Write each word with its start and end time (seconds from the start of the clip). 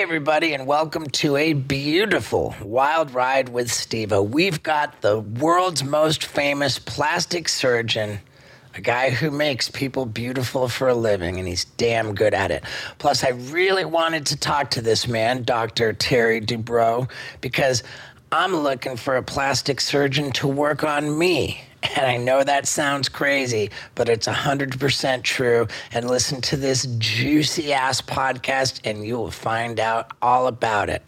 everybody, 0.00 0.54
and 0.54 0.66
welcome 0.66 1.06
to 1.10 1.36
a 1.36 1.52
beautiful 1.52 2.54
wild 2.62 3.12
ride 3.12 3.50
with 3.50 3.70
Steve-O. 3.70 4.22
We've 4.22 4.62
got 4.62 5.02
the 5.02 5.20
world's 5.20 5.84
most 5.84 6.24
famous 6.24 6.78
plastic 6.78 7.50
surgeon, 7.50 8.18
a 8.74 8.80
guy 8.80 9.10
who 9.10 9.30
makes 9.30 9.70
people 9.70 10.06
beautiful 10.06 10.68
for 10.68 10.88
a 10.88 10.94
living, 10.94 11.38
and 11.38 11.46
he's 11.46 11.66
damn 11.66 12.14
good 12.14 12.32
at 12.32 12.50
it. 12.50 12.64
Plus, 12.96 13.22
I 13.22 13.28
really 13.28 13.84
wanted 13.84 14.24
to 14.26 14.38
talk 14.38 14.70
to 14.70 14.80
this 14.80 15.06
man, 15.06 15.42
Dr. 15.42 15.92
Terry 15.92 16.40
Dubrow, 16.40 17.10
because 17.42 17.82
I'm 18.32 18.56
looking 18.56 18.96
for 18.96 19.16
a 19.16 19.22
plastic 19.22 19.82
surgeon 19.82 20.32
to 20.32 20.48
work 20.48 20.82
on 20.82 21.18
me. 21.18 21.60
And 21.82 22.06
I 22.06 22.16
know 22.16 22.44
that 22.44 22.66
sounds 22.66 23.08
crazy, 23.08 23.70
but 23.94 24.08
it's 24.08 24.26
100% 24.26 25.22
true. 25.22 25.66
And 25.92 26.08
listen 26.08 26.40
to 26.42 26.56
this 26.56 26.86
juicy 26.98 27.72
ass 27.72 28.00
podcast, 28.00 28.80
and 28.84 29.06
you 29.06 29.16
will 29.16 29.30
find 29.30 29.80
out 29.80 30.12
all 30.20 30.46
about 30.46 30.90
it. 30.90 31.02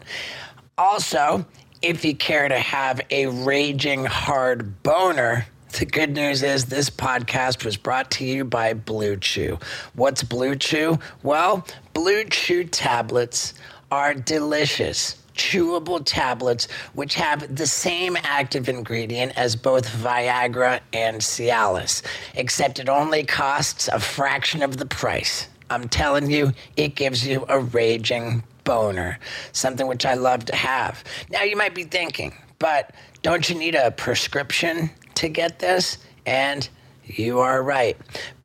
Also, 0.77 1.45
if 1.81 2.03
you 2.03 2.15
care 2.15 2.47
to 2.47 2.57
have 2.57 3.01
a 3.11 3.27
raging 3.27 4.05
hard 4.05 4.81
boner, 4.83 5.45
the 5.79 5.85
good 5.85 6.11
news 6.11 6.43
is 6.43 6.65
this 6.65 6.89
podcast 6.89 7.65
was 7.65 7.77
brought 7.77 8.11
to 8.11 8.25
you 8.25 8.45
by 8.45 8.73
Blue 8.73 9.15
Chew. 9.17 9.59
What's 9.93 10.23
Blue 10.23 10.55
Chew? 10.55 10.99
Well, 11.23 11.65
Blue 11.93 12.23
Chew 12.25 12.65
tablets 12.65 13.53
are 13.91 14.13
delicious 14.13 15.22
chewable 15.35 16.01
tablets 16.03 16.67
which 16.93 17.15
have 17.15 17.55
the 17.55 17.67
same 17.67 18.17
active 18.23 18.69
ingredient 18.69 19.37
as 19.37 19.55
both 19.55 19.87
Viagra 19.87 20.79
and 20.93 21.17
Cialis, 21.17 22.01
except 22.35 22.79
it 22.79 22.89
only 22.89 23.23
costs 23.23 23.87
a 23.87 23.99
fraction 23.99 24.61
of 24.61 24.77
the 24.77 24.85
price. 24.85 25.47
I'm 25.69 25.87
telling 25.89 26.29
you, 26.29 26.51
it 26.77 26.95
gives 26.95 27.25
you 27.25 27.45
a 27.49 27.59
raging 27.59 28.43
boner, 28.63 29.19
something 29.51 29.87
which 29.87 30.05
I 30.05 30.13
love 30.13 30.45
to 30.45 30.55
have. 30.55 31.03
Now, 31.29 31.43
you 31.43 31.55
might 31.55 31.75
be 31.75 31.83
thinking, 31.83 32.33
but 32.59 32.93
don't 33.21 33.49
you 33.49 33.55
need 33.57 33.75
a 33.75 33.91
prescription 33.91 34.89
to 35.15 35.29
get 35.29 35.59
this? 35.59 35.97
And 36.25 36.67
you 37.05 37.39
are 37.39 37.63
right. 37.63 37.97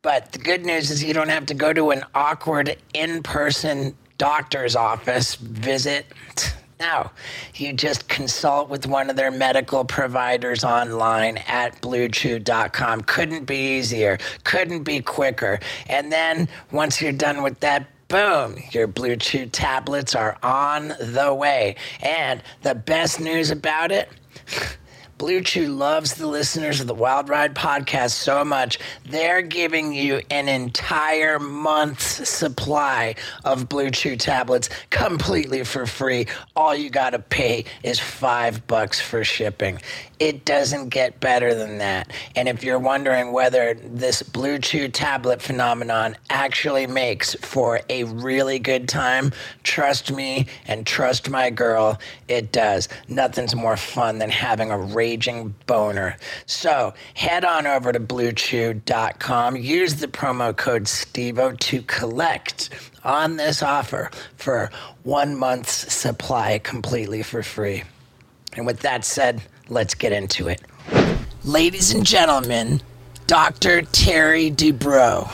But 0.02 0.32
the 0.32 0.38
good 0.38 0.64
news 0.64 0.90
is 0.90 1.04
you 1.04 1.14
don't 1.14 1.28
have 1.28 1.46
to 1.46 1.54
go 1.54 1.72
to 1.72 1.90
an 1.90 2.04
awkward 2.14 2.76
in 2.94 3.22
person 3.22 3.96
doctor's 4.16 4.74
office 4.74 5.36
visit. 5.36 6.06
No, 6.80 7.10
you 7.56 7.72
just 7.72 8.08
consult 8.08 8.68
with 8.68 8.86
one 8.86 9.10
of 9.10 9.16
their 9.16 9.32
medical 9.32 9.84
providers 9.84 10.62
online 10.62 11.38
at 11.48 11.80
bluechew.com. 11.80 13.02
Couldn't 13.02 13.46
be 13.46 13.78
easier, 13.78 14.18
couldn't 14.44 14.84
be 14.84 15.00
quicker. 15.00 15.58
And 15.88 16.12
then 16.12 16.48
once 16.70 17.02
you're 17.02 17.10
done 17.12 17.42
with 17.42 17.58
that, 17.60 17.88
boom, 18.06 18.56
your 18.70 18.86
Blue 18.86 19.16
Chew 19.16 19.46
tablets 19.46 20.14
are 20.14 20.38
on 20.42 20.94
the 21.00 21.34
way. 21.34 21.74
And 22.00 22.42
the 22.62 22.76
best 22.76 23.20
news 23.20 23.50
about 23.50 23.90
it, 23.90 24.08
Blue 25.18 25.40
Chew 25.40 25.66
loves 25.66 26.14
the 26.14 26.28
listeners 26.28 26.80
of 26.80 26.86
the 26.86 26.94
Wild 26.94 27.28
Ride 27.28 27.56
podcast 27.56 28.12
so 28.12 28.44
much, 28.44 28.78
they're 29.04 29.42
giving 29.42 29.92
you 29.92 30.22
an 30.30 30.48
entire 30.48 31.40
month's 31.40 32.28
supply 32.28 33.16
of 33.44 33.68
Blue 33.68 33.90
Chew 33.90 34.14
tablets 34.14 34.70
completely 34.90 35.64
for 35.64 35.86
free. 35.86 36.28
All 36.54 36.72
you 36.72 36.88
got 36.88 37.10
to 37.10 37.18
pay 37.18 37.64
is 37.82 37.98
five 37.98 38.64
bucks 38.68 39.00
for 39.00 39.24
shipping. 39.24 39.80
It 40.20 40.44
doesn't 40.44 40.90
get 40.90 41.18
better 41.18 41.54
than 41.54 41.78
that. 41.78 42.12
And 42.36 42.48
if 42.48 42.62
you're 42.62 42.78
wondering 42.78 43.32
whether 43.32 43.74
this 43.74 44.22
Blue 44.22 44.58
Chew 44.58 44.88
tablet 44.88 45.42
phenomenon 45.42 46.16
actually 46.30 46.86
makes 46.86 47.34
for 47.34 47.80
a 47.88 48.04
really 48.04 48.60
good 48.60 48.88
time, 48.88 49.32
trust 49.64 50.12
me 50.12 50.46
and 50.66 50.86
trust 50.86 51.28
my 51.28 51.50
girl, 51.50 51.98
it 52.28 52.52
does. 52.52 52.88
Nothing's 53.08 53.56
more 53.56 53.76
fun 53.76 54.18
than 54.18 54.30
having 54.30 54.70
a 54.70 54.78
raging 55.08 55.54
boner. 55.66 56.16
So 56.44 56.92
head 57.14 57.44
on 57.44 57.66
over 57.66 57.92
to 57.92 58.00
bluechew.com, 58.00 59.56
use 59.56 59.94
the 59.96 60.06
promo 60.06 60.54
code 60.54 60.84
STEVEO 60.84 61.58
to 61.58 61.82
collect 61.82 62.68
on 63.04 63.36
this 63.36 63.62
offer 63.62 64.10
for 64.36 64.70
one 65.04 65.34
month's 65.34 65.92
supply 65.92 66.58
completely 66.58 67.22
for 67.22 67.42
free. 67.42 67.84
And 68.54 68.66
with 68.66 68.80
that 68.80 69.04
said, 69.04 69.40
let's 69.68 69.94
get 69.94 70.12
into 70.12 70.48
it. 70.48 70.60
Ladies 71.42 71.94
and 71.94 72.04
gentlemen, 72.04 72.82
Dr. 73.26 73.82
Terry 73.82 74.50
Dubrow. 74.50 75.30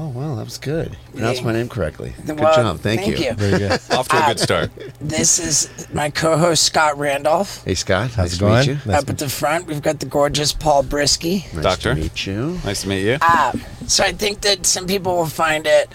Oh, 0.00 0.10
wow, 0.10 0.36
that 0.36 0.44
was 0.44 0.58
good. 0.58 0.92
You 1.06 1.14
pronounced 1.14 1.42
my 1.42 1.52
name 1.52 1.68
correctly. 1.68 2.14
Good 2.24 2.38
Well, 2.38 2.54
job. 2.54 2.78
Thank, 2.78 3.00
thank 3.00 3.18
you. 3.18 3.32
Very 3.34 3.58
good. 3.58 3.72
Off 3.90 4.06
to 4.10 4.22
a 4.22 4.26
good 4.28 4.38
start. 4.38 4.70
This 5.00 5.40
is 5.40 5.88
my 5.92 6.08
co 6.08 6.36
host, 6.36 6.62
Scott 6.62 6.96
Randolph. 6.98 7.64
Hey, 7.64 7.74
Scott. 7.74 8.10
How's 8.12 8.16
nice 8.18 8.32
it 8.32 8.36
to 8.36 8.40
going? 8.40 8.58
meet 8.60 8.66
you. 8.68 8.74
Nice 8.92 9.02
Up 9.02 9.10
at 9.10 9.18
the 9.18 9.28
front, 9.28 9.66
we've 9.66 9.82
got 9.82 9.98
the 9.98 10.06
gorgeous 10.06 10.52
Paul 10.52 10.84
Brisske. 10.84 11.52
Nice 11.52 11.62
Doctor. 11.64 11.94
to 11.96 12.00
meet 12.00 12.26
you. 12.28 12.60
Nice 12.64 12.82
to 12.82 12.88
meet 12.88 13.02
you. 13.06 13.18
Uh, 13.20 13.52
so 13.88 14.04
I 14.04 14.12
think 14.12 14.42
that 14.42 14.66
some 14.66 14.86
people 14.86 15.16
will 15.16 15.26
find 15.26 15.66
it 15.66 15.90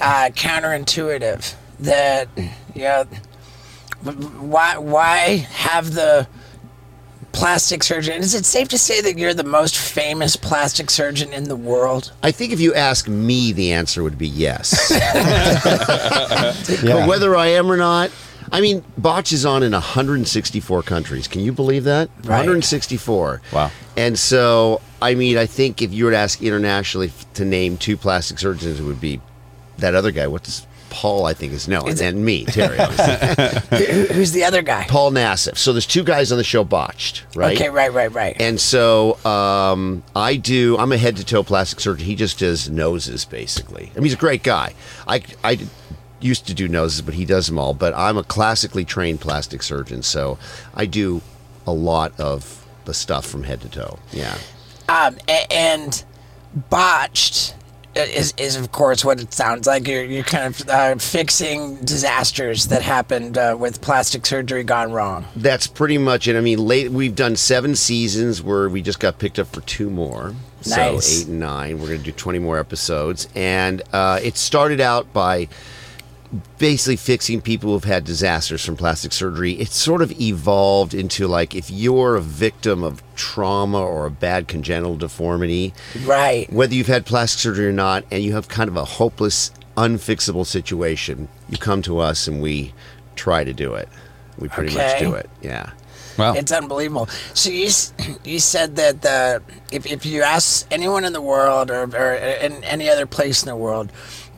uh, 0.00 0.30
counterintuitive 0.32 1.52
that, 1.80 2.28
you 2.72 2.82
know, 2.82 3.04
why, 4.04 4.78
why 4.78 5.16
have 5.50 5.92
the 5.94 6.28
plastic 7.32 7.82
surgeon? 7.82 8.20
Is 8.22 8.34
it 8.34 8.44
safe 8.44 8.68
to 8.68 8.78
say 8.78 9.00
that 9.00 9.18
you're 9.18 9.34
the 9.34 9.44
most 9.44 9.76
famous 9.76 10.36
plastic 10.36 10.90
surgeon 10.90 11.32
in 11.32 11.44
the 11.44 11.56
world? 11.56 12.12
I 12.22 12.30
think 12.30 12.52
if 12.52 12.60
you 12.60 12.74
ask 12.74 13.08
me, 13.08 13.52
the 13.52 13.72
answer 13.72 14.02
would 14.02 14.18
be 14.18 14.28
yes. 14.28 14.90
But 16.82 17.08
whether 17.08 17.36
I 17.36 17.48
am 17.48 17.70
or 17.70 17.76
not, 17.76 18.10
I 18.52 18.60
mean, 18.60 18.84
Botch 18.98 19.32
is 19.32 19.46
on 19.46 19.62
in 19.62 19.72
164 19.72 20.82
countries. 20.82 21.28
Can 21.28 21.40
you 21.42 21.52
believe 21.52 21.84
that? 21.84 22.08
Right. 22.18 22.38
164. 22.38 23.42
Wow. 23.52 23.70
And 23.96 24.18
so, 24.18 24.80
I 25.00 25.14
mean, 25.14 25.36
I 25.36 25.46
think 25.46 25.82
if 25.82 25.92
you 25.92 26.06
were 26.06 26.10
to 26.10 26.16
ask 26.16 26.42
internationally 26.42 27.12
to 27.34 27.44
name 27.44 27.76
two 27.76 27.96
plastic 27.96 28.38
surgeons, 28.38 28.80
it 28.80 28.82
would 28.82 29.00
be 29.00 29.20
that 29.78 29.94
other 29.94 30.10
guy. 30.10 30.26
What's 30.26 30.66
Paul? 30.90 31.26
I 31.26 31.32
think 31.34 31.52
is 31.52 31.66
no, 31.68 31.86
it- 31.86 32.00
and 32.00 32.24
me, 32.24 32.44
Terry. 32.44 32.76
Who's 34.12 34.32
the 34.32 34.44
other 34.44 34.62
guy? 34.62 34.86
Paul 34.88 35.12
Nassif. 35.12 35.56
So 35.56 35.72
there's 35.72 35.86
two 35.86 36.04
guys 36.04 36.30
on 36.32 36.38
the 36.38 36.44
show, 36.44 36.64
Botched, 36.64 37.24
right? 37.34 37.56
Okay, 37.56 37.70
right, 37.70 37.92
right, 37.92 38.12
right. 38.12 38.36
And 38.40 38.60
so 38.60 39.22
um, 39.24 40.02
I 40.14 40.36
do. 40.36 40.76
I'm 40.78 40.92
a 40.92 40.96
head 40.98 41.16
to 41.16 41.24
toe 41.24 41.42
plastic 41.42 41.80
surgeon. 41.80 42.06
He 42.06 42.14
just 42.14 42.38
does 42.38 42.68
noses, 42.68 43.24
basically. 43.24 43.90
I 43.92 43.96
mean, 43.96 44.04
he's 44.04 44.14
a 44.14 44.18
great 44.18 44.42
guy. 44.42 44.74
I 45.08 45.22
I 45.42 45.58
used 46.20 46.46
to 46.48 46.54
do 46.54 46.68
noses, 46.68 47.00
but 47.02 47.14
he 47.14 47.24
does 47.24 47.46
them 47.46 47.58
all. 47.58 47.72
But 47.74 47.94
I'm 47.94 48.18
a 48.18 48.22
classically 48.24 48.84
trained 48.84 49.20
plastic 49.20 49.62
surgeon, 49.62 50.02
so 50.02 50.38
I 50.74 50.86
do 50.86 51.22
a 51.66 51.72
lot 51.72 52.18
of 52.20 52.66
the 52.84 52.94
stuff 52.94 53.26
from 53.26 53.44
head 53.44 53.60
to 53.62 53.68
toe. 53.68 53.98
Yeah. 54.12 54.36
Um, 54.88 55.16
and 55.50 56.04
botched 56.68 57.54
is, 58.08 58.34
is 58.36 58.56
of 58.56 58.72
course 58.72 59.04
what 59.04 59.20
it 59.20 59.32
sounds 59.32 59.66
like. 59.66 59.86
You're, 59.86 60.04
you're 60.04 60.24
kind 60.24 60.46
of 60.54 60.68
uh, 60.68 60.96
fixing 60.96 61.76
disasters 61.76 62.66
that 62.68 62.82
happened 62.82 63.38
uh, 63.38 63.56
with 63.58 63.80
plastic 63.80 64.26
surgery 64.26 64.64
gone 64.64 64.92
wrong. 64.92 65.26
That's 65.36 65.66
pretty 65.66 65.98
much 65.98 66.28
it. 66.28 66.36
I 66.36 66.40
mean, 66.40 66.58
late 66.58 66.90
we've 66.90 67.14
done 67.14 67.36
seven 67.36 67.76
seasons 67.76 68.42
where 68.42 68.68
we 68.68 68.82
just 68.82 69.00
got 69.00 69.18
picked 69.18 69.38
up 69.38 69.48
for 69.48 69.60
two 69.62 69.90
more. 69.90 70.34
Nice. 70.66 71.06
So 71.06 71.20
eight 71.20 71.28
and 71.28 71.40
nine. 71.40 71.80
We're 71.80 71.88
going 71.88 71.98
to 71.98 72.04
do 72.04 72.12
20 72.12 72.38
more 72.38 72.58
episodes. 72.58 73.28
And 73.34 73.82
uh, 73.92 74.20
it 74.22 74.36
started 74.36 74.80
out 74.80 75.12
by 75.12 75.48
basically 76.58 76.96
fixing 76.96 77.40
people 77.40 77.72
who've 77.72 77.84
had 77.84 78.04
disasters 78.04 78.64
from 78.64 78.76
plastic 78.76 79.12
surgery. 79.12 79.52
It 79.54 79.68
sort 79.68 80.00
of 80.00 80.12
evolved 80.20 80.94
into 80.94 81.26
like 81.26 81.54
if 81.56 81.70
you're 81.70 82.14
a 82.16 82.20
victim 82.20 82.84
of 82.84 83.02
trauma 83.16 83.80
or 83.80 84.06
a 84.06 84.10
bad 84.10 84.46
congenital 84.46 84.96
deformity, 84.96 85.74
Right. 86.04 86.50
whether 86.52 86.74
you've 86.74 86.86
had 86.86 87.04
plastic 87.04 87.40
surgery 87.40 87.66
or 87.66 87.72
not, 87.72 88.04
and 88.12 88.22
you 88.22 88.34
have 88.34 88.48
kind 88.48 88.68
of 88.68 88.76
a 88.76 88.84
hopeless, 88.84 89.50
unfixable 89.76 90.46
situation, 90.46 91.28
you 91.48 91.58
come 91.58 91.82
to 91.82 91.98
us 91.98 92.28
and 92.28 92.40
we 92.40 92.72
try 93.16 93.42
to 93.42 93.52
do 93.52 93.74
it. 93.74 93.88
We 94.38 94.48
pretty 94.48 94.74
much 94.74 94.98
do 95.00 95.14
it. 95.14 95.28
Yeah. 95.42 95.70
Well, 96.16 96.34
It's 96.36 96.52
unbelievable. 96.52 97.08
So 97.34 97.50
you 97.50 97.68
you 98.24 98.40
said 98.40 98.76
that 98.76 99.02
the 99.02 99.42
if, 99.72 99.86
if 99.86 100.04
you 100.04 100.22
ask 100.22 100.66
anyone 100.70 101.04
in 101.04 101.12
the 101.12 101.20
world 101.20 101.70
or, 101.70 101.82
or 101.84 102.14
in 102.14 102.62
any 102.64 102.88
other 102.90 103.06
place 103.06 103.42
in 103.42 103.48
the 103.48 103.56
world, 103.56 103.90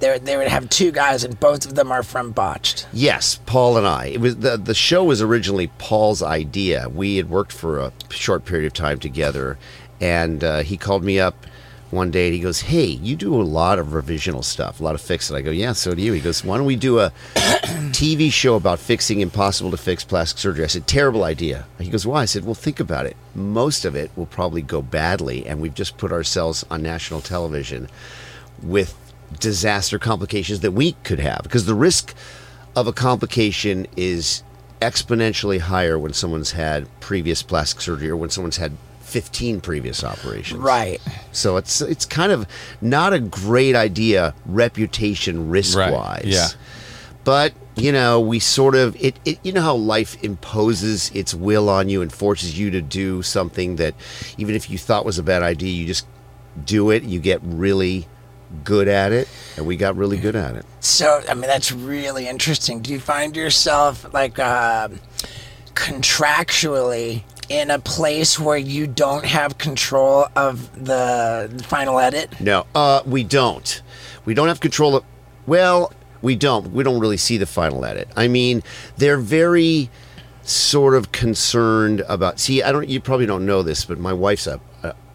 they 0.02 0.18
they 0.18 0.36
would 0.36 0.48
have 0.48 0.68
two 0.68 0.92
guys 0.92 1.24
and 1.24 1.38
both 1.38 1.64
of 1.64 1.74
them 1.74 1.90
are 1.90 2.02
from 2.02 2.32
botched. 2.32 2.86
Yes, 2.92 3.40
Paul 3.46 3.78
and 3.78 3.86
I. 3.86 4.06
It 4.06 4.20
was 4.20 4.36
the 4.36 4.56
the 4.56 4.74
show 4.74 5.04
was 5.04 5.22
originally 5.22 5.68
Paul's 5.78 6.22
idea. 6.22 6.88
We 6.88 7.16
had 7.16 7.30
worked 7.30 7.52
for 7.52 7.78
a 7.78 7.92
short 8.10 8.44
period 8.44 8.66
of 8.66 8.74
time 8.74 8.98
together, 8.98 9.58
and 10.00 10.42
uh, 10.42 10.62
he 10.62 10.76
called 10.76 11.04
me 11.04 11.20
up 11.20 11.46
one 11.90 12.10
day 12.10 12.26
and 12.26 12.34
he 12.34 12.40
goes, 12.40 12.62
"Hey, 12.62 12.86
you 12.86 13.14
do 13.14 13.34
a 13.34 13.42
lot 13.42 13.78
of 13.78 13.88
revisional 13.88 14.42
stuff, 14.42 14.80
a 14.80 14.82
lot 14.82 14.94
of 14.94 15.00
fixing." 15.00 15.36
I 15.36 15.40
go, 15.40 15.50
"Yeah, 15.50 15.72
so 15.72 15.94
do 15.94 16.02
you." 16.02 16.12
He 16.12 16.20
goes, 16.20 16.44
"Why 16.44 16.56
don't 16.56 16.66
we 16.66 16.76
do 16.76 16.98
a 16.98 17.12
TV 17.92 18.32
show 18.32 18.56
about 18.56 18.80
fixing 18.80 19.20
impossible 19.20 19.70
to 19.70 19.76
fix 19.76 20.02
plastic 20.02 20.38
surgery?" 20.38 20.64
I 20.64 20.68
said, 20.68 20.86
"Terrible 20.86 21.22
idea." 21.22 21.66
He 21.78 21.90
goes, 21.90 22.06
"Why?" 22.06 22.22
I 22.22 22.24
said, 22.24 22.44
"Well, 22.44 22.54
think 22.54 22.80
about 22.80 23.06
it. 23.06 23.16
Most 23.34 23.84
of 23.84 23.94
it 23.94 24.10
will 24.16 24.26
probably 24.26 24.62
go 24.62 24.82
badly, 24.82 25.46
and 25.46 25.60
we've 25.60 25.74
just 25.74 25.96
put 25.96 26.10
ourselves 26.12 26.64
on 26.70 26.82
national 26.82 27.20
television 27.20 27.88
with 28.62 28.96
disaster 29.38 29.98
complications 29.98 30.60
that 30.60 30.72
we 30.72 30.92
could 31.04 31.20
have 31.20 31.42
because 31.42 31.66
the 31.66 31.74
risk 31.74 32.14
of 32.74 32.86
a 32.86 32.92
complication 32.92 33.86
is 33.96 34.42
exponentially 34.80 35.60
higher 35.60 35.98
when 35.98 36.12
someone's 36.12 36.52
had 36.52 36.88
previous 37.00 37.42
plastic 37.42 37.80
surgery 37.80 38.08
or 38.08 38.16
when 38.16 38.30
someone's 38.30 38.56
had 38.56 38.72
15 39.00 39.60
previous 39.60 40.02
operations. 40.02 40.60
Right. 40.60 41.00
So 41.32 41.56
it's 41.56 41.80
it's 41.80 42.06
kind 42.06 42.32
of 42.32 42.46
not 42.80 43.12
a 43.12 43.20
great 43.20 43.76
idea 43.76 44.34
reputation 44.46 45.50
risk 45.50 45.76
wise. 45.76 45.92
Right, 45.92 46.24
yeah. 46.24 46.48
But 47.24 47.52
you 47.76 47.92
know, 47.92 48.20
we 48.20 48.38
sort 48.38 48.74
of 48.74 48.96
it, 49.02 49.18
it 49.24 49.38
you 49.42 49.52
know 49.52 49.60
how 49.60 49.74
life 49.74 50.22
imposes 50.24 51.10
its 51.10 51.34
will 51.34 51.68
on 51.68 51.88
you 51.88 52.02
and 52.02 52.12
forces 52.12 52.58
you 52.58 52.70
to 52.70 52.82
do 52.82 53.22
something 53.22 53.76
that 53.76 53.94
even 54.38 54.54
if 54.54 54.68
you 54.68 54.78
thought 54.78 55.04
was 55.04 55.18
a 55.18 55.22
bad 55.22 55.42
idea, 55.42 55.70
you 55.70 55.86
just 55.86 56.06
do 56.64 56.90
it, 56.90 57.02
you 57.02 57.20
get 57.20 57.40
really 57.42 58.08
good 58.64 58.88
at 58.88 59.12
it, 59.12 59.28
and 59.56 59.66
we 59.66 59.76
got 59.76 59.96
really 59.96 60.18
good 60.18 60.36
at 60.36 60.56
it. 60.56 60.64
So, 60.80 61.22
I 61.28 61.34
mean, 61.34 61.42
that's 61.42 61.72
really 61.72 62.28
interesting. 62.28 62.80
Do 62.80 62.92
you 62.92 63.00
find 63.00 63.36
yourself 63.36 64.12
like 64.12 64.38
um 64.38 65.00
contractually 65.74 67.22
in 67.48 67.70
a 67.70 67.78
place 67.78 68.38
where 68.38 68.56
you 68.56 68.86
don't 68.86 69.24
have 69.24 69.58
control 69.58 70.26
of 70.36 70.84
the 70.84 71.64
final 71.66 71.98
edit? 71.98 72.40
No, 72.40 72.66
uh, 72.74 73.02
we 73.04 73.24
don't. 73.24 73.82
We 74.24 74.34
don't 74.34 74.48
have 74.48 74.60
control 74.60 74.96
of. 74.96 75.04
Well, 75.46 75.92
we 76.22 76.36
don't. 76.36 76.72
We 76.72 76.84
don't 76.84 77.00
really 77.00 77.16
see 77.16 77.36
the 77.36 77.46
final 77.46 77.84
edit. 77.84 78.08
I 78.16 78.28
mean, 78.28 78.62
they're 78.96 79.18
very 79.18 79.90
sort 80.42 80.94
of 80.94 81.12
concerned 81.12 82.02
about. 82.08 82.40
See, 82.40 82.62
I 82.62 82.72
don't. 82.72 82.88
You 82.88 83.00
probably 83.00 83.26
don't 83.26 83.44
know 83.44 83.62
this, 83.62 83.84
but 83.84 83.98
my 83.98 84.12
wife's 84.12 84.46
a, 84.46 84.60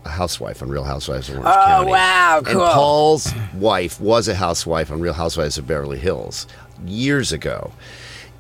a, 0.08 0.12
housewife 0.12 0.62
on 0.62 0.70
Real 0.70 0.84
Housewives 0.84 1.30
of 1.30 1.36
Orange 1.36 1.48
Oh, 1.50 1.66
County. 1.66 1.92
wow, 1.92 2.38
And. 2.46 2.58
Paul's 2.58 3.34
wife 3.54 4.00
was 4.00 4.28
a 4.28 4.36
housewife 4.36 4.92
on 4.92 5.00
Real 5.00 5.14
Housewives 5.14 5.58
of 5.58 5.68
Beverly 5.68 5.98
Hills 6.00 6.48
years 6.86 7.32
ago. 7.32 7.72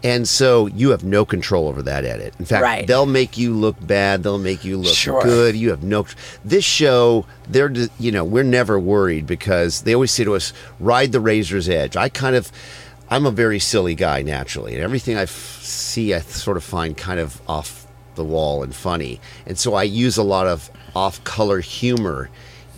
And 0.03 0.27
so 0.29 0.67
you 0.67 0.91
have 0.91 1.03
no 1.03 1.25
control 1.25 1.67
over 1.67 1.81
that 1.81 2.05
edit. 2.05 2.35
In 2.37 2.45
fact, 2.45 2.61
Right. 2.63 2.85
they'll 2.87 3.07
make 3.07 3.35
you 3.35 3.53
look 3.55 3.75
bad. 3.85 4.21
They'll 4.21 4.37
make 4.37 4.63
you 4.63 4.77
look 4.77 4.93
Sure. 4.93 5.23
good. 5.23 5.55
You 5.55 5.71
have 5.71 5.81
no. 5.81 6.05
This 6.45 6.63
show, 6.63 7.25
they're 7.49 7.73
you 7.99 8.11
know 8.11 8.23
we're 8.23 8.43
never 8.43 8.79
worried 8.79 9.25
because 9.25 9.81
they 9.81 9.95
always 9.95 10.11
say 10.11 10.23
to 10.23 10.35
us, 10.35 10.53
"Ride 10.79 11.13
the 11.13 11.19
razor's 11.19 11.67
edge." 11.67 11.97
I 11.97 12.09
kind 12.09 12.35
of, 12.35 12.51
I'm 13.09 13.25
a 13.25 13.31
very 13.31 13.57
silly 13.59 13.95
guy 13.95 14.21
naturally, 14.21 14.75
and 14.75 14.83
everything 14.83 15.17
I 15.17 15.23
f- 15.23 15.59
see, 15.63 16.13
I 16.13 16.19
sort 16.19 16.57
of 16.57 16.63
find 16.63 16.95
kind 16.95 17.19
of 17.19 17.41
off 17.47 17.87
the 18.13 18.23
wall 18.23 18.61
and 18.61 18.75
funny, 18.75 19.19
and 19.47 19.57
so 19.57 19.73
I 19.73 19.81
use 19.83 20.15
a 20.15 20.23
lot 20.23 20.45
of 20.45 20.69
off-color 20.95 21.59
humor 21.59 22.29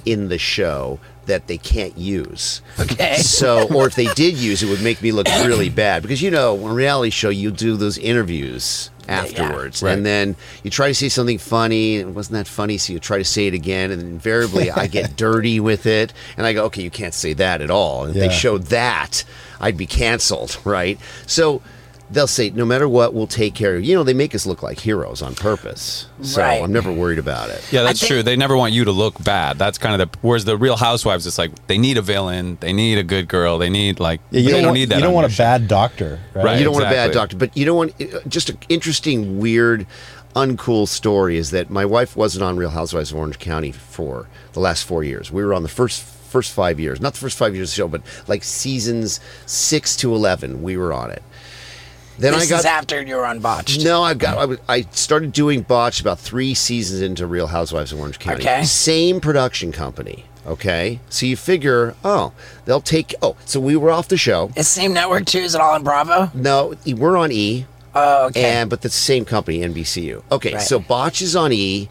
in 0.05 0.29
the 0.29 0.37
show 0.37 0.99
that 1.25 1.47
they 1.47 1.57
can't 1.57 1.97
use. 1.97 2.61
Okay. 2.79 3.17
So, 3.17 3.67
or 3.73 3.85
if 3.87 3.95
they 3.95 4.07
did 4.15 4.35
use 4.35 4.63
it, 4.63 4.69
would 4.69 4.81
make 4.81 5.01
me 5.01 5.11
look 5.11 5.27
really 5.45 5.69
bad 5.69 6.01
because 6.01 6.21
you 6.21 6.31
know, 6.31 6.63
on 6.65 6.71
a 6.71 6.73
reality 6.73 7.11
show, 7.11 7.29
you 7.29 7.51
do 7.51 7.75
those 7.77 7.97
interviews 7.99 8.89
afterwards, 9.07 9.81
Right. 9.83 9.93
and 9.97 10.05
then 10.05 10.35
you 10.63 10.69
try 10.69 10.87
to 10.87 10.93
say 10.93 11.09
something 11.09 11.37
funny, 11.39 11.97
and 11.97 12.09
it 12.09 12.13
wasn't 12.15 12.33
that 12.33 12.47
funny, 12.47 12.77
so 12.77 12.93
you 12.93 12.99
try 12.99 13.17
to 13.17 13.25
say 13.25 13.47
it 13.47 13.53
again, 13.55 13.89
and 13.91 14.01
invariably 14.01 14.69
I 14.71 14.87
get 14.87 15.15
dirty 15.17 15.59
with 15.59 15.85
it, 15.85 16.13
and 16.37 16.45
I 16.45 16.53
go, 16.53 16.65
okay, 16.65 16.81
you 16.83 16.91
can't 16.91 17.13
say 17.13 17.33
that 17.33 17.61
at 17.61 17.69
all. 17.71 18.03
And 18.05 18.11
if 18.11 18.17
Yeah. 18.21 18.27
they 18.27 18.33
showed 18.33 18.63
that, 18.67 19.23
I'd 19.59 19.77
be 19.77 19.85
canceled, 19.87 20.57
right? 20.65 20.97
So. 21.27 21.61
They'll 22.11 22.25
say, 22.27 22.49
no 22.49 22.65
matter 22.65 22.89
what, 22.89 23.13
we'll 23.13 23.27
take 23.27 23.53
care 23.53 23.75
of 23.75 23.83
you. 23.83 23.91
You 23.91 23.95
know, 23.97 24.03
they 24.03 24.13
make 24.15 24.33
us 24.33 24.45
look 24.47 24.63
like 24.63 24.79
heroes 24.79 25.21
on 25.21 25.35
purpose. 25.35 26.07
So 26.23 26.41
Right. 26.41 26.61
I'm 26.63 26.71
never 26.73 26.91
worried 26.91 27.19
about 27.19 27.49
it. 27.51 27.63
Yeah, 27.71 27.83
that's 27.83 27.99
think- 27.99 28.07
true. 28.11 28.23
They 28.23 28.35
never 28.35 28.57
want 28.57 28.73
you 28.73 28.83
to 28.85 28.91
look 28.91 29.23
bad. 29.23 29.59
That's 29.59 29.77
kind 29.77 30.01
of 30.01 30.11
the. 30.11 30.17
Whereas 30.21 30.43
the 30.45 30.57
Real 30.57 30.75
Housewives, 30.75 31.27
it's 31.27 31.37
like 31.37 31.51
they 31.67 31.77
need 31.77 31.97
a 31.97 32.01
villain, 32.01 32.57
they 32.61 32.73
need 32.73 32.97
a 32.97 33.03
good 33.03 33.27
girl, 33.27 33.59
they 33.59 33.69
need 33.69 33.99
like. 33.99 34.21
Yeah, 34.31 34.39
you 34.41 34.45
they 34.47 34.53
don't, 34.53 34.65
want, 34.65 34.73
need 34.75 34.89
that. 34.89 34.95
you 34.95 35.01
don't 35.03 35.13
want 35.13 35.31
a 35.31 35.37
bad 35.37 35.67
doctor, 35.67 36.19
right? 36.33 36.45
Right. 36.45 36.57
you 36.57 36.63
don't 36.63 36.73
want 36.73 36.85
a 36.85 36.89
bad 36.89 37.11
doctor, 37.11 37.37
but 37.37 37.55
you 37.55 37.65
don't 37.65 37.77
want 37.77 38.01
uh, 38.01 38.19
just 38.27 38.49
an 38.49 38.57
interesting, 38.69 39.37
weird, 39.39 39.85
uncool 40.35 40.87
story 40.87 41.37
is 41.37 41.51
that 41.51 41.69
my 41.69 41.85
wife 41.85 42.15
wasn't 42.15 42.43
on 42.43 42.57
Real 42.57 42.69
Housewives 42.71 43.11
of 43.11 43.17
Orange 43.17 43.39
County 43.39 43.71
for 43.71 44.27
the 44.53 44.59
last 44.59 44.83
four 44.83 45.03
years. 45.03 45.31
We 45.31 45.43
were 45.43 45.53
on 45.53 45.63
the 45.63 45.69
first 45.69 46.01
first 46.01 46.51
five 46.53 46.79
years, 46.79 47.01
not 47.01 47.13
the 47.13 47.19
first 47.19 47.37
five 47.37 47.55
years 47.55 47.69
of 47.69 47.71
the 47.71 47.75
show, 47.75 47.87
but 47.87 48.01
like 48.27 48.43
seasons 48.43 49.19
six 49.47 49.95
to 49.97 50.13
eleven. 50.13 50.61
We 50.63 50.77
were 50.77 50.93
on 50.93 51.11
it. 51.11 51.23
Then 52.19 52.33
This 52.33 52.43
I 52.47 52.49
got 52.49 52.59
is 52.59 52.65
after 52.65 53.01
you 53.01 53.15
were 53.15 53.23
unbotched. 53.25 53.83
no, 53.83 54.03
I 54.03 54.13
got. 54.13 54.37
I, 54.37 54.45
was- 54.45 54.59
I 54.67 54.81
started 54.91 55.31
doing 55.31 55.61
botch 55.61 56.01
about 56.01 56.19
three 56.19 56.53
seasons 56.53 57.01
into 57.01 57.25
Real 57.25 57.47
Housewives 57.47 57.91
of 57.93 57.99
Orange 57.99 58.19
County. 58.19 58.41
Okay. 58.41 58.63
Same 58.63 59.19
production 59.21 59.71
company. 59.71 60.25
Okay, 60.47 60.99
so 61.09 61.25
you 61.27 61.35
figure, 61.37 61.95
oh, 62.03 62.33
they'll 62.65 62.81
take. 62.81 63.13
Oh, 63.21 63.35
so 63.45 63.59
we 63.59 63.75
were 63.75 63.91
off 63.91 64.07
the 64.07 64.17
show. 64.17 64.47
It's 64.55 64.73
the 64.73 64.81
same 64.81 64.93
network 64.93 65.25
too. 65.25 65.39
Is 65.39 65.53
it 65.53 65.61
all 65.61 65.75
on 65.75 65.83
Bravo? 65.83 66.31
No, 66.33 66.73
we're 66.87 67.17
on 67.17 67.31
E. 67.31 67.65
Oh, 67.93 68.27
okay. 68.27 68.43
And 68.43 68.69
but 68.69 68.81
the 68.81 68.89
same 68.89 69.25
company, 69.25 69.59
NBCU. 69.59 70.23
Okay, 70.31 70.53
Right. 70.53 70.61
so 70.61 70.79
Botch 70.79 71.21
is 71.21 71.35
on 71.35 71.51
E, 71.53 71.89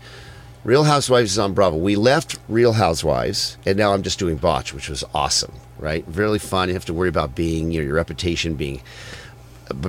Real 0.65 0.85
Housewives 0.85 1.33
is 1.33 1.39
on 1.39 1.53
Bravo. 1.55 1.77
We 1.77 1.95
left 1.95 2.39
Real 2.49 2.73
Housewives, 2.73 3.59
and 3.65 3.79
now 3.79 3.93
I'm 3.93 4.03
just 4.03 4.19
doing 4.19 4.37
Botch, 4.37 4.75
which 4.75 4.89
was 4.89 5.05
awesome, 5.15 5.53
right? 5.79 6.05
Really 6.09 6.39
fun. 6.41 6.69
You 6.69 6.75
have 6.75 6.85
to 6.87 6.95
worry 6.95 7.09
about 7.11 7.35
being 7.37 7.71
you 7.71 7.81
know, 7.81 7.87
your 7.87 7.95
reputation 7.97 8.55
being 8.55 8.81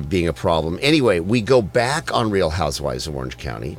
being 0.07 0.27
a 0.27 0.33
problem. 0.33 0.79
Anyway, 0.81 1.19
we 1.19 1.41
go 1.41 1.61
back 1.61 2.13
on 2.13 2.29
Real 2.31 2.51
Housewives 2.51 3.07
of 3.07 3.15
Orange 3.15 3.37
County, 3.37 3.77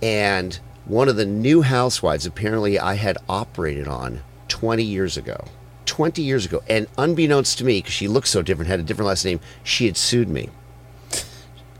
and 0.00 0.58
one 0.84 1.08
of 1.08 1.16
the 1.16 1.26
new 1.26 1.62
housewives 1.62 2.26
apparently 2.26 2.78
I 2.78 2.94
had 2.94 3.18
operated 3.28 3.86
on 3.88 4.22
20 4.48 4.82
years 4.82 5.16
ago. 5.16 5.44
20 5.86 6.22
years 6.22 6.46
ago, 6.46 6.62
and 6.68 6.86
unbeknownst 6.96 7.58
to 7.58 7.64
me, 7.64 7.78
because 7.78 7.92
she 7.92 8.08
looked 8.08 8.28
so 8.28 8.40
different, 8.40 8.68
had 8.70 8.80
a 8.80 8.82
different 8.82 9.08
last 9.08 9.24
name, 9.24 9.40
she 9.62 9.86
had 9.86 9.96
sued 9.96 10.28
me 10.28 10.48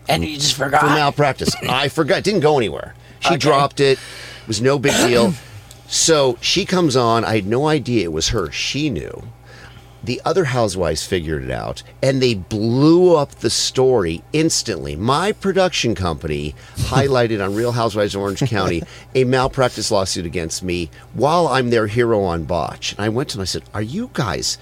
and 0.09 0.25
you 0.25 0.35
just 0.35 0.57
forgot. 0.57 0.81
for 0.81 0.87
malpractice. 0.89 1.55
I 1.69 1.89
forgot. 1.89 2.19
It 2.19 2.25
didn't 2.25 2.41
go 2.41 2.57
anywhere. 2.59 2.95
She 3.21 3.29
Okay. 3.29 3.37
dropped 3.39 3.81
it. 3.81 3.99
It 4.43 4.49
was 4.49 4.61
no 4.61 4.79
big 4.79 4.95
deal. 5.09 5.33
So 5.87 6.39
she 6.41 6.65
comes 6.65 6.97
on. 6.97 7.23
I 7.23 7.35
had 7.35 7.47
no 7.47 7.69
idea 7.69 8.05
it 8.05 8.13
was 8.13 8.29
her. 8.29 8.51
She 8.51 8.89
knew. 8.89 9.25
The 10.05 10.21
other 10.25 10.45
housewives 10.47 11.07
figured 11.07 11.45
it 11.45 11.51
out 11.51 11.83
and 12.03 12.21
they 12.21 12.35
blew 12.35 13.15
up 13.17 13.31
the 13.37 13.51
story 13.51 14.23
instantly. 14.33 14.97
My 14.97 15.33
production 15.33 15.95
company 15.95 16.55
highlighted 16.77 17.45
on 17.45 17.55
Real 17.55 17.73
Housewives 17.73 18.15
of 18.15 18.23
Orange 18.23 18.41
County 18.41 18.83
a 19.15 19.25
malpractice 19.25 19.91
lawsuit 19.91 20.27
against 20.27 20.63
me 20.63 20.91
while 21.15 21.47
I'm 21.47 21.71
their 21.71 21.87
hero 21.87 22.23
on 22.23 22.45
Botch. 22.45 22.93
And 22.93 23.01
I 23.01 23.09
went 23.11 23.29
to 23.31 23.37
them. 23.37 23.43
I 23.43 23.47
said, 23.47 23.63
"Are 23.73 23.83
you 23.83 24.11
guys 24.13 24.59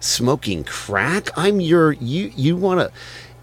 smoking 0.00 0.62
crack? 0.64 1.30
I'm 1.38 1.60
your 1.60 1.92
you. 1.92 2.32
You 2.36 2.56
want 2.56 2.80
to?" 2.80 2.92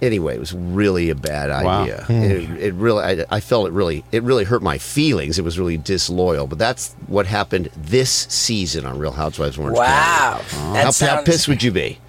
Anyway, 0.04 0.36
it 0.36 0.40
was 0.40 0.54
really 0.54 1.10
a 1.10 1.16
bad 1.16 1.50
Wow. 1.64 1.84
idea. 1.84 2.06
It, 2.10 2.50
it 2.62 2.74
really, 2.74 3.04
I, 3.04 3.26
I 3.30 3.40
felt 3.40 3.68
it 3.68 3.72
really, 3.72 4.04
it 4.12 4.22
really 4.24 4.44
hurt 4.44 4.62
my 4.62 4.78
feelings. 4.78 5.40
It 5.40 5.44
was 5.44 5.58
really 5.58 5.78
disloyal. 5.78 6.46
But 6.48 6.60
that's 6.60 6.94
what 7.08 7.26
happened 7.26 7.70
this 7.76 8.10
season 8.12 8.86
on 8.86 9.00
Real 9.00 9.12
Housewives 9.12 9.58
of 9.58 9.64
Orange 9.64 9.78
Wow. 9.80 10.42
County. 10.50 10.74
That 10.74 10.96
How, 11.00 11.16
how 11.18 11.24
pissed 11.24 11.48
would 11.48 11.64
you 11.64 11.72
be? 11.72 12.00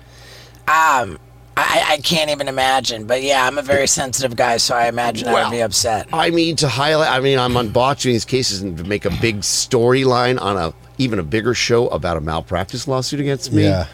Um, 0.67 1.19
I, 1.57 1.85
I 1.91 2.01
can't 2.03 2.31
even 2.31 2.49
imagine. 2.49 3.07
But 3.07 3.23
yeah, 3.23 3.47
I'm 3.47 3.59
a 3.59 3.63
very 3.63 3.87
sensitive 3.87 4.35
guy, 4.37 4.57
so 4.57 4.75
I 4.75 4.89
imagine 4.89 5.29
I 5.29 5.45
would 5.45 5.51
be 5.53 5.61
upset. 5.63 6.09
I 6.13 6.31
mean, 6.31 6.57
to 6.57 6.69
highlight, 6.69 7.11
I 7.11 7.21
mean, 7.21 7.39
I'm 7.39 7.57
on 7.57 7.69
botching 7.69 8.13
these 8.13 8.25
cases 8.25 8.61
and 8.63 8.77
to 8.79 8.85
make 8.85 9.05
a 9.05 9.11
big 9.21 9.39
storyline 9.41 10.41
on 10.41 10.57
a 10.57 10.75
even 10.99 11.19
a 11.19 11.23
bigger 11.25 11.55
show 11.55 11.89
about 11.89 12.17
a 12.17 12.21
malpractice 12.21 12.87
lawsuit 12.89 13.21
against 13.21 13.53
me. 13.53 13.65
Yeah. 13.65 13.87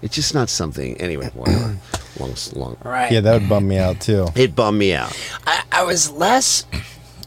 It's 0.00 0.14
just 0.14 0.34
not 0.34 0.48
something. 0.48 0.96
Anyway, 1.00 1.30
whatever. 1.34 1.76
long, 2.18 2.34
long. 2.54 2.76
Right. 2.84 3.10
Yeah, 3.12 3.20
that 3.20 3.40
would 3.40 3.48
bum 3.48 3.68
me 3.68 3.78
out 3.78 4.00
too. 4.00 4.26
It 4.34 4.54
bummed 4.54 4.78
me 4.78 4.94
out. 4.94 5.16
I, 5.46 5.62
I 5.72 5.82
was 5.84 6.10
less, 6.10 6.66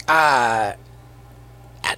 uh, 0.07 0.73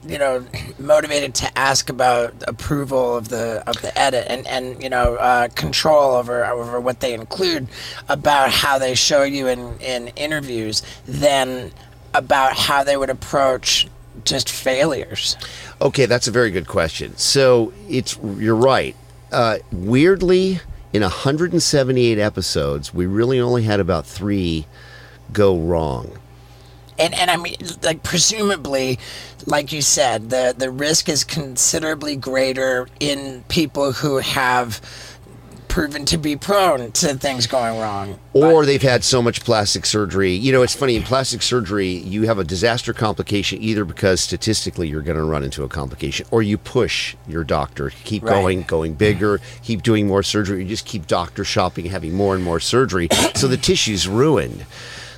you 0.05 0.17
know, 0.17 0.45
motivated 0.79 1.33
to 1.35 1.57
ask 1.57 1.89
about 1.89 2.33
approval 2.47 3.17
of 3.17 3.29
the 3.29 3.63
of 3.67 3.81
the 3.81 3.97
edit 3.97 4.25
and 4.29 4.45
and 4.47 4.81
you 4.81 4.89
know 4.89 5.15
uh, 5.15 5.47
control 5.49 6.15
over 6.15 6.45
over 6.45 6.79
what 6.79 6.99
they 6.99 7.13
include 7.13 7.67
about 8.09 8.51
how 8.51 8.77
they 8.77 8.95
show 8.95 9.23
you 9.23 9.47
in 9.47 9.79
in 9.79 10.09
interviews 10.09 10.83
than 11.05 11.71
about 12.13 12.57
how 12.57 12.83
they 12.83 12.97
would 12.97 13.09
approach 13.09 13.87
just 14.23 14.49
failures. 14.49 15.37
Okay, 15.81 16.05
that's 16.05 16.27
a 16.27 16.31
very 16.31 16.51
good 16.51 16.67
question. 16.67 17.15
So 17.17 17.73
it's 17.87 18.17
you're 18.17 18.55
right. 18.55 18.95
Uh, 19.31 19.57
weirdly, 19.71 20.59
in 20.93 21.01
178 21.01 22.17
episodes, 22.17 22.93
we 22.93 23.05
really 23.05 23.39
only 23.39 23.63
had 23.63 23.79
about 23.79 24.05
three 24.05 24.65
go 25.33 25.57
wrong. 25.57 26.17
And 26.99 27.13
and 27.13 27.29
I 27.29 27.37
mean, 27.37 27.55
like 27.83 28.01
presumably, 28.01 28.97
like 29.45 29.71
you 29.71 29.81
said, 29.81 30.31
the 30.31 30.55
the 30.57 30.71
risk 30.71 31.09
is 31.09 31.23
considerably 31.23 32.15
greater 32.15 32.87
in 32.99 33.43
people 33.49 33.91
who 33.91 34.17
have 34.17 34.81
proven 35.77 36.05
to 36.05 36.17
be 36.17 36.35
prone 36.35 36.91
to 36.91 37.13
things 37.13 37.45
going 37.45 37.79
wrong. 37.79 38.19
or 38.33 38.65
they've 38.65 38.81
had 38.81 39.03
so 39.03 39.21
much 39.21 39.43
plastic 39.43 39.85
surgery. 39.85 40.31
You 40.33 40.51
know, 40.51 40.63
it's 40.63 40.73
funny 40.75 40.95
in 40.95 41.03
plastic 41.03 41.43
surgery, 41.43 41.89
you 41.89 42.23
have 42.23 42.39
a 42.39 42.43
disaster 42.43 42.93
complication 42.93 43.61
either 43.61 43.85
because 43.85 44.19
statistically 44.19 44.87
you're 44.87 45.03
going 45.03 45.17
to 45.19 45.23
run 45.23 45.43
into 45.43 45.63
a 45.63 45.69
complication, 45.69 46.25
or 46.31 46.41
you 46.41 46.57
push 46.57 47.15
your 47.27 47.43
doctor, 47.43 47.91
keep 48.05 48.23
Right. 48.23 48.31
going, 48.41 48.63
going 48.63 48.95
bigger, 48.95 49.39
keep 49.61 49.83
doing 49.83 50.07
more 50.07 50.23
surgery. 50.23 50.63
You 50.63 50.67
just 50.67 50.85
keep 50.85 51.05
doctor 51.05 51.43
shopping, 51.43 51.85
having 51.85 52.15
more 52.15 52.33
and 52.33 52.43
more 52.43 52.59
surgery, 52.59 53.07
so 53.35 53.47
the 53.47 53.55
tissue's 53.57 54.07
ruined. 54.07 54.65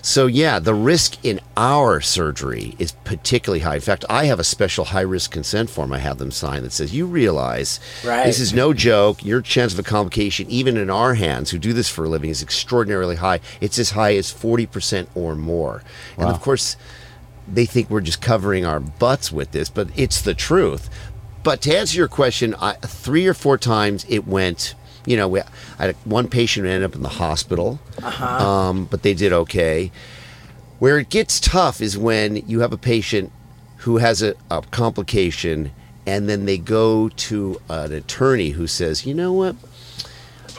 So 0.10 0.26
yeah, 0.26 0.58
the 0.58 0.74
risk 0.74 1.24
in 1.24 1.40
our 1.56 2.02
surgery 2.02 2.74
is 2.80 2.94
particularly 3.04 3.60
high. 3.60 3.76
In 3.76 3.82
fact, 3.82 4.06
I 4.10 4.26
have 4.26 4.40
a 4.40 4.44
special 4.44 4.86
high 4.86 5.02
risk 5.02 5.30
consent 5.30 5.70
form 5.70 5.94
I 5.94 6.00
have 6.00 6.18
them 6.18 6.32
sign 6.32 6.64
that 6.64 6.72
says 6.72 6.96
you 6.96 7.06
realize 7.06 7.80
Right. 8.04 8.26
this 8.26 8.40
is 8.40 8.52
no 8.52 8.74
joke. 8.74 9.24
Your 9.24 9.40
chance 9.40 9.72
of 9.74 9.78
a 9.78 9.84
complication, 9.84 10.50
even 10.50 10.78
in 10.78 10.90
our 10.90 11.14
hands 11.14 11.52
who 11.52 11.60
do 11.60 11.74
this 11.74 11.90
for 11.90 12.06
a 12.06 12.10
living, 12.10 12.32
is 12.32 12.42
extraordinarily 12.42 13.18
high. 13.18 13.40
It's 13.62 13.78
as 13.78 13.92
high 13.92 14.16
as 14.16 14.34
40% 14.34 15.10
or 15.14 15.36
more. 15.36 15.84
And 16.18 16.26
of 16.26 16.42
course, 16.42 16.76
they 17.48 17.68
think 17.68 17.92
we're 17.92 18.02
just 18.02 18.20
covering 18.20 18.66
our 18.66 18.80
butts 18.80 19.32
with 19.32 19.52
this, 19.52 19.70
but 19.70 19.90
it's 19.96 20.24
the 20.24 20.34
truth. 20.34 20.90
But 21.44 21.62
to 21.62 21.78
answer 21.78 21.96
your 21.96 22.08
question, 22.08 22.56
I, 22.60 22.74
three 22.82 23.28
or 23.28 23.36
four 23.36 23.60
times 23.60 24.08
it 24.10 24.28
went. 24.28 24.74
You 25.06 25.18
know, 25.18 25.28
we, 25.28 25.42
I 25.80 25.86
had 25.88 25.96
one 26.06 26.28
patient 26.28 26.66
who 26.66 26.72
ended 26.72 26.90
up 26.90 26.96
in 26.96 27.02
the 27.02 27.10
hospital, 27.10 27.80
uh-huh. 28.02 28.48
um, 28.48 28.86
but 28.86 29.04
they 29.04 29.14
did 29.14 29.32
okay. 29.34 29.92
Where 30.80 30.98
it 31.00 31.10
gets 31.10 31.40
tough 31.40 31.82
is 31.82 31.98
when 31.98 32.38
you 32.48 32.60
have 32.62 32.72
a 32.74 32.78
patient 32.78 33.32
who 33.78 33.98
has 33.98 34.22
a, 34.22 34.36
a 34.52 34.62
complication 34.72 35.72
and 36.06 36.28
then 36.28 36.46
they 36.46 36.58
go 36.58 37.10
to 37.10 37.62
an 37.70 37.94
attorney 37.94 38.50
who 38.52 38.68
says, 38.68 39.06
you 39.06 39.14
know 39.14 39.32
what? 39.34 39.56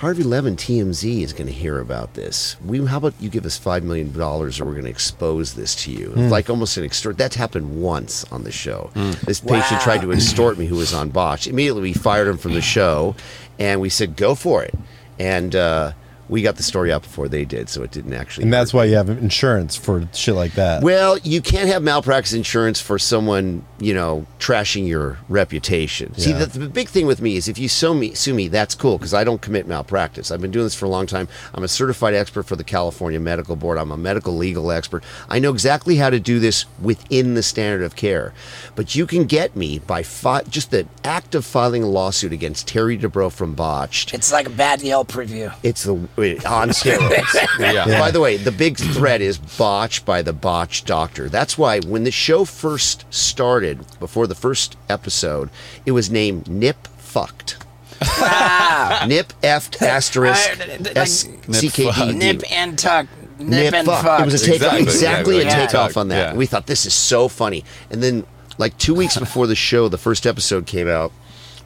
Harvey 0.00 0.22
Levin 0.22 0.56
TMZ 0.56 1.22
is 1.22 1.34
going 1.34 1.46
to 1.46 1.52
hear 1.52 1.78
about 1.78 2.14
this. 2.14 2.56
We, 2.64 2.82
how 2.86 2.96
about 2.96 3.12
you 3.20 3.28
give 3.28 3.44
us 3.44 3.60
$5 3.60 3.82
million 3.82 4.18
or 4.18 4.38
we're 4.46 4.72
going 4.72 4.84
to 4.84 4.88
expose 4.90 5.52
this 5.54 5.74
to 5.84 5.92
you? 5.92 6.14
It's 6.16 6.32
like 6.32 6.48
almost 6.48 6.78
an 6.78 6.84
extort. 6.84 7.18
That's 7.18 7.36
happened 7.36 7.82
once 7.82 8.24
on 8.32 8.44
the 8.44 8.50
show. 8.50 8.90
Hmm. 8.94 9.10
This 9.26 9.40
patient 9.40 9.72
Wow. 9.72 9.80
tried 9.80 10.00
to 10.00 10.12
extort 10.12 10.56
me 10.56 10.64
who 10.64 10.76
was 10.76 10.94
on 10.94 11.10
botch. 11.10 11.46
Immediately 11.46 11.82
we 11.82 11.92
fired 11.92 12.28
him 12.28 12.38
from 12.38 12.54
the 12.54 12.62
show 12.62 13.14
and 13.60 13.80
we 13.80 13.90
said, 13.90 14.16
go 14.16 14.34
for 14.34 14.64
it. 14.64 14.74
And 15.18 15.54
uh, 15.54 15.92
we 16.30 16.42
got 16.42 16.56
the 16.56 16.62
story 16.62 16.92
out 16.92 17.02
before 17.02 17.28
they 17.28 17.44
did, 17.44 17.68
so 17.68 17.82
it 17.82 17.90
didn't 17.90 18.12
actually. 18.12 18.44
And 18.44 18.52
that's 18.52 18.72
why 18.72 18.84
you 18.84 18.94
have 18.94 19.08
insurance 19.08 19.76
for 19.76 20.08
shit 20.14 20.34
like 20.34 20.52
that. 20.52 20.82
Well, 20.82 21.18
you 21.18 21.42
can't 21.42 21.68
have 21.68 21.82
malpractice 21.82 22.32
insurance 22.32 22.80
for 22.80 22.98
someone, 22.98 23.64
you 23.80 23.92
know, 23.92 24.26
trashing 24.38 24.86
your 24.86 25.18
reputation. 25.28 26.14
See, 26.14 26.32
the, 26.32 26.46
the 26.46 26.68
big 26.68 26.88
thing 26.88 27.06
with 27.06 27.20
me 27.20 27.36
is 27.36 27.48
if 27.48 27.58
you 27.58 27.68
sue 27.68 27.94
me, 27.94 28.14
sue 28.14 28.32
me, 28.32 28.48
that's 28.48 28.74
cool 28.74 28.96
because 28.96 29.12
I 29.12 29.24
don't 29.24 29.42
commit 29.42 29.66
malpractice. 29.66 30.30
I've 30.30 30.40
been 30.40 30.52
doing 30.52 30.66
this 30.66 30.74
for 30.74 30.86
a 30.86 30.88
long 30.88 31.06
time. 31.06 31.26
I'm 31.52 31.64
a 31.64 31.68
certified 31.68 32.14
expert 32.14 32.44
for 32.44 32.56
the 32.56 32.64
California 32.64 33.18
Medical 33.18 33.56
Board. 33.56 33.76
I'm 33.76 33.90
a 33.90 33.96
medical 33.96 34.36
legal 34.36 34.70
expert. 34.70 35.02
I 35.28 35.40
know 35.40 35.50
exactly 35.50 35.96
how 35.96 36.10
to 36.10 36.20
do 36.20 36.38
this 36.38 36.64
within 36.80 37.34
the 37.34 37.42
standard 37.42 37.82
of 37.84 37.96
care. 37.96 38.32
But 38.76 38.94
you 38.94 39.06
can 39.06 39.24
get 39.24 39.56
me 39.56 39.80
by 39.80 40.04
fi- 40.04 40.42
just 40.42 40.70
the 40.70 40.86
act 41.02 41.34
of 41.34 41.44
filing 41.44 41.82
a 41.82 41.88
lawsuit 41.88 42.32
against 42.32 42.68
Terry 42.68 42.96
Dubrow 42.96 43.32
from 43.32 43.54
Botched. 43.54 44.14
It's 44.14 44.30
like 44.32 44.46
a 44.46 44.50
bad 44.50 44.82
Yelp 44.82 45.14
review. 45.16 45.50
It's 45.62 45.82
the 45.82 46.08
on 46.46 46.68
steroids. 46.70 47.58
Yeah. 47.58 47.86
By 48.00 48.10
the 48.10 48.20
way, 48.20 48.36
the 48.36 48.52
big 48.52 48.76
threat 48.76 49.20
is 49.20 49.38
botch 49.38 50.04
by 50.04 50.22
the 50.22 50.32
botch 50.32 50.84
doctor. 50.84 51.28
That's 51.28 51.56
why 51.58 51.80
when 51.80 52.04
the 52.04 52.10
show 52.10 52.44
first 52.44 53.04
started, 53.12 53.80
before 53.98 54.26
the 54.26 54.34
first 54.34 54.76
episode, 54.88 55.50
it 55.86 55.92
was 55.92 56.10
named 56.10 56.48
Nip 56.48 56.86
Fucked. 56.98 57.56
Ah. 58.02 59.04
Nip 59.08 59.32
effed 59.42 59.82
asterisk 59.82 60.58
I- 60.60 60.92
S 60.98 61.28
C 61.50 61.68
K 61.68 61.90
D. 61.92 62.12
Nip 62.12 62.42
and 62.50 62.78
tuck. 62.78 63.06
Nip, 63.38 63.48
Nip 63.48 63.74
and 63.74 63.86
fuck. 63.86 64.04
fuck. 64.04 64.20
It 64.20 64.24
was 64.26 64.42
a 64.42 64.46
takeoff, 64.46 64.74
Exactly, 64.74 64.82
exactly, 64.82 65.36
yeah, 65.36 65.42
a 65.42 65.44
yeah. 65.46 65.66
takeoff 65.66 65.96
on 65.96 66.08
that. 66.08 66.32
Yeah. 66.32 66.36
We 66.38 66.46
thought 66.46 66.66
this 66.66 66.86
is 66.86 66.94
so 66.94 67.28
funny, 67.28 67.64
and 67.90 68.02
then 68.02 68.24
like 68.58 68.76
two 68.78 68.94
weeks 68.94 69.18
before 69.18 69.46
the 69.46 69.54
show, 69.54 69.88
the 69.88 69.98
first 69.98 70.26
episode 70.26 70.66
came 70.66 70.88
out. 70.88 71.12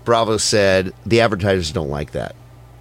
Bravo 0.05 0.37
said 0.37 0.93
the 1.07 1.21
advertisers 1.21 1.73
don't 1.73 1.89
like 1.91 2.13
that. 2.13 2.35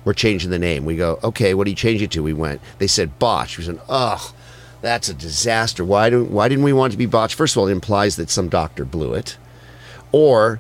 We're 0.06 0.14
changing 0.14 0.50
the 0.50 0.60
name. 0.60 0.86
We 0.86 0.96
go, 0.98 1.20
okay, 1.24 1.54
what 1.54 1.64
do 1.66 1.72
you 1.72 1.76
change 1.78 2.02
it 2.02 2.12
to? 2.12 2.24
We 2.24 2.34
went. 2.34 2.62
They 2.78 2.88
said 2.88 3.18
botch. 3.20 3.58
We 3.58 3.64
said, 3.64 3.80
ugh, 3.88 4.34
that's 4.82 5.08
a 5.10 5.14
disaster. 5.14 5.84
Why 5.86 6.10
don't 6.10 6.30
Why 6.32 6.48
didn't 6.50 6.64
we 6.66 6.74
want 6.74 6.92
it 6.92 6.96
to 6.96 6.98
be 6.98 7.06
botch? 7.06 7.36
First 7.36 7.56
of 7.56 7.60
all, 7.62 7.68
it 7.68 7.72
implies 7.72 8.16
that 8.18 8.30
some 8.30 8.50
doctor 8.50 8.84
blew 8.86 9.14
it, 9.14 9.38
or 10.12 10.60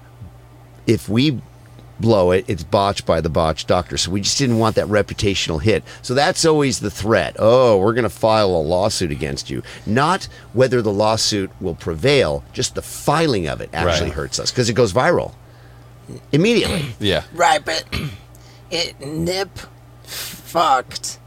if 0.87 1.09
we 1.09 1.41
blow 1.99 2.31
it, 2.31 2.43
it's 2.47 2.63
botched 2.63 3.05
by 3.05 3.21
the 3.21 3.29
botched 3.29 3.67
doctor. 3.67 3.97
So 3.97 4.11
we 4.11 4.19
just 4.21 4.37
didn't 4.37 4.57
want 4.59 4.75
that 4.75 4.87
reputational 4.87 5.61
hit. 5.61 5.83
So 6.01 6.13
that's 6.13 6.43
always 6.43 6.79
the 6.79 6.89
threat. 6.89 7.35
Oh, 7.39 7.77
we're 7.77 7.93
going 7.93 8.03
to 8.03 8.09
file 8.09 8.49
a 8.49 8.57
lawsuit 8.57 9.11
against 9.11 9.49
you. 9.49 9.61
Not 9.85 10.27
whether 10.53 10.81
the 10.81 10.91
lawsuit 10.91 11.51
will 11.61 11.75
prevail, 11.75 12.43
just 12.51 12.75
the 12.75 12.81
filing 12.81 13.47
of 13.47 13.61
it 13.61 13.69
actually 13.73 14.09
Right. 14.09 14.15
hurts 14.15 14.39
us 14.39 14.51
because 14.51 14.69
it 14.69 14.73
goes 14.73 14.91
viral 14.91 15.33
immediately. 16.31 16.83
Yeah. 16.99 17.23
Right, 17.33 17.63
but 17.63 17.85
it 18.73 18.99
nip 18.99 19.57
fucked 20.03 21.19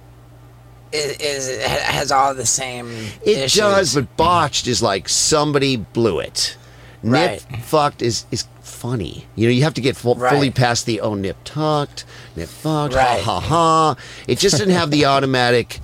is, 0.92 1.16
is 1.18 1.62
has 1.64 2.12
all 2.12 2.34
the 2.34 2.46
same. 2.46 2.88
It 3.24 3.38
issues. 3.38 3.54
does, 3.60 3.94
but 3.94 4.16
botched 4.16 4.66
is 4.66 4.82
like 4.82 5.08
somebody 5.08 5.76
blew 5.76 6.20
it. 6.20 6.56
Nip 7.02 7.12
Right. 7.50 7.62
fucked 7.62 8.02
is 8.02 8.24
is 8.30 8.46
funny. 8.62 9.26
You 9.36 9.46
know, 9.48 9.52
you 9.52 9.62
have 9.62 9.74
to 9.74 9.80
get 9.80 9.96
full, 9.96 10.14
Right. 10.16 10.32
fully 10.32 10.50
past 10.50 10.86
the 10.86 11.00
oh 11.00 11.14
nip 11.14 11.36
tucked, 11.44 12.04
nip 12.34 12.48
fucked, 12.48 12.94
Right. 12.94 13.20
ha 13.22 13.40
ha 13.40 13.48
ha. 13.48 13.96
It 14.26 14.38
just 14.38 14.56
didn't 14.58 14.74
have 14.74 14.90
the 14.90 15.04
automatic 15.14 15.80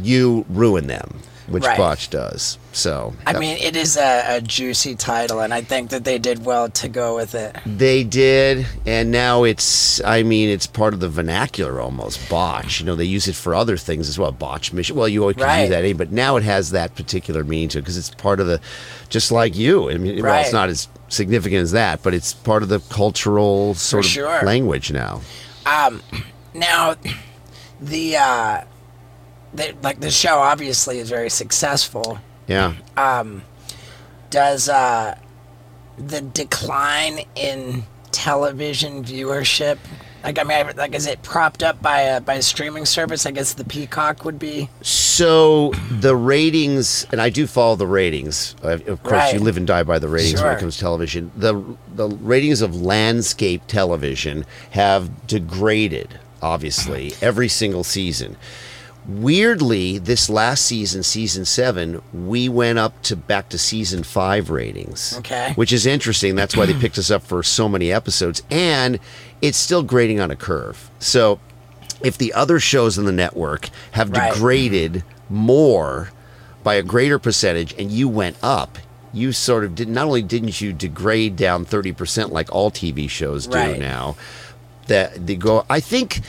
you 0.00 0.44
ruin 0.48 0.86
them, 0.86 1.20
which 1.48 1.64
Right. 1.64 1.78
botch 1.78 2.10
does. 2.10 2.58
So 2.72 3.14
I 3.26 3.38
mean, 3.38 3.56
it 3.58 3.74
is 3.76 3.96
a, 3.96 4.36
a 4.36 4.40
juicy 4.40 4.94
title, 4.96 5.40
and 5.40 5.54
I 5.54 5.62
think 5.62 5.90
that 5.90 6.04
they 6.04 6.18
did 6.18 6.44
well 6.44 6.68
to 6.70 6.88
go 6.88 7.16
with 7.16 7.34
it. 7.34 7.56
They 7.64 8.04
did, 8.04 8.66
and 8.84 9.10
now 9.10 9.44
it's. 9.44 10.02
I 10.04 10.22
mean, 10.22 10.48
it's 10.50 10.66
part 10.66 10.92
of 10.92 11.00
the 11.00 11.08
vernacular 11.08 11.80
almost. 11.80 12.28
Botch. 12.28 12.80
You 12.80 12.86
know, 12.86 12.94
they 12.96 13.04
use 13.04 13.28
it 13.28 13.34
for 13.34 13.54
other 13.54 13.76
things 13.78 14.08
as 14.08 14.18
well. 14.18 14.30
Botch 14.32 14.72
mission. 14.72 14.96
Well, 14.96 15.08
you 15.08 15.22
always 15.22 15.36
can 15.36 15.44
Right. 15.46 15.60
use 15.62 15.70
that, 15.70 15.96
but 15.96 16.12
now 16.12 16.36
it 16.36 16.42
has 16.42 16.70
that 16.72 16.94
particular 16.94 17.44
meaning 17.44 17.68
to 17.70 17.78
it 17.78 17.82
because 17.82 17.96
it's 17.96 18.10
part 18.10 18.40
of 18.40 18.46
the. 18.46 18.60
Just 19.08 19.32
like 19.32 19.56
you. 19.56 19.88
I 19.90 19.96
mean, 19.96 20.22
well, 20.22 20.40
it's 20.42 20.52
not 20.52 20.68
as 20.68 20.88
significant 21.08 21.62
as 21.62 21.72
that, 21.72 22.02
but 22.02 22.12
it's 22.12 22.34
part 22.34 22.62
of 22.62 22.68
the 22.68 22.80
cultural 22.90 23.74
sort 23.74 24.04
of 24.04 24.10
sure. 24.10 24.42
language 24.42 24.90
now. 24.92 25.22
Um, 25.64 26.02
Now, 26.52 26.94
the 27.80 28.16
uh, 28.16 28.60
the, 29.54 29.74
like 29.82 30.00
the 30.00 30.10
show 30.10 30.38
obviously 30.38 30.98
is 30.98 31.08
very 31.10 31.30
successful. 31.30 32.18
Yeah. 32.46 32.74
Um, 32.96 33.42
Does 34.30 34.68
uh, 34.68 35.16
the 35.98 36.20
decline 36.20 37.20
in 37.34 37.84
television 38.12 39.04
viewership? 39.04 39.78
Like 40.24 40.38
I 40.40 40.42
mean, 40.42 40.76
like 40.76 40.94
is 40.94 41.06
it 41.06 41.22
propped 41.22 41.62
up 41.62 41.80
by 41.80 42.00
a 42.00 42.20
by 42.20 42.34
a 42.34 42.42
streaming 42.42 42.84
service? 42.84 43.26
I 43.26 43.30
guess 43.30 43.54
the 43.54 43.64
Peacock 43.64 44.24
would 44.24 44.38
be. 44.40 44.68
So 44.82 45.70
the 45.90 46.16
ratings, 46.16 47.06
and 47.12 47.20
I 47.20 47.30
do 47.30 47.46
follow 47.46 47.76
the 47.76 47.86
ratings. 47.86 48.56
Of 48.62 48.84
course, 49.04 49.12
Right. 49.12 49.34
you 49.34 49.40
live 49.40 49.56
and 49.56 49.66
die 49.66 49.84
by 49.84 50.00
the 50.00 50.08
ratings 50.08 50.42
when 50.42 50.56
it 50.56 50.58
comes 50.58 50.74
to 50.76 50.80
television. 50.80 51.30
The 51.36 51.62
the 51.94 52.08
ratings 52.08 52.60
of 52.60 52.74
landscape 52.82 53.62
television 53.68 54.44
have 54.70 55.28
degraded, 55.28 56.18
obviously, 56.42 57.12
every 57.22 57.48
single 57.48 57.84
season. 57.84 58.36
Weirdly, 59.08 59.98
this 59.98 60.28
last 60.28 60.66
season, 60.66 61.02
season 61.04 61.44
seven, 61.44 62.02
we 62.12 62.48
went 62.48 62.78
up 62.78 63.00
to 63.02 63.14
back 63.14 63.48
to 63.50 63.58
season 63.58 64.02
five 64.02 64.50
ratings. 64.50 65.16
Okay. 65.18 65.52
Which 65.54 65.72
is 65.72 65.86
interesting. 65.86 66.34
That's 66.34 66.56
why 66.56 66.66
they 66.66 66.74
picked 66.80 66.98
us 66.98 67.10
up 67.10 67.22
for 67.22 67.42
so 67.44 67.68
many 67.68 67.92
episodes. 67.92 68.42
And 68.50 68.98
it's 69.40 69.58
still 69.58 69.84
grading 69.84 70.18
on 70.20 70.30
a 70.32 70.36
curve. 70.36 70.90
So 70.98 71.38
if 72.02 72.18
the 72.18 72.32
other 72.32 72.58
shows 72.58 72.98
in 72.98 73.04
the 73.04 73.12
network 73.12 73.68
have 73.92 74.10
Right. 74.10 74.32
degraded 74.32 75.04
more 75.30 76.10
by 76.64 76.74
a 76.74 76.82
greater 76.82 77.18
percentage 77.20 77.74
and 77.78 77.92
you 77.92 78.08
went 78.08 78.36
up, 78.42 78.76
you 79.12 79.30
sort 79.32 79.62
of 79.64 79.76
did 79.76 79.88
not 79.88 80.06
only 80.06 80.22
didn't 80.22 80.60
you 80.60 80.72
degrade 80.72 81.36
down 81.36 81.64
30% 81.64 82.32
like 82.32 82.52
all 82.52 82.70
TV 82.72 83.08
shows 83.08 83.46
do 83.46 83.56
Right. 83.56 83.78
now, 83.78 84.16
that 84.88 85.26
they 85.26 85.36
go 85.36 85.64
I 85.70 85.80
think 85.80 86.20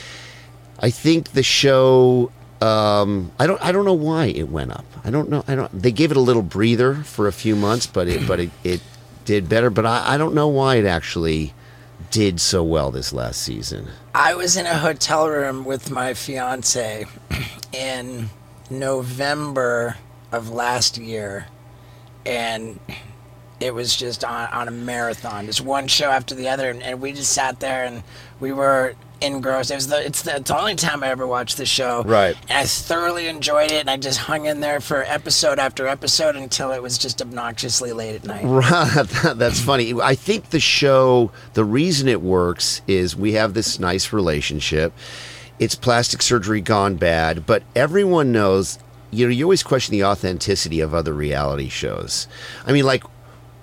I 0.79 0.89
think 0.91 1.31
the 1.31 1.43
show 1.43 2.31
um, 2.61 3.31
I 3.39 3.45
don't 3.47 3.61
I 3.63 3.71
don't 3.71 3.85
know 3.85 3.93
why 3.93 4.27
it 4.27 4.49
went 4.49 4.71
up. 4.71 4.85
I 5.03 5.09
don't 5.09 5.29
know. 5.29 5.43
I 5.47 5.55
don't 5.55 5.71
they 5.71 5.91
gave 5.91 6.11
it 6.11 6.17
a 6.17 6.21
little 6.21 6.41
breather 6.41 6.95
for 6.95 7.27
a 7.27 7.31
few 7.31 7.55
months, 7.55 7.85
but 7.87 8.07
it 8.07 8.27
but 8.27 8.39
it, 8.39 8.49
it 8.63 8.81
did 9.25 9.47
better, 9.49 9.69
but 9.69 9.85
I, 9.85 10.15
I 10.15 10.17
don't 10.17 10.33
know 10.33 10.47
why 10.47 10.75
it 10.75 10.85
actually 10.85 11.53
did 12.09 12.39
so 12.39 12.63
well 12.63 12.91
this 12.91 13.13
last 13.13 13.41
season. 13.41 13.87
I 14.15 14.33
was 14.33 14.55
in 14.57 14.65
a 14.65 14.77
hotel 14.77 15.27
room 15.27 15.65
with 15.65 15.91
my 15.91 16.13
fiance 16.13 17.05
in 17.73 18.29
November 18.69 19.97
of 20.31 20.49
last 20.49 20.97
year, 20.97 21.47
and 22.25 22.79
it 23.59 23.73
was 23.73 23.95
just 23.95 24.23
on, 24.23 24.49
on 24.49 24.67
a 24.67 24.71
marathon, 24.71 25.45
just 25.45 25.61
one 25.61 25.87
show 25.87 26.09
after 26.09 26.33
the 26.33 26.47
other, 26.49 26.69
and, 26.69 26.81
and 26.81 27.01
we 27.01 27.11
just 27.11 27.33
sat 27.33 27.59
there 27.59 27.83
and 27.83 28.03
we 28.39 28.51
were 28.51 28.95
engrossed. 29.21 29.71
It 29.71 29.75
was 29.75 29.87
the 29.87 30.05
it's 30.05 30.21
the, 30.21 30.37
it's 30.37 30.49
the 30.49 30.59
only 30.59 30.75
time 30.75 31.03
I 31.03 31.09
ever 31.09 31.25
watched 31.25 31.57
the 31.57 31.65
show. 31.65 32.03
Right. 32.03 32.35
And 32.49 32.57
I 32.57 32.63
thoroughly 32.65 33.27
enjoyed 33.27 33.71
it, 33.71 33.81
and 33.81 33.89
I 33.89 33.97
just 33.97 34.19
hung 34.19 34.45
in 34.45 34.59
there 34.59 34.79
for 34.79 35.03
episode 35.03 35.59
after 35.59 35.87
episode 35.87 36.35
until 36.35 36.71
it 36.71 36.81
was 36.81 36.97
just 36.97 37.21
obnoxiously 37.21 37.93
late 37.93 38.15
at 38.15 38.25
night. 38.25 38.43
Right, 38.45 39.07
that's 39.35 39.59
funny. 39.59 39.93
I 40.01 40.15
think 40.15 40.49
the 40.49 40.59
show, 40.59 41.31
the 41.53 41.65
reason 41.65 42.07
it 42.07 42.21
works 42.21 42.81
is 42.87 43.15
we 43.15 43.33
have 43.33 43.53
this 43.53 43.79
nice 43.79 44.13
relationship. 44.13 44.93
It's 45.59 45.75
plastic 45.75 46.21
surgery 46.21 46.61
gone 46.61 46.95
bad, 46.95 47.45
but 47.45 47.63
everyone 47.75 48.31
knows. 48.31 48.79
You 49.09 49.27
know, 49.27 49.31
you 49.31 49.45
always 49.45 49.63
question 49.63 49.93
the 49.93 50.03
authenticity 50.03 50.81
of 50.81 50.93
other 50.93 51.13
reality 51.13 51.69
shows. 51.69 52.27
I 52.65 52.73
mean, 52.73 52.83
like 52.85 53.03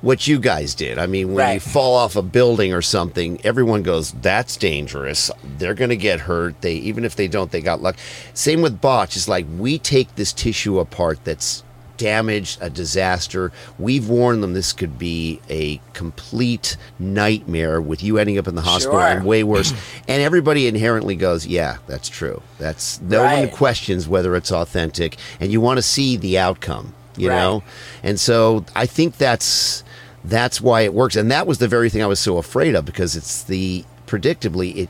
what 0.04 0.26
you 0.28 0.38
guys 0.38 0.74
did. 0.74 0.98
I 0.98 1.06
mean, 1.06 1.32
when 1.34 1.54
you 1.54 1.60
fall 1.60 1.94
off 1.96 2.14
a 2.14 2.22
building 2.22 2.72
or 2.74 2.82
something, 2.82 3.40
everyone 3.44 3.82
goes, 3.82 4.12
"That's 4.12 4.56
dangerous. 4.56 5.30
They're 5.58 5.74
going 5.74 5.90
to 5.90 5.96
get 5.96 6.20
hurt." 6.20 6.60
They 6.60 6.74
even 6.74 7.04
if 7.04 7.16
they 7.16 7.26
don't, 7.26 7.50
they 7.50 7.60
got 7.60 7.82
luck. 7.82 7.96
Same 8.34 8.60
with 8.62 8.80
botch. 8.80 9.16
It's 9.16 9.28
like 9.28 9.46
we 9.58 9.78
take 9.78 10.14
this 10.14 10.32
tissue 10.32 10.78
apart 10.78 11.18
that's 11.24 11.62
damaged, 11.96 12.58
a 12.60 12.68
disaster. 12.68 13.52
We've 13.78 14.08
warned 14.08 14.42
them 14.42 14.52
this 14.52 14.72
could 14.72 14.98
be 14.98 15.40
a 15.48 15.80
complete 15.92 16.76
nightmare 16.98 17.80
with 17.80 18.02
you 18.02 18.18
ending 18.18 18.36
up 18.36 18.48
in 18.48 18.56
the 18.56 18.62
hospital 18.62 18.98
Sure. 18.98 19.06
and 19.08 19.24
way 19.24 19.42
worse. 19.54 19.72
and 20.08 20.20
everybody 20.22 20.66
inherently 20.66 21.14
goes, 21.16 21.46
"Yeah, 21.46 21.76
that's 21.86 22.08
true." 22.08 22.42
That's 22.58 23.00
no 23.00 23.22
one 23.22 23.48
questions 23.50 24.06
whether 24.08 24.36
it's 24.36 24.52
authentic, 24.52 25.16
and 25.40 25.50
you 25.52 25.60
want 25.60 25.78
to 25.78 25.82
see 25.82 26.16
the 26.16 26.36
outcome. 26.38 26.94
You 27.16 27.28
Right. 27.30 27.36
know, 27.38 27.62
and 28.02 28.18
so 28.18 28.64
I 28.74 28.86
think 28.86 29.18
that's 29.18 29.84
that's 30.24 30.60
why 30.60 30.82
it 30.82 30.94
works, 30.94 31.16
and 31.16 31.30
that 31.30 31.46
was 31.46 31.58
the 31.58 31.68
very 31.68 31.90
thing 31.90 32.02
I 32.02 32.06
was 32.06 32.20
so 32.20 32.38
afraid 32.38 32.74
of 32.74 32.84
because 32.84 33.14
it's 33.16 33.42
the 33.42 33.84
predictably 34.06 34.76
it 34.76 34.88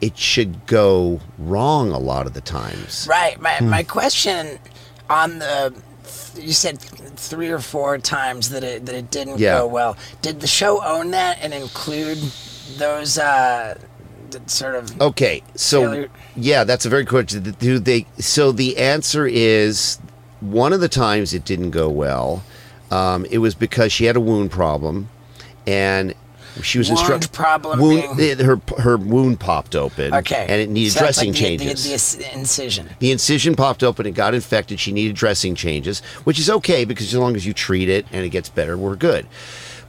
it 0.00 0.18
should 0.18 0.66
go 0.66 1.20
wrong 1.38 1.90
a 1.92 1.98
lot 1.98 2.26
of 2.26 2.34
the 2.34 2.40
times. 2.40 3.06
Right. 3.08 3.40
My 3.40 3.60
my 3.60 3.82
question 3.82 4.58
on 5.10 5.38
the 5.38 5.74
you 6.40 6.52
said 6.52 6.80
three 6.80 7.50
or 7.50 7.58
four 7.58 7.98
times 7.98 8.50
that 8.50 8.64
it 8.64 8.86
that 8.86 8.94
it 8.94 9.10
didn't 9.10 9.38
Yeah. 9.38 9.58
go 9.58 9.66
well. 9.66 9.96
Did 10.22 10.40
the 10.40 10.46
show 10.46 10.82
own 10.84 11.10
that 11.12 11.38
and 11.42 11.52
include 11.54 12.18
those 12.78 13.18
uh 13.18 13.76
sort 14.46 14.74
of 14.74 14.98
Okay, 15.00 15.42
so 15.54 15.82
Failure. 15.82 16.08
yeah, 16.36 16.64
that's 16.64 16.86
a 16.86 16.88
very 16.88 17.04
good 17.04 17.10
question. 17.10 17.56
Do 17.58 17.78
they? 17.78 18.06
So 18.18 18.50
the 18.50 18.78
answer 18.78 19.26
is 19.26 19.98
one 20.40 20.72
of 20.72 20.80
the 20.80 20.88
times 20.88 21.34
it 21.34 21.44
didn't 21.44 21.70
go 21.70 21.88
well. 21.90 22.42
Um, 22.92 23.24
it 23.30 23.38
was 23.38 23.54
because 23.54 23.92
she 23.92 24.04
had 24.04 24.16
a 24.16 24.20
wound 24.20 24.50
problem, 24.50 25.08
and 25.66 26.14
she 26.62 26.76
was 26.78 26.88
Wound 26.88 26.98
instructed. 27.00 27.32
problem 27.32 27.80
wound, 27.80 28.16
being- 28.18 28.38
her 28.38 28.60
her 28.78 28.96
wound 28.98 29.40
popped 29.40 29.74
open. 29.74 30.12
okay? 30.12 30.44
and 30.48 30.60
it 30.60 30.68
needed 30.68 30.92
So 30.92 31.00
that's 31.00 31.16
dressing 31.16 31.30
like 31.30 31.38
the- 31.40 31.40
changes. 31.58 31.82
The, 31.84 31.88
the, 31.88 31.94
s- 31.94 32.34
incision. 32.34 32.90
The 32.98 33.10
incision 33.10 33.54
popped 33.54 33.82
open, 33.82 34.04
it 34.06 34.10
got 34.12 34.34
infected. 34.34 34.78
She 34.78 34.92
needed 34.92 35.16
dressing 35.16 35.54
changes, 35.54 36.00
which 36.24 36.38
is 36.38 36.50
okay 36.50 36.84
because 36.84 37.06
as 37.06 37.18
long 37.18 37.36
as 37.36 37.46
you 37.46 37.54
treat 37.54 37.88
it 37.88 38.04
and 38.12 38.24
it 38.24 38.28
gets 38.28 38.50
better, 38.50 38.76
we're 38.76 38.96
good. 38.96 39.26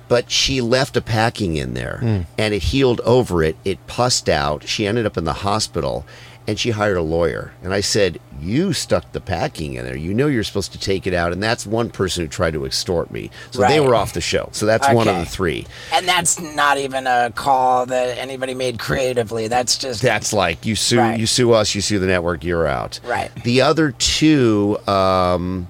But 0.08 0.30
she 0.32 0.62
left 0.62 0.96
a 0.96 1.02
packing 1.02 1.58
in 1.58 1.74
there 1.74 2.26
and 2.38 2.54
it 2.54 2.64
healed 2.64 3.02
over 3.02 3.42
it. 3.44 3.56
It 3.66 3.86
pussed 3.88 4.30
out. 4.30 4.68
She 4.68 4.86
ended 4.86 5.06
up 5.06 5.18
in 5.18 5.24
the 5.26 5.34
hospital 5.34 6.06
and 6.48 6.60
she 6.60 6.72
hired 6.72 6.98
a 6.98 7.02
lawyer. 7.02 7.54
And 7.64 7.74
I 7.74 7.82
said, 7.82 8.20
You 8.40 8.74
stuck 8.74 9.12
the 9.14 9.22
packing 9.22 9.76
in 9.76 9.86
there. 9.86 9.96
You 9.96 10.14
know 10.14 10.28
you're 10.28 10.44
supposed 10.44 10.72
to 10.74 10.80
take 10.80 11.08
it 11.08 11.14
out. 11.14 11.32
And 11.32 11.42
that's 11.42 11.66
one 11.66 11.90
person 11.90 12.24
who 12.24 12.28
tried 12.28 12.54
to 12.54 12.66
extort 12.66 13.12
me. 13.12 13.30
So 13.52 13.62
they 13.62 13.80
were 13.80 13.96
off 13.96 14.14
the 14.14 14.22
show. 14.22 14.50
So 14.52 14.66
that's 14.66 14.90
one 14.92 15.08
of 15.08 15.18
the 15.18 15.26
three. 15.26 15.66
And 15.94 16.08
that's 16.08 16.40
not 16.40 16.78
even 16.78 17.08
a 17.08 17.32
call 17.34 17.86
that 17.86 18.18
anybody 18.18 18.54
made 18.54 18.80
creatively. 18.80 19.48
That's 19.48 19.78
just 19.78 20.02
That's 20.02 20.34
like 20.34 20.66
you 20.66 20.76
sue 20.76 21.00
Right. 21.00 21.20
you 21.20 21.26
sue 21.28 21.54
us, 21.54 21.74
you 21.76 21.82
sue 21.82 22.00
the 22.00 22.08
network, 22.08 22.44
you're 22.44 22.68
out. 22.68 23.00
Right. 23.06 23.32
The 23.44 23.62
other 23.62 23.92
two, 23.92 24.78
um, 24.88 25.68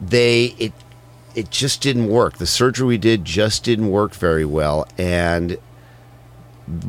they 0.00 0.54
it 0.58 0.72
it 1.34 1.50
just 1.50 1.80
didn't 1.80 2.08
work. 2.08 2.38
The 2.38 2.46
surgery 2.46 2.86
we 2.86 2.98
did 2.98 3.24
just 3.24 3.62
didn't 3.64 3.90
work 3.90 4.14
very 4.14 4.44
well, 4.44 4.88
and 4.98 5.58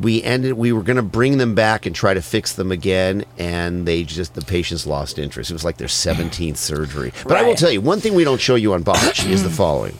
we 0.00 0.22
ended. 0.22 0.54
We 0.54 0.72
were 0.72 0.82
going 0.82 0.96
to 0.96 1.02
bring 1.02 1.38
them 1.38 1.54
back 1.54 1.86
and 1.86 1.94
try 1.94 2.14
to 2.14 2.22
fix 2.22 2.52
them 2.52 2.72
again, 2.72 3.24
and 3.38 3.86
they 3.86 4.04
just 4.04 4.34
the 4.34 4.42
patients 4.42 4.86
lost 4.86 5.18
interest. 5.18 5.50
It 5.50 5.54
was 5.54 5.64
like 5.64 5.76
their 5.76 5.88
seventeenth 5.88 6.58
surgery. 6.58 7.12
But 7.24 7.36
I 7.36 7.42
will 7.42 7.54
tell 7.54 7.70
you 7.70 7.80
one 7.80 8.00
thing 8.00 8.14
we 8.14 8.24
don't 8.24 8.40
show 8.40 8.54
you 8.54 8.74
on 8.74 8.82
Botch 8.82 9.24
is 9.26 9.42
the 9.42 9.50
following. 9.50 9.98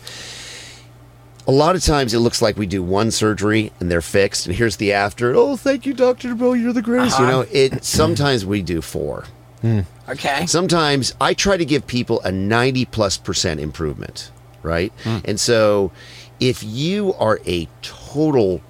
A 1.47 1.53
lot 1.53 1.75
of 1.75 1.83
times 1.83 2.15
it 2.15 2.21
looks 2.21 2.41
like 2.41 2.57
we 2.57 2.67
do 2.67 2.85
one 2.85 3.11
surgery 3.11 3.73
and 3.81 3.91
they're 3.91 4.01
fixed, 4.01 4.47
and 4.47 4.55
here's 4.55 4.77
the 4.77 4.93
after. 4.93 5.35
Oh, 5.35 5.57
thank 5.57 5.87
you, 5.87 5.93
Doctor 5.93 6.29
Dubrow, 6.29 6.61
you're 6.61 6.73
the 6.73 6.83
greatest. 6.83 7.19
You 7.19 7.25
uh-huh. 7.25 7.33
know, 7.33 7.47
it. 7.51 7.85
Sometimes 7.85 8.47
we 8.47 8.63
do 8.63 8.81
four. 8.81 9.25
Hmm. 9.61 9.81
okay. 10.09 10.45
Sometimes 10.47 11.15
I 11.21 11.35
try 11.35 11.57
to 11.57 11.65
give 11.65 11.87
people 11.87 12.21
a 12.23 12.33
90 12.33 12.85
plus 12.87 13.17
percent 13.17 13.61
improvement, 13.61 14.33
right? 14.63 14.93
Hmm. 15.05 15.19
And 15.25 15.39
so 15.39 15.93
if 16.41 16.65
you 16.65 17.15
are 17.15 17.39
a 17.47 17.69
total 17.83 18.61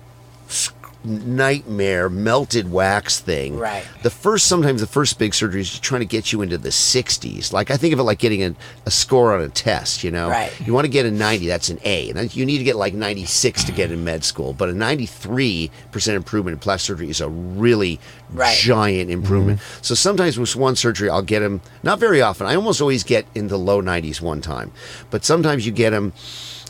nightmare 1.04 2.08
melted 2.08 2.70
wax 2.70 3.18
thing 3.20 3.58
Right. 3.58 3.84
the 4.02 4.10
first 4.10 4.46
sometimes 4.46 4.80
the 4.80 4.86
first 4.86 5.18
big 5.18 5.34
surgery 5.34 5.60
is 5.60 5.78
trying 5.80 6.00
to 6.00 6.06
get 6.06 6.32
you 6.32 6.42
into 6.42 6.58
the 6.58 6.68
60s 6.68 7.52
like 7.52 7.70
i 7.70 7.76
think 7.76 7.92
of 7.92 7.98
it 7.98 8.04
like 8.04 8.18
getting 8.18 8.42
a, 8.44 8.54
a 8.86 8.90
score 8.90 9.32
on 9.34 9.40
a 9.42 9.48
test 9.48 10.04
you 10.04 10.10
know 10.10 10.28
Right. 10.28 10.52
you 10.64 10.72
want 10.72 10.84
to 10.84 10.90
get 10.90 11.04
a 11.06 11.10
90 11.10 11.46
that's 11.46 11.68
an 11.70 11.78
a 11.84 12.08
and 12.10 12.18
then 12.18 12.28
you 12.32 12.46
need 12.46 12.58
to 12.58 12.64
get 12.64 12.76
like 12.76 12.94
96 12.94 13.64
to 13.64 13.72
get 13.72 13.90
in 13.90 14.04
med 14.04 14.22
school 14.24 14.52
but 14.52 14.68
a 14.68 14.72
93% 14.72 15.70
improvement 16.08 16.54
in 16.54 16.58
plastic 16.58 16.86
surgery 16.94 17.10
is 17.10 17.20
a 17.20 17.28
really 17.28 17.98
Right. 18.34 18.56
giant 18.56 19.10
improvement. 19.10 19.60
Mm-hmm. 19.60 19.82
So 19.82 19.94
sometimes 19.94 20.38
with 20.38 20.56
one 20.56 20.74
surgery, 20.74 21.10
I'll 21.10 21.20
get 21.20 21.40
them, 21.40 21.60
not 21.82 21.98
very 21.98 22.22
often. 22.22 22.46
I 22.46 22.54
almost 22.54 22.80
always 22.80 23.04
get 23.04 23.26
in 23.34 23.48
the 23.48 23.58
low 23.58 23.82
90s 23.82 24.22
one 24.22 24.40
time. 24.40 24.72
But 25.10 25.22
sometimes 25.22 25.66
you 25.66 25.72
get 25.72 25.90
them 25.90 26.14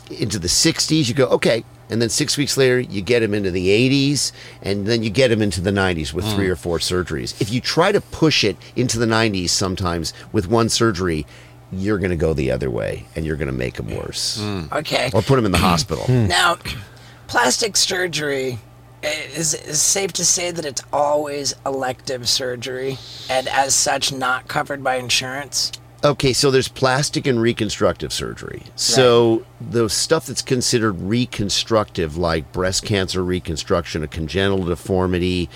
into 0.09 0.39
the 0.39 0.47
60s. 0.47 1.07
You 1.07 1.13
go, 1.13 1.27
okay. 1.27 1.63
And 1.89 2.01
then 2.01 2.09
six 2.09 2.37
weeks 2.37 2.57
later, 2.57 2.79
you 2.79 3.01
get 3.01 3.19
them 3.19 3.33
into 3.33 3.51
the 3.51 3.67
80s. 3.67 4.31
And 4.61 4.87
then 4.87 5.03
you 5.03 5.09
get 5.09 5.27
them 5.27 5.41
into 5.41 5.61
the 5.61 5.71
90s 5.71 6.13
with 6.13 6.25
three 6.33 6.49
or 6.49 6.55
mm. 6.55 6.59
four 6.59 6.79
surgeries. 6.79 7.39
If 7.41 7.51
you 7.51 7.61
try 7.61 7.91
to 7.91 8.01
push 8.01 8.43
it 8.43 8.57
into 8.75 8.97
the 8.97 9.05
90s 9.05 9.49
sometimes 9.49 10.13
with 10.31 10.47
one 10.47 10.69
surgery, 10.69 11.25
you're 11.71 11.97
going 11.97 12.11
to 12.11 12.15
go 12.17 12.33
the 12.33 12.51
other 12.51 12.69
way 12.69 13.05
and 13.15 13.25
you're 13.25 13.35
going 13.35 13.47
to 13.47 13.53
make 13.53 13.75
them 13.75 13.95
worse 13.95 14.39
mm. 14.39 14.71
Okay. 14.71 15.09
or 15.13 15.21
put 15.21 15.35
them 15.35 15.45
in 15.45 15.51
the 15.51 15.57
hospital. 15.69 16.05
Now, 16.07 16.55
hmm. 16.55 16.79
plastic 17.27 17.75
surgery 17.75 18.59
eh, 19.01 19.27
is 19.35 19.53
is 19.53 19.81
safe 19.81 20.13
to 20.13 20.25
say 20.25 20.51
that 20.51 20.65
it's 20.65 20.83
always 20.91 21.55
elective 21.65 22.29
surgery 22.29 22.97
and 23.29 23.47
as 23.47 23.73
such 23.73 24.11
not 24.11 24.47
covered 24.47 24.83
by 24.83 24.95
insurance. 24.95 25.71
Okay, 26.03 26.33
so 26.33 26.51
there's 26.51 26.67
plastic 26.67 27.25
and 27.25 27.41
reconstructive 27.41 28.11
surgery. 28.11 28.63
So 28.75 29.45
the 29.61 29.89
stuff 29.89 30.25
that's 30.25 30.41
considered 30.41 30.99
reconstructive, 30.99 32.17
like 32.17 32.51
breast 32.51 32.83
cancer 32.83 33.23
reconstruction, 33.23 34.03
a 34.03 34.07
congenital 34.09 34.65
deformity, 34.65 35.49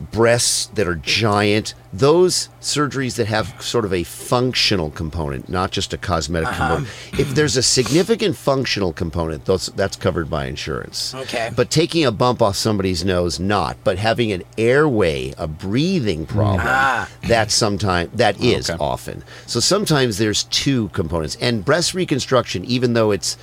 breasts 0.00 0.66
that 0.74 0.88
are 0.88 0.96
giant, 0.96 1.74
those 1.92 2.48
surgeries 2.60 3.16
that 3.16 3.26
have 3.28 3.54
sort 3.62 3.84
of 3.84 3.92
a 3.92 4.02
functional 4.02 4.90
component, 4.90 5.48
not 5.48 5.70
just 5.70 5.92
a 5.92 5.98
cosmetic 5.98 6.48
component. 6.48 6.88
If 7.18 7.34
there's 7.34 7.56
a 7.56 7.62
significant 7.62 8.36
functional 8.36 8.92
component, 8.92 9.44
those, 9.44 9.66
that's 9.76 9.94
covered 9.96 10.28
by 10.28 10.46
insurance. 10.46 11.14
Okay. 11.14 11.50
But 11.54 11.70
taking 11.70 12.04
a 12.04 12.10
bump 12.10 12.42
off 12.42 12.56
somebody's 12.56 13.04
nose, 13.04 13.38
not. 13.38 13.76
But 13.84 13.98
having 13.98 14.32
an 14.32 14.42
airway, 14.58 15.34
a 15.38 15.46
breathing 15.46 16.26
problem, 16.26 16.62
Ah. 16.64 17.08
that's 17.28 17.54
sometimes 17.54 18.10
that 18.14 18.40
is 18.42 18.70
Okay. 18.70 18.78
often. 18.80 19.22
So 19.46 19.60
sometimes 19.60 20.18
there's 20.18 20.44
two 20.44 20.88
components. 20.88 21.36
And 21.40 21.64
breast 21.64 21.94
reconstruction, 21.94 22.64
even 22.64 22.94
though 22.94 23.10
it's 23.12 23.36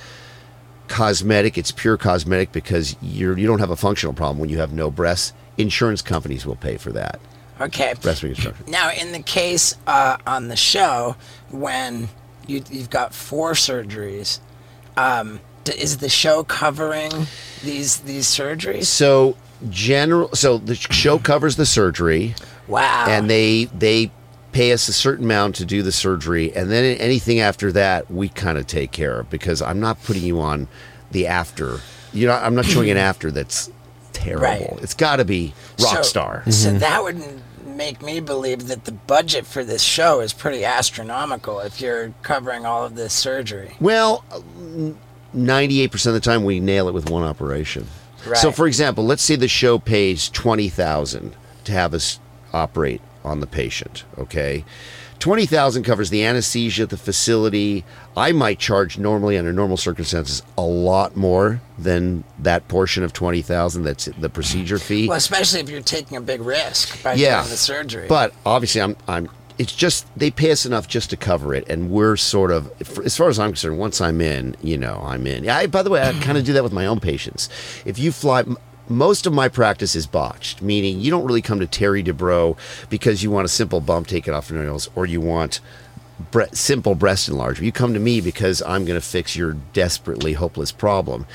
cosmetic, 0.88 1.56
it's 1.56 1.70
pure 1.70 1.96
cosmetic 1.96 2.52
because 2.52 2.96
you're 3.00 3.38
you 3.38 3.46
don't 3.46 3.60
have 3.60 3.70
a 3.70 3.76
functional 3.76 4.12
problem 4.12 4.38
when 4.38 4.48
you 4.50 4.58
have 4.58 4.72
no 4.72 4.90
breasts. 4.90 5.32
Insurance 5.60 6.02
companies 6.02 6.46
will 6.46 6.56
pay 6.56 6.76
for 6.76 6.92
that. 6.92 7.20
Okay. 7.60 7.94
Breast 8.00 8.22
reconstruction. 8.22 8.64
Now, 8.68 8.90
in 8.90 9.12
the 9.12 9.20
case 9.22 9.76
uh, 9.86 10.16
on 10.26 10.48
the 10.48 10.56
show, 10.56 11.16
when 11.50 12.08
you, 12.46 12.62
you've 12.70 12.90
got 12.90 13.12
four 13.14 13.52
surgeries, 13.52 14.40
um, 14.96 15.40
is 15.76 15.98
the 15.98 16.08
show 16.08 16.42
covering 16.42 17.12
these 17.62 17.98
these 17.98 18.26
surgeries? 18.26 18.86
So 18.86 19.36
general 19.68 20.30
so 20.34 20.56
the 20.58 20.74
show 20.74 21.18
covers 21.18 21.56
the 21.56 21.66
surgery 21.66 22.34
Wow. 22.66 23.04
and 23.08 23.28
they 23.28 23.66
they 23.66 24.10
pay 24.52 24.72
us 24.72 24.88
a 24.88 24.92
certain 24.92 25.26
amount 25.26 25.54
to 25.56 25.66
do 25.66 25.82
the 25.82 25.92
surgery 25.92 26.50
and 26.56 26.70
then 26.70 26.96
anything 26.96 27.40
after 27.40 27.70
that 27.72 28.10
we 28.10 28.30
kind 28.30 28.56
of 28.56 28.66
take 28.66 28.90
care 28.90 29.20
of 29.20 29.28
because 29.30 29.60
I'm 29.60 29.78
not 29.78 30.02
putting 30.02 30.22
you 30.22 30.40
on 30.40 30.66
the 31.10 31.26
after. 31.26 31.80
You 32.14 32.26
know 32.26 32.32
I'm 32.32 32.54
not 32.54 32.64
showing 32.64 32.90
an 32.90 32.96
after 33.10 33.30
that's 33.30 33.70
terrible. 34.22 34.74
Right. 34.74 34.82
It's 34.82 34.94
got 34.94 35.16
to 35.16 35.24
be 35.24 35.54
rock 35.80 35.96
So- 35.96 36.02
star. 36.02 36.42
So 36.50 36.70
mm-hmm. 36.70 36.78
that 36.78 37.02
would 37.02 37.22
make 37.66 38.02
me 38.02 38.20
believe 38.20 38.68
that 38.68 38.84
the 38.84 38.92
budget 38.92 39.46
for 39.46 39.64
this 39.64 39.82
show 39.82 40.20
is 40.20 40.32
pretty 40.32 40.64
astronomical 40.64 41.60
if 41.60 41.80
you're 41.80 42.12
covering 42.22 42.66
all 42.66 42.84
of 42.84 42.94
this 42.94 43.14
surgery. 43.14 43.74
Well, 43.80 44.24
ninety-eight 45.32 45.90
percent 45.90 46.14
of 46.14 46.22
the 46.22 46.30
time 46.30 46.44
we 46.44 46.60
nail 46.60 46.88
it 46.88 46.94
with 46.94 47.08
one 47.08 47.22
operation. 47.22 47.86
So, 48.34 48.52
for 48.52 48.66
example, 48.66 49.06
let's 49.06 49.22
say 49.22 49.36
the 49.36 49.48
show 49.48 49.78
pays 49.78 50.28
twenty 50.28 50.68
thousand 50.68 51.34
to 51.64 51.72
have 51.72 51.94
us 51.94 52.20
operate 52.52 53.00
on 53.24 53.40
the 53.40 53.46
patient. 53.46 54.04
Okay, 54.18 54.64
twenty 55.20 55.46
thousand 55.46 55.84
covers 55.84 56.10
the 56.10 56.24
anesthesia, 56.24 56.86
the 56.86 56.96
facility. 56.96 57.84
I 58.16 58.32
might 58.32 58.58
charge 58.58 58.98
normally 58.98 59.38
under 59.38 59.52
normal 59.52 59.76
circumstances 59.76 60.42
a 60.58 60.62
lot 60.62 61.16
more 61.16 61.60
than 61.78 62.24
that 62.40 62.66
portion 62.66 63.04
of 63.04 63.12
twenty 63.12 63.42
thousand. 63.42 63.84
That's 63.84 64.06
the 64.06 64.28
procedure 64.28 64.78
fee. 64.78 65.06
Well, 65.06 65.16
especially 65.16 65.60
if 65.60 65.70
you're 65.70 65.82
taking 65.82 66.16
a 66.16 66.20
big 66.20 66.40
risk 66.40 67.00
by 67.04 67.14
yeah, 67.14 67.42
doing 67.42 67.50
the 67.50 67.56
surgery. 67.56 68.06
But 68.08 68.34
obviously, 68.44 68.80
I'm 68.80 68.96
I'm. 69.06 69.28
It's 69.58 69.76
just 69.76 70.06
they 70.16 70.30
pay 70.30 70.52
us 70.52 70.64
enough 70.64 70.88
just 70.88 71.10
to 71.10 71.18
cover 71.18 71.54
it, 71.54 71.68
and 71.68 71.90
we're 71.90 72.16
sort 72.16 72.50
of, 72.50 72.72
as 73.04 73.14
far 73.14 73.28
as 73.28 73.38
I'm 73.38 73.50
concerned, 73.50 73.78
once 73.78 74.00
I'm 74.00 74.22
in, 74.22 74.56
you 74.62 74.78
know, 74.78 75.02
I'm 75.04 75.26
in. 75.26 75.46
I, 75.50 75.66
by 75.66 75.82
the 75.82 75.90
way, 75.90 76.00
I 76.00 76.14
kind 76.14 76.38
of 76.38 76.44
do 76.44 76.54
that 76.54 76.64
with 76.64 76.72
my 76.72 76.86
own 76.86 76.98
patients. 76.98 77.50
If 77.84 77.98
you 77.98 78.10
fly, 78.10 78.44
most 78.90 79.24
of 79.24 79.32
my 79.32 79.48
practice 79.48 79.94
is 79.94 80.06
botched, 80.06 80.60
meaning 80.60 81.00
you 81.00 81.10
don't 81.10 81.24
really 81.24 81.40
come 81.40 81.60
to 81.60 81.66
Terry 81.66 82.02
Dubrow 82.02 82.56
because 82.90 83.22
you 83.22 83.30
want 83.30 83.44
a 83.44 83.48
simple 83.48 83.80
bump 83.80 84.08
taken 84.08 84.34
off 84.34 84.50
your 84.50 84.62
nails 84.62 84.90
or 84.96 85.06
you 85.06 85.20
want 85.20 85.60
bre- 86.32 86.52
simple 86.52 86.96
breast 86.96 87.28
enlargement. 87.28 87.64
You 87.64 87.72
come 87.72 87.94
to 87.94 88.00
me 88.00 88.20
because 88.20 88.60
I'm 88.62 88.84
going 88.84 89.00
to 89.00 89.06
fix 89.06 89.36
your 89.36 89.54
desperately 89.72 90.32
hopeless 90.32 90.72
problem. 90.72 91.26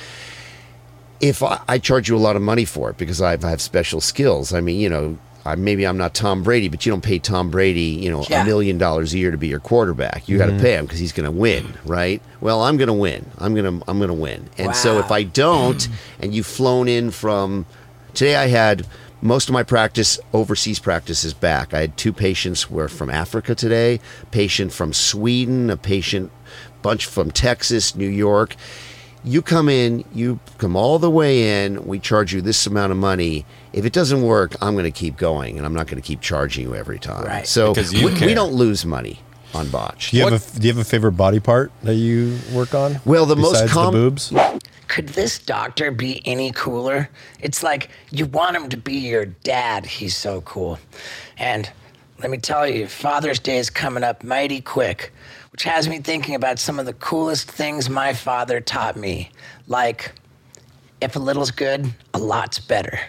If 1.21 1.41
I, 1.41 1.61
I 1.67 1.79
charge 1.79 2.09
you 2.09 2.17
a 2.17 2.19
lot 2.19 2.35
of 2.35 2.41
money 2.41 2.65
for 2.65 2.89
it 2.89 2.97
because 2.97 3.21
I 3.21 3.37
have 3.37 3.61
special 3.61 4.01
skills, 4.01 4.53
I 4.53 4.59
mean, 4.59 4.79
you 4.79 4.89
know, 4.89 5.17
I, 5.45 5.55
maybe 5.55 5.86
I'm 5.86 5.97
not 5.97 6.13
Tom 6.13 6.41
Brady, 6.43 6.67
but 6.69 6.86
you 6.86 6.91
don't 6.91 7.03
pay 7.03 7.19
Tom 7.19 7.49
Brady, 7.51 7.81
you 7.81 8.10
know, 8.10 8.21
a 8.21 8.25
Yeah. 8.29 8.43
million 8.43 8.77
dollars 8.77 9.13
a 9.13 9.17
year 9.17 9.31
to 9.31 9.38
be 9.38 9.47
your 9.47 9.60
quarterback. 9.60 10.27
You 10.27 10.38
got 10.38 10.47
to 10.47 10.53
mm-hmm. 10.53 10.62
pay 10.62 10.73
him 10.75 10.86
because 10.86 10.99
he's 10.99 11.12
going 11.12 11.25
to 11.25 11.38
win, 11.38 11.73
right? 11.86 12.21
Well, 12.41 12.63
I'm 12.63 12.77
going 12.77 12.88
to 12.88 12.93
win. 12.93 13.25
I'm 13.38 13.53
going 13.53 13.79
to 13.79 13.86
I'm 13.88 13.97
going 13.99 14.10
to 14.10 14.13
win. 14.13 14.49
And 14.58 14.75
so 14.75 14.97
if 14.99 15.12
I 15.12 15.23
don't, 15.23 15.88
and 16.19 16.34
you've 16.34 16.47
flown 16.47 16.88
in 16.88 17.12
from 17.12 17.65
today, 18.13 18.36
I 18.36 18.47
had 18.47 18.88
most 19.21 19.49
of 19.49 19.53
my 19.53 19.63
practice 19.63 20.19
overseas 20.34 20.79
practice 20.79 21.23
is 21.23 21.34
back. 21.34 21.73
I 21.73 21.81
had 21.81 21.97
two 21.97 22.13
patients 22.13 22.69
were 22.69 22.88
from 22.88 23.10
Africa 23.10 23.55
today, 23.55 23.99
patient 24.31 24.71
from 24.71 24.93
Sweden, 24.93 25.69
a 25.69 25.77
patient 25.77 26.31
bunch 26.81 27.05
from 27.05 27.31
Texas, 27.31 27.95
New 27.95 28.10
York. 28.10 28.55
You 29.23 29.41
come 29.41 29.69
in, 29.69 30.05
you 30.13 30.39
come 30.60 30.75
all 30.75 30.99
the 30.99 31.10
way 31.10 31.63
in, 31.65 31.86
we 31.88 31.97
charge 31.97 32.31
you 32.34 32.41
this 32.41 32.67
amount 32.67 32.91
of 32.91 32.97
money. 32.99 33.45
If 33.75 33.83
it 33.83 33.91
doesn't 33.91 34.21
work, 34.21 34.55
I'm 34.61 34.73
going 34.73 34.85
to 34.85 34.91
keep 34.91 35.17
going 35.17 35.57
and 35.57 35.65
I'm 35.65 35.73
not 35.73 35.88
going 35.88 36.01
to 36.01 36.07
keep 36.07 36.21
charging 36.21 36.65
you 36.65 36.75
every 36.75 36.97
time. 36.97 37.25
Right. 37.25 37.45
So 37.45 37.73
Because 37.73 37.93
you 37.93 38.07
we, 38.07 38.13
we 38.13 38.33
don't 38.33 38.53
lose 38.53 38.85
money 38.85 39.19
on 39.53 39.67
botch. 39.67 40.11
Do 40.11 40.17
you 40.17 40.23
have 40.27 40.55
a 40.55 40.59
Do 40.59 40.65
you 40.65 40.73
have 40.73 40.81
a 40.81 40.88
favorite 40.88 41.11
body 41.11 41.41
part 41.41 41.73
that 41.83 41.95
you 41.95 42.39
work 42.53 42.73
on? 42.73 43.01
Well, 43.03 43.25
the 43.25 43.35
most 43.35 43.63
besides 43.63 43.73
com- 43.73 43.93
the 43.93 43.99
boobs. 43.99 44.33
Could 44.88 45.09
this 45.09 45.39
doctor 45.39 45.91
be 45.91 46.21
any 46.25 46.53
cooler? 46.53 47.09
It's 47.41 47.63
like 47.63 47.89
you 48.11 48.27
want 48.27 48.55
him 48.55 48.69
to 48.69 48.77
be 48.77 48.93
your 48.93 49.25
dad. 49.25 49.85
He's 49.85 50.15
so 50.15 50.39
cool. 50.41 50.79
And 51.38 51.69
let 52.19 52.31
me 52.31 52.38
tell 52.38 52.65
you, 52.65 52.88
Father's 52.88 53.39
Day 53.39 53.57
is 53.57 53.69
coming 53.69 54.05
up 54.05 54.23
mighty 54.23 54.61
quick, 54.61 55.11
which 55.51 55.63
has 55.63 55.89
me 55.89 55.99
thinking 55.99 56.33
about 56.35 56.59
some 56.59 56.79
of 56.79 56.85
the 56.85 56.93
coolest 56.93 57.51
things 57.51 57.89
my 57.89 58.13
father 58.13 58.61
taught 58.61 58.95
me. 58.95 59.31
Like, 59.67 60.13
if 61.01 61.17
a 61.17 61.19
little's 61.19 61.51
good, 61.51 61.93
a 62.13 62.19
lot's 62.19 62.59
better. 62.59 62.99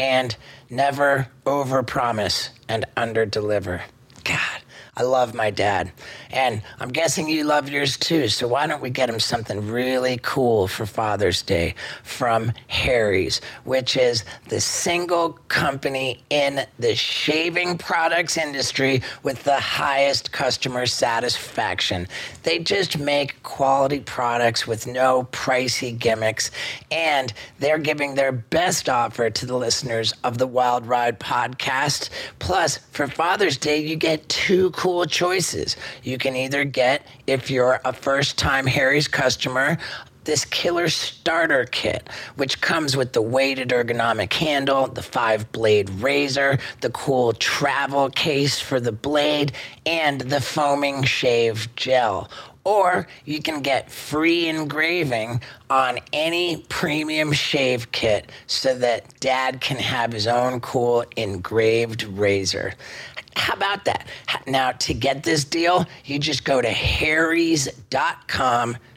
And 0.00 0.34
never 0.70 1.28
overpromise 1.44 2.48
and 2.66 2.86
underdeliver. 2.96 3.82
God, 4.24 4.62
I 4.96 5.02
love 5.02 5.34
my 5.34 5.50
dad. 5.50 5.92
And 6.32 6.62
I'm 6.78 6.90
guessing 6.90 7.28
you 7.28 7.44
love 7.44 7.68
yours 7.68 7.96
too. 7.96 8.28
So 8.28 8.46
why 8.46 8.66
don't 8.66 8.82
we 8.82 8.90
get 8.90 9.08
him 9.08 9.20
something 9.20 9.68
really 9.68 10.18
cool 10.22 10.68
for 10.68 10.86
Father's 10.86 11.42
Day 11.42 11.74
from 12.04 12.52
Harry's, 12.68 13.40
which 13.64 13.96
is 13.96 14.24
the 14.48 14.60
single 14.60 15.32
company 15.48 16.22
in 16.30 16.60
the 16.78 16.94
shaving 16.94 17.78
products 17.78 18.36
industry 18.36 19.02
with 19.22 19.42
the 19.44 19.58
highest 19.58 20.32
customer 20.32 20.86
satisfaction. 20.86 22.06
They 22.42 22.58
just 22.58 22.98
make 22.98 23.42
quality 23.42 24.00
products 24.00 24.66
with 24.66 24.86
no 24.86 25.24
pricey 25.32 25.98
gimmicks. 25.98 26.50
And 26.90 27.32
they're 27.58 27.78
giving 27.78 28.14
their 28.14 28.32
best 28.32 28.88
offer 28.88 29.30
to 29.30 29.46
the 29.46 29.56
listeners 29.56 30.14
of 30.24 30.38
the 30.38 30.46
Wild 30.46 30.86
Ride 30.86 31.18
podcast. 31.18 32.10
Plus, 32.38 32.78
for 32.92 33.06
Father's 33.06 33.56
Day, 33.56 33.78
you 33.78 33.96
get 33.96 34.28
two 34.28 34.70
cool 34.70 35.04
choices. 35.06 35.76
You 36.02 36.18
can 36.20 36.36
either 36.36 36.64
get, 36.64 37.06
if 37.26 37.50
you're 37.50 37.80
a 37.84 37.92
first 37.92 38.38
time 38.38 38.66
Harry's 38.66 39.08
customer, 39.08 39.78
this 40.24 40.44
killer 40.44 40.88
starter 40.88 41.64
kit, 41.64 42.08
which 42.36 42.60
comes 42.60 42.96
with 42.96 43.12
the 43.14 43.22
weighted 43.22 43.70
ergonomic 43.70 44.32
handle, 44.32 44.86
the 44.86 45.02
five 45.02 45.50
blade 45.50 45.88
razor, 45.90 46.58
the 46.82 46.90
cool 46.90 47.32
travel 47.32 48.10
case 48.10 48.60
for 48.60 48.78
the 48.78 48.92
blade, 48.92 49.52
and 49.86 50.20
the 50.20 50.40
foaming 50.40 51.02
shave 51.02 51.74
gel. 51.74 52.30
Or 52.64 53.06
you 53.24 53.40
can 53.40 53.62
get 53.62 53.90
free 53.90 54.48
engraving 54.48 55.40
on 55.70 55.98
any 56.12 56.58
premium 56.68 57.32
shave 57.32 57.90
kit 57.92 58.30
so 58.46 58.74
that 58.78 59.18
dad 59.20 59.60
can 59.60 59.78
have 59.78 60.12
his 60.12 60.26
own 60.26 60.60
cool 60.60 61.04
engraved 61.16 62.02
razor. 62.02 62.74
How 63.36 63.54
about 63.54 63.84
that? 63.86 64.06
Now, 64.46 64.72
to 64.72 64.92
get 64.92 65.22
this 65.22 65.44
deal, 65.44 65.86
you 66.04 66.18
just 66.18 66.44
go 66.44 66.60
to 66.60 66.68
harrys.com 66.68 67.56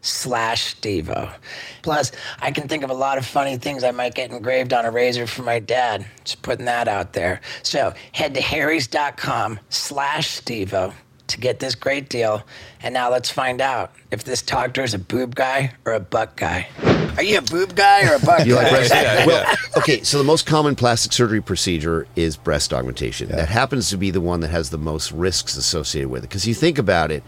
slash 0.01 0.75
Steveo. 0.75 1.33
Plus, 1.81 2.11
I 2.41 2.51
can 2.51 2.67
think 2.67 2.83
of 2.83 2.89
a 2.89 2.95
lot 2.95 3.17
of 3.17 3.25
funny 3.25 3.57
things 3.57 3.83
I 3.83 3.91
might 3.91 4.15
get 4.15 4.31
engraved 4.31 4.73
on 4.73 4.85
a 4.85 4.91
razor 4.91 5.27
for 5.27 5.43
my 5.43 5.59
dad. 5.59 6.05
Just 6.23 6.41
putting 6.41 6.65
that 6.65 6.87
out 6.87 7.13
there. 7.13 7.41
So 7.61 7.93
head 8.11 8.33
to 8.33 8.41
harrys.com 8.41 9.59
slash 9.69 10.41
Steveo 10.41 10.93
to 11.33 11.39
get 11.39 11.59
this 11.59 11.75
great 11.75 12.09
deal. 12.09 12.43
And 12.81 12.93
now 12.93 13.11
let's 13.11 13.29
find 13.29 13.59
out 13.61 13.91
if 14.11 14.23
this 14.23 14.41
doctor 14.41 14.83
is 14.83 14.93
a 14.93 14.99
boob 14.99 15.35
guy 15.35 15.73
or 15.85 15.93
a 15.93 15.99
butt 15.99 16.35
guy. 16.35 16.67
Are 17.17 17.23
you 17.23 17.37
a 17.37 17.41
boob 17.41 17.75
guy 17.75 18.09
or 18.09 18.15
a 18.15 18.19
butt 18.19 18.47
You 18.47 18.55
like 18.55 18.65
guy? 18.65 18.69
breast? 18.71 18.93
Yeah, 18.93 19.25
well, 19.25 19.55
okay. 19.77 20.01
So 20.03 20.17
the 20.17 20.23
most 20.23 20.45
common 20.45 20.75
plastic 20.75 21.11
surgery 21.13 21.41
procedure 21.41 22.07
is 22.15 22.37
breast 22.37 22.73
augmentation. 22.73 23.29
That 23.29 23.49
happens 23.49 23.89
to 23.89 23.97
be 23.97 24.09
the 24.09 24.21
one 24.21 24.39
that 24.39 24.49
has 24.49 24.69
the 24.69 24.77
most 24.79 25.11
risks 25.11 25.55
associated 25.57 26.09
with 26.09 26.23
it. 26.23 26.29
Because 26.29 26.47
you 26.47 26.53
think 26.55 26.77
about 26.79 27.11
it, 27.11 27.23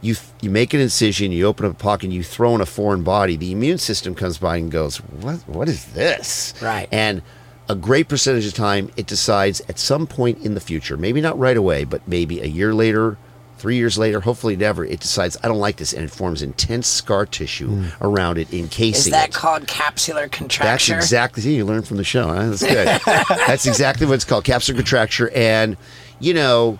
you 0.00 0.14
you 0.40 0.48
make 0.50 0.72
an 0.72 0.80
incision, 0.80 1.32
you 1.32 1.44
open 1.46 1.66
up 1.66 1.72
a 1.72 1.74
pocket, 1.74 2.10
you 2.10 2.22
throw 2.22 2.54
in 2.54 2.60
a 2.60 2.66
foreign 2.66 3.02
body. 3.02 3.36
The 3.36 3.52
immune 3.52 3.78
system 3.78 4.14
comes 4.14 4.38
by 4.38 4.56
and 4.56 4.70
goes, 4.70 4.96
"What? 4.98 5.36
What 5.46 5.68
is 5.68 5.86
this?" 5.86 6.54
Right. 6.62 6.88
And 6.92 7.20
a 7.68 7.74
great 7.74 8.08
percentage 8.08 8.46
of 8.46 8.54
time, 8.54 8.90
it 8.96 9.06
decides 9.06 9.60
at 9.68 9.78
some 9.78 10.06
point 10.06 10.38
in 10.42 10.54
the 10.54 10.60
future, 10.60 10.96
maybe 10.96 11.20
not 11.20 11.38
right 11.38 11.56
away, 11.56 11.84
but 11.84 12.06
maybe 12.08 12.40
a 12.40 12.46
year 12.46 12.72
later. 12.72 13.18
Three 13.58 13.76
years 13.76 13.98
later, 13.98 14.20
hopefully 14.20 14.54
never, 14.54 14.84
it 14.84 15.00
decides 15.00 15.36
I 15.42 15.48
don't 15.48 15.58
like 15.58 15.76
this, 15.76 15.92
and 15.92 16.04
it 16.04 16.10
forms 16.10 16.42
intense 16.42 16.86
scar 16.86 17.26
tissue 17.26 17.68
hmm. 17.68 18.04
around 18.04 18.38
it, 18.38 18.52
encasing 18.54 18.98
Is 19.00 19.10
that 19.10 19.30
it. 19.30 19.34
called 19.34 19.66
capsular 19.66 20.30
contracture? 20.30 20.94
That's 20.94 21.04
exactly. 21.04 21.42
See, 21.42 21.56
you 21.56 21.64
learned 21.64 21.88
from 21.88 21.96
the 21.96 22.04
show. 22.04 22.28
Huh? 22.28 22.50
That's 22.50 22.62
good. 22.62 22.86
That's 23.46 23.66
exactly 23.66 24.06
what 24.06 24.14
it's 24.14 24.24
called, 24.24 24.44
capsular 24.44 24.76
contracture. 24.76 25.30
And 25.30 25.76
you 26.20 26.34
know, 26.34 26.78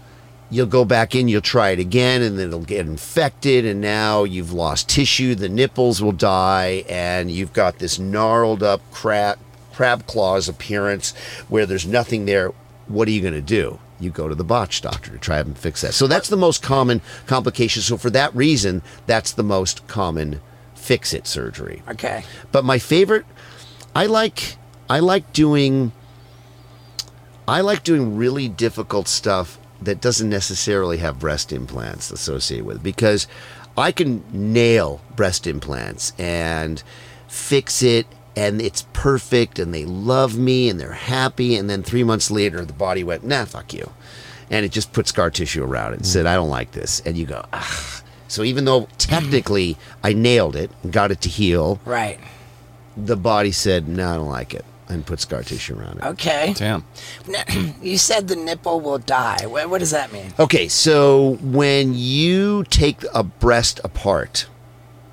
you'll 0.51 0.67
go 0.67 0.85
back 0.85 1.17
in, 1.17 1.27
you'll 1.27 1.41
try 1.41 1.71
it 1.71 1.81
again, 1.81 2.23
and 2.23 2.39
then 2.39 2.49
it'll 2.49 2.61
get 2.61 2.87
infected, 2.87 3.65
and 3.65 3.81
now 3.81 4.23
you've 4.23 4.53
lost 4.53 4.89
tissue. 4.89 5.35
The 5.35 5.49
nipples 5.49 6.01
will 6.01 6.13
die, 6.13 6.85
and 6.89 7.29
you've 7.29 7.53
got 7.53 7.81
this 7.81 7.99
gnarled 7.99 8.63
up 8.63 8.81
crab 8.93 9.39
crab 9.73 10.07
claws 10.07 10.49
appearance 10.49 11.15
where 11.49 11.67
there's 11.67 11.87
nothing 11.87 12.25
there. 12.27 12.53
What 12.87 13.09
are 13.09 13.11
you 13.11 13.21
going 13.21 13.35
to 13.35 13.41
do? 13.41 13.79
You 14.01 14.11
go 14.11 14.29
to 14.29 14.35
the 14.35 14.45
botch 14.45 14.81
doctor 14.81 15.11
to 15.11 15.19
try 15.19 15.39
and 15.39 15.57
fix 15.59 15.81
that. 15.83 15.95
So 15.95 16.07
that's 16.07 16.29
the 16.29 16.37
most 16.37 16.63
common 16.63 17.01
complication. 17.27 17.83
So 17.83 17.97
for 17.97 18.11
that 18.11 18.35
reason, 18.35 18.83
that's 19.07 19.33
the 19.33 19.43
most 19.43 19.87
common 19.89 20.41
fix 20.75 21.13
it 21.13 21.27
surgery. 21.27 21.83
Okay. 21.89 22.25
But 22.53 22.65
my 22.65 22.79
favorite, 22.79 23.27
I 23.95 24.07
like 24.07 24.57
I 24.89 25.01
like 25.01 25.33
doing 25.33 25.93
I 27.47 27.61
like 27.63 27.83
doing 27.83 28.17
really 28.17 28.49
difficult 28.49 29.09
stuff 29.09 29.59
that 29.81 30.01
doesn't 30.01 30.29
necessarily 30.29 30.99
have 30.99 31.19
breast 31.19 31.53
implants 31.53 32.11
associated 32.11 32.67
with 32.67 32.77
it 32.79 32.83
because 32.83 33.27
I 33.77 33.93
can 33.93 34.25
nail 34.33 35.01
breast 35.15 35.47
implants 35.47 36.13
and 36.19 36.83
fix 37.29 37.83
it 37.83 38.07
and 38.39 38.61
it's 38.63 38.83
perfect 38.93 39.59
and 39.59 39.73
they 39.75 39.85
love 39.85 40.37
me 40.39 40.69
and 40.69 40.79
they're 40.81 40.93
happy 40.93 41.57
and 41.57 41.69
then 41.69 41.83
3 41.83 42.05
months 42.05 42.31
later 42.31 42.65
the 42.65 42.73
body 42.73 43.03
went 43.03 43.25
nah 43.25 43.45
fuck 43.45 43.73
you 43.75 43.91
and 44.51 44.65
it 44.65 44.73
just 44.73 44.93
put 44.93 45.07
scar 45.09 45.31
tissue 45.31 45.65
around 45.65 45.93
it 45.95 45.97
and 45.97 46.07
said 46.07 46.25
I 46.27 46.35
don't 46.35 46.49
like 46.59 46.73
this 46.73 47.01
and 47.07 47.17
you 47.17 47.27
go 47.27 47.45
ah 47.53 48.03
so 48.29 48.43
even 48.45 48.65
though 48.65 48.89
technically 48.99 49.77
I 50.05 50.13
nailed 50.13 50.55
it 50.57 50.71
and 50.83 50.93
got 50.93 51.11
it 51.11 51.21
to 51.23 51.29
heal 51.29 51.81
Right. 51.85 52.19
the 52.97 53.17
body 53.17 53.53
said, 53.53 53.89
"No, 53.89 54.11
I 54.13 54.15
don't 54.17 54.29
like 54.41 54.53
it," 54.55 54.65
and 54.89 55.07
put 55.07 55.21
scar 55.21 55.43
tissue 55.43 55.79
around 55.79 55.99
it. 55.99 56.05
Okay. 56.05 56.53
Damn. 56.57 56.85
Now, 57.27 57.45
you 57.83 57.97
said 57.97 58.27
the 58.29 58.37
nipple 58.37 58.81
will 58.81 58.99
die. 58.99 59.47
What, 59.47 59.71
what 59.71 59.79
does 59.79 59.93
that 59.93 60.13
mean? 60.13 60.33
Okay, 60.39 60.67
so 60.69 61.39
when 61.41 61.95
you 61.95 62.65
take 62.71 63.05
a 63.15 63.23
breast 63.23 63.81
apart, 63.85 64.47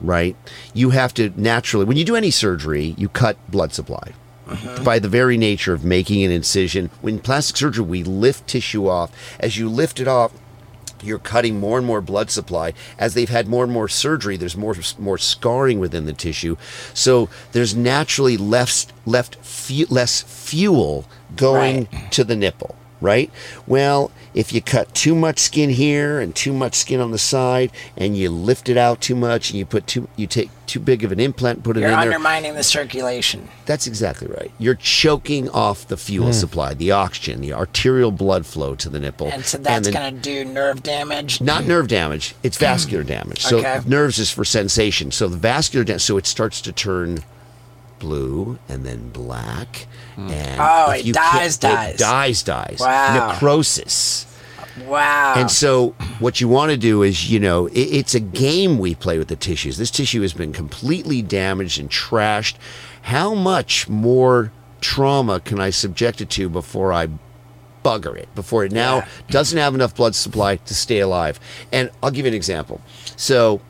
right, 0.01 0.35
you 0.73 0.89
have 0.91 1.13
to 1.15 1.31
naturally, 1.35 1.85
when 1.85 1.97
you 1.97 2.05
do 2.05 2.15
any 2.15 2.31
surgery, 2.31 2.95
you 2.97 3.09
cut 3.09 3.37
blood 3.49 3.73
supply. 3.73 4.13
Uh-huh. 4.47 4.83
by 4.83 4.99
the 4.99 5.09
very 5.09 5.37
nature 5.37 5.73
of 5.73 5.83
making 5.83 6.23
an 6.23 6.29
incision. 6.29 6.91
When 7.01 7.17
plastic 7.17 7.57
surgery, 7.57 7.83
we 7.83 8.03
lift 8.03 8.45
tissue 8.45 8.87
off. 8.87 9.11
As 9.39 9.57
you 9.57 9.67
lift 9.67 9.99
it 9.99 10.07
off, 10.07 10.33
you're 11.01 11.17
cutting 11.17 11.59
more 11.59 11.79
and 11.79 11.87
more 11.87 11.99
blood 11.99 12.29
supply 12.29 12.73
as 12.99 13.15
they've 13.15 13.27
had 13.29 13.47
more 13.47 13.63
and 13.63 13.73
more 13.73 13.87
surgery 13.87 14.37
there's 14.37 14.55
more 14.55 14.75
more 14.99 15.17
scarring 15.17 15.77
within 15.79 16.05
the 16.05 16.13
tissue 16.13 16.55
so 16.93 17.27
there's 17.51 17.75
naturally 17.75 18.37
less 18.37 18.87
left 19.05 19.35
fu- 19.43 19.85
less 19.89 20.21
fuel 20.21 21.05
going 21.35 21.87
Right. 21.91 22.11
to 22.13 22.23
the 22.23 22.35
nipple 22.35 22.75
right 23.01 23.29
well 23.67 24.09
if 24.35 24.51
you 24.51 24.61
cut 24.61 24.93
too 24.93 25.15
much 25.15 25.39
skin 25.39 25.71
here 25.71 26.19
and 26.19 26.35
too 26.35 26.53
much 26.53 26.75
skin 26.75 26.99
on 26.99 27.09
the 27.11 27.17
side 27.17 27.71
and 27.97 28.15
you 28.15 28.29
lift 28.29 28.69
it 28.69 28.77
out 28.77 29.01
too 29.01 29.15
much 29.15 29.49
and 29.49 29.57
you 29.57 29.65
put 29.65 29.87
too 29.87 30.07
you 30.17 30.27
take 30.27 30.49
too 30.67 30.79
big 30.79 31.03
of 31.03 31.11
an 31.11 31.19
implant 31.19 31.63
put 31.63 31.77
it 31.77 31.79
You're 31.79 31.89
in 31.89 31.95
there 31.95 32.05
You're 32.05 32.13
undermining 32.15 32.55
the 32.55 32.63
circulation. 32.63 33.47
that's 33.65 33.87
exactly 33.87 34.27
right. 34.27 34.51
You're 34.59 34.75
choking 34.75 35.49
off 35.49 35.87
the 35.87 35.95
fuel 35.97 36.27
hmm. 36.27 36.33
supply, 36.33 36.73
the 36.73 36.91
oxygen, 36.91 37.39
the 37.39 37.53
arterial 37.53 38.11
blood 38.11 38.45
flow 38.45 38.75
to 38.75 38.89
the 38.89 38.99
nipple. 38.99 39.27
And 39.27 39.45
so 39.45 39.57
that's 39.57 39.89
going 39.89 40.15
to 40.15 40.21
do 40.21 40.43
nerve 40.43 40.83
damage. 40.83 41.39
not 41.39 41.65
nerve 41.65 41.87
damage, 41.87 42.35
it's 42.43 42.57
vascular 42.57 43.03
damage. 43.15 43.41
So 43.41 43.59
Okay. 43.59 43.79
nerves 43.87 44.19
is 44.19 44.29
for 44.29 44.43
sensation. 44.43 45.11
So 45.11 45.27
the 45.29 45.37
vascular 45.37 45.85
damage, 45.85 46.01
so 46.01 46.17
it 46.17 46.25
starts 46.27 46.59
to 46.61 46.73
turn 46.73 47.23
blue 47.99 48.59
and 48.67 48.85
then 48.85 49.09
black. 49.09 49.87
Hmm. 50.15 50.29
And 50.31 50.61
Oh, 50.61 50.91
if 50.91 50.99
it 51.01 51.05
you 51.05 51.13
dies, 51.13 51.57
dies. 51.57 51.95
It 51.95 51.99
dies, 51.99 52.43
dies. 52.43 52.77
Wow. 52.79 53.31
Necrosis. 53.31 54.25
Wow. 54.85 55.35
And 55.37 55.49
so, 55.49 55.89
what 56.19 56.41
you 56.41 56.49
want 56.49 56.71
to 56.71 56.77
do 56.77 57.01
is, 57.01 57.31
you 57.31 57.39
know, 57.39 57.67
it, 57.67 57.77
it's 57.79 58.13
a 58.15 58.19
game 58.19 58.77
we 58.77 58.93
play 58.95 59.17
with 59.17 59.29
the 59.29 59.35
tissues. 59.37 59.77
This 59.77 59.89
tissue 59.91 60.21
has 60.21 60.33
been 60.33 60.51
completely 60.51 61.21
damaged 61.21 61.79
and 61.79 61.89
trashed. 61.89 62.55
How 63.03 63.33
much 63.33 63.87
more 63.87 64.51
trauma 64.81 65.39
can 65.39 65.59
I 65.61 65.69
subject 65.69 66.19
it 66.19 66.29
to 66.31 66.49
before 66.49 66.91
I 66.91 67.07
bugger 67.85 68.17
it? 68.17 68.33
Before 68.35 68.65
it 68.65 68.71
now 68.73 68.97
Yeah. 68.97 69.07
doesn't 69.29 69.57
have 69.57 69.75
enough 69.75 69.95
blood 69.95 70.13
supply 70.13 70.57
to 70.57 70.73
stay 70.75 70.99
alive? 70.99 71.39
And 71.71 71.89
I'll 72.03 72.11
give 72.11 72.25
you 72.25 72.29
an 72.31 72.35
example. 72.35 72.81
So, 73.15 73.61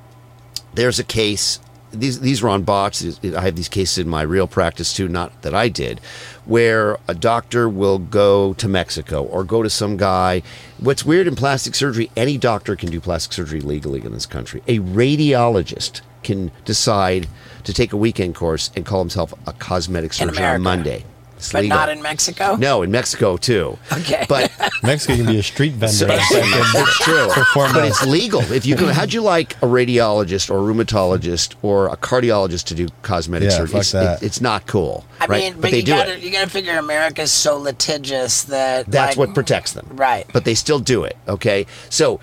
there's 0.73 0.97
a 0.97 1.03
case. 1.03 1.60
These 1.99 2.19
these 2.19 2.41
were 2.41 2.49
on 2.49 2.63
box. 2.63 3.03
I 3.23 3.41
have 3.41 3.55
these 3.55 3.69
cases 3.69 3.97
in 3.99 4.10
my 4.10 4.21
real 4.21 4.47
practice 4.47 4.93
too, 4.93 5.08
not 5.08 5.41
that 5.41 5.53
I 5.53 5.69
did, 5.69 5.99
where 6.45 6.97
a 7.08 7.13
doctor 7.13 7.67
will 7.69 7.99
go 7.99 8.53
to 8.55 8.67
Mexico 8.67 9.23
or 9.23 9.43
go 9.43 9.63
to 9.63 9.69
some 9.69 9.97
guy. 9.97 10.41
What's 10.77 11.05
weird 11.05 11.27
in 11.27 11.36
plastic 11.36 11.75
surgery, 11.75 12.12
any 12.15 12.38
doctor 12.38 12.75
can 12.75 12.89
do 12.89 12.99
plastic 12.99 13.34
surgery 13.34 13.62
legally 13.62 14.03
in 14.03 14.12
this 14.12 14.25
country. 14.25 14.62
A 14.67 14.79
radiologist 14.79 16.01
can 16.23 16.51
decide 16.65 17.27
to 17.63 17.73
take 17.73 17.93
a 17.93 17.97
weekend 17.97 18.36
course 18.36 18.71
and 18.75 18.86
call 18.86 18.99
himself 18.99 19.34
a 19.47 19.53
cosmetic 19.53 20.13
surgeon 20.13 20.43
on 20.43 20.62
Monday. 20.62 21.05
It's 21.38 21.52
but 21.52 21.63
legal. 21.63 21.78
not 21.78 21.89
in 21.89 22.02
Mexico? 22.02 22.56
no, 22.56 22.82
in 22.82 22.91
Mexico 22.91 23.36
too. 23.38 23.78
Okay. 23.91 24.26
But 24.30 24.52
Mexico 24.84 25.15
can 25.17 25.26
be 25.26 25.38
a 25.38 25.43
street 25.43 25.74
vendor. 25.74 25.93
so, 25.93 26.08
It's 26.10 26.32
like 26.32 26.43
a- 26.43 26.82
it's 26.82 26.98
true, 27.00 27.28
but 27.74 27.86
it's 27.86 28.06
legal. 28.08 28.41
If 28.54 28.65
you 28.65 28.76
go, 28.76 28.88
how'd 28.88 29.12
you 29.13 29.21
like 29.21 29.54
a 29.58 29.65
radiologist 29.67 30.50
or 30.50 30.58
a 30.60 30.74
rheumatologist 30.74 31.56
or 31.62 31.88
a 31.89 31.98
cardiologist 31.98 32.63
to 32.65 32.76
do 32.76 32.88
cosmetic 33.02 33.50
Yeah, 33.50 33.58
surgery? 33.58 33.67
fuck 33.74 33.82
It's, 33.82 33.91
that. 33.91 34.24
it- 34.24 34.26
it's 34.26 34.41
not 34.41 34.65
cool, 34.65 35.06
I 35.19 35.26
right? 35.26 35.43
mean, 35.54 35.62
but, 35.62 35.71
they 35.71 35.78
you 35.78 35.84
do 35.84 35.91
gotta 35.91 36.13
it. 36.13 36.21
you 36.21 36.32
gotta 36.32 36.50
figure 36.50 36.78
America's 36.78 37.32
so 37.34 37.58
litigious 37.58 38.43
that 38.45 38.86
That's 38.89 39.17
like, 39.17 39.28
what 39.28 39.36
protects 39.36 39.74
them, 39.74 39.88
Right. 39.91 40.26
But 40.32 40.45
they 40.45 40.56
still 40.56 40.80
do 40.80 41.04
it. 41.04 41.17
Okay, 41.28 41.65
so 41.89 42.19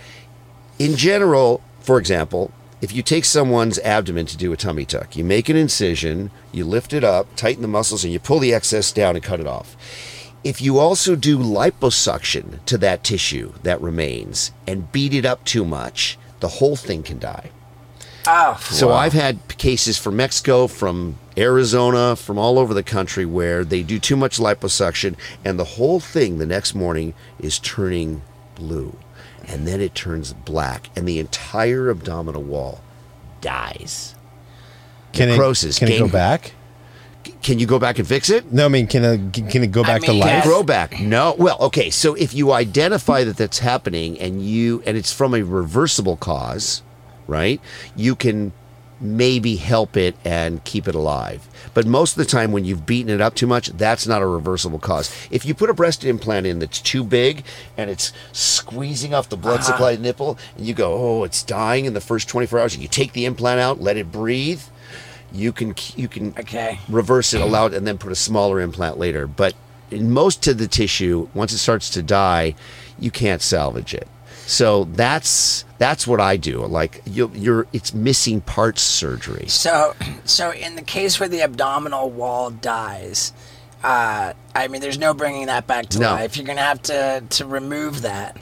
in 0.79 0.96
general, 0.96 1.61
for 1.81 1.98
example, 1.98 2.51
if 2.83 2.92
you 2.92 3.01
take 3.01 3.25
someone's 3.25 3.79
abdomen 3.79 4.27
to 4.27 4.37
do 4.37 4.53
a 4.53 4.57
tummy 4.57 4.85
tuck, 4.85 5.16
you 5.16 5.23
make 5.23 5.49
an 5.49 5.57
incision, 5.57 6.33
you 6.51 6.64
lift 6.64 6.92
it 6.92 7.05
up, 7.05 7.35
tighten 7.37 7.62
the 7.62 7.68
muscles, 7.68 8.03
and 8.03 8.12
you 8.12 8.18
pull 8.18 8.40
the 8.40 8.53
excess 8.53 8.90
down 8.90 9.14
and 9.14 9.25
cut 9.25 9.38
it 9.38 9.47
off. 9.47 9.77
If 10.42 10.61
you 10.61 10.81
also 10.81 11.14
do 11.14 11.38
liposuction 11.38 12.62
to 12.66 12.77
that 12.79 13.05
tissue 13.05 13.53
that 13.62 13.81
remains 13.81 14.51
and 14.66 14.90
beat 14.90 15.14
it 15.14 15.25
up 15.25 15.45
too 15.45 15.64
much, 15.64 16.18
the 16.40 16.49
whole 16.49 16.75
thing 16.75 17.05
can 17.05 17.21
die. 17.21 17.51
Oh, 18.27 18.59
So 18.61 18.92
I've 18.92 19.12
had 19.12 19.38
cases 19.59 19.97
from 19.97 20.16
Mexico, 20.16 20.66
from 20.66 21.18
Arizona, 21.37 22.16
from 22.16 22.37
all 22.37 22.59
over 22.59 22.75
the 22.75 22.83
country 22.83 23.25
where 23.25 23.64
they 23.64 23.85
do 23.85 24.01
too 24.01 24.16
much 24.16 24.38
liposuction 24.38 25.16
and 25.45 25.57
the 25.57 25.64
whole 25.64 26.01
thing 26.01 26.38
the 26.38 26.47
next 26.47 26.75
morning 26.75 27.14
is 27.38 27.61
turning 27.61 28.23
blue. 28.57 28.97
And 29.48 29.66
then 29.66 29.81
it 29.81 29.94
turns 29.94 30.33
black 30.33 30.90
and 30.96 31.07
the 31.07 31.18
entire 31.18 31.90
abdominal 31.90 32.42
wall 32.42 32.81
dies. 33.40 34.14
can 35.12 35.28
it, 35.28 35.33
necrosis, 35.33 35.78
can 35.78 35.88
it 35.88 35.98
go 35.98 36.09
back? 36.09 36.52
Can 37.42 37.59
you 37.59 37.66
go 37.66 37.78
back 37.78 37.98
and 37.98 38.07
fix 38.09 38.31
it? 38.31 38.52
No, 38.52 38.64
I 38.64 38.68
mean, 38.68 38.87
can 38.88 39.05
it 39.05 39.33
can 39.33 39.62
it 39.62 39.70
go 39.70 39.83
I 39.83 39.87
back 39.87 40.02
to 40.02 40.11
mean, 40.12 40.20
life? 40.20 40.28
yes. 40.28 40.46
grow 40.46 40.62
back. 40.62 41.00
No. 41.00 41.35
Well, 41.38 41.57
okay. 41.61 41.90
So 41.90 42.14
if 42.14 42.35
you 42.35 42.52
identify 42.52 43.22
that 43.24 43.37
that's 43.37 43.61
happening 43.61 44.18
and 44.18 44.42
you 44.44 44.83
and 44.87 44.96
it's 44.96 45.12
from 45.12 45.35
a 45.35 45.42
reversible 45.42 46.16
cause, 46.16 46.83
right? 47.28 47.61
You 47.94 48.16
can 48.16 48.52
maybe 49.00 49.57
help 49.57 49.96
it 49.96 50.16
and 50.24 50.64
keep 50.64 50.88
it 50.88 50.94
alive. 50.94 51.48
But 51.74 51.87
most 51.87 52.12
of 52.12 52.18
the 52.18 52.30
time 52.30 52.52
when 52.52 52.64
you've 52.64 52.87
beaten 52.87 53.11
it 53.11 53.20
up 53.20 53.35
too 53.35 53.46
much, 53.46 53.68
that's 53.68 54.06
not 54.06 54.22
a 54.22 54.26
reversible 54.26 54.78
cause. 54.78 55.11
If 55.30 55.46
you 55.46 55.54
put 55.54 55.70
a 55.70 55.74
breast 55.74 56.04
implant 56.04 56.46
in 56.46 56.58
that's 56.58 56.80
too 56.80 57.02
big 57.02 57.44
and 57.76 57.88
it's 57.88 58.12
squeezing 58.32 59.14
off 59.14 59.28
the 59.28 59.37
blood 59.37 59.61
uh-huh. 59.61 59.72
supply 59.72 59.92
to 59.92 59.96
the 59.96 60.02
nipple 60.02 60.38
and 60.56 60.66
you 60.66 60.74
go, 60.74 60.92
"Oh, 60.94 61.24
it's 61.24 61.42
dying 61.42 61.85
in 61.87 61.94
the 61.94 62.00
first 62.00 62.28
24 62.28 62.58
hours." 62.58 62.74
And 62.74 62.82
you 62.82 62.88
take 62.88 63.12
the 63.12 63.24
implant 63.24 63.61
out, 63.61 63.80
let 63.80 63.96
it 63.96 64.12
breathe, 64.12 64.62
you 65.32 65.52
can 65.52 65.74
you 65.96 66.08
can 66.08 66.35
Okay. 66.38 66.78
reverse 66.88 67.32
it, 67.35 67.40
allow 67.40 67.66
it, 67.66 67.74
and 67.74 67.87
then 67.87 67.98
put 67.98 68.12
a 68.12 68.16
smaller 68.16 68.61
implant 68.61 68.98
later. 68.98 69.26
But 69.26 69.54
in 69.90 70.11
most 70.11 70.46
of 70.46 70.58
the 70.58 70.68
tissue, 70.68 71.28
once 71.35 71.52
it 71.52 71.58
starts 71.58 71.90
to 71.90 72.02
die, 72.02 72.54
you 72.98 73.11
can't 73.11 73.42
salvage 73.42 73.94
it. 73.94 74.08
So 74.46 74.85
that's 74.85 75.64
that's 75.78 76.07
what 76.07 76.20
I 76.20 76.37
do. 76.37 76.64
Like 76.66 77.02
you, 77.07 77.31
you're, 77.35 77.66
it's 77.72 77.92
missing 77.92 78.40
parts 78.40 78.83
surgery. 78.83 79.46
So, 79.48 79.94
so 80.24 80.52
in 80.52 80.76
the 80.76 80.83
case 80.83 81.18
where 81.18 81.28
the 81.28 81.42
abdominal 81.42 82.11
wall 82.11 82.50
dies, 82.50 83.33
uh, 83.83 84.33
I 84.55 84.68
mean, 84.68 84.81
there's 84.81 84.98
no 84.98 85.12
bringing 85.14 85.46
that 85.46 85.66
back 85.66 85.87
to 85.90 85.98
No. 85.98 86.12
life. 86.12 86.37
You're 86.37 86.46
gonna 86.46 86.61
have 86.61 86.83
to 86.83 87.24
to 87.31 87.46
remove 87.46 88.02
that. 88.02 88.37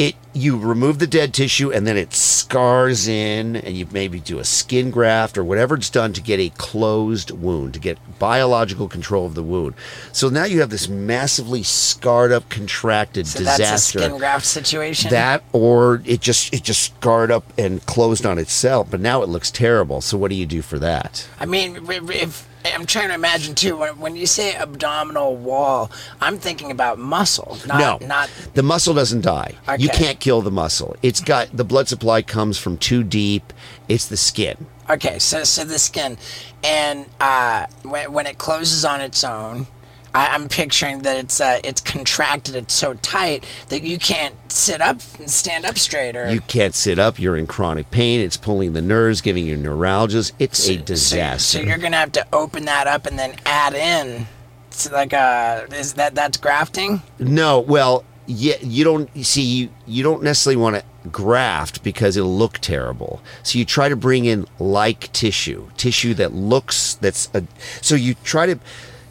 It 0.00 0.14
you 0.32 0.56
remove 0.56 0.98
the 1.00 1.06
dead 1.06 1.34
tissue 1.34 1.70
and 1.72 1.86
then 1.86 1.96
it 1.98 2.14
scars 2.14 3.06
in, 3.08 3.56
and 3.56 3.76
you 3.76 3.86
maybe 3.90 4.18
do 4.20 4.38
a 4.38 4.44
skin 4.44 4.90
graft 4.90 5.36
or 5.36 5.44
whatever 5.44 5.74
it's 5.74 5.90
done 5.90 6.12
to 6.14 6.22
get 6.22 6.38
a 6.40 6.48
closed 6.50 7.32
wound, 7.32 7.74
to 7.74 7.80
get 7.80 7.98
biological 8.18 8.88
control 8.88 9.26
of 9.26 9.34
the 9.34 9.42
wound. 9.42 9.74
So 10.12 10.28
now 10.30 10.44
you 10.44 10.60
have 10.60 10.70
this 10.70 10.88
massively 10.88 11.62
scarred 11.64 12.32
up, 12.32 12.48
contracted 12.48 13.26
So 13.26 13.40
disaster. 13.40 13.62
that's 13.64 13.82
a 13.82 13.98
skin 13.98 14.18
graft 14.18 14.46
situation. 14.46 15.10
that 15.10 15.42
or 15.52 16.00
it 16.06 16.20
just 16.22 16.54
it 16.54 16.62
just 16.62 16.82
scarred 16.82 17.30
up 17.30 17.44
and 17.58 17.84
closed 17.84 18.24
on 18.24 18.38
itself 18.38 18.88
but 18.90 19.00
now 19.00 19.22
it 19.22 19.28
looks 19.28 19.50
terrible 19.50 20.00
so 20.00 20.16
what 20.16 20.30
do 20.30 20.34
you 20.36 20.46
do 20.46 20.62
for 20.62 20.78
that 20.78 21.28
I 21.38 21.44
mean, 21.46 21.76
if, 21.90 22.10
if 22.10 22.48
I'm 22.64 22.86
trying 22.86 23.08
to 23.08 23.14
imagine 23.14 23.54
too, 23.54 23.76
when, 23.76 23.98
when 23.98 24.16
you 24.16 24.26
say 24.26 24.54
abdominal 24.54 25.36
wall, 25.36 25.90
I'm 26.20 26.38
thinking 26.38 26.70
about 26.70 26.98
muscle, 26.98 27.58
not 27.66 28.00
no. 28.00 28.06
not 28.06 28.30
the 28.54 28.62
muscle 28.62 28.94
doesn't 28.94 29.22
die. 29.22 29.54
You 29.78 29.88
can't 29.88 30.20
kill 30.20 30.42
the 30.42 30.50
muscle. 30.50 30.96
It's 31.02 31.20
got 31.20 31.56
the 31.56 31.64
blood 31.64 31.88
supply 31.88 32.22
comes 32.22 32.58
from 32.58 32.76
too 32.76 33.02
deep. 33.02 33.52
It's 33.88 34.06
the 34.06 34.16
skin. 34.16 34.66
Okay, 34.88 35.18
so 35.18 35.44
so 35.44 35.64
the 35.64 35.78
skin, 35.78 36.18
and 36.64 37.06
uh, 37.20 37.66
when 37.82 38.12
when 38.12 38.26
it 38.26 38.38
closes 38.38 38.84
on 38.84 39.00
its 39.00 39.24
own, 39.24 39.66
I, 40.14 40.28
I'm 40.28 40.48
picturing 40.48 41.00
that 41.00 41.16
it's 41.16 41.40
uh, 41.40 41.60
it's 41.64 41.80
contracted. 41.80 42.54
It's 42.56 42.74
so 42.74 42.94
tight 42.94 43.44
that 43.68 43.82
you 43.82 43.98
can't 43.98 44.34
sit 44.50 44.80
up 44.80 44.98
and 45.18 45.30
stand 45.30 45.64
up 45.64 45.78
straight. 45.78 46.16
Or 46.16 46.30
you 46.30 46.40
can't 46.40 46.74
sit 46.74 46.98
up 46.98 47.18
you're 47.18 47.36
in 47.36 47.46
chronic 47.46 47.90
pain 47.90 48.20
it's 48.20 48.36
pulling 48.36 48.72
the 48.72 48.82
nerves 48.82 49.20
giving 49.20 49.46
you 49.46 49.56
neuralgias 49.56 50.32
it's 50.38 50.68
a 50.68 50.76
so- 50.76 50.82
disaster 50.82 51.58
So, 51.58 51.64
you're 51.64 51.78
gonna 51.78 51.96
have 51.96 52.12
to 52.12 52.26
open 52.32 52.64
that 52.64 52.86
up 52.86 53.06
and 53.06 53.18
then 53.18 53.36
add 53.46 53.74
in. 53.74 54.26
It's 54.68 54.90
like 54.90 55.12
uh, 55.12 55.66
is 55.72 55.94
that 55.94 56.14
that's 56.14 56.38
grafting? 56.38 57.02
no 57.18 57.60
well 57.60 58.04
yeah 58.26 58.54
you 58.62 58.84
don't 58.84 59.08
you 59.14 59.24
see 59.24 59.42
you 59.42 59.68
you 59.86 60.02
don't 60.02 60.22
necessarily 60.22 60.56
want 60.60 60.76
to 60.76 61.08
graft 61.08 61.82
because 61.82 62.16
it'll 62.16 62.36
look 62.36 62.58
terrible 62.58 63.20
so 63.42 63.58
you 63.58 63.64
try 63.64 63.88
to 63.88 63.96
bring 63.96 64.26
in 64.26 64.46
like 64.58 65.10
tissue 65.12 65.68
tissue 65.76 66.12
that 66.14 66.32
looks 66.32 66.94
that's 66.96 67.28
a 67.34 67.42
so 67.80 67.94
you 67.94 68.14
try 68.22 68.46
to 68.46 68.58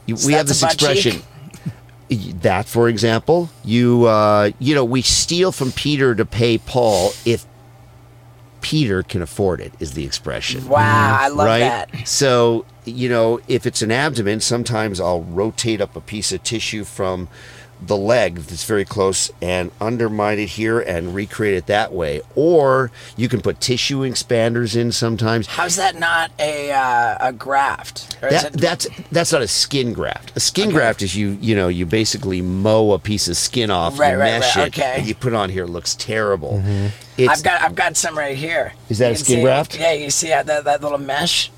you, 0.10 0.16
we 0.26 0.34
have 0.34 0.48
this 0.48 0.62
cheek? 0.62 0.74
expression 0.74 1.22
that 2.42 2.66
for 2.66 2.90
example 2.90 3.50
you 3.64 4.06
uh 4.06 4.50
you 4.58 4.74
know 4.74 4.84
we 4.84 5.02
steal 5.02 5.52
from 5.52 5.72
peter 5.72 6.16
to 6.16 6.26
pay 6.26 6.58
paul 6.58 7.12
if 7.24 7.46
peter 8.62 9.04
can 9.04 9.22
afford 9.22 9.62
it 9.62 9.72
is 9.80 9.94
the 9.94 10.04
expression 10.06 10.68
Wow, 10.68 11.18
I 11.22 11.28
love 11.28 11.46
right? 11.46 11.60
that. 11.60 12.08
So, 12.08 12.66
you 12.84 13.08
know, 13.10 13.40
if 13.48 13.66
it's 13.66 13.82
an 13.82 13.92
abdomen, 13.92 14.40
sometimes 14.42 15.00
I'll 15.00 15.22
rotate 15.24 15.80
up 15.80 15.96
a 15.96 16.02
piece 16.02 16.32
of 16.32 16.44
tissue 16.44 16.84
from 16.84 17.30
the 17.82 17.96
leg 17.96 18.36
that's 18.36 18.66
very 18.66 18.84
close 18.84 19.32
and 19.42 19.72
undermine 19.80 20.38
it 20.38 20.50
here 20.50 20.80
and 20.82 21.16
recreate 21.16 21.54
it 21.56 21.66
that 21.68 21.94
way. 21.94 22.22
Or 22.36 22.92
you 23.16 23.30
can 23.30 23.40
put 23.42 23.62
tissue 23.62 24.02
expanders 24.02 24.76
in 24.76 24.92
sometimes. 24.92 25.48
How's 25.48 25.78
that 25.78 25.98
not 25.98 26.32
a 26.40 26.72
uh, 26.72 27.18
a 27.30 27.34
graft? 27.34 28.20
That, 28.22 28.46
it- 28.46 28.54
that's 28.60 28.88
that's 29.12 29.32
not 29.32 29.42
a 29.42 29.48
skin 29.48 29.94
graft. 29.94 30.34
A 30.36 30.40
skin 30.40 30.72
graft 30.72 31.02
is 31.02 31.16
you 31.16 31.38
you 31.42 31.56
know 31.56 31.70
you 31.70 31.86
basically 31.86 32.42
mow 32.42 32.92
a 32.92 33.00
piece 33.00 33.28
of 33.30 33.38
skin 33.38 33.72
off, 33.72 33.98
Right, 33.98 34.12
you 34.12 34.18
right, 34.20 34.40
mesh 34.40 34.56
right, 34.58 34.68
it, 34.68 34.78
okay. 34.78 34.96
and 34.98 35.08
you 35.08 35.16
put 35.16 35.34
on 35.34 35.50
here. 35.50 35.64
It 35.64 35.70
looks 35.70 35.96
terrible. 35.96 36.62
It's 37.18 37.30
I've 37.30 37.44
got 37.44 37.62
I've 37.62 37.76
got 37.76 37.96
some 37.96 38.18
right 38.18 38.36
here. 38.38 38.74
Is 38.90 38.98
that 38.98 39.08
You 39.10 39.14
a 39.14 39.18
skin 39.18 39.36
see- 39.38 39.42
graft? 39.44 39.80
Yeah, 39.80 39.94
you 39.94 40.10
see 40.10 40.28
that 40.30 40.46
that 40.48 40.82
little 40.82 40.98
mesh? 40.98 41.50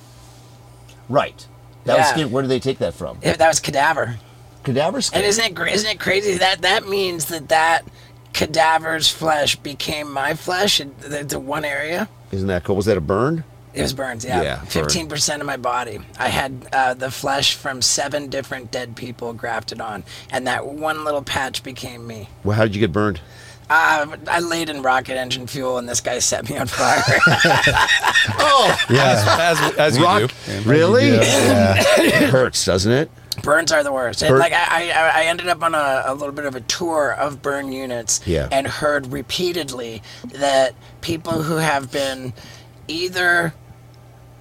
right. 1.09 1.47
That 1.85 1.97
was 1.97 2.07
skin. 2.09 2.29
Where 2.31 2.43
did 2.43 2.49
they 2.49 2.59
take 2.59 2.77
that 2.77 2.93
from? 2.93 3.17
Yeah, 3.23 3.33
that 3.37 3.47
was 3.47 3.59
cadaver. 3.59 4.17
Cadaver 4.63 5.01
skin. 5.01 5.19
And 5.19 5.27
isn't 5.27 5.43
it 5.45 5.55
cra- 5.55 5.71
isn't 5.71 5.89
it 5.89 5.99
crazy 5.99 6.35
that 6.37 6.61
that 6.61 6.87
means 6.87 7.25
that 7.25 7.49
that 7.49 7.83
cadaver's 8.33 9.09
flesh 9.09 9.55
became 9.57 10.11
my 10.11 10.33
flesh 10.33 10.79
in 10.79 10.95
the, 11.01 11.23
the 11.23 11.39
one 11.39 11.65
area? 11.65 12.07
Isn't 12.31 12.47
that 12.47 12.63
cool? 12.63 12.75
Was 12.75 12.85
that 12.85 12.97
a 12.97 13.01
burn? 13.01 13.43
It 13.73 13.81
was 13.83 13.93
burns, 13.93 14.25
yeah. 14.25 14.41
Yeah, 14.41 14.55
burn. 14.57 14.65
Fifteen 14.67 15.07
percent 15.07 15.41
of 15.41 15.45
my 15.47 15.55
body. 15.57 15.99
I 16.19 16.27
had 16.27 16.67
uh, 16.73 16.93
the 16.93 17.09
flesh 17.09 17.55
from 17.55 17.81
seven 17.81 18.27
different 18.29 18.69
dead 18.69 18.95
people 18.97 19.31
grafted 19.33 19.79
on, 19.79 20.03
and 20.29 20.45
that 20.47 20.65
one 20.65 21.05
little 21.05 21.21
patch 21.23 21.63
became 21.63 22.05
me. 22.05 22.27
Well, 22.43 22.57
how 22.57 22.63
did 22.63 22.75
you 22.75 22.81
get 22.81 22.91
burned? 22.91 23.21
Uh, 23.69 24.17
I 24.27 24.39
laid 24.41 24.69
in 24.69 24.81
rocket 24.81 25.15
engine 25.15 25.47
fuel, 25.47 25.77
and 25.77 25.87
this 25.87 26.01
guy 26.01 26.19
set 26.19 26.49
me 26.49 26.57
on 26.57 26.67
fire. 26.67 27.01
Oh, 28.37 28.85
Yeah. 28.89 29.25
as, 29.39 29.75
as 29.77 29.97
you 29.97 30.03
rock. 30.03 30.31
do. 30.45 30.61
Really? 30.69 31.09
yeah. 31.13 31.75
it 31.97 32.29
hurts, 32.29 32.65
doesn't 32.65 32.91
it? 32.91 33.09
Burns 33.43 33.71
are 33.71 33.83
the 33.83 33.91
worst. 33.91 34.21
Burn- 34.21 34.39
like 34.39 34.53
I, 34.53 34.91
I, 34.91 35.21
I 35.21 35.25
ended 35.25 35.47
up 35.47 35.63
on 35.63 35.73
a, 35.75 36.03
a 36.07 36.13
little 36.13 36.33
bit 36.33 36.45
of 36.45 36.55
a 36.55 36.61
tour 36.61 37.13
of 37.13 37.41
burn 37.41 37.71
units, 37.71 38.21
Yeah. 38.25 38.47
and 38.51 38.67
heard 38.67 39.07
repeatedly 39.07 40.01
that 40.33 40.75
people 41.01 41.43
who 41.43 41.55
have 41.57 41.91
been 41.91 42.33
either 42.87 43.53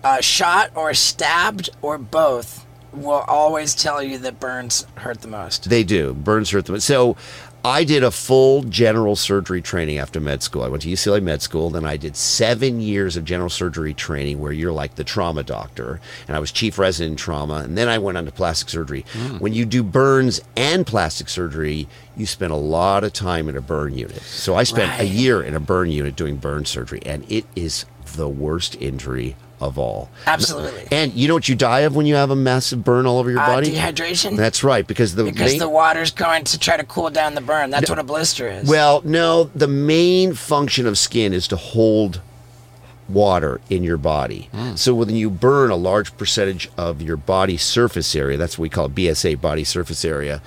uh, 0.04 0.20
shot 0.20 0.70
or 0.74 0.94
stabbed 0.94 1.70
or 1.82 1.98
both 1.98 2.66
will 2.92 3.24
always 3.28 3.74
tell 3.74 4.02
you 4.02 4.18
that 4.18 4.40
burns 4.40 4.84
hurt 4.96 5.20
the 5.20 5.28
most. 5.28 5.68
They 5.70 5.84
do. 5.84 6.12
Burns 6.14 6.50
hurt 6.50 6.66
them. 6.66 6.80
So 6.80 7.16
I 7.64 7.84
did 7.84 8.02
a 8.02 8.10
full 8.10 8.62
general 8.62 9.16
surgery 9.16 9.60
training 9.60 9.98
after 9.98 10.18
med 10.18 10.42
school. 10.42 10.62
I 10.62 10.68
went 10.68 10.82
to 10.82 10.88
UCLA 10.88 11.22
Med 11.22 11.42
School. 11.42 11.68
Then 11.68 11.84
I 11.84 11.98
did 11.98 12.16
seven 12.16 12.80
years 12.80 13.16
of 13.16 13.24
general 13.24 13.50
surgery 13.50 13.92
training 13.92 14.40
where 14.40 14.52
you're 14.52 14.72
like 14.72 14.94
the 14.94 15.04
trauma 15.04 15.42
doctor. 15.42 16.00
And 16.26 16.36
I 16.36 16.40
was 16.40 16.52
chief 16.52 16.78
resident 16.78 17.12
in 17.12 17.16
trauma. 17.16 17.56
And 17.56 17.76
then 17.76 17.88
I 17.88 17.98
went 17.98 18.16
on 18.16 18.24
to 18.24 18.32
plastic 18.32 18.70
surgery. 18.70 19.04
Hmm. 19.12 19.38
When 19.38 19.52
you 19.52 19.66
do 19.66 19.82
burns 19.82 20.40
and 20.56 20.86
plastic 20.86 21.28
surgery, 21.28 21.86
you 22.16 22.24
spend 22.24 22.52
a 22.52 22.56
lot 22.56 23.04
of 23.04 23.12
time 23.12 23.48
in 23.48 23.56
a 23.56 23.60
burn 23.60 23.96
unit. 23.96 24.22
So 24.22 24.54
I 24.54 24.62
spent 24.62 24.98
a 24.98 25.04
year 25.04 25.42
in 25.42 25.54
a 25.54 25.60
burn 25.60 25.90
unit 25.90 26.16
doing 26.16 26.36
burn 26.36 26.64
surgery. 26.64 27.00
And 27.04 27.30
it 27.30 27.44
is 27.54 27.84
the 28.16 28.28
worst 28.28 28.76
injury 28.80 29.36
of 29.60 29.78
all. 29.78 30.08
Absolutely. 30.26 30.88
And 30.90 31.12
you 31.12 31.28
know 31.28 31.34
what 31.34 31.48
you 31.48 31.54
die 31.54 31.80
of 31.80 31.94
when 31.94 32.06
you 32.06 32.14
have 32.14 32.30
a 32.30 32.36
massive 32.36 32.82
burn 32.82 33.04
all 33.04 33.18
over 33.18 33.30
your 33.30 33.40
Uh, 33.40 33.46
body? 33.46 33.72
dehydration. 33.72 34.34
That's 34.36 34.64
right, 34.64 34.86
because 34.86 35.14
the 35.16 35.24
because 35.24 35.50
main- 35.52 35.58
the 35.58 35.68
water's 35.68 36.10
going 36.10 36.44
to 36.44 36.58
try 36.58 36.78
to 36.78 36.84
cool 36.84 37.10
down 37.10 37.34
the 37.34 37.42
burn. 37.42 37.68
That's 37.70 37.90
what 37.90 37.98
a 37.98 38.02
blister 38.02 38.48
is. 38.48 38.66
well, 38.68 39.02
no, 39.04 39.50
the 39.54 39.68
main 39.68 40.32
function 40.34 40.86
of 40.86 40.96
skin 40.96 41.34
is 41.34 41.46
to 41.48 41.56
hold 41.56 42.22
water 43.08 43.60
in 43.68 43.82
your 43.82 43.96
body. 43.98 44.48
So 44.76 44.94
when 44.94 45.10
you 45.10 45.28
burn 45.30 45.70
a 45.70 45.76
large 45.76 46.16
percentage 46.16 46.70
of 46.78 47.02
your 47.02 47.16
body 47.16 47.56
surface 47.56 48.14
area, 48.14 48.38
that's 48.38 48.56
what 48.56 48.62
we 48.62 48.68
call 48.68 48.88
BSA, 48.88 49.34
body 49.40 49.64
surface 49.64 50.04
area, 50.04 50.40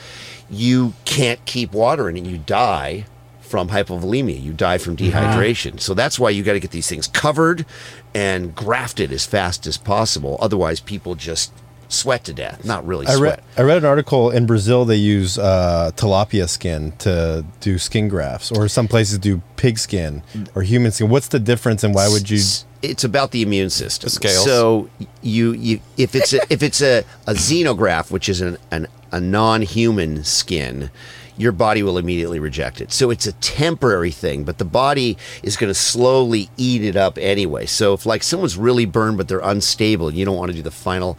you 0.49 0.93
can't 1.05 1.43
keep 1.45 1.73
water 1.73 2.09
in 2.09 2.15
it. 2.17 2.25
You 2.25 2.37
die 2.37 3.05
from 3.53 3.69
hypovolemia. 3.69 4.41
You 4.41 4.51
die 4.51 4.79
from 4.79 4.97
dehydration. 4.97 5.79
So 5.79 5.93
that's 5.93 6.17
why 6.17 6.31
you 6.31 6.41
got 6.41 6.53
to 6.53 6.59
get 6.59 6.71
these 6.71 6.87
things 6.87 7.05
covered 7.05 7.67
and 8.15 8.55
grafted 8.55 9.11
as 9.11 9.27
fast 9.27 9.67
as 9.67 9.77
possible. 9.77 10.39
Otherwise, 10.39 10.79
people 10.79 11.13
just 11.13 11.53
sweat 11.87 12.23
to 12.23 12.33
death. 12.33 12.65
Not 12.65 12.83
really 12.83 13.05
I 13.05 13.13
sweat. 13.13 13.37
read 13.37 13.43
I 13.55 13.61
read 13.61 13.77
an 13.77 13.85
article 13.85 14.31
in 14.31 14.47
Brazil 14.47 14.85
they 14.85 14.95
use 14.95 15.37
uh, 15.37 15.91
tilapia 15.95 16.49
skin 16.49 16.93
to 17.05 17.45
do 17.59 17.77
skin 17.77 18.07
grafts, 18.07 18.51
or 18.51 18.67
some 18.67 18.87
places 18.87 19.19
do 19.19 19.43
pig 19.55 19.77
skin 19.77 20.23
or 20.55 20.63
human 20.63 20.91
skin. 20.91 21.09
What's 21.09 21.27
the 21.27 21.39
difference, 21.39 21.83
and 21.83 21.93
why 21.93 22.09
would 22.09 22.31
you? 22.31 22.39
it's 22.81 23.03
about 23.03 23.29
the 23.29 23.43
immune 23.43 23.69
system. 23.69 24.07
The 24.07 24.09
scales. 24.09 24.45
So 24.45 24.89
you 25.21 25.51
you 25.51 25.79
if 25.95 26.15
it's 26.15 26.33
a, 26.33 26.39
if 26.49 26.63
it's 26.63 26.81
a, 26.81 27.03
a 27.27 27.33
xenograft, 27.33 28.09
which 28.09 28.27
is 28.27 28.41
an, 28.41 28.57
an 28.71 28.87
a 29.11 29.19
non-human 29.19 30.23
skin, 30.23 30.89
your 31.37 31.51
body 31.51 31.83
will 31.83 31.97
immediately 31.97 32.39
reject 32.39 32.81
it. 32.81 32.91
So 32.91 33.09
it's 33.09 33.25
a 33.25 33.33
temporary 33.33 34.11
thing, 34.11 34.43
but 34.43 34.57
the 34.57 34.65
body 34.65 35.17
is 35.41 35.57
going 35.57 35.69
to 35.69 35.73
slowly 35.73 36.49
eat 36.57 36.83
it 36.83 36.95
up 36.95 37.17
anyway. 37.17 37.65
So 37.65 37.93
if 37.93 38.05
like 38.05 38.23
someone's 38.23 38.57
really 38.57 38.85
burned 38.85 39.17
but 39.17 39.27
they're 39.27 39.39
unstable, 39.39 40.09
and 40.09 40.17
you 40.17 40.25
don't 40.25 40.37
want 40.37 40.51
to 40.51 40.57
do 40.57 40.61
the 40.61 40.71
final 40.71 41.17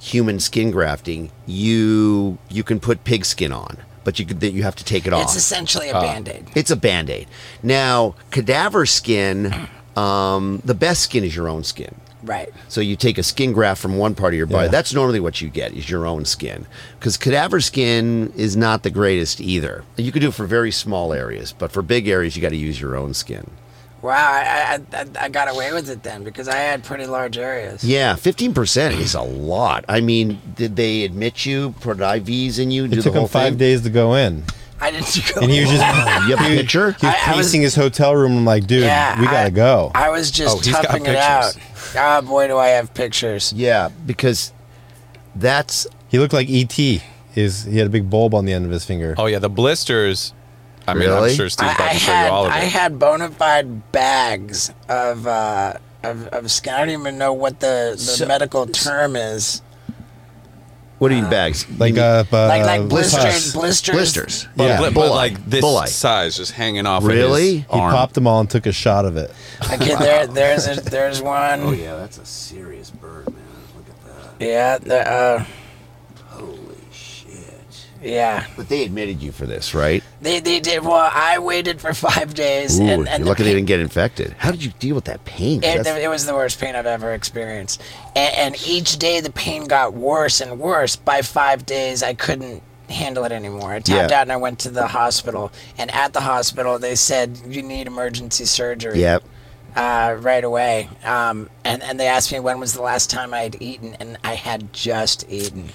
human 0.00 0.38
skin 0.38 0.70
grafting, 0.70 1.30
you 1.46 2.38
you 2.50 2.62
can 2.62 2.78
put 2.80 3.04
pig 3.04 3.24
skin 3.24 3.52
on, 3.52 3.78
but 4.04 4.18
you 4.18 4.26
could, 4.26 4.42
you 4.42 4.62
have 4.62 4.76
to 4.76 4.84
take 4.84 5.06
it 5.06 5.12
off. 5.12 5.22
it's 5.22 5.36
essentially 5.36 5.88
a 5.88 5.94
band-aid. 5.94 6.50
It's 6.54 6.70
a 6.70 6.76
band 6.76 7.08
aid. 7.10 7.26
Now, 7.62 8.14
cadaver 8.30 8.84
skin, 8.86 9.68
um, 9.96 10.60
the 10.64 10.74
best 10.74 11.02
skin 11.02 11.24
is 11.24 11.34
your 11.34 11.48
own 11.48 11.64
skin. 11.64 11.94
Right. 12.24 12.52
So 12.68 12.80
you 12.80 12.96
take 12.96 13.18
a 13.18 13.22
skin 13.22 13.52
graft 13.52 13.80
from 13.80 13.98
one 13.98 14.14
part 14.14 14.32
of 14.34 14.38
your 14.38 14.46
body. 14.46 14.66
Yeah. 14.66 14.70
That's 14.70 14.94
normally 14.94 15.20
what 15.20 15.40
you 15.40 15.48
get 15.50 15.72
is 15.74 15.88
your 15.90 16.06
own 16.06 16.24
skin, 16.24 16.66
because 16.98 17.16
cadaver 17.16 17.60
skin 17.60 18.32
is 18.36 18.56
not 18.56 18.82
the 18.82 18.90
greatest 18.90 19.40
either. 19.40 19.84
You 19.96 20.10
could 20.10 20.20
do 20.22 20.28
it 20.28 20.34
for 20.34 20.46
very 20.46 20.70
small 20.70 21.12
areas, 21.12 21.52
but 21.52 21.70
for 21.70 21.82
big 21.82 22.08
areas, 22.08 22.34
you 22.36 22.42
got 22.42 22.48
to 22.50 22.56
use 22.56 22.80
your 22.80 22.96
own 22.96 23.12
skin. 23.14 23.50
Wow, 24.02 24.12
I, 24.16 24.80
I, 24.92 25.00
I, 25.00 25.06
I 25.24 25.28
got 25.30 25.48
away 25.48 25.72
with 25.72 25.88
it 25.88 26.02
then 26.02 26.24
because 26.24 26.46
I 26.46 26.56
had 26.56 26.84
pretty 26.84 27.06
large 27.06 27.38
areas. 27.38 27.82
Yeah, 27.82 28.16
fifteen 28.16 28.52
percent 28.52 28.94
is 28.96 29.14
a 29.14 29.22
lot. 29.22 29.84
I 29.88 30.00
mean, 30.02 30.40
did 30.56 30.76
they 30.76 31.04
admit 31.04 31.46
you, 31.46 31.74
put 31.80 31.96
IVs 31.98 32.58
in 32.58 32.70
you, 32.70 32.86
do 32.86 32.92
It 32.92 32.96
the 32.96 33.02
took 33.02 33.14
whole 33.14 33.22
him 33.22 33.28
five 33.28 33.48
thing? 33.52 33.58
days 33.58 33.80
to 33.80 33.88
go 33.88 34.12
in, 34.14 34.44
I 34.78 34.90
didn't 34.90 35.22
go. 35.34 35.40
and 35.40 35.50
he 35.50 35.60
was 35.60 35.70
just 35.70 35.80
You 36.28 36.36
have 36.36 36.40
a 36.52 36.54
picture? 36.54 36.90
He 37.00 37.06
was 37.06 37.14
I- 37.14 37.32
I 37.32 37.36
was- 37.36 37.46
pacing 37.46 37.62
his 37.62 37.74
hotel 37.76 38.14
room. 38.14 38.36
I'm 38.36 38.44
like, 38.44 38.66
dude, 38.66 38.82
yeah, 38.82 39.18
we 39.18 39.24
gotta 39.24 39.46
I- 39.46 39.50
go. 39.50 39.90
I 39.94 40.10
was 40.10 40.30
just 40.30 40.54
Oh, 40.68 40.70
toughing 40.82 41.06
it 41.06 41.16
out. 41.16 41.56
Pictures. 41.94 42.02
Ah, 42.02 42.20
boy, 42.20 42.48
do 42.48 42.58
I 42.58 42.68
have 42.68 42.92
pictures. 42.94 43.52
Yeah, 43.52 43.88
because 44.06 44.52
that's 45.34 45.86
he 46.08 46.18
looked 46.18 46.32
like 46.34 46.48
ET. 46.50 46.72
His 47.32 47.64
he 47.64 47.78
had 47.78 47.86
a 47.86 47.90
big 47.90 48.08
bulb 48.10 48.34
on 48.34 48.44
the 48.44 48.52
end 48.52 48.64
of 48.64 48.70
his 48.70 48.84
finger. 48.84 49.14
Oh 49.18 49.26
yeah, 49.26 49.38
the 49.38 49.48
blisters. 49.50 50.32
I 50.86 50.92
mean, 50.94 51.08
Really? 51.08 51.30
I'm 51.30 51.36
sure 51.36 51.48
Steve's 51.48 51.70
I, 51.70 51.74
about 51.74 51.88
I 51.88 51.92
to 51.94 51.98
show 51.98 52.12
had 52.12 52.26
you 52.26 52.32
all 52.32 52.44
of 52.46 52.50
it. 52.52 52.54
I 52.54 52.58
had 52.60 52.98
bona 52.98 53.30
fide 53.30 53.90
bags 53.90 54.70
of 54.88 55.26
uh, 55.26 55.74
of, 56.02 56.26
of 56.28 56.50
skin. 56.50 56.74
I 56.74 56.78
don't 56.80 56.90
even 56.90 57.16
know 57.18 57.32
what 57.32 57.60
the, 57.60 57.92
the 57.96 57.98
So- 57.98 58.26
medical 58.26 58.66
term 58.66 59.16
is. 59.16 59.62
What 61.04 61.10
do 61.10 61.16
you 61.16 61.20
mean 61.20 61.30
bags? 61.30 61.66
You 61.68 61.76
like 61.76 61.94
mean- 61.94 62.02
uh, 62.02 62.24
uh, 62.32 62.48
Like 62.48 62.62
like 62.64 62.88
blisters, 62.88 63.52
blisters. 63.52 63.94
blisters. 63.94 64.48
but, 64.56 64.64
yeah. 64.64 64.78
but, 64.80 64.94
Bullae. 64.94 65.10
like 65.10 65.44
this 65.44 65.62
Bullae. 65.62 65.86
size, 65.86 66.34
just 66.38 66.52
hanging 66.52 66.86
off. 66.86 67.04
Really? 67.04 67.48
Of 67.50 67.54
his 67.56 67.64
He 67.74 67.78
arm. 67.80 67.92
popped 67.92 68.14
them 68.14 68.26
all 68.26 68.40
and 68.40 68.48
took 68.48 68.64
a 68.64 68.72
shot 68.72 69.04
of 69.04 69.18
it. 69.18 69.30
Okay, 69.70 69.94
there 69.96 70.26
there's 70.26 70.66
a, 70.66 70.80
there's 70.80 71.20
one. 71.36 71.60
Oh 71.60 71.72
yeah, 71.72 71.96
that's 71.96 72.16
a 72.16 72.24
serious 72.24 72.90
bird, 72.90 73.26
man. 73.26 73.36
Look 73.76 73.86
at 73.90 74.38
that. 74.38 74.44
Yeah, 74.46 74.78
the, 74.78 75.06
uh, 75.12 75.38
Holy 75.38 75.44
shit. 75.44 75.54
Yeah. 78.04 78.46
But 78.56 78.68
they 78.68 78.84
admitted 78.84 79.22
you 79.22 79.32
for 79.32 79.46
this, 79.46 79.74
right? 79.74 80.04
They 80.20 80.40
they 80.40 80.60
did. 80.60 80.82
Well, 80.84 81.10
I 81.12 81.38
waited 81.38 81.80
for 81.80 81.92
five 81.94 82.34
days, 82.34 82.78
Ooh, 82.78 82.82
and, 82.84 82.90
and 82.92 83.08
you're 83.08 83.18
the 83.18 83.24
lucky 83.24 83.42
they 83.44 83.54
didn't 83.54 83.66
get 83.66 83.80
infected. 83.80 84.34
How 84.38 84.50
did 84.50 84.62
you 84.62 84.72
deal 84.78 84.94
with 84.94 85.04
that 85.06 85.24
pain? 85.24 85.62
It, 85.64 85.86
it 85.86 86.08
was 86.08 86.26
the 86.26 86.34
worst 86.34 86.60
pain 86.60 86.76
I've 86.76 86.86
ever 86.86 87.12
experienced. 87.14 87.82
And, 88.14 88.34
and 88.36 88.66
each 88.68 88.98
day 88.98 89.20
the 89.20 89.32
pain 89.32 89.64
got 89.64 89.94
worse 89.94 90.40
and 90.40 90.60
worse. 90.60 90.96
By 90.96 91.22
five 91.22 91.64
days, 91.66 92.02
I 92.02 92.14
couldn't 92.14 92.62
handle 92.90 93.24
it 93.24 93.32
anymore. 93.32 93.72
I 93.72 93.80
tapped 93.80 94.10
Yeah. 94.10 94.18
out 94.18 94.22
and 94.22 94.32
I 94.32 94.36
went 94.36 94.58
to 94.60 94.70
the 94.70 94.86
hospital. 94.86 95.50
And 95.78 95.90
at 95.94 96.12
the 96.12 96.20
hospital, 96.20 96.78
they 96.78 96.94
said, 96.94 97.40
you 97.48 97.62
need 97.62 97.86
emergency 97.86 98.44
surgery 98.44 99.00
Yep. 99.00 99.24
uh, 99.74 100.16
right 100.20 100.44
away. 100.44 100.90
Um, 101.02 101.48
and, 101.64 101.82
and 101.82 101.98
they 101.98 102.06
asked 102.06 102.30
me 102.30 102.40
when 102.40 102.60
was 102.60 102.74
the 102.74 102.82
last 102.82 103.08
time 103.08 103.32
I 103.32 103.40
had 103.40 103.56
eaten, 103.60 103.94
and 103.98 104.18
I 104.22 104.34
had 104.34 104.72
just 104.74 105.24
eaten. 105.30 105.70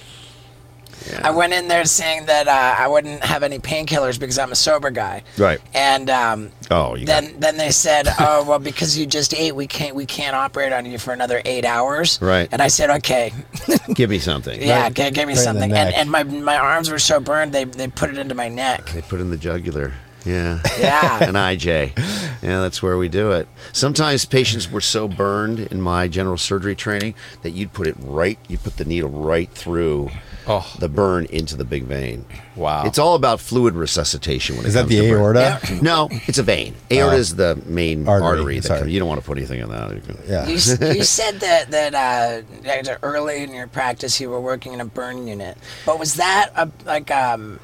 I 1.22 1.30
went 1.30 1.52
in 1.52 1.68
there 1.68 1.84
saying 1.84 2.26
that 2.26 2.46
uh, 2.48 2.74
I 2.78 2.86
wouldn't 2.88 3.22
have 3.24 3.42
any 3.42 3.58
painkillers 3.58 4.18
because 4.20 4.38
I'm 4.38 4.52
a 4.52 4.56
sober 4.56 4.90
guy. 4.90 5.22
Right. 5.38 5.60
And 5.74 6.08
um, 6.10 6.50
Oh, 6.70 6.94
you 6.94 7.06
then 7.06 7.32
got- 7.32 7.40
then 7.40 7.56
they 7.56 7.70
said, 7.70 8.06
"Oh, 8.20 8.44
well, 8.46 8.58
because 8.58 8.96
you 8.98 9.06
just 9.06 9.34
ate, 9.34 9.54
we 9.54 9.66
can't 9.66 9.94
we 9.94 10.06
can't 10.06 10.36
operate 10.36 10.72
on 10.72 10.86
you 10.86 10.98
for 10.98 11.12
another 11.12 11.40
eight 11.44 11.64
hours." 11.64 12.18
Right. 12.22 12.48
And 12.52 12.60
I 12.62 12.68
said, 12.68 12.90
"Okay, 12.98 13.32
Give 13.94 14.08
me 14.10 14.18
something. 14.18 14.60
yeah, 14.60 14.82
Right- 14.82 14.94
g- 14.94 15.10
give 15.10 15.26
me 15.26 15.34
right 15.34 15.42
something." 15.42 15.72
And 15.72 15.94
and 15.94 16.10
my 16.10 16.22
my 16.22 16.56
arms 16.56 16.90
were 16.90 16.98
so 16.98 17.20
burned, 17.20 17.52
they 17.52 17.64
they 17.64 17.88
put 17.88 18.10
it 18.10 18.18
into 18.18 18.34
my 18.34 18.48
neck. 18.48 18.86
They 18.90 19.02
put 19.02 19.20
in 19.20 19.30
the 19.30 19.36
jugular. 19.36 19.92
Yeah. 20.26 20.60
Yeah. 20.78 21.24
An 21.28 21.34
IJ. 21.34 21.96
Yeah, 22.42 22.60
that's 22.60 22.82
where 22.82 22.98
we 22.98 23.08
do 23.08 23.32
it. 23.32 23.48
Sometimes 23.72 24.26
patients 24.26 24.70
were 24.70 24.82
so 24.82 25.08
burned 25.08 25.60
in 25.60 25.80
my 25.80 26.08
general 26.08 26.36
surgery 26.36 26.76
training 26.76 27.14
that 27.42 27.50
you'd 27.52 27.72
put 27.72 27.86
it 27.86 27.96
right, 28.00 28.38
you 28.46 28.58
put 28.58 28.76
the 28.76 28.84
needle 28.84 29.08
right 29.08 29.50
through 29.50 30.10
Oh. 30.52 30.76
the 30.80 30.88
burn 30.88 31.26
into 31.26 31.56
the 31.56 31.64
big 31.64 31.84
vein. 31.84 32.24
Wow. 32.56 32.84
It's 32.84 32.98
all 32.98 33.14
about 33.14 33.38
fluid 33.40 33.74
resuscitation 33.74 34.56
when 34.56 34.66
Is 34.66 34.74
it 34.74 34.78
that 34.78 34.80
comes 34.82 34.90
the 34.90 35.00
to 35.02 35.12
burn. 35.12 35.36
aorta? 35.36 35.78
No, 35.82 36.08
it's 36.26 36.38
a 36.38 36.42
vein. 36.42 36.74
Aorta 36.90 37.16
Oh. 37.16 37.18
is 37.18 37.36
the 37.36 37.62
main 37.66 38.08
Artery, 38.08 38.26
artery. 38.26 38.54
that 38.56 38.64
sorry. 38.66 38.80
comes- 38.80 38.92
you 38.92 38.98
don't 38.98 39.08
want 39.08 39.20
to 39.20 39.26
put 39.26 39.38
anything 39.38 39.60
in 39.60 39.68
that. 39.68 39.90
You 39.92 40.02
Yeah. 40.28 40.46
You, 40.46 40.52
you 40.52 40.58
said 41.04 41.38
that 41.40 41.70
that 41.70 41.94
uh, 41.94 42.98
early 43.02 43.42
in 43.44 43.54
your 43.54 43.68
practice 43.68 44.20
you 44.20 44.28
were 44.28 44.40
working 44.40 44.72
in 44.72 44.80
a 44.80 44.84
burn 44.84 45.26
unit, 45.28 45.56
but 45.86 45.98
was 45.98 46.14
that 46.14 46.50
a, 46.56 46.68
like 46.84 47.10
um, 47.12 47.60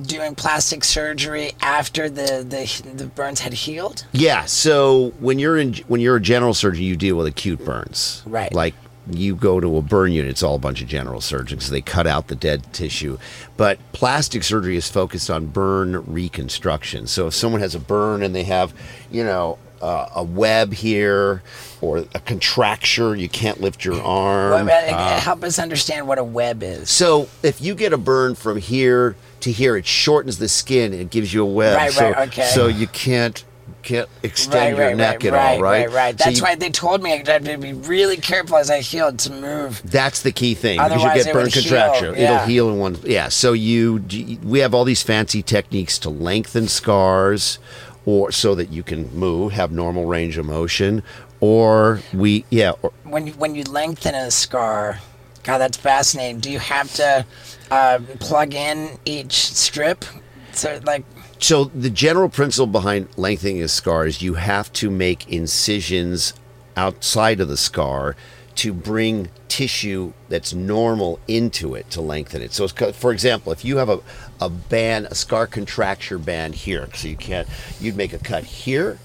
doing 0.00 0.34
plastic 0.34 0.82
surgery 0.82 1.52
after 1.60 2.08
the, 2.08 2.44
the 2.48 2.92
the 2.96 3.06
burns 3.06 3.40
had 3.40 3.52
healed? 3.52 4.06
Yeah. 4.12 4.46
So 4.46 5.12
when 5.20 5.38
you're 5.38 5.58
in 5.58 5.74
when 5.88 6.00
you're 6.00 6.16
a 6.16 6.20
general 6.22 6.54
surgeon, 6.54 6.84
you 6.84 6.96
deal 6.96 7.16
with 7.16 7.26
acute 7.26 7.64
burns. 7.64 8.22
Right. 8.26 8.52
Like 8.52 8.74
you 9.10 9.34
go 9.34 9.60
to 9.60 9.76
a 9.76 9.82
burn 9.82 10.12
unit, 10.12 10.30
it's 10.30 10.42
all 10.42 10.54
a 10.54 10.58
bunch 10.58 10.80
of 10.80 10.88
general 10.88 11.20
surgeons. 11.20 11.70
They 11.70 11.80
cut 11.80 12.06
out 12.06 12.28
the 12.28 12.34
dead 12.34 12.72
tissue. 12.72 13.18
But 13.56 13.78
plastic 13.92 14.42
surgery 14.42 14.76
is 14.76 14.88
focused 14.88 15.30
on 15.30 15.46
burn 15.46 16.04
reconstruction. 16.06 17.06
So 17.06 17.26
if 17.26 17.34
someone 17.34 17.60
has 17.60 17.74
a 17.74 17.80
burn 17.80 18.22
and 18.22 18.34
they 18.34 18.44
have, 18.44 18.72
you 19.10 19.24
know, 19.24 19.58
uh, 19.82 20.08
a 20.14 20.22
web 20.22 20.72
here 20.72 21.42
or 21.82 21.98
a 22.14 22.20
contracture, 22.20 23.14
you 23.14 23.28
can't 23.28 23.60
lift 23.60 23.84
your 23.84 24.00
arm. 24.02 24.66
Well, 24.66 24.94
uh, 24.94 25.20
help 25.20 25.44
us 25.44 25.58
understand 25.58 26.08
what 26.08 26.18
a 26.18 26.24
web 26.24 26.62
is. 26.62 26.88
So 26.88 27.28
if 27.42 27.60
you 27.60 27.74
get 27.74 27.92
a 27.92 27.98
burn 27.98 28.34
from 28.34 28.56
here 28.56 29.16
to 29.40 29.52
here, 29.52 29.76
it 29.76 29.84
shortens 29.84 30.38
the 30.38 30.48
skin 30.48 30.92
and 30.92 31.02
it 31.02 31.10
gives 31.10 31.34
you 31.34 31.42
a 31.42 31.46
web. 31.46 31.76
Right, 31.76 31.92
so, 31.92 32.10
right, 32.10 32.28
okay. 32.28 32.50
So 32.54 32.66
you 32.66 32.86
can't 32.86 33.44
can't 33.84 34.08
extend 34.22 34.54
Right, 34.54 34.68
your 34.76 34.86
right, 34.88 34.96
neck 34.96 35.14
right, 35.22 35.24
at 35.26 35.34
all, 35.34 35.60
right? 35.60 35.86
right, 35.86 35.90
right. 35.92 36.18
So 36.18 36.24
That's 36.24 36.38
you- 36.38 36.42
why 36.44 36.54
they 36.56 36.70
told 36.70 37.02
me 37.02 37.12
I 37.12 37.16
had 37.30 37.44
to 37.44 37.58
be 37.58 37.72
really 37.72 38.16
careful 38.16 38.56
as 38.56 38.70
I 38.70 38.80
healed 38.80 39.18
to 39.20 39.32
move. 39.32 39.82
That's 39.84 40.22
the 40.22 40.32
key 40.32 40.54
thing 40.54 40.78
because 40.78 40.92
Otherwise 40.92 41.18
you 41.18 41.24
get 41.24 41.32
burn 41.32 41.50
contracture. 41.50 42.14
yeah. 42.16 42.34
It'll 42.34 42.46
heal 42.46 42.70
in 42.70 42.78
one. 42.78 42.96
Yeah. 43.04 43.28
So 43.28 43.52
you 43.52 44.04
we 44.42 44.58
have 44.60 44.74
all 44.74 44.84
these 44.84 45.02
fancy 45.02 45.42
techniques 45.42 45.98
to 46.00 46.10
lengthen 46.10 46.66
scars, 46.68 47.58
or 48.06 48.32
so 48.32 48.54
that 48.54 48.70
you 48.70 48.82
can 48.82 49.14
move, 49.14 49.52
have 49.52 49.70
normal 49.72 50.06
range 50.06 50.36
of 50.38 50.46
motion, 50.46 51.02
or 51.40 52.00
we 52.12 52.44
yeah. 52.50 52.72
Or, 52.82 52.92
When 53.04 53.26
you, 53.28 53.32
when 53.34 53.54
you 53.54 53.64
lengthen 53.64 54.14
a 54.14 54.30
scar, 54.30 55.00
God, 55.42 55.58
that's 55.58 55.76
fascinating. 55.76 56.40
Do 56.40 56.50
you 56.50 56.58
have 56.58 56.92
to 56.94 57.24
uh, 57.70 57.98
plug 58.18 58.54
in 58.54 58.98
each 59.04 59.52
strip? 59.54 60.04
So 60.52 60.80
like 60.84 61.04
so 61.44 61.64
the 61.64 61.90
general 61.90 62.30
principle 62.30 62.66
behind 62.66 63.06
lengthening 63.18 63.60
a 63.60 63.68
scar 63.68 64.06
is 64.06 64.22
you 64.22 64.32
have 64.32 64.72
to 64.72 64.88
make 64.88 65.30
incisions 65.30 66.32
outside 66.74 67.38
of 67.38 67.48
the 67.48 67.56
scar 67.58 68.16
to 68.54 68.72
bring 68.72 69.28
tissue 69.48 70.14
that's 70.30 70.54
normal 70.54 71.20
into 71.28 71.74
it 71.74 71.90
to 71.90 72.00
lengthen 72.00 72.40
it. 72.40 72.54
So, 72.54 72.66
for 72.66 73.12
example, 73.12 73.52
if 73.52 73.62
you 73.62 73.76
have 73.76 73.90
a, 73.90 74.00
a 74.40 74.48
band, 74.48 75.08
a 75.10 75.14
scar 75.14 75.46
contracture 75.46 76.18
band 76.18 76.54
here, 76.54 76.88
so 76.94 77.08
you 77.08 77.16
can't, 77.16 77.46
you'd 77.78 77.94
make 77.94 78.14
a 78.14 78.18
cut 78.18 78.44
here 78.44 78.98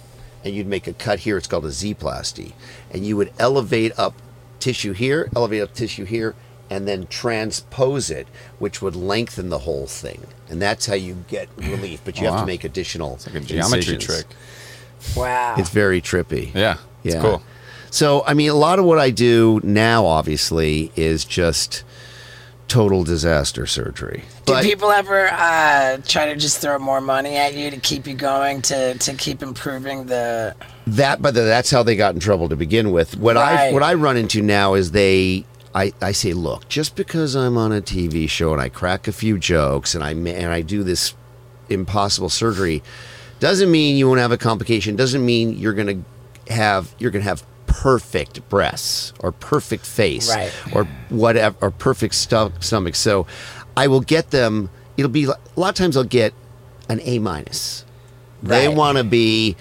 and 0.45 0.55
you'd 0.55 0.65
make 0.65 0.87
a 0.87 0.93
cut 0.93 1.19
here. 1.19 1.35
It's 1.35 1.45
called 1.45 1.65
a 1.65 1.71
Z-plasty. 1.71 2.53
And 2.89 3.05
you 3.05 3.17
would 3.17 3.33
elevate 3.37 3.91
up 3.99 4.13
tissue 4.61 4.93
here, 4.93 5.29
elevate 5.35 5.61
up 5.61 5.73
tissue 5.73 6.05
here, 6.05 6.35
and 6.69 6.87
then 6.87 7.07
transpose 7.07 8.09
it, 8.09 8.27
which 8.59 8.81
would 8.81 8.95
lengthen 8.95 9.49
the 9.49 9.59
whole 9.59 9.87
thing. 9.87 10.27
And 10.49 10.61
that's 10.61 10.85
how 10.85 10.95
you 10.95 11.23
get 11.27 11.47
relief. 11.57 12.01
But 12.05 12.19
you 12.19 12.27
have 12.27 12.39
to 12.41 12.45
make 12.45 12.63
additional 12.63 13.15
It's 13.15 13.25
like 13.27 13.35
a 13.35 13.39
geometry 13.39 13.77
incisions. 13.95 14.05
trick. 14.05 14.25
wow. 15.15 15.55
It's 15.57 15.69
very 15.69 16.01
trippy. 16.01 16.53
Yeah. 16.53 16.77
It's 17.03 17.15
Yeah. 17.15 17.21
cool. 17.21 17.41
So, 17.91 18.23
I 18.27 18.33
mean, 18.35 18.49
a 18.49 18.55
lot 18.55 18.77
of 18.77 18.85
what 18.85 18.99
I 18.99 19.09
do 19.09 19.59
now, 19.63 20.05
obviously, 20.05 20.91
is 20.95 21.25
just 21.25 21.83
total 22.67 23.03
disaster 23.03 23.65
surgery. 23.65 24.23
Do 24.45 24.53
But 24.53 24.63
people 24.63 24.91
ever 24.91 25.27
uh, 25.31 25.97
try 26.07 26.27
to 26.27 26.35
just 26.35 26.59
throw 26.59 26.77
more 26.77 27.01
money 27.01 27.35
at 27.35 27.55
you 27.55 27.71
to 27.71 27.77
keep 27.77 28.05
you 28.05 28.13
going 28.13 28.61
to, 28.63 28.93
to 28.95 29.13
keep 29.15 29.41
improving 29.41 30.05
the? 30.05 30.53
that, 30.85 31.19
but 31.19 31.33
that's 31.33 31.71
how 31.71 31.81
they 31.81 31.95
got 31.95 32.13
in 32.13 32.19
trouble 32.19 32.47
to 32.49 32.55
begin 32.55 32.91
with. 32.91 33.17
What 33.17 33.37
I 33.37 33.71
what 33.71 33.81
I 33.81 33.95
run 33.95 34.17
into 34.17 34.41
now 34.43 34.75
is 34.75 34.91
they. 34.91 35.45
I, 35.73 35.93
I 36.01 36.11
say, 36.13 36.33
look, 36.33 36.67
just 36.67 36.95
because 36.95 37.35
I'm 37.35 37.57
on 37.57 37.71
a 37.71 37.81
TV 37.81 38.27
show 38.29 38.53
and 38.53 38.61
I 38.61 38.69
crack 38.69 39.07
a 39.07 39.11
few 39.11 39.37
jokes 39.37 39.93
and 39.95 40.03
I 40.03 40.11
and 40.11 40.51
I 40.51 40.61
do 40.61 40.83
this 40.83 41.13
impossible 41.69 42.29
surgery, 42.29 42.81
doesn't 43.39 43.69
mean 43.69 43.95
you 43.95 44.07
won't 44.07 44.19
have 44.19 44.31
a 44.31 44.37
complication. 44.37 44.95
Doesn't 44.95 45.23
mean 45.25 45.57
you're 45.57 45.73
gonna 45.73 46.01
have 46.49 46.93
you're 46.97 47.11
gonna 47.11 47.23
have 47.23 47.43
perfect 47.67 48.47
breasts 48.49 49.13
or 49.19 49.31
perfect 49.31 49.85
face 49.85 50.33
Right. 50.33 50.51
or 50.73 50.85
whatever 51.09 51.55
or 51.61 51.69
perfect 51.71 52.15
stu- 52.15 52.51
stomach. 52.59 52.95
So 52.95 53.27
I 53.77 53.87
will 53.87 54.01
get 54.01 54.31
them. 54.31 54.69
It'll 54.97 55.11
be 55.11 55.25
a 55.25 55.35
lot 55.55 55.69
of 55.69 55.75
times 55.75 55.95
I'll 55.95 56.03
get 56.03 56.33
an 56.89 56.99
A 57.03 57.19
minus. 57.19 57.85
They 58.41 58.67
Right. 58.67 58.75
want 58.75 58.97
to 58.97 59.03
be 59.03 59.55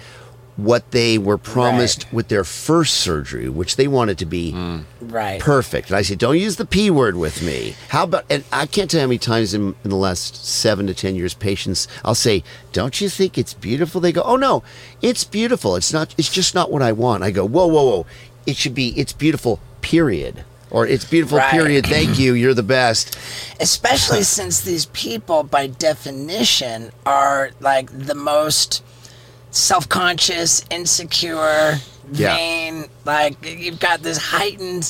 what 0.63 0.91
they 0.91 1.17
were 1.17 1.37
promised 1.37 2.05
Right. 2.05 2.13
with 2.13 2.27
their 2.27 2.43
first 2.43 2.95
surgery, 2.95 3.49
which 3.49 3.75
they 3.75 3.87
wanted 3.87 4.17
to 4.19 4.25
be 4.25 4.51
mm. 4.51 4.83
Right. 5.01 5.39
perfect. 5.39 5.89
And 5.89 5.97
I 5.97 6.01
said, 6.01 6.17
don't 6.17 6.37
use 6.37 6.57
the 6.57 6.65
P 6.65 6.89
word 6.91 7.15
with 7.15 7.41
me. 7.41 7.75
How 7.89 8.03
about, 8.03 8.25
and 8.29 8.43
I 8.51 8.65
can't 8.65 8.89
tell 8.89 9.01
how 9.01 9.07
many 9.07 9.17
times 9.19 9.53
in, 9.53 9.75
in 9.83 9.89
the 9.89 9.95
last 9.95 10.45
seven 10.45 10.87
to 10.87 10.93
10 10.93 11.15
years, 11.15 11.33
patients, 11.33 11.87
I'll 12.03 12.15
say, 12.15 12.43
don't 12.73 12.99
you 12.99 13.09
think 13.09 13.37
it's 13.37 13.53
beautiful? 13.53 14.01
They 14.01 14.11
go, 14.11 14.21
oh 14.23 14.35
no, 14.35 14.63
it's 15.01 15.23
beautiful. 15.23 15.75
It's 15.75 15.93
not, 15.93 16.13
it's 16.17 16.29
just 16.31 16.53
not 16.55 16.71
what 16.71 16.81
I 16.81 16.91
want. 16.91 17.23
I 17.23 17.31
go, 17.31 17.45
whoa, 17.45 17.67
whoa, 17.67 17.83
whoa. 17.83 18.05
It 18.45 18.55
should 18.55 18.75
be, 18.75 18.89
it's 18.99 19.13
beautiful, 19.13 19.59
period. 19.81 20.43
Or 20.71 20.85
it's 20.85 21.05
beautiful, 21.05 21.39
Right. 21.39 21.49
period. 21.51 21.87
Thank 21.87 22.19
you. 22.19 22.33
You're 22.33 22.53
the 22.53 22.61
best. 22.61 23.17
Especially 23.59 24.21
since 24.21 24.61
these 24.61 24.85
people, 24.87 25.41
by 25.43 25.65
definition, 25.65 26.91
are 27.05 27.49
like 27.59 27.89
the 28.07 28.13
most 28.13 28.83
self-conscious, 29.51 30.65
insecure, 30.69 31.75
Yeah. 32.11 32.35
vain. 32.35 32.85
Like 33.05 33.37
you've 33.45 33.79
got 33.79 34.01
this 34.01 34.17
heightened 34.17 34.85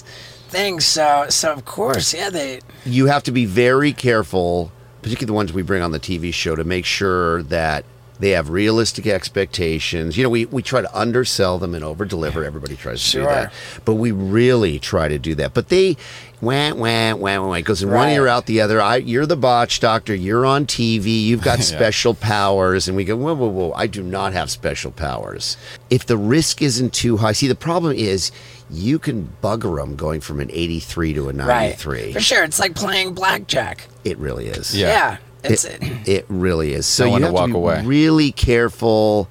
thing. 0.50 0.80
So, 0.80 1.26
so 1.30 1.52
of 1.52 1.66
course, 1.66 2.14
yeah, 2.14 2.30
they. 2.30 2.62
you 2.86 3.08
have 3.08 3.24
to 3.24 3.32
be 3.32 3.46
very 3.46 3.94
careful, 3.94 4.72
particularly 5.02 5.28
the 5.28 5.34
ones 5.34 5.54
we 5.54 5.62
bring 5.62 5.82
on 5.82 5.92
the 5.92 6.00
TV 6.00 6.34
show, 6.34 6.56
to 6.56 6.64
make 6.64 6.86
sure 6.86 7.44
that 7.44 7.86
they 8.20 8.32
have 8.32 8.50
realistic 8.50 9.08
expectations. 9.08 10.18
You 10.18 10.24
know, 10.24 10.30
we, 10.30 10.46
we 10.46 10.62
try 10.62 10.82
to 10.82 10.98
undersell 10.98 11.58
them 11.58 11.74
and 11.74 11.86
over 11.86 12.04
deliver. 12.04 12.44
Everybody 12.44 12.76
tries 12.76 13.02
to 13.12 13.20
do 13.20 13.24
that. 13.24 13.54
But 13.86 13.96
we 13.96 14.12
really 14.12 14.78
try 14.78 15.08
to 15.08 15.18
do 15.18 15.36
that. 15.36 15.54
But 15.54 15.70
they 15.70 15.96
wah 16.42 16.74
wah 16.74 17.14
wah 17.16 17.40
wah. 17.48 17.54
It 17.54 17.64
goes 17.64 17.82
in 17.84 17.90
one 17.90 17.98
Right. 18.08 18.14
ear 18.14 18.28
out 18.28 18.46
the 18.46 18.62
other. 18.62 18.82
I 18.82 18.98
you're 18.98 19.26
the 19.26 19.36
botch 19.38 19.80
doctor, 19.80 20.14
you're 20.16 20.46
on 20.46 20.66
TV, 20.66 21.24
you've 21.24 21.42
got 21.44 21.60
Yeah. 21.60 21.66
special 21.66 22.14
powers, 22.14 22.88
and 22.88 22.96
we 22.96 23.04
go, 23.06 23.16
whoa, 23.16 23.34
whoa, 23.34 23.48
whoa, 23.48 23.74
I 23.76 23.88
do 23.88 24.02
not 24.04 24.34
have 24.34 24.50
special 24.50 24.92
powers. 24.92 25.58
If 25.90 26.06
the 26.06 26.18
risk 26.18 26.62
isn't 26.62 26.94
too 26.94 27.18
high, 27.18 27.32
see 27.34 27.48
the 27.48 27.56
problem 27.56 27.94
is 27.96 28.32
you 28.72 29.00
can 29.00 29.30
bugger 29.44 29.78
them 29.78 29.96
going 29.96 30.22
from 30.22 30.40
an 30.40 30.50
83 30.52 31.14
to 31.14 31.30
a 31.30 31.34
93. 31.34 32.04
Right. 32.04 32.14
For 32.14 32.20
sure, 32.20 32.44
it's 32.44 32.60
like 32.60 32.76
playing 32.76 33.14
blackjack. 33.16 33.88
It 34.04 34.18
really 34.20 34.48
is. 34.48 34.76
Yeah. 34.76 34.88
Yeah, 34.88 35.18
it's 35.44 35.66
It, 35.66 35.82
it 36.08 36.26
really 36.30 36.74
is. 36.74 36.86
So 36.86 37.06
you 37.06 37.24
have 37.24 37.34
walk 37.34 37.48
to 37.48 37.54
be 37.54 37.58
away. 37.58 37.84
really 37.84 38.32
careful. 38.32 39.28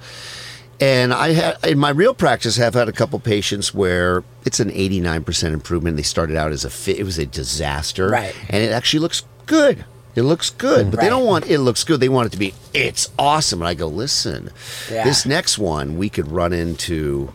And 0.81 1.13
I 1.13 1.33
had 1.33 1.57
in 1.65 1.77
my 1.77 1.89
real 1.89 2.13
practice, 2.13 2.55
have 2.57 2.73
had 2.73 2.87
a 2.87 2.93
couple 2.93 3.19
patients 3.19 3.73
where 3.73 4.23
it's 4.45 4.59
an 4.59 4.71
eighty 4.71 4.99
nine 5.01 5.23
percent 5.23 5.53
improvement. 5.53 5.97
They 5.97 6.03
started 6.03 6.37
out 6.37 6.51
as 6.51 6.63
a 6.63 6.69
fit; 6.69 6.97
it 6.99 7.03
was 7.03 7.17
a 7.17 7.25
disaster, 7.25 8.09
Right. 8.09 8.33
And 8.49 8.63
it 8.63 8.71
actually 8.71 9.01
looks 9.01 9.23
good. 9.45 9.83
It 10.15 10.23
looks 10.23 10.49
good, 10.49 10.89
but 10.91 10.99
they 11.01 11.07
don't 11.09 11.25
want 11.25 11.47
it 11.47 11.59
looks 11.59 11.83
good. 11.83 11.99
They 11.99 12.09
want 12.09 12.27
it 12.27 12.31
to 12.31 12.37
be 12.37 12.53
it's 12.73 13.09
awesome. 13.19 13.61
And 13.61 13.67
I 13.67 13.73
go, 13.73 13.87
listen, 13.87 14.51
Yeah. 14.91 15.03
this 15.03 15.25
next 15.25 15.57
one 15.57 15.97
we 15.97 16.09
could 16.09 16.29
run 16.31 16.51
into 16.53 17.31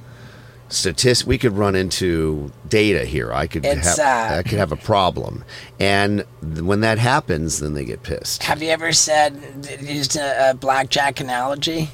statistics. 0.68 1.26
We 1.26 1.38
could 1.38 1.53
run 1.53 1.74
into 1.76 2.51
data 2.68 3.05
here. 3.05 3.32
I 3.32 3.47
could 3.47 3.64
It's, 3.64 3.97
have 3.97 4.32
uh, 4.32 4.36
I 4.38 4.42
could 4.42 4.59
have 4.59 4.72
a 4.72 4.76
problem, 4.76 5.45
and 5.78 6.24
when 6.42 6.80
that 6.80 6.99
happens, 6.99 7.61
then 7.61 7.74
they 7.74 7.84
get 7.84 8.03
pissed. 8.03 8.42
Have 8.42 8.62
you 8.62 8.70
ever 8.70 8.92
said 8.92 9.38
used 9.80 10.16
a, 10.16 10.51
a 10.51 10.55
blackjack 10.55 11.20
analogy? 11.20 11.90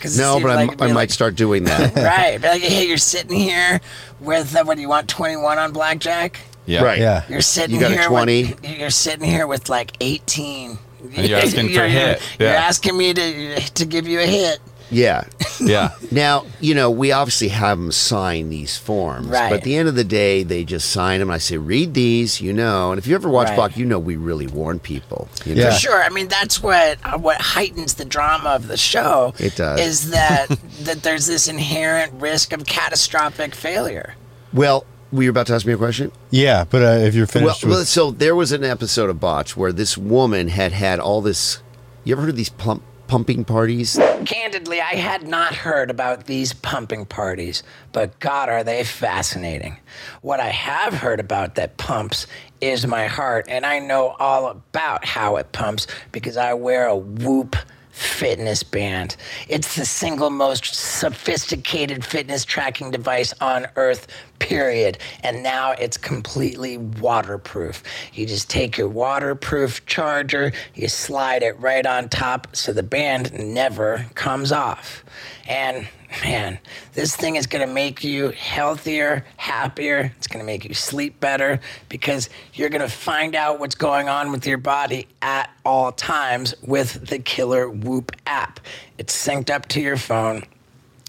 'Cause 0.00 0.18
it 0.18 0.22
No, 0.22 0.40
but 0.40 0.50
I, 0.50 0.54
like 0.54 0.70
I 0.82 0.86
be 0.86 0.92
might 0.92 1.00
like- 1.02 1.10
start 1.10 1.34
doing 1.36 1.64
that. 1.64 1.94
Right, 1.96 2.40
but 2.40 2.50
like, 2.52 2.62
hey, 2.62 2.86
you're 2.86 2.96
sitting 2.98 3.36
here 3.38 3.80
with 4.20 4.54
uh, 4.56 4.64
what 4.64 4.76
do 4.76 4.80
you 4.82 4.88
want? 4.88 5.08
Twenty 5.08 5.36
one 5.36 5.58
on 5.58 5.72
blackjack. 5.72 6.40
Yeah. 6.66 6.82
Right. 6.82 6.98
Yeah. 6.98 7.24
You're 7.30 7.40
sitting 7.40 7.74
You 7.76 7.80
got 7.80 7.92
a 7.92 7.94
here 7.94 8.08
20? 8.08 8.44
With, 8.44 8.78
you're 8.78 8.90
sitting 8.90 9.24
here 9.28 9.46
with 9.46 9.68
like 9.68 9.92
eighteen. 10.00 10.78
And 11.16 11.28
you're 11.28 11.38
asking 11.38 11.68
for 11.68 11.82
a 11.82 11.88
You're- 11.88 11.90
hit. 11.90 12.22
You're 12.40 12.48
asking 12.50 12.96
me 12.96 13.14
to 13.14 13.60
to 13.60 13.84
give 13.86 14.06
you 14.06 14.20
a 14.20 14.26
hit. 14.26 14.58
Yeah. 14.90 15.24
Yeah. 15.60 15.90
Now, 16.12 16.46
you 16.60 16.72
know, 16.76 16.88
we 16.88 17.10
obviously 17.10 17.48
have 17.48 17.78
them 17.78 17.90
sign 17.90 18.48
these 18.48 18.76
forms, 18.76 19.26
Right. 19.26 19.50
but 19.50 19.56
at 19.56 19.64
the 19.64 19.74
end 19.74 19.88
of 19.88 19.96
the 19.96 20.04
day, 20.04 20.44
they 20.44 20.62
just 20.62 20.88
sign 20.90 21.18
them. 21.18 21.32
I 21.32 21.38
say, 21.38 21.56
read 21.56 21.94
these, 21.94 22.40
you 22.40 22.52
know. 22.52 22.92
And 22.92 22.98
if 23.00 23.08
you 23.08 23.16
ever 23.16 23.28
watch 23.28 23.48
Right. 23.48 23.56
Botch, 23.56 23.76
you 23.76 23.84
know 23.84 23.98
we 23.98 24.14
really 24.14 24.46
warn 24.46 24.78
people. 24.78 25.28
You 25.44 25.54
Yeah. 25.54 25.70
For 25.70 25.76
sure. 25.80 26.00
I 26.00 26.10
mean, 26.10 26.28
that's 26.28 26.62
what 26.62 26.98
uh, 27.04 27.18
what 27.18 27.40
heightens 27.40 27.94
the 27.94 28.04
drama 28.04 28.50
of 28.50 28.68
the 28.68 28.76
show. 28.76 29.34
It 29.40 29.56
does. 29.56 29.80
Is 29.80 30.10
that 30.10 30.46
that 30.82 31.02
there's 31.02 31.26
this 31.26 31.48
inherent 31.48 32.12
risk 32.20 32.52
of 32.52 32.64
catastrophic 32.64 33.52
failure. 33.56 34.14
Well, 34.52 34.86
Were 35.10 35.24
you 35.24 35.30
about 35.30 35.48
to 35.48 35.54
ask 35.54 35.66
me 35.66 35.72
a 35.72 35.76
question? 35.76 36.12
Yeah, 36.30 36.66
but 36.70 36.82
uh, 36.82 37.04
if 37.04 37.16
you're 37.16 37.26
finished 37.26 37.64
well, 37.64 37.80
with, 37.80 37.88
so 37.88 38.12
there 38.12 38.36
was 38.36 38.52
an 38.52 38.62
episode 38.62 39.10
of 39.10 39.18
Botch 39.18 39.56
where 39.56 39.72
this 39.72 39.98
woman 39.98 40.46
had 40.46 40.70
had 40.70 41.00
all 41.00 41.20
this. 41.20 41.62
You 42.04 42.14
ever 42.14 42.20
heard 42.22 42.30
of 42.30 42.36
these 42.36 42.48
plump, 42.48 42.84
pumping 43.08 43.44
parties? 43.44 43.98
Candidly, 44.24 44.80
I 44.80 44.94
had 44.94 45.26
not 45.26 45.54
heard 45.54 45.90
about 45.90 46.26
these 46.26 46.52
pumping 46.52 47.06
parties, 47.06 47.64
but 47.92 48.20
God, 48.20 48.48
are 48.48 48.62
they 48.62 48.84
fascinating. 48.84 49.78
What 50.20 50.38
I 50.38 50.50
have 50.50 50.94
heard 50.94 51.18
about 51.18 51.56
that 51.56 51.76
pumps 51.78 52.26
is 52.60 52.86
my 52.86 53.06
heart, 53.06 53.46
and 53.48 53.66
I 53.66 53.80
know 53.80 54.14
all 54.20 54.48
about 54.48 55.04
how 55.04 55.36
it 55.36 55.50
pumps 55.50 55.86
because 56.12 56.36
I 56.36 56.54
wear 56.54 56.86
a 56.86 56.96
Whoop 56.96 57.56
fitness 57.98 58.62
band. 58.62 59.16
It's 59.48 59.74
the 59.74 59.84
single 59.84 60.30
most 60.30 60.74
sophisticated 60.74 62.04
fitness 62.04 62.44
tracking 62.44 62.90
device 62.90 63.34
on 63.40 63.66
earth, 63.76 64.06
period. 64.38 64.98
And 65.22 65.42
now 65.42 65.72
it's 65.72 65.96
completely 65.96 66.78
waterproof. 66.78 67.82
You 68.14 68.26
just 68.26 68.48
take 68.48 68.78
your 68.78 68.88
waterproof 68.88 69.84
charger, 69.86 70.52
you 70.74 70.88
slide 70.88 71.42
it 71.42 71.58
right 71.58 71.84
on 71.84 72.08
top 72.08 72.54
so 72.54 72.72
the 72.72 72.82
band 72.82 73.32
never 73.32 74.06
comes 74.14 74.52
off. 74.52 75.04
And 75.48 75.88
man, 76.22 76.58
this 76.94 77.14
thing 77.14 77.36
is 77.36 77.46
going 77.46 77.66
to 77.66 77.72
make 77.72 78.02
you 78.02 78.30
healthier, 78.30 79.24
happier. 79.36 80.12
It's 80.16 80.26
going 80.26 80.40
to 80.40 80.46
make 80.46 80.64
you 80.64 80.74
sleep 80.74 81.20
better 81.20 81.60
because 81.88 82.30
you're 82.54 82.70
going 82.70 82.82
to 82.82 82.88
find 82.88 83.34
out 83.34 83.60
what's 83.60 83.74
going 83.74 84.08
on 84.08 84.32
with 84.32 84.46
your 84.46 84.58
body 84.58 85.06
at 85.22 85.50
all 85.64 85.92
times 85.92 86.54
with 86.62 87.06
the 87.08 87.18
Killer 87.18 87.68
Whoop 87.68 88.12
app. 88.26 88.60
It's 88.96 89.14
synced 89.14 89.50
up 89.50 89.66
to 89.68 89.80
your 89.80 89.96
phone. 89.96 90.44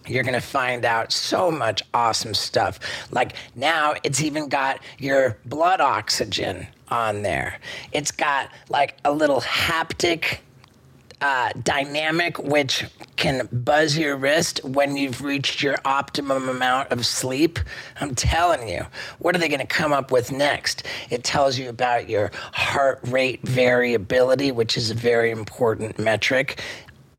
You're 0.06 0.24
going 0.24 0.34
to 0.34 0.42
find 0.42 0.86
out 0.86 1.12
so 1.12 1.52
much 1.52 1.84
awesome 1.94 2.34
stuff. 2.34 2.80
Like 3.12 3.34
now, 3.56 3.94
it's 4.04 4.22
even 4.22 4.50
got 4.50 4.80
your 4.98 5.38
blood 5.46 5.82
oxygen 5.82 6.68
on 6.90 7.22
there. 7.22 7.60
It's 7.92 8.12
got 8.12 8.50
like 8.70 8.98
a 9.06 9.12
little 9.12 9.42
haptic 9.42 10.40
uh, 11.22 11.52
dynamic 11.64 12.40
which 12.40 12.86
can 13.16 13.50
buzz 13.52 13.98
your 13.98 14.16
wrist 14.16 14.64
when 14.64 14.96
you've 14.96 15.22
reached 15.22 15.62
your 15.62 15.76
optimum 15.84 16.48
amount 16.48 16.92
of 16.92 17.06
sleep. 17.06 17.60
I'm 18.00 18.16
telling 18.16 18.70
you, 18.70 18.86
what 19.20 19.36
are 19.36 19.40
they 19.40 19.50
going 19.50 19.60
to 19.60 19.68
come 19.68 19.92
up 19.92 20.12
with 20.12 20.32
next? 20.32 20.84
It 21.10 21.24
tells 21.24 21.58
you 21.58 21.70
about 21.70 22.10
your 22.10 22.32
heart 22.54 23.00
rate 23.04 23.42
variability, 23.42 24.52
which 24.52 24.78
is 24.78 24.92
a 24.92 24.96
very 24.96 25.32
important 25.32 26.00
metric. 26.00 26.62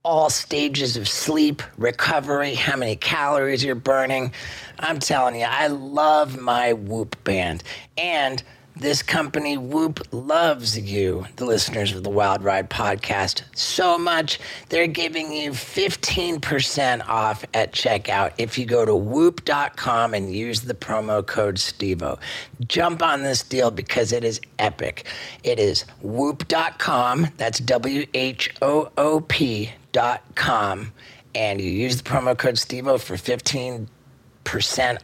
All 0.03 0.31
stages 0.31 0.97
of 0.97 1.07
sleep, 1.07 1.63
recovery, 1.77 2.55
how 2.55 2.77
many 2.77 2.97
calories 2.97 3.63
you're 3.63 3.75
burning. 3.75 4.33
I'm 4.79 4.99
telling 4.99 5.35
you, 5.35 5.47
I 5.47 5.67
love 5.67 6.41
my 6.41 6.73
Whoop 6.73 7.23
band. 7.23 7.63
And 7.99 8.43
this 8.81 9.03
company, 9.03 9.59
Whoop, 9.59 10.01
loves 10.11 10.79
you, 10.79 11.27
the 11.37 11.45
listeners 11.45 11.93
of 11.95 12.03
the 12.03 12.09
Wild 12.11 12.43
Ride 12.43 12.71
podcast, 12.71 13.43
so 13.55 13.99
much 13.99 14.41
they're 14.71 14.87
giving 14.87 15.33
you 15.33 15.51
15% 15.53 17.07
off 17.07 17.45
at 17.53 17.73
checkout 17.73 18.33
if 18.39 18.57
you 18.57 18.65
go 18.65 18.87
to 18.87 18.97
whoop.com 18.97 20.15
and 20.15 20.35
use 20.35 20.63
the 20.63 20.75
promo 20.75 21.25
code 21.25 21.57
STEVEO. 21.57 22.19
Jump 22.67 23.03
on 23.03 23.23
this 23.23 23.43
deal 23.43 23.71
because 23.71 24.13
it 24.13 24.25
is 24.25 24.41
epic. 24.59 25.07
It 25.45 25.59
is 25.59 25.83
whoop.com, 26.01 27.29
that's 27.37 27.61
W 27.61 28.07
H 28.15 28.55
O 28.63 28.91
O 28.97 29.21
P.com, 29.21 30.93
and 31.35 31.61
you 31.61 31.71
use 31.71 31.99
the 31.99 32.09
promo 32.09 32.37
code 32.37 32.55
STEVEO 32.55 32.99
for 32.99 33.17
15% 33.17 33.89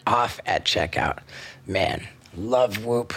off 0.07 0.41
at 0.47 0.65
checkout. 0.65 1.19
Man, 1.67 2.07
love 2.35 2.83
Whoop 2.85 3.13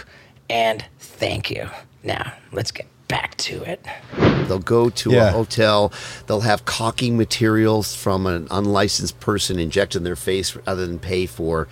and 0.50 0.84
thank 1.00 1.50
you. 1.50 1.70
Now, 2.04 2.34
let's 2.52 2.72
get 2.72 2.88
back 3.08 3.36
to 3.38 3.64
it. 3.64 3.84
They'll 4.48 4.60
go 4.60 4.90
to 4.90 5.18
a 5.18 5.32
hotel. 5.32 5.92
They'll 6.28 6.42
have 6.42 6.66
caulking 6.66 7.18
materials 7.18 7.96
from 7.96 8.26
an 8.26 8.48
unlicensed 8.50 9.20
person 9.20 9.60
injected 9.60 9.98
in 9.98 10.04
their 10.04 10.16
face 10.16 10.56
other 10.66 10.86
than 10.86 11.00
pay 11.00 11.26
for, 11.26 11.68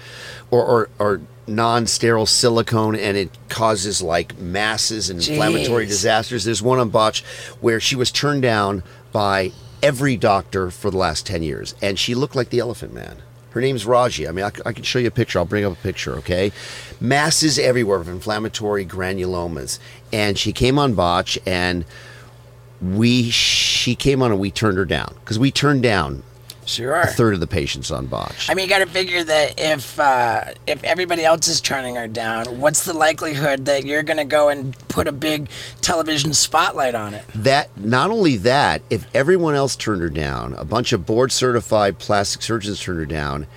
or 0.51 0.65
or, 0.65 0.89
or 0.99 1.21
non-sterile 1.47 2.25
silicone, 2.25 2.95
and 2.95 3.15
it 3.15 3.30
causes 3.49 4.01
like 4.01 4.38
masses 4.38 5.09
and 5.09 5.19
inflammatory 5.19 5.86
disasters. 5.86 6.43
There's 6.43 6.61
one 6.61 6.80
on 6.80 6.89
Botch 6.89 7.23
where 7.61 7.80
she 7.80 7.95
was 7.95 8.11
turned 8.11 8.41
down 8.41 8.84
by 9.11 9.51
every 9.82 10.17
doctor 10.17 10.71
for 10.71 10.91
the 10.91 10.97
last 10.97 11.25
ten 11.25 11.41
years, 11.43 11.73
and 11.82 11.97
she 11.97 12.15
looked 12.15 12.36
like 12.36 12.49
the 12.49 12.59
Elephant 12.59 12.93
Man. 12.93 13.21
Her 13.51 13.61
name's 13.61 13.86
Rajee. 13.86 14.28
I 14.28 14.32
mean, 14.32 14.45
I 14.45 14.71
can 14.71 14.84
show 14.84 14.99
you 14.99 15.07
a 15.07 15.11
picture. 15.11 15.39
I'll 15.39 15.45
bring 15.45 15.65
up 15.65 15.73
a 15.73 15.75
picture, 15.75 16.15
okay? 16.17 16.51
Masses 16.99 17.59
everywhere 17.59 17.99
of 17.99 18.07
inflammatory 18.09 18.85
granulomas. 18.85 19.79
And 20.11 20.37
she 20.37 20.51
came 20.53 20.79
on 20.79 20.93
Botch, 20.93 21.37
and 21.45 21.85
we 22.81 23.29
she 23.29 23.95
came 23.95 24.21
on 24.21 24.31
and 24.31 24.39
we 24.39 24.51
turned 24.51 24.77
her 24.77 24.85
down 24.85 25.15
because 25.19 25.39
we 25.39 25.51
turned 25.51 25.83
down 25.83 26.23
Sure. 26.65 26.99
a 26.99 27.07
third 27.07 27.33
of 27.33 27.39
the 27.39 27.47
patients 27.47 27.91
on 27.91 28.07
Botch. 28.07 28.49
I 28.49 28.53
mean, 28.53 28.65
you 28.65 28.69
got 28.69 28.79
to 28.79 28.85
figure 28.87 29.23
that 29.23 29.53
if 29.57 29.97
uh, 29.99 30.43
if 30.67 30.83
everybody 30.83 31.23
else 31.23 31.47
is 31.47 31.61
turning 31.61 31.95
her 31.95 32.07
down, 32.09 32.59
what's 32.59 32.83
the 32.83 32.93
likelihood 32.93 33.65
that 33.65 33.85
you're 33.85 34.03
going 34.03 34.17
to 34.17 34.25
go 34.25 34.49
and 34.49 34.77
put 34.89 35.07
a 35.07 35.13
big 35.13 35.49
television 35.81 36.33
spotlight 36.33 36.93
on 36.93 37.13
it? 37.13 37.23
that 37.35 37.69
not 37.77 38.11
only 38.11 38.35
that, 38.37 38.81
if 38.89 39.07
everyone 39.15 39.55
else 39.55 39.75
turned 39.77 40.01
her 40.01 40.09
down, 40.09 40.53
a 40.55 40.65
bunch 40.65 40.91
of 40.91 41.05
board 41.05 41.31
certified 41.31 41.99
plastic 41.99 42.41
surgeons 42.41 42.81
turned 42.81 42.99
her 42.99 43.05
down, 43.05 43.47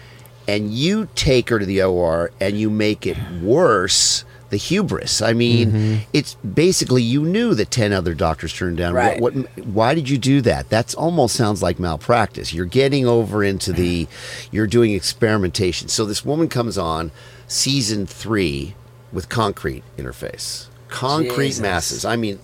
and 0.51 0.73
you 0.73 1.09
take 1.15 1.49
her 1.49 1.59
to 1.61 1.65
the 1.65 1.83
OR 1.83 2.33
and 2.41 2.59
you 2.59 2.71
make 2.71 3.07
it 3.07 3.17
worse. 3.41 4.25
The 4.51 4.57
hubris. 4.57 5.23
I 5.23 5.33
mean, 5.33 6.01
it's 6.13 6.35
basically 6.35 7.05
you 7.05 7.23
knew 7.23 7.55
that 7.55 7.71
ten 7.71 7.93
other 7.93 8.15
doctors 8.15 8.53
turned 8.53 8.79
down. 8.79 8.95
Right. 8.95 9.21
What, 9.21 9.37
what? 9.37 9.65
Why 9.65 9.95
did 9.95 10.09
you 10.09 10.19
do 10.19 10.41
that? 10.41 10.69
That's 10.69 10.93
almost 10.93 11.37
sounds 11.37 11.63
like 11.63 11.79
malpractice. 11.79 12.53
You're 12.53 12.65
getting 12.67 13.07
over 13.07 13.45
into 13.45 13.73
the, 13.73 14.09
you're 14.51 14.67
doing 14.67 14.93
experimentation. 14.93 15.87
So 15.87 16.05
this 16.05 16.25
woman 16.25 16.49
comes 16.49 16.77
on, 16.77 17.13
season 17.47 18.07
three, 18.07 18.75
with 19.13 19.29
concrete 19.29 19.85
in 19.97 20.05
her 20.05 20.13
face, 20.13 20.69
concrete 20.89 21.47
Jesus. 21.51 21.63
masses. 21.63 22.05
I 22.05 22.17
mean, 22.17 22.41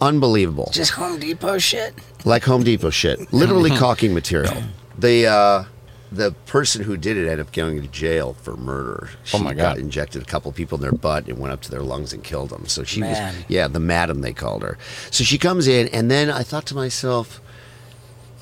unbelievable 0.00 0.70
Just 0.72 0.90
Home 0.92 1.20
Depot 1.20 1.58
shit? 1.58 1.94
like 2.24 2.42
Home 2.44 2.64
Depot 2.64 2.90
shit, 2.90 3.32
literally 3.32 3.70
caulking 3.70 4.12
material. 4.12 4.60
The 4.98 5.26
uh, 5.26 5.64
the 6.12 6.32
person 6.46 6.84
who 6.84 6.96
did 6.96 7.16
it 7.16 7.22
ended 7.22 7.40
up 7.40 7.52
going 7.52 7.80
to 7.82 7.88
jail 7.88 8.34
for 8.34 8.56
murder. 8.56 9.08
Oh 9.12 9.16
she 9.24 9.36
Oh 9.36 9.40
my 9.40 9.54
got 9.54 9.76
God. 9.76 9.78
injected 9.78 10.22
a 10.22 10.24
couple 10.24 10.52
people 10.52 10.76
in 10.76 10.82
their 10.82 10.92
butt 10.92 11.26
and 11.28 11.38
went 11.38 11.52
up 11.52 11.60
to 11.62 11.70
their 11.70 11.82
lungs 11.82 12.12
and 12.12 12.22
killed 12.22 12.50
them. 12.50 12.66
So 12.66 12.84
she 12.84 13.00
Man. 13.00 13.34
was 13.34 13.44
yeah, 13.48 13.66
the 13.68 13.80
madam 13.80 14.20
they 14.20 14.32
called 14.32 14.62
her. 14.62 14.78
So 15.10 15.24
she 15.24 15.38
comes 15.38 15.66
in, 15.66 15.88
and 15.88 16.10
then 16.10 16.30
I 16.30 16.42
thought 16.42 16.66
to 16.66 16.74
myself. 16.74 17.40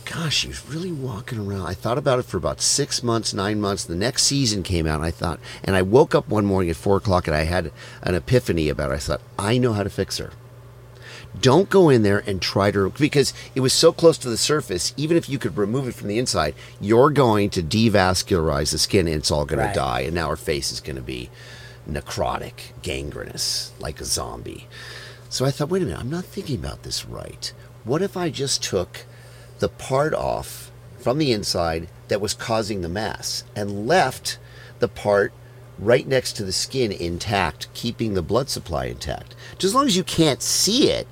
Gosh, 0.07 0.35
she 0.37 0.49
was 0.49 0.69
really 0.69 0.93
walking 0.93 1.39
around. 1.39 1.67
I 1.67 1.73
thought 1.73 1.97
about 1.97 2.19
it 2.19 2.27
for 2.27 2.37
about 2.37 2.61
six 2.61 3.03
months, 3.03 3.33
nine 3.33 3.59
months. 3.59 3.85
The 3.85 3.95
next 3.97 4.25
season 4.25 4.63
came 4.63 4.87
out, 4.87 4.97
and 4.97 5.05
I 5.07 5.11
thought, 5.11 5.41
and 5.65 5.75
I 5.75 5.81
woke 5.81 6.15
up 6.15 6.29
one 6.29 6.45
morning 6.45 6.69
at 6.69 6.77
four 6.77 6.99
o'clock, 6.99 7.27
and 7.27 7.35
I 7.35 7.45
had 7.45 7.73
an 8.03 8.15
epiphany 8.15 8.69
about 8.69 8.91
it. 8.91 8.97
I 8.97 8.99
thought, 8.99 9.23
I 9.39 9.57
know 9.57 9.73
how 9.73 9.83
to 9.83 9.89
fix 9.89 10.19
her 10.19 10.33
don't 11.41 11.69
go 11.69 11.89
in 11.89 12.03
there 12.03 12.23
and 12.27 12.41
try 12.41 12.71
to 12.71 12.91
because 12.91 13.35
it 13.55 13.61
was 13.61 13.73
so 13.73 13.93
close 13.93 14.17
to 14.19 14.29
the 14.31 14.37
surface 14.37 14.95
even 14.97 15.17
if 15.17 15.29
you 15.29 15.39
could 15.39 15.57
remove 15.57 15.89
it 15.89 15.95
from 15.95 16.09
the 16.09 16.19
inside 16.19 16.55
you're 16.81 17.11
going 17.11 17.51
to 17.51 17.63
devascularize 17.63 18.71
the 18.71 18.79
skin 18.79 19.07
and 19.09 19.17
it's 19.17 19.31
all 19.31 19.45
going 19.45 19.59
Right. 19.59 19.75
to 19.75 19.79
die 19.81 20.01
and 20.03 20.15
now 20.15 20.29
her 20.29 20.37
face 20.37 20.71
is 20.71 20.81
going 20.81 20.97
to 20.97 21.03
be 21.03 21.31
necrotic 21.91 22.73
gangrenous 22.83 23.73
like 23.79 24.01
a 24.01 24.05
zombie 24.05 24.67
so 25.29 25.45
i 25.45 25.51
thought 25.51 25.69
wait 25.71 25.83
a 25.83 25.85
minute 25.85 26.01
i'm 26.01 26.11
not 26.11 26.25
thinking 26.25 26.57
about 26.59 26.83
this 26.83 27.05
right 27.05 27.53
what 27.85 28.01
if 28.03 28.17
i 28.17 28.31
just 28.31 28.63
took 28.63 29.05
the 29.59 29.69
part 29.69 30.15
off 30.15 30.71
from 30.99 31.19
the 31.19 31.33
inside 31.33 31.89
that 32.09 32.21
was 32.21 32.33
causing 32.35 32.81
the 32.81 32.89
mass 32.89 33.45
and 33.55 33.87
left 33.87 34.39
the 34.79 34.89
part 34.89 35.33
right 35.79 36.07
next 36.07 36.35
to 36.35 36.45
the 36.45 36.53
skin 36.53 36.93
intact, 36.93 37.67
keeping 37.75 38.15
the 38.15 38.23
blood 38.23 38.49
supply 38.49 38.85
intact. 38.87 39.35
Just 39.53 39.65
as 39.65 39.75
long 39.75 39.87
as 39.87 39.97
you 39.97 40.05
can't 40.05 40.41
see 40.41 40.89
it, 40.89 41.07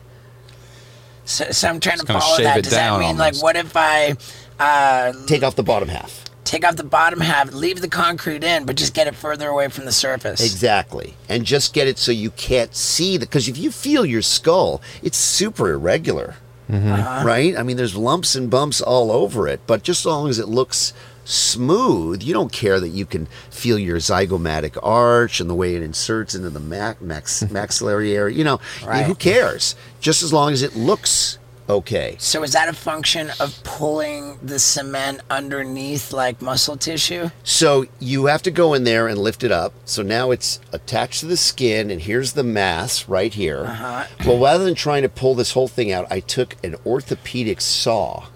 So, 1.25 1.51
so 1.51 1.69
I'm 1.69 1.81
trying 1.81 1.99
to 1.99 2.07
gonna 2.07 2.21
follow 2.21 2.37
shave 2.37 2.45
that. 2.45 2.59
it 2.59 2.63
Does 2.65 2.73
that 2.73 2.89
down 2.89 3.01
mean, 3.01 3.17
like, 3.17 3.41
what 3.43 3.57
if 3.57 3.77
I 3.77 4.17
uh, 4.59 5.13
take 5.27 5.43
off 5.43 5.57
the 5.57 5.63
bottom 5.63 5.89
half. 5.89 6.25
take 6.45 6.67
off 6.67 6.77
the 6.77 6.85
bottom 6.85 7.21
half, 7.21 7.53
leave 7.53 7.81
the 7.81 7.89
concrete 7.89 8.43
in, 8.45 8.67
but 8.67 8.77
just 8.77 8.93
get 8.95 9.07
it 9.07 9.15
further 9.15 9.49
away 9.49 9.69
from 9.69 9.85
the 9.85 9.93
surface? 9.93 10.41
Exactly. 10.45 11.15
And 11.29 11.45
just 11.45 11.73
get 11.75 11.87
it 11.87 11.99
so 11.99 12.13
you 12.13 12.31
can't 12.33 12.75
see 12.75 13.17
the 13.17 13.27
because 13.27 13.49
if 13.49 13.57
you 13.57 13.71
feel 13.71 14.05
your 14.05 14.23
skull, 14.23 14.83
it's 15.03 15.17
super 15.19 15.71
irregular. 15.71 16.37
Right? 16.69 17.55
I 17.57 17.63
mean 17.63 17.77
there's 17.77 17.97
lumps 17.97 18.35
and 18.35 18.51
bumps 18.51 18.81
all 18.81 19.11
over 19.13 19.47
it, 19.47 19.61
but 19.67 19.83
just 19.83 20.03
as 20.03 20.07
long 20.07 20.29
as 20.31 20.39
it 20.39 20.49
looks 20.49 20.95
smooth, 21.25 22.23
you 22.23 22.33
don't 22.33 22.53
care 22.53 22.81
that 22.81 22.89
you 22.91 23.07
can 23.07 23.27
feel 23.51 23.79
your 23.79 23.99
zygomatic 23.99 24.79
arch 24.83 25.41
and 25.41 25.49
the 25.49 25.55
way 25.55 25.75
it 25.75 25.83
inserts 25.83 26.35
into 26.35 26.51
the 26.51 26.61
mac, 26.61 27.01
max, 27.01 27.43
maxillary 27.51 28.17
area. 28.17 28.37
You 28.37 28.45
know, 28.45 28.61
Right. 28.85 29.05
who 29.07 29.15
cares? 29.15 29.75
Just 30.01 30.23
as 30.23 30.33
long 30.33 30.53
as 30.53 30.63
it 30.63 30.75
looks 30.77 31.39
okay. 31.69 32.17
So 32.19 32.43
is 32.43 32.53
that 32.53 32.69
a 32.69 32.73
function 32.73 33.31
of 33.39 33.59
pulling 33.63 34.37
the 34.43 34.59
cement 34.59 35.21
underneath 35.31 36.13
like 36.13 36.43
muscle 36.43 36.77
tissue? 36.77 37.31
So 37.45 37.87
you 38.01 38.27
have 38.27 38.43
to 38.43 38.51
go 38.51 38.75
in 38.75 38.85
there 38.85 39.07
and 39.09 39.17
lift 39.19 39.45
it 39.45 39.53
up. 39.53 39.73
So 39.85 40.03
now 40.03 40.33
it's 40.33 40.59
attached 40.73 41.21
to 41.21 41.27
the 41.27 41.37
skin, 41.37 41.91
and 41.91 42.01
here's 42.03 42.33
the 42.33 42.43
mass 42.43 43.09
right 43.09 43.33
here. 43.33 43.65
Uh-huh. 43.65 44.05
Well, 44.27 44.39
rather 44.43 44.65
than 44.65 44.75
trying 44.75 45.03
to 45.03 45.09
pull 45.09 45.35
this 45.35 45.53
whole 45.53 45.69
thing 45.69 45.93
out, 45.93 46.07
I 46.11 46.21
took 46.21 46.57
an 46.65 46.75
orthopedic 46.85 47.61
saw 47.61 48.27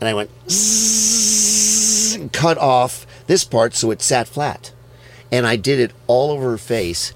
and 0.00 0.08
I 0.08 0.14
went 0.14 0.30
zzzz 0.46 0.99
and 2.20 2.32
cut 2.32 2.58
off 2.58 3.06
this 3.26 3.44
part 3.44 3.74
so 3.74 3.90
it 3.90 4.02
sat 4.02 4.28
flat. 4.28 4.72
And 5.32 5.46
I 5.46 5.56
did 5.56 5.78
it 5.80 5.92
all 6.06 6.30
over 6.30 6.50
her 6.50 6.58
face. 6.58 7.12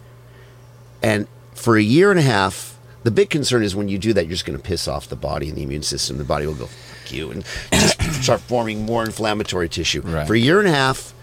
And 1.02 1.26
for 1.55 1.76
a 1.76 1.82
year 1.82 2.11
and 2.11 2.18
a 2.18 2.22
half, 2.22 2.78
the 3.02 3.11
big 3.11 3.28
concern 3.28 3.62
is 3.62 3.76
when 3.76 3.88
you 3.88 3.98
do 3.98 4.12
that, 4.14 4.24
you're 4.24 4.30
just 4.30 4.46
going 4.46 4.59
to 4.59 4.64
piss 4.64 4.88
off 4.88 5.09
the 5.09 5.16
body 5.16 5.48
and 5.48 5.59
the 5.59 5.62
immune 5.62 5.82
system. 5.82 6.16
The 6.16 6.24
body 6.24 6.46
will 6.46 6.55
go, 6.55 6.66
fuck 6.66 7.12
you, 7.12 7.30
and 7.30 7.44
just 7.72 8.22
start 8.22 8.40
forming 8.40 8.86
more 8.86 9.05
inflammatory 9.05 9.68
tissue. 9.68 10.00
Right. 10.00 10.26
For 10.26 10.34
a 10.34 10.38
year 10.38 10.59
and 10.59 10.68
a 10.68 10.72
half, 10.72 11.14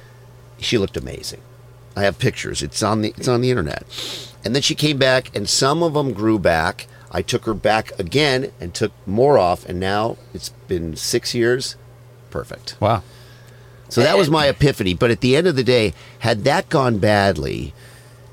she 0.60 0.78
looked 0.78 0.96
amazing. 0.96 1.42
I 1.96 2.04
have 2.04 2.20
pictures. 2.20 2.62
It's 2.62 2.82
on 2.84 3.02
the 3.02 3.14
it's 3.18 3.28
on 3.28 3.42
the 3.42 3.50
internet. 3.50 3.84
And 4.46 4.56
then 4.56 4.62
she 4.62 4.76
came 4.76 4.98
back, 4.98 5.36
and 5.36 5.50
some 5.50 5.84
of 5.84 5.94
them 5.94 6.14
grew 6.14 6.40
back. 6.40 6.88
I 7.12 7.22
took 7.22 7.46
her 7.46 7.54
back 7.54 7.98
again 8.00 8.52
and 8.60 8.74
took 8.74 8.92
more 9.06 9.38
off, 9.38 9.68
and 9.68 9.80
now 9.80 10.18
it's 10.34 10.50
been 10.68 10.96
six 10.96 11.36
years. 11.36 11.76
Perfect. 12.30 12.78
Wow. 12.80 13.04
So 13.92 14.02
that 14.02 14.18
was 14.18 14.30
my 14.30 14.48
epiphany. 14.56 14.94
But 14.96 15.12
at 15.12 15.22
the 15.22 15.36
end 15.36 15.46
of 15.48 15.56
the 15.56 15.64
day, 15.64 15.94
had 16.20 16.44
that 16.46 16.70
gone 16.70 16.98
badly, 16.98 17.74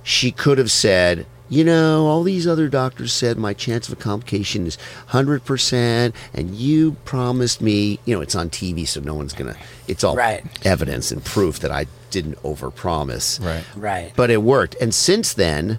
she 0.03 0.31
could 0.31 0.57
have 0.57 0.71
said, 0.71 1.27
you 1.51 1.65
know, 1.65 2.07
all 2.07 2.23
these 2.23 2.47
other 2.47 2.69
doctors 2.69 3.13
said 3.13 3.37
my 3.39 3.55
chance 3.55 3.89
of 3.89 3.93
a 3.95 3.97
complication 3.97 4.67
is 4.67 4.79
100%, 5.11 6.13
and 6.35 6.55
you 6.55 6.93
promised 7.05 7.61
me, 7.61 7.99
you 8.05 8.15
know, 8.15 8.21
it's 8.21 8.35
on 8.35 8.51
TV, 8.51 8.87
so 8.87 9.01
no 9.01 9.15
one's 9.15 9.33
going 9.33 9.53
to, 9.53 9.59
it's 9.87 10.05
all 10.05 10.15
Right. 10.17 10.45
evidence 10.67 11.11
and 11.11 11.25
proof 11.25 11.59
that 11.61 11.71
I 11.71 11.87
didn't 12.11 12.37
overpromise. 12.43 13.45
Right. 13.45 13.65
Right. 13.77 14.13
But 14.15 14.31
it 14.31 14.43
worked. 14.43 14.77
And 14.81 14.95
since 14.95 15.33
then, 15.33 15.79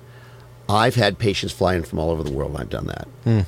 I've 0.67 0.95
had 0.95 1.17
patients 1.19 1.53
fly 1.53 1.75
in 1.75 1.83
from 1.83 1.99
all 1.99 2.09
over 2.11 2.23
the 2.23 2.31
world, 2.31 2.51
and 2.51 2.59
I've 2.61 2.69
done 2.69 2.87
that. 2.87 3.07
Hmm. 3.23 3.39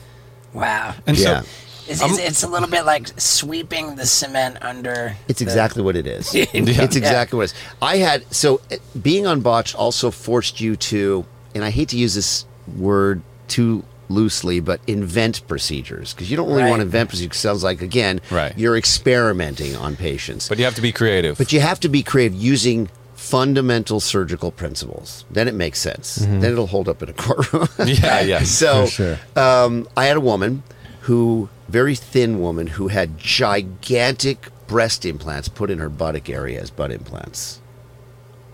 wow. 0.58 0.96
And 1.06 1.18
Yeah. 1.18 1.42
so 1.42 1.48
It's, 1.92 2.02
it's, 2.02 2.18
it's 2.20 2.44
a 2.44 2.48
little 2.48 2.70
bit 2.70 2.86
like 2.86 3.10
sweeping 3.20 3.96
the 3.96 4.06
cement 4.06 4.58
under. 4.62 5.16
It's 5.28 5.40
the- 5.40 5.46
exactly 5.46 5.84
what 5.84 5.96
it 5.96 6.08
is. 6.08 6.34
It's 6.36 6.96
exactly 6.96 7.38
what 7.38 7.44
it 7.44 7.54
is. 7.54 7.60
I 7.82 7.98
had 7.98 8.24
so 8.34 8.62
uh, 8.72 8.78
being 9.02 9.28
on 9.28 9.42
botched 9.42 9.76
also 9.76 10.12
forced 10.12 10.60
you 10.62 10.76
to, 10.78 11.26
and 11.56 11.64
I 11.64 11.70
hate 11.70 11.90
to 11.90 11.98
use 11.98 12.14
this 12.16 12.46
word 12.78 13.22
too 13.48 13.84
loosely, 14.10 14.60
but 14.60 14.82
invent 14.88 15.46
procedures 15.48 16.14
because 16.14 16.30
you 16.30 16.36
don't 16.38 16.50
really 16.50 16.64
Right. 16.64 16.70
want 16.70 16.80
to 16.82 16.86
invent 16.86 17.10
procedures. 17.10 17.30
'cause 17.32 17.38
it 17.46 17.48
sounds 17.48 17.64
like 17.64 17.82
again, 17.82 18.20
Right. 18.30 18.54
you're 18.58 18.76
experimenting 18.78 19.76
on 19.76 19.96
patients. 19.96 20.50
but 20.50 20.58
you 20.58 20.66
have 20.66 20.76
to 20.76 20.82
be 20.82 20.92
creative. 20.92 21.38
But 21.38 21.52
you 21.54 21.60
have 21.62 21.80
to 21.82 21.90
be 21.90 22.04
creative 22.04 22.38
using 22.38 22.90
fundamental 23.16 24.00
surgical 24.00 24.52
principles. 24.52 25.24
Then 25.32 25.48
it 25.48 25.54
makes 25.54 25.80
sense. 25.80 26.16
Then 26.16 26.44
it'll 26.44 26.68
hold 26.68 26.90
up 26.90 27.02
in 27.04 27.10
a 27.10 27.14
courtroom. 27.14 27.70
yeah, 27.86 28.20
yeah. 28.22 28.44
So 28.62 28.88
sure. 28.88 29.18
um, 29.36 29.88
I 29.96 30.06
had 30.06 30.18
a 30.18 30.22
woman 30.22 30.64
who, 31.02 31.48
very 31.72 31.96
thin 31.96 32.40
woman, 32.40 32.68
who 32.68 32.90
had 32.90 33.18
gigantic 33.18 34.50
breast 34.68 35.06
implants 35.06 35.48
put 35.48 35.72
in 35.72 35.80
her 35.80 35.90
buttock 35.90 36.30
area 36.30 36.62
as 36.62 36.70
butt 36.70 36.92
implants. 36.92 37.62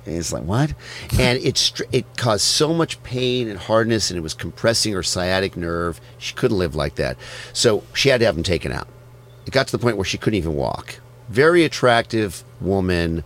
And 0.05 0.15
it's 0.15 0.31
like 0.31 0.43
what? 0.43 0.73
And 1.19 1.39
it 1.39 1.57
str- 1.57 1.83
it 1.91 2.05
caused 2.15 2.43
so 2.43 2.73
much 2.73 3.01
pain 3.03 3.49
and 3.49 3.57
hardness, 3.57 4.11
and 4.11 4.17
it 4.17 4.21
was 4.21 4.33
compressing 4.33 4.93
her 4.93 5.03
sciatic 5.03 5.57
nerve. 5.57 5.99
She 6.17 6.33
couldn't 6.35 6.57
live 6.57 6.75
like 6.75 6.95
that, 6.95 7.17
so 7.53 7.83
she 7.93 8.09
had 8.09 8.19
to 8.19 8.25
have 8.25 8.35
them 8.35 8.43
taken 8.43 8.71
out. 8.71 8.87
It 9.45 9.51
got 9.51 9.67
to 9.67 9.71
the 9.71 9.81
point 9.81 9.97
where 9.97 10.05
she 10.05 10.17
couldn't 10.17 10.37
even 10.37 10.55
walk. 10.55 10.99
Very 11.29 11.63
attractive 11.63 12.43
woman, 12.61 13.23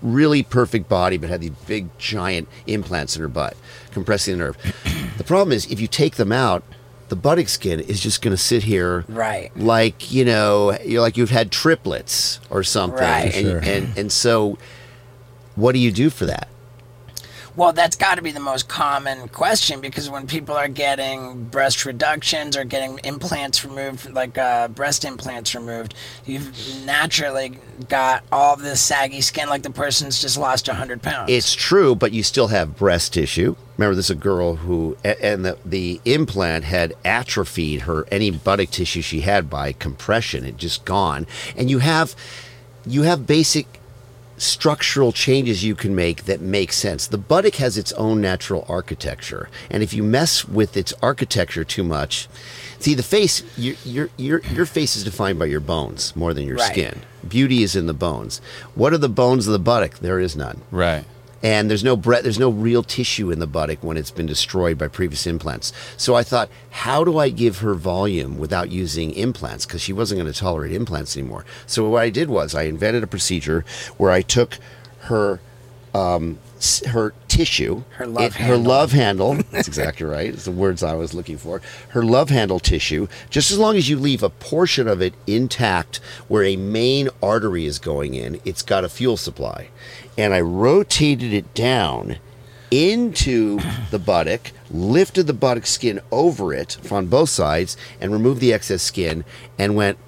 really 0.00 0.42
perfect 0.42 0.88
body, 0.88 1.16
but 1.16 1.28
had 1.28 1.40
these 1.40 1.50
big 1.66 1.88
giant 1.98 2.48
implants 2.66 3.16
in 3.16 3.22
her 3.22 3.28
butt, 3.28 3.56
compressing 3.90 4.38
the 4.38 4.44
nerve. 4.44 4.56
the 5.18 5.24
problem 5.24 5.52
is, 5.52 5.66
if 5.70 5.80
you 5.80 5.88
take 5.88 6.16
them 6.16 6.32
out, 6.32 6.62
the 7.08 7.16
buttock 7.16 7.48
skin 7.48 7.80
is 7.80 8.00
just 8.00 8.22
going 8.22 8.34
to 8.34 8.42
sit 8.42 8.62
here, 8.64 9.04
Right. 9.08 9.50
Like 9.56 10.10
you 10.12 10.24
know, 10.24 10.76
you're 10.84 11.00
like 11.02 11.16
you've 11.16 11.30
had 11.30 11.50
triplets 11.50 12.40
or 12.50 12.62
something, 12.62 13.00
Right. 13.00 13.34
and, 13.34 13.46
Sure. 13.46 13.58
and 13.58 13.98
and 13.98 14.12
so, 14.12 14.58
what 15.54 15.72
do 15.72 15.78
you 15.78 15.92
do 15.92 16.10
for 16.10 16.26
that? 16.26 16.48
Well, 17.56 17.72
that's 17.72 17.94
got 17.94 18.16
to 18.16 18.22
be 18.22 18.32
the 18.32 18.40
most 18.40 18.68
common 18.68 19.28
question 19.28 19.80
because 19.80 20.10
when 20.10 20.26
people 20.26 20.56
are 20.56 20.66
getting 20.66 21.44
breast 21.44 21.84
reductions 21.84 22.56
or 22.56 22.64
getting 22.64 22.98
implants 23.04 23.64
removed, 23.64 24.10
like 24.12 24.36
uh, 24.36 24.66
breast 24.68 25.04
implants 25.04 25.54
removed, 25.54 25.94
you've 26.24 26.52
naturally 26.84 27.58
got 27.88 28.24
all 28.32 28.56
this 28.56 28.80
saggy 28.80 29.20
skin, 29.20 29.48
like 29.48 29.62
the 29.62 29.70
person's 29.70 30.20
just 30.20 30.36
lost 30.36 30.66
100 30.66 31.00
pounds. 31.00 31.30
It's 31.30 31.54
true, 31.54 31.94
but 31.94 32.10
you 32.10 32.24
still 32.24 32.48
have 32.48 32.76
breast 32.76 33.14
tissue. 33.14 33.54
Remember, 33.78 33.94
this 33.94 34.06
is 34.06 34.10
a 34.10 34.16
girl 34.16 34.56
who, 34.56 34.96
and 35.04 35.44
the, 35.44 35.56
the 35.64 36.00
implant 36.04 36.64
had 36.64 36.94
atrophied 37.04 37.82
her 37.82 38.04
any 38.10 38.32
buttock 38.32 38.70
tissue 38.70 39.00
she 39.00 39.20
had 39.20 39.48
by 39.48 39.72
compression. 39.72 40.44
It 40.44 40.56
just 40.56 40.84
gone, 40.84 41.24
and 41.56 41.70
you 41.70 41.78
have, 41.78 42.16
you 42.84 43.02
have 43.02 43.28
basic 43.28 43.80
structural 44.36 45.12
changes 45.12 45.64
you 45.64 45.74
can 45.74 45.94
make 45.94 46.24
that 46.24 46.40
make 46.40 46.72
sense. 46.72 47.06
The 47.06 47.18
buttock 47.18 47.54
has 47.56 47.78
its 47.78 47.92
own 47.92 48.20
natural 48.20 48.64
architecture, 48.68 49.48
and 49.70 49.82
if 49.82 49.92
you 49.94 50.02
mess 50.02 50.44
with 50.46 50.76
its 50.76 50.92
architecture 51.02 51.64
too 51.64 51.84
much, 51.84 52.28
see 52.78 52.94
the 52.94 53.02
face. 53.02 53.42
Your 53.56 53.76
your 53.84 54.10
your 54.16 54.40
your 54.52 54.66
face 54.66 54.96
is 54.96 55.04
defined 55.04 55.38
by 55.38 55.46
your 55.46 55.60
bones 55.60 56.14
more 56.16 56.34
than 56.34 56.46
your 56.46 56.56
Right. 56.56 56.72
skin. 56.72 57.00
Beauty 57.26 57.62
is 57.62 57.74
in 57.76 57.86
the 57.86 57.94
bones. 57.94 58.40
What 58.74 58.92
are 58.92 58.98
the 58.98 59.08
bones 59.08 59.46
of 59.46 59.52
the 59.52 59.58
buttock? 59.58 59.98
There 60.00 60.18
is 60.20 60.36
none 60.36 60.60
right. 60.70 61.04
And 61.44 61.68
there's 61.70 61.84
no 61.84 61.94
bre- 61.96 62.20
there's 62.22 62.38
no 62.38 62.48
real 62.50 62.82
tissue 62.82 63.30
in 63.30 63.38
the 63.38 63.46
buttock 63.46 63.84
when 63.84 63.96
it's 63.96 64.10
been 64.10 64.26
destroyed 64.26 64.78
by 64.78 64.88
previous 64.88 65.26
implants. 65.26 65.72
So 65.96 66.14
I 66.16 66.22
thought, 66.24 66.48
how 66.70 67.04
do 67.04 67.18
I 67.18 67.28
give 67.28 67.58
her 67.58 67.74
volume 67.74 68.38
without 68.38 68.70
using 68.72 69.12
implants? 69.12 69.66
Because 69.66 69.82
she 69.82 69.92
wasn't 69.92 70.20
going 70.22 70.32
to 70.32 70.38
tolerate 70.38 70.72
implants 70.72 71.16
anymore. 71.16 71.44
So 71.66 71.88
what 71.90 72.02
I 72.02 72.10
did 72.10 72.30
was 72.30 72.54
I 72.54 72.62
invented 72.62 73.02
a 73.04 73.06
procedure 73.06 73.64
where 73.98 74.10
I 74.10 74.22
took 74.22 74.58
her 75.02 75.40
um, 75.94 76.38
her 76.88 77.12
tissue, 77.28 77.82
Her 77.90 78.06
love 78.06 78.34
her 78.36 78.44
handle. 78.44 78.62
love 78.62 78.92
handle. 78.92 79.34
That's 79.50 79.68
exactly 79.68 80.06
right. 80.06 80.28
It's 80.32 80.46
the 80.46 80.50
words 80.50 80.82
I 80.82 80.94
was 80.94 81.12
looking 81.14 81.36
for. 81.36 81.60
Her 81.90 82.02
love 82.02 82.30
handle 82.30 82.58
tissue. 82.58 83.06
Just 83.28 83.50
as 83.50 83.58
long 83.58 83.76
as 83.76 83.88
you 83.88 83.98
leave 83.98 84.22
a 84.22 84.30
portion 84.30 84.88
of 84.88 85.02
it 85.02 85.12
intact, 85.26 85.96
where 86.26 86.42
a 86.42 86.56
main 86.56 87.10
artery 87.22 87.66
is 87.66 87.78
going 87.78 88.14
in, 88.14 88.40
it's 88.44 88.62
got 88.62 88.82
a 88.82 88.88
fuel 88.88 89.16
supply, 89.18 89.68
and 90.16 90.34
I 90.34 90.40
rotated 90.40 91.32
it 91.32 91.54
down 91.54 92.18
into 92.70 93.60
the 93.90 93.98
buttock, 93.98 94.52
lifted 94.70 95.26
the 95.26 95.32
buttock 95.32 95.66
skin 95.66 96.00
over 96.10 96.52
it 96.52 96.78
on 96.90 97.06
both 97.06 97.28
sides, 97.28 97.76
and 98.00 98.12
removed 98.12 98.40
the 98.40 98.52
excess 98.52 98.82
skin, 98.82 99.24
and 99.58 99.76
went 99.76 99.98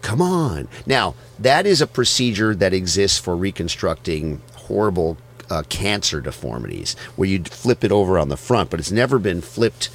Come 0.00 0.22
on. 0.22 0.68
Now, 0.86 1.14
that 1.38 1.66
is 1.66 1.80
a 1.80 1.86
procedure 1.86 2.54
that 2.54 2.72
exists 2.72 3.18
for 3.18 3.36
reconstructing 3.36 4.40
horrible 4.54 5.18
uh, 5.50 5.62
cancer 5.68 6.20
deformities, 6.20 6.94
where 7.16 7.28
you 7.28 7.42
flip 7.42 7.84
it 7.84 7.92
over 7.92 8.18
on 8.18 8.28
the 8.28 8.36
front, 8.36 8.70
but 8.70 8.80
it's 8.80 8.92
never 8.92 9.18
been 9.18 9.40
flipped 9.40 9.90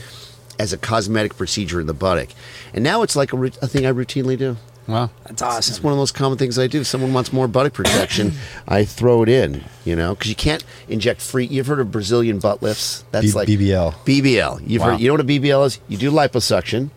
as 0.59 0.73
a 0.73 0.77
cosmetic 0.77 1.37
procedure 1.37 1.79
in 1.79 1.87
the 1.87 1.93
buttock. 1.93 2.29
And 2.73 2.83
now 2.83 3.01
it's 3.01 3.15
like 3.15 3.33
a, 3.33 3.37
a 3.37 3.67
thing 3.67 3.85
I 3.85 3.91
routinely 3.91 4.37
do. 4.37 4.57
Wow. 4.87 5.09
That's 5.25 5.41
awesome. 5.41 5.71
It's 5.71 5.81
one 5.83 5.93
of 5.93 5.99
those 5.99 6.11
common 6.11 6.37
things 6.37 6.59
I 6.59 6.67
do. 6.67 6.81
If 6.81 6.87
someone 6.87 7.13
wants 7.13 7.31
more 7.31 7.47
buttock 7.47 7.73
protection, 7.73 8.33
I 8.67 8.83
throw 8.83 9.23
it 9.23 9.29
in, 9.29 9.63
you 9.85 9.95
know, 9.95 10.13
because 10.13 10.29
you 10.29 10.35
can't 10.35 10.63
inject 10.89 11.21
free. 11.21 11.45
You've 11.45 11.67
heard 11.67 11.79
of 11.79 11.91
Brazilian 11.91 12.39
butt 12.39 12.61
lifts? 12.61 13.05
That's 13.11 13.27
B- 13.27 13.31
like 13.31 13.47
BBL. 13.47 13.93
BBL. 14.05 14.61
You've 14.67 14.81
Wow. 14.81 14.91
heard, 14.91 14.99
you 14.99 15.07
know 15.07 15.13
what 15.13 15.21
a 15.21 15.23
BBL 15.25 15.65
is? 15.65 15.79
You 15.87 15.97
do 15.97 16.11
liposuction 16.11 16.89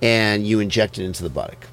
and 0.00 0.46
you 0.46 0.60
inject 0.60 0.98
it 0.98 1.04
into 1.04 1.22
the 1.24 1.28
buttock 1.30 1.66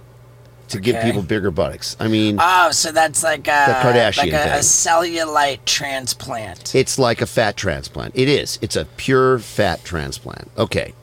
to 0.69 0.79
give 0.79 0.99
people 1.03 1.21
bigger 1.21 1.51
buttocks. 1.51 1.95
I 1.99 2.07
mean, 2.07 2.37
Oh, 2.41 2.71
so 2.71 2.91
that's 2.91 3.21
like 3.21 3.47
a, 3.47 3.79
Kardashian 3.83 4.17
like 4.17 4.33
a, 4.33 4.55
a 4.55 4.59
cellulite 4.59 5.65
transplant. 5.65 6.73
It's 6.73 6.97
like 6.97 7.21
a 7.21 7.27
fat 7.27 7.55
transplant. 7.57 8.13
It 8.15 8.27
is. 8.27 8.57
It's 8.61 8.75
a 8.75 8.85
pure 8.97 9.37
fat 9.37 9.83
transplant. 9.83 10.49
Okay. 10.57 10.93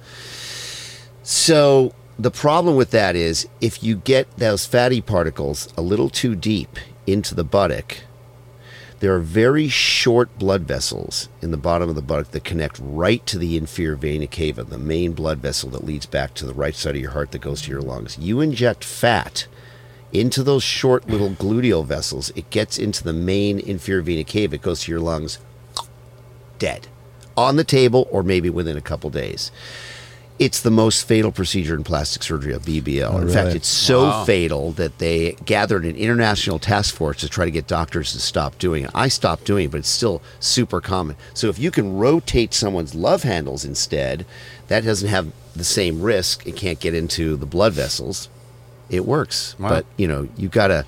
So 1.22 1.94
the 2.22 2.30
problem 2.30 2.76
with 2.76 2.90
that 2.90 3.16
is 3.16 3.48
if 3.62 3.82
you 3.82 3.96
get 3.96 4.36
those 4.36 4.66
fatty 4.66 5.00
particles 5.00 5.72
a 5.74 5.80
little 5.80 6.10
too 6.10 6.36
deep 6.36 6.76
into 7.06 7.34
the 7.34 7.44
buttock, 7.44 7.96
there 8.98 9.14
are 9.14 9.20
very 9.20 9.68
short 9.68 10.38
blood 10.38 10.62
vessels 10.62 11.30
in 11.40 11.50
the 11.50 11.56
bottom 11.56 11.88
of 11.88 11.94
the 11.94 12.02
buttock 12.02 12.32
that 12.32 12.44
connect 12.44 12.78
right 12.82 13.24
to 13.24 13.38
the 13.38 13.56
inferior 13.56 13.96
vena 13.96 14.26
cava, 14.26 14.64
the 14.64 14.76
main 14.76 15.12
blood 15.12 15.38
vessel 15.38 15.70
that 15.70 15.84
leads 15.84 16.04
back 16.04 16.34
to 16.34 16.44
the 16.44 16.52
right 16.52 16.74
side 16.74 16.94
of 16.94 17.00
your 17.00 17.12
heart 17.12 17.30
that 17.30 17.40
goes 17.40 17.62
to 17.62 17.70
your 17.70 17.80
lungs. 17.80 18.18
You 18.18 18.40
inject 18.40 18.84
fat 18.84 19.46
into 20.12 20.42
those 20.42 20.62
short 20.62 21.08
little 21.08 21.30
gluteal 21.30 21.86
vessels, 21.86 22.30
it 22.36 22.50
gets 22.50 22.78
into 22.78 23.02
the 23.02 23.14
main 23.14 23.58
inferior 23.58 24.02
vena 24.02 24.24
cava, 24.24 24.56
it 24.56 24.62
goes 24.62 24.82
to 24.82 24.92
your 24.92 25.00
lungs, 25.00 25.38
dead. 26.58 26.88
On 27.34 27.56
the 27.56 27.64
table 27.64 28.06
or 28.10 28.22
maybe 28.22 28.50
within 28.50 28.76
a 28.76 28.82
couple 28.82 29.08
days. 29.08 29.50
It's 30.40 30.62
the 30.62 30.70
most 30.70 31.06
fatal 31.06 31.30
procedure 31.32 31.74
in 31.74 31.84
plastic 31.84 32.22
surgery, 32.22 32.54
a 32.54 32.58
BBL. 32.58 33.20
in 33.20 33.28
oh, 33.28 33.32
fact, 33.32 33.54
it's 33.54 33.68
so 33.68 34.04
Wow. 34.04 34.24
fatal 34.24 34.72
that 34.72 34.96
they 34.96 35.36
gathered 35.44 35.84
an 35.84 35.94
international 35.96 36.58
task 36.58 36.94
force 36.94 37.18
to 37.18 37.28
try 37.28 37.44
to 37.44 37.50
get 37.50 37.66
doctors 37.66 38.12
to 38.14 38.20
stop 38.20 38.58
doing 38.58 38.84
it. 38.84 38.90
I 38.94 39.08
stopped 39.08 39.44
doing 39.44 39.66
it, 39.66 39.70
but 39.70 39.78
it's 39.80 39.90
still 39.90 40.22
super 40.40 40.80
common. 40.80 41.16
So 41.34 41.50
if 41.50 41.58
you 41.58 41.70
can 41.70 41.94
rotate 41.98 42.54
someone's 42.54 42.94
love 42.94 43.22
handles 43.22 43.66
instead, 43.66 44.24
that 44.68 44.82
doesn't 44.82 45.10
have 45.10 45.30
the 45.54 45.62
same 45.62 46.00
risk. 46.00 46.46
It 46.46 46.56
can't 46.56 46.80
get 46.80 46.94
into 46.94 47.36
the 47.36 47.44
blood 47.46 47.74
vessels. 47.74 48.30
It 48.88 49.04
works, 49.04 49.54
Wow. 49.58 49.68
but 49.68 49.84
you 49.98 50.08
know 50.08 50.26
you've 50.38 50.52
gotta. 50.52 50.86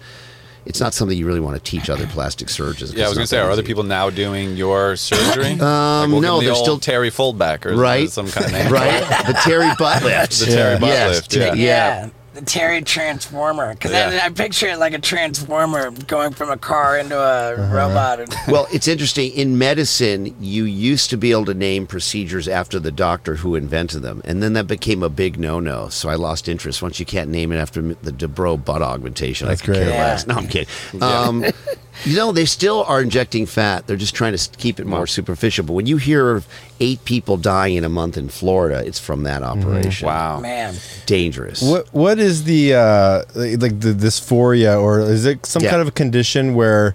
It's 0.64 0.78
not 0.80 0.94
something 0.94 1.18
you 1.18 1.26
really 1.26 1.40
want 1.40 1.56
to 1.56 1.70
teach 1.70 1.90
other 1.90 2.06
plastic 2.06 2.48
surgeons. 2.48 2.94
Yeah, 2.94 3.06
I 3.06 3.08
was 3.08 3.18
gonna 3.18 3.26
say, 3.26 3.38
are 3.38 3.46
that 3.46 3.52
other 3.52 3.62
people 3.64 3.82
now 3.82 4.10
doing 4.10 4.56
your 4.56 4.94
surgery? 4.96 5.58
Um, 5.60 6.12
no, 6.20 6.38
they're 6.38 6.48
they're 6.48 6.54
still- 6.54 6.78
Terry 6.78 7.10
Foldback 7.10 7.66
or 7.66 7.74
right? 7.74 8.08
some 8.08 8.28
kind 8.28 8.46
of 8.46 8.52
name. 8.52 8.72
right? 8.72 9.00
the 9.26 9.32
Terry 9.42 9.70
butt 9.78 10.02
lift. 10.04 10.38
The 10.38 10.46
Terry 10.46 10.78
butt 10.78 10.88
Yes, 10.88 11.14
lift. 11.16 11.30
Ter- 11.32 11.40
Yeah. 11.40 11.54
yeah. 11.54 12.08
The 12.34 12.40
Terry 12.42 12.80
Transformer. 12.80 13.74
Because 13.74 13.90
Yeah. 13.92 14.20
I, 14.22 14.26
I 14.26 14.30
picture 14.30 14.68
it 14.68 14.78
like 14.78 14.94
a 14.94 14.98
transformer 14.98 15.90
going 15.90 16.32
from 16.32 16.50
a 16.50 16.56
car 16.56 16.96
into 16.98 17.18
a 17.18 17.52
Uh-huh. 17.52 17.74
robot. 17.76 18.20
And, 18.20 18.34
Well, 18.48 18.66
it's 18.72 18.88
interesting. 18.88 19.32
In 19.32 19.58
medicine, 19.58 20.34
you 20.40 20.64
used 20.64 21.10
to 21.10 21.16
be 21.18 21.30
able 21.32 21.44
to 21.46 21.54
name 21.54 21.86
procedures 21.86 22.48
after 22.48 22.80
the 22.80 22.90
doctor 22.90 23.36
who 23.36 23.54
invented 23.54 24.00
them, 24.02 24.22
and 24.24 24.42
then 24.42 24.54
that 24.54 24.66
became 24.66 25.02
a 25.02 25.08
big 25.10 25.38
no-no. 25.38 25.88
So 25.90 26.08
I 26.08 26.14
lost 26.14 26.48
interest. 26.48 26.80
Once 26.80 26.98
you 26.98 27.04
can't 27.06 27.28
name 27.30 27.52
it 27.52 27.56
after 27.56 27.82
the 27.82 28.12
Dubrow 28.12 28.62
butt 28.62 28.80
augmentation, 28.82 29.46
That's 29.48 29.60
I 29.60 29.64
could 29.66 29.74
care 29.74 29.84
great. 29.84 29.96
less. 29.98 30.26
No, 30.26 30.34
I'm 30.36 30.48
kidding. 30.48 30.68
Um, 31.02 31.44
you 32.04 32.16
know, 32.16 32.32
they 32.32 32.46
still 32.46 32.84
are 32.84 33.02
injecting 33.02 33.44
fat. 33.44 33.86
They're 33.86 33.96
just 33.96 34.14
trying 34.14 34.34
to 34.36 34.50
keep 34.56 34.80
it 34.80 34.86
more 34.86 35.06
superficial. 35.06 35.64
But 35.66 35.74
when 35.74 35.86
you 35.86 35.98
hear 35.98 36.30
of 36.30 36.46
eight 36.86 37.04
people 37.04 37.36
dying 37.36 37.76
in 37.76 37.84
a 37.84 37.88
month 37.88 38.16
in 38.16 38.28
Florida, 38.28 38.82
it's 38.84 38.98
from 38.98 39.22
that 39.22 39.42
operation. 39.42 40.06
Wow. 40.06 40.40
man. 40.40 40.74
dangerous. 41.06 41.62
What 41.62 41.86
what 41.94 42.18
is 42.18 42.42
the 42.44 42.74
uh, 42.74 43.22
like 43.34 43.78
the 43.86 43.94
dysphoria 44.04 44.80
or 44.80 45.00
is 45.00 45.24
it 45.24 45.46
some 45.46 45.62
Yeah. 45.62 45.70
kind 45.70 45.82
of 45.82 45.88
a 45.88 45.92
condition 45.92 46.54
where 46.54 46.94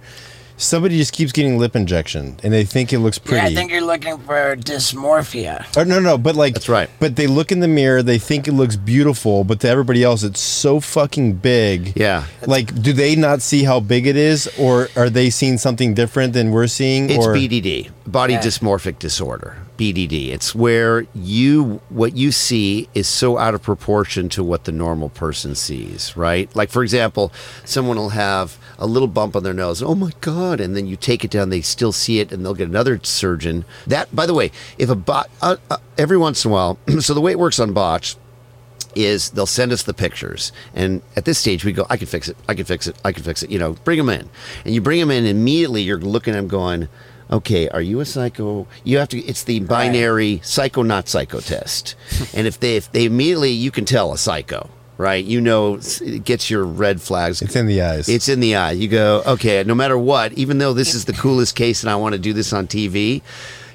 somebody 0.60 0.98
just 0.98 1.14
keeps 1.14 1.32
getting 1.32 1.60
lip 1.60 1.76
injection 1.76 2.36
and 2.44 2.52
they 2.52 2.66
think 2.66 2.92
it 2.92 3.00
looks 3.00 3.18
pretty? 3.20 3.38
Yeah, 3.46 3.52
I 3.52 3.56
think 3.56 3.72
you're 3.72 3.82
looking 3.94 4.18
for 4.28 4.56
dysmorphia. 4.58 5.66
Or 5.78 5.86
no, 5.86 6.00
no, 6.00 6.18
but 6.18 6.36
like 6.36 6.54
That's 6.56 6.68
right. 6.70 6.90
But 7.00 7.16
they 7.16 7.28
look 7.28 7.52
in 7.52 7.60
the 7.60 7.68
mirror, 7.68 8.02
they 8.04 8.18
think 8.20 8.48
it 8.48 8.54
looks 8.54 8.76
beautiful, 8.76 9.44
but 9.44 9.60
to 9.62 9.70
everybody 9.70 10.04
else, 10.04 10.24
it's 10.24 10.40
so 10.42 10.80
fucking 10.80 11.34
big. 11.36 11.94
Yeah. 11.96 12.26
Like, 12.46 12.68
do 12.82 12.92
they 12.94 13.16
not 13.16 13.42
see 13.42 13.64
how 13.64 13.80
big 13.80 14.08
it 14.08 14.18
is, 14.18 14.48
or 14.60 14.90
are 14.96 15.10
they 15.10 15.30
seeing 15.30 15.58
something 15.58 15.94
different 15.94 16.34
than 16.34 16.52
we're 16.52 16.68
seeing? 16.68 17.10
It's 17.10 17.26
or 17.26 17.34
BDD, 17.36 17.90
body 18.08 18.34
Yeah. 18.34 18.42
dysmorphic 18.42 19.00
disorder. 19.00 19.58
BDD. 19.78 20.32
It's 20.32 20.56
where 20.56 21.06
you 21.14 21.82
what 21.90 22.16
you 22.18 22.32
see 22.32 22.88
is 22.96 23.06
so 23.08 23.38
out 23.38 23.54
of 23.54 23.62
proportion 23.62 24.28
to 24.30 24.44
what 24.44 24.64
the 24.64 24.72
normal 24.72 25.10
person 25.10 25.54
sees, 25.54 26.18
right? 26.18 26.50
Like 26.56 26.70
for 26.72 26.82
example, 26.82 27.32
someone 27.64 27.98
will 27.98 28.10
have 28.10 28.58
a 28.80 28.88
little 28.88 29.08
bump 29.08 29.36
on 29.36 29.44
their 29.44 29.54
nose. 29.54 29.84
Oh 29.84 29.94
my 29.94 30.12
god! 30.22 30.60
And 30.60 30.76
then 30.76 30.88
you 30.88 30.96
take 30.96 31.24
it 31.24 31.30
down, 31.30 31.50
they 31.50 31.62
still 31.62 31.92
see 31.92 32.20
it, 32.20 32.32
and 32.32 32.44
they'll 32.44 32.56
get 32.56 32.68
another 32.70 33.00
surgeon. 33.04 33.66
That, 33.86 34.16
by 34.16 34.26
the 34.26 34.34
way, 34.34 34.52
if 34.80 34.90
a 34.90 34.96
bot 34.96 35.30
uh, 35.42 35.58
uh, 35.70 35.78
every 35.98 36.18
once 36.18 36.44
in 36.44 36.50
a 36.50 36.54
while. 36.54 36.80
so 37.00 37.14
the 37.14 37.22
way 37.22 37.32
it 37.32 37.40
works 37.40 37.60
on 37.60 37.72
botch 37.74 38.16
is 38.96 39.30
they'll 39.32 39.46
send 39.46 39.72
us 39.72 39.84
the 39.84 39.94
pictures 39.94 40.52
and 40.74 41.04
at 41.16 41.24
this 41.26 41.38
stage 41.38 41.64
we 41.64 41.72
go 41.72 41.86
i 41.88 41.98
can 41.98 42.08
fix 42.08 42.28
it 42.28 42.36
i 42.50 42.56
can 42.56 42.66
fix 42.66 42.88
it 42.88 42.96
i 43.06 43.12
can 43.12 43.22
fix 43.22 43.44
it 43.44 43.52
you 43.52 43.60
know 43.60 43.74
bring 43.84 43.98
them 43.98 44.10
in 44.10 44.28
and 44.66 44.74
you 44.74 44.82
bring 44.82 45.00
them 45.00 45.12
in 45.12 45.24
immediately 45.26 45.84
you're 45.84 46.00
looking 46.00 46.34
at 46.34 46.38
them 46.38 46.48
going 46.48 46.88
okay 47.30 47.68
are 47.70 47.82
you 47.82 48.00
a 48.00 48.06
psycho 48.06 48.66
you 48.84 48.98
have 48.98 49.10
to 49.10 49.20
it's 49.20 49.44
the 49.44 49.60
binary 49.62 50.40
psycho 50.44 50.82
not 50.82 51.08
psycho 51.10 51.40
test 51.40 51.96
and 52.34 52.48
if 52.48 52.60
they 52.60 52.78
if 52.78 52.92
they 52.92 53.06
immediately 53.06 53.52
you 53.52 53.70
can 53.72 53.84
tell 53.86 54.14
a 54.14 54.18
psycho 54.18 54.70
right 54.98 55.26
you 55.26 55.40
know 55.42 55.78
it 56.02 56.24
gets 56.24 56.50
your 56.50 56.64
red 56.64 57.02
flags 57.02 57.42
it's 57.42 57.56
in 57.56 57.66
the 57.68 57.82
eyes. 57.82 58.08
it's 58.10 58.28
in 58.30 58.40
the 58.40 58.56
eye. 58.56 58.72
You 58.72 58.88
go, 58.88 59.22
okay, 59.28 59.64
no 59.64 59.76
matter 59.76 59.98
what, 59.98 60.34
even 60.34 60.58
though 60.58 60.74
this 60.74 60.96
is 60.96 61.06
the 61.06 61.14
coolest 61.14 61.56
case 61.56 61.84
and 61.84 61.90
I 61.92 61.96
want 61.98 62.14
to 62.14 62.20
do 62.20 62.34
this 62.34 62.52
on 62.52 62.66
TV, 62.66 63.22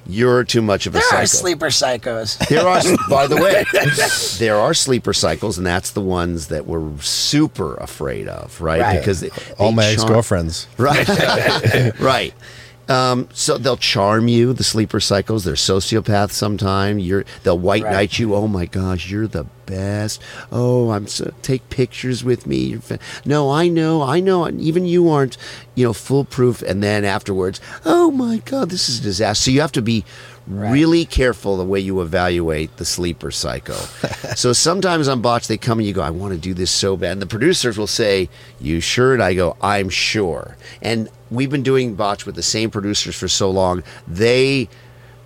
you're 0.04 0.42
too 0.42 0.62
much 0.62 0.86
of 0.88 0.94
a 0.94 0.98
There 0.98 1.02
psycho. 1.02 1.22
are 1.22 1.26
sleeper 1.26 1.66
psychos. 1.68 2.38
There 2.48 2.66
are, 2.66 2.82
by 3.08 3.28
the 3.28 3.36
way, 3.36 3.62
there 4.40 4.56
are 4.56 4.74
sleeper 4.74 5.12
cycles, 5.12 5.58
and 5.58 5.64
that's 5.66 5.92
the 5.92 6.00
ones 6.00 6.48
that 6.48 6.66
we're 6.66 6.98
super 6.98 7.76
afraid 7.76 8.26
of, 8.26 8.60
right? 8.60 8.80
Right. 8.80 8.98
Because 8.98 9.20
they, 9.20 9.30
all 9.60 9.70
they 9.70 9.76
my 9.76 9.82
charm- 9.82 9.92
ex 9.94 10.04
girlfriends. 10.04 10.66
right, 10.76 11.06
right. 12.00 12.34
Um, 12.92 13.28
so 13.32 13.58
they'll 13.58 13.76
charm 13.76 14.28
you. 14.28 14.52
The 14.52 14.64
sleeper 14.64 15.00
cycles. 15.00 15.44
They're 15.44 15.54
sociopaths. 15.54 16.32
sometimes. 16.32 17.02
you're. 17.06 17.24
They'll 17.42 17.58
white 17.58 17.82
Right. 17.84 17.92
knight 17.92 18.18
you. 18.18 18.34
Oh 18.34 18.46
my 18.48 18.66
gosh, 18.66 19.10
you're 19.10 19.26
the 19.26 19.46
best. 19.66 20.20
Oh, 20.50 20.90
I'm 20.90 21.06
so. 21.06 21.32
Take 21.42 21.68
pictures 21.70 22.24
with 22.24 22.46
me. 22.46 22.78
No, 23.24 23.50
I 23.50 23.68
know, 23.68 24.02
I 24.02 24.20
know. 24.20 24.44
and 24.44 24.60
Even 24.60 24.84
you 24.86 25.08
aren't, 25.08 25.36
you 25.74 25.84
know, 25.84 25.92
foolproof. 25.92 26.62
And 26.62 26.82
then 26.82 27.04
afterwards, 27.04 27.60
oh 27.84 28.10
my 28.10 28.38
god, 28.38 28.70
this 28.70 28.88
is 28.88 29.00
a 29.00 29.02
disaster. 29.02 29.44
So 29.44 29.50
you 29.50 29.60
have 29.60 29.72
to 29.72 29.82
be 29.82 30.04
really 30.46 31.04
careful 31.04 31.56
the 31.56 31.64
way 31.64 31.78
you 31.78 32.00
evaluate 32.00 32.76
the 32.76 32.84
sleeper 32.84 33.30
psycho. 33.30 33.74
so 34.34 34.52
sometimes 34.52 35.08
on 35.08 35.20
botch 35.20 35.46
they 35.46 35.56
come 35.56 35.78
and 35.78 35.86
you 35.86 35.94
go, 35.94 36.02
I 36.02 36.10
want 36.10 36.34
to 36.34 36.40
do 36.40 36.54
this 36.54 36.70
so 36.70 36.96
bad. 36.96 37.12
And 37.12 37.22
the 37.22 37.26
producers 37.26 37.78
will 37.78 37.86
say, 37.86 38.28
You 38.60 38.80
sure? 38.80 39.14
And 39.14 39.22
I 39.22 39.34
go, 39.34 39.56
I'm 39.60 39.88
sure. 39.88 40.56
And 40.80 41.08
we've 41.30 41.50
been 41.50 41.62
doing 41.62 41.94
botch 41.94 42.26
with 42.26 42.34
the 42.34 42.42
same 42.42 42.70
producers 42.70 43.16
for 43.16 43.28
so 43.28 43.50
long. 43.50 43.82
They 44.06 44.68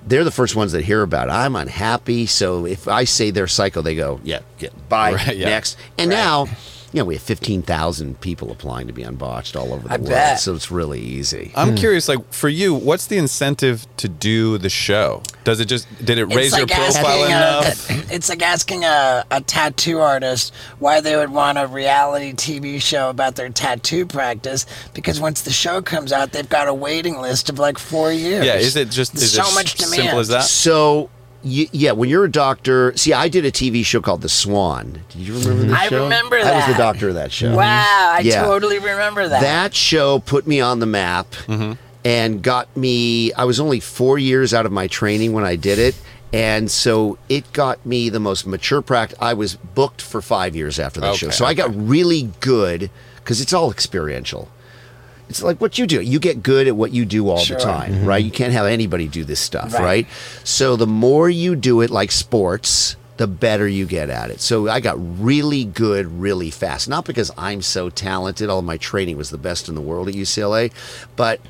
they're 0.07 0.25
the 0.25 0.31
first 0.31 0.57
ones 0.57 0.73
that 0.73 0.85
hear 0.85 1.03
about 1.03 1.29
it. 1.29 1.33
I'm 1.33 1.57
unhappy. 1.57 2.27
So 2.27 2.67
if 2.67 2.89
I 2.89 3.05
say 3.05 3.31
they're 3.31 3.47
psycho, 3.47 3.83
they 3.83 3.95
go, 3.95 4.21
Yeah, 4.23 4.41
yeah 4.59 4.71
bye. 4.89 5.15
Right, 5.15 5.37
yeah. 5.37 5.49
Next. 5.49 5.77
And 5.99 6.11
now 6.11 6.47
you 6.93 7.01
know, 7.01 7.05
we 7.05 7.15
have 7.15 7.23
15,000 7.23 8.21
people 8.21 8.51
applying 8.51 8.87
to 8.87 8.93
be 8.93 9.03
unbotched 9.03 9.57
all 9.57 9.73
over 9.73 9.89
the 9.89 9.95
I 9.95 9.97
world. 9.97 10.09
bet. 10.09 10.41
So 10.41 10.55
it's 10.55 10.71
really 10.71 11.01
easy. 11.01 11.53
I'm 11.55 11.71
hmm. 11.71 11.75
curious, 11.77 12.09
like 12.09 12.33
for 12.33 12.49
you, 12.49 12.75
what's 12.75 13.07
the 13.07 13.19
incentive 13.19 13.87
to 13.99 14.09
do 14.09 14.59
the 14.59 14.69
show? 14.69 15.23
Does 15.45 15.61
it 15.61 15.67
just 15.67 15.87
did 16.05 16.19
it 16.19 16.25
raise 16.27 16.53
it's 16.53 16.57
your 16.57 16.67
like 16.67 16.77
profile 16.77 17.25
asking 17.25 17.37
enough? 17.37 18.11
A, 18.11 18.15
it's 18.15 18.29
like 18.29 18.43
asking 18.43 18.85
a, 18.85 19.25
a 19.31 19.41
tattoo 19.41 19.99
artist 19.99 20.55
why 20.79 21.01
they 21.01 21.17
would 21.17 21.31
want 21.31 21.59
a 21.59 21.67
reality 21.67 22.33
TV 22.33 22.81
show 22.81 23.11
about 23.11 23.37
their 23.37 23.49
tattoo 23.49 24.07
practice 24.07 24.67
because 24.95 25.21
once 25.21 25.43
the 25.43 25.53
show 25.53 25.83
comes 25.83 26.13
out, 26.13 26.33
they've 26.33 26.49
got 26.49 26.69
a 26.69 26.75
waiting 26.75 27.21
list 27.21 27.51
of 27.51 27.59
like 27.59 27.79
four 27.79 28.13
years. 28.13 28.45
yeah, 28.45 28.55
is 28.55 28.77
it 28.77 28.91
just 28.91 29.15
is 29.15 29.33
so 29.33 29.43
it 29.43 29.55
much 29.55 29.81
s- 29.81 29.91
demand. 29.91 30.03
simple 30.03 30.19
as 30.19 30.29
that? 30.29 30.45
So, 30.45 31.11
y- 31.47 31.69
yeah, 31.73 31.93
when 31.93 32.09
you're 32.09 32.25
a 32.25 32.31
doctor, 32.31 32.93
see, 32.97 33.13
I 33.13 33.29
did 33.29 33.45
a 33.45 33.53
TV 33.53 33.85
show 33.85 34.01
called 34.01 34.23
The 34.23 34.29
Swan. 34.29 35.01
Do 35.11 35.19
you 35.19 35.35
remember 35.39 35.63
this 35.65 35.73
I 35.73 35.89
show? 35.89 36.03
remember 36.05 36.43
that. 36.43 36.53
I 36.53 36.57
was 36.57 36.67
the 36.77 36.83
doctor 36.83 37.09
of 37.09 37.15
that 37.15 37.33
show. 37.33 37.55
Wow, 37.57 37.65
I 38.13 38.21
Yeah. 38.25 38.45
totally 38.45 38.79
remember 38.79 39.29
that. 39.29 39.41
That 39.41 39.75
show 39.75 40.19
put 40.19 40.47
me 40.47 40.61
on 40.61 40.81
the 40.81 40.87
map 40.87 41.31
mm-hmm. 41.47 41.73
and 42.05 42.43
got 42.43 42.75
me. 42.77 43.33
I 43.35 43.45
was 43.45 43.61
only 43.61 43.81
four 43.81 44.19
years 44.19 44.53
out 44.53 44.67
of 44.67 44.73
my 44.73 44.87
training 44.89 45.33
when 45.33 45.45
I 45.45 45.57
did 45.57 45.79
it. 45.79 45.95
And 46.33 46.71
so 46.71 47.17
it 47.29 47.51
got 47.53 47.87
me 47.87 48.09
the 48.11 48.21
most 48.21 48.47
mature 48.47 48.83
practice. 48.83 49.17
I 49.23 49.33
was 49.35 49.55
booked 49.57 50.03
for 50.03 50.21
five 50.21 50.57
years 50.57 50.79
after 50.81 51.01
that 51.01 51.15
show. 51.15 51.29
Okay, 51.29 51.37
So 51.37 51.47
I 51.47 51.55
got 51.55 51.71
really 51.75 52.31
good 52.41 52.91
because 53.17 53.41
it's 53.41 53.53
all 53.53 53.71
experiential. 53.71 54.49
It's 55.29 55.43
like 55.43 55.61
what 55.61 55.79
you 55.79 55.87
do. 55.87 56.01
You 56.01 56.19
get 56.21 56.43
good 56.43 56.69
at 56.69 56.77
what 56.77 56.93
you 56.93 57.05
do 57.05 57.29
all 57.29 57.39
Sure. 57.39 57.57
the 57.57 57.63
time, 57.63 57.93
mm-hmm. 57.93 58.07
right? 58.07 58.25
You 58.25 58.31
can't 58.31 58.53
have 58.53 58.67
anybody 58.67 59.09
do 59.09 59.25
this 59.25 59.41
stuff, 59.41 59.75
Right. 59.75 59.83
right. 59.83 60.07
So 60.45 60.77
the 60.77 60.87
more 60.87 61.29
you 61.29 61.57
do 61.57 61.81
it 61.81 61.91
like 61.91 62.13
sports, 62.13 62.97
the 63.17 63.27
better 63.27 63.67
you 63.67 63.87
get 63.87 64.11
at 64.11 64.31
it. 64.31 64.41
So 64.41 64.69
I 64.69 64.79
got 64.81 64.97
really 64.99 65.65
good 65.65 66.21
really 66.21 66.51
fast. 66.51 66.89
Not 66.89 67.05
because 67.07 67.31
I'm 67.37 67.63
so 67.63 67.89
talented, 67.91 68.49
all 68.51 68.63
my 68.63 68.77
training 68.77 69.17
was 69.17 69.31
the 69.31 69.39
best 69.39 69.69
in 69.69 69.75
the 69.75 69.81
world 69.81 70.09
at 70.09 70.15
UCLA, 70.15 70.71
but 71.17 71.41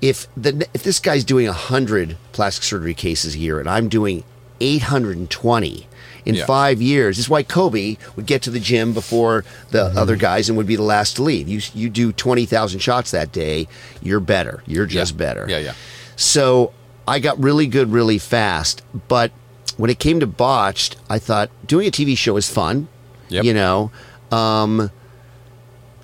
if 0.00 0.26
the 0.36 0.66
if 0.74 0.82
this 0.82 0.98
guy's 0.98 1.22
doing 1.22 1.46
100 1.46 2.16
plastic 2.32 2.64
surgery 2.64 2.94
cases 2.94 3.36
a 3.36 3.38
year 3.38 3.60
and 3.60 3.68
I'm 3.68 3.88
doing 3.88 4.24
820 4.60 5.86
in 6.24 6.34
Yeah. 6.36 6.46
five 6.46 6.80
years. 6.80 7.16
This 7.16 7.26
is 7.26 7.30
why 7.30 7.42
Kobe 7.42 7.96
would 8.16 8.26
get 8.26 8.42
to 8.42 8.50
the 8.50 8.60
gym 8.60 8.92
before 8.92 9.44
the 9.70 9.88
Mm-hmm. 9.88 9.98
other 9.98 10.16
guys 10.16 10.48
and 10.48 10.56
would 10.56 10.66
be 10.66 10.76
the 10.76 10.82
last 10.82 11.16
to 11.16 11.22
leave. 11.22 11.48
You 11.48 11.60
you 11.74 11.88
do 11.90 12.12
twenty 12.12 12.46
thousand 12.46 12.80
shots 12.80 13.10
that 13.10 13.32
day, 13.32 13.66
you're 14.02 14.20
better. 14.20 14.62
You're 14.66 14.86
just 14.86 15.12
Yeah. 15.14 15.18
better. 15.18 15.46
Yeah, 15.48 15.58
yeah. 15.58 15.72
So 16.16 16.72
I 17.08 17.18
got 17.18 17.42
really 17.42 17.66
good 17.66 17.90
really 17.92 18.18
fast, 18.18 18.82
but 19.08 19.32
when 19.76 19.90
it 19.90 19.98
came 19.98 20.20
to 20.20 20.26
botched, 20.26 20.96
I 21.10 21.18
thought 21.18 21.50
doing 21.66 21.86
a 21.88 21.90
TV 21.90 22.16
show 22.16 22.36
is 22.36 22.48
fun. 22.48 22.88
Yep. 23.30 23.44
You 23.44 23.54
know, 23.54 23.90
um, 24.30 24.90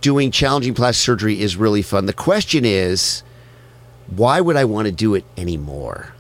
doing 0.00 0.30
challenging 0.30 0.74
plastic 0.74 1.04
surgery 1.04 1.40
is 1.40 1.56
really 1.56 1.82
fun. 1.82 2.06
The 2.06 2.12
question 2.12 2.64
is, 2.64 3.22
why 4.08 4.40
would 4.40 4.56
I 4.56 4.64
want 4.64 4.86
to 4.86 4.92
do 4.92 5.14
it 5.14 5.24
anymore? 5.36 6.14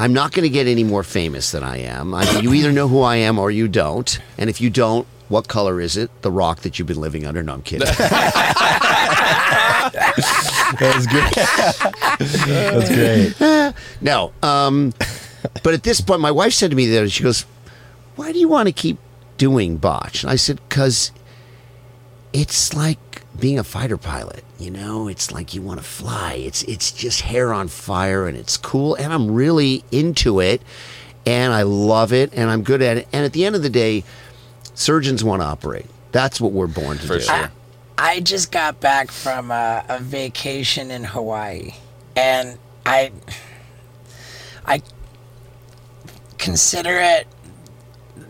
I'm 0.00 0.14
not 0.14 0.32
going 0.32 0.44
to 0.44 0.48
get 0.48 0.66
any 0.66 0.82
more 0.82 1.02
famous 1.02 1.50
than 1.50 1.62
I 1.62 1.76
am. 1.80 2.14
I 2.14 2.24
mean, 2.32 2.42
you 2.42 2.54
either 2.54 2.72
know 2.72 2.88
who 2.88 3.02
I 3.02 3.16
am 3.16 3.38
or 3.38 3.50
you 3.50 3.68
don't. 3.68 4.18
And 4.38 4.48
if 4.48 4.58
you 4.58 4.70
don't, 4.70 5.06
what 5.28 5.46
color 5.46 5.78
is 5.78 5.98
it? 5.98 6.10
The 6.22 6.30
rock 6.30 6.60
that 6.60 6.78
you've 6.78 6.88
been 6.88 7.02
living 7.02 7.26
under? 7.26 7.42
No, 7.42 7.52
I'm 7.52 7.60
kidding. 7.60 7.86
That's 10.78 11.06
great. 11.06 11.34
That's 12.18 12.88
great. 12.88 13.74
no. 14.00 14.32
Um, 14.42 14.94
but 15.62 15.74
at 15.74 15.82
this 15.82 16.00
point, 16.00 16.22
my 16.22 16.30
wife 16.30 16.54
said 16.54 16.70
to 16.70 16.76
me 16.76 16.86
that 16.86 17.10
she 17.10 17.22
goes, 17.22 17.42
why 18.16 18.32
do 18.32 18.38
you 18.38 18.48
want 18.48 18.68
to 18.68 18.72
keep 18.72 18.96
doing 19.36 19.76
botch? 19.76 20.22
And 20.22 20.32
I 20.32 20.36
said, 20.36 20.62
because 20.66 21.12
it's 22.32 22.72
like 22.72 23.09
being 23.40 23.58
a 23.58 23.64
fighter 23.64 23.96
pilot. 23.96 24.44
You 24.58 24.70
know, 24.70 25.08
it's 25.08 25.32
like 25.32 25.54
you 25.54 25.62
want 25.62 25.80
to 25.80 25.86
fly. 25.86 26.34
It's 26.34 26.62
it's 26.64 26.92
just 26.92 27.22
hair 27.22 27.52
on 27.52 27.68
fire, 27.68 28.26
and 28.26 28.36
it's 28.36 28.56
cool, 28.56 28.94
and 28.94 29.12
I'm 29.12 29.30
really 29.32 29.82
into 29.90 30.40
it, 30.40 30.62
and 31.26 31.52
I 31.52 31.62
love 31.62 32.12
it, 32.12 32.32
and 32.34 32.50
I'm 32.50 32.62
good 32.62 32.82
at 32.82 32.96
it. 32.98 33.08
And 33.12 33.24
at 33.24 33.32
the 33.32 33.44
end 33.44 33.56
of 33.56 33.62
the 33.62 33.70
day, 33.70 34.04
surgeons 34.74 35.24
want 35.24 35.42
to 35.42 35.46
operate. 35.46 35.86
That's 36.12 36.40
what 36.40 36.52
we're 36.52 36.66
born 36.66 36.98
to 36.98 37.06
For 37.06 37.14
do. 37.14 37.20
sure. 37.20 37.34
I, 37.34 37.48
I 37.98 38.20
just 38.20 38.50
got 38.52 38.80
back 38.80 39.10
from 39.10 39.50
a, 39.50 39.84
a 39.88 39.98
vacation 40.00 40.90
in 40.90 41.04
Hawaii, 41.04 41.72
and 42.16 42.58
I 42.84 43.12
I 44.66 44.82
consider 46.38 46.98
it 46.98 47.26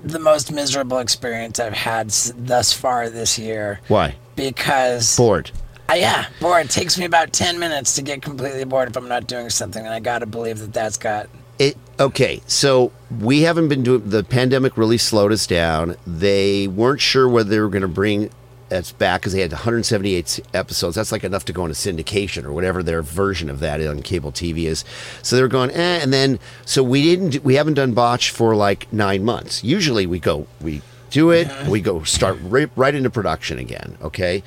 the 0.03 0.19
most 0.19 0.51
miserable 0.53 0.99
experience 0.99 1.61
I've 1.61 1.73
had 1.75 2.09
thus 2.11 2.73
far 2.73 3.11
this 3.11 3.39
year 3.39 3.81
Why? 3.89 4.17
Because 4.49 5.17
Bored. 5.17 5.51
Uh, 5.89 5.95
yeah, 5.95 6.27
bored. 6.41 6.67
It 6.67 6.71
takes 6.71 6.97
me 6.99 7.05
about 7.05 7.33
ten 7.33 7.59
minutes 7.59 7.95
to 7.97 8.03
get 8.03 8.23
completely 8.23 8.65
bored 8.65 8.89
if 8.89 8.97
I'm 8.97 9.09
not 9.09 9.27
doing 9.27 9.51
something, 9.51 9.85
and 9.85 9.93
I 9.93 10.01
gotta 10.01 10.27
believe 10.27 10.59
that 10.61 10.73
that's 10.73 10.97
got 10.97 11.29
It 11.59 11.77
okay, 11.99 12.41
so 12.47 12.93
we 13.21 13.43
haven't 13.43 13.69
been 13.69 13.83
doing 13.83 14.09
the 14.09 14.25
pandemic 14.25 14.77
really 14.77 14.99
slowed 14.99 15.33
us 15.33 15.47
down. 15.47 15.97
They 16.07 16.69
weren't 16.69 17.01
sure 17.01 17.29
whether 17.29 17.51
they 17.51 17.61
were 17.61 17.69
going 17.69 17.83
to 17.83 17.89
bring 17.89 18.31
us 18.71 18.93
back 18.93 19.21
because 19.21 19.33
they 19.33 19.41
had 19.41 19.51
178 19.53 20.41
episodes. 20.55 20.95
That's 20.95 21.13
like 21.13 21.25
enough 21.25 21.45
to 21.47 21.53
go 21.53 21.65
into 21.65 21.75
syndication 21.75 22.45
or 22.45 22.53
whatever 22.53 22.83
their 22.83 23.03
version 23.03 23.51
of 23.51 23.61
that 23.61 23.85
on 23.85 24.03
cable 24.03 24.33
TV 24.33 24.65
is. 24.65 24.85
So 25.23 25.37
they 25.37 25.43
were 25.43 25.49
going, 25.49 25.71
eh, 25.73 25.99
and 26.01 26.13
then 26.13 26.39
so 26.65 26.83
we 26.83 27.03
didn't 27.03 27.43
we 27.45 27.55
haven't 27.57 27.75
done 27.75 27.93
botch 27.93 28.31
for 28.31 28.55
like 28.55 28.91
nine 28.93 29.25
months. 29.25 29.65
Usually 29.65 30.07
we 30.07 30.21
go 30.21 30.47
we 30.61 30.83
do 31.11 31.31
it, 31.31 31.49
we 31.69 31.81
go 31.81 32.03
start 32.05 32.39
right, 32.43 32.71
right 32.77 32.95
into 32.95 33.11
production 33.11 33.59
again. 33.59 33.99
Okay, 34.03 34.43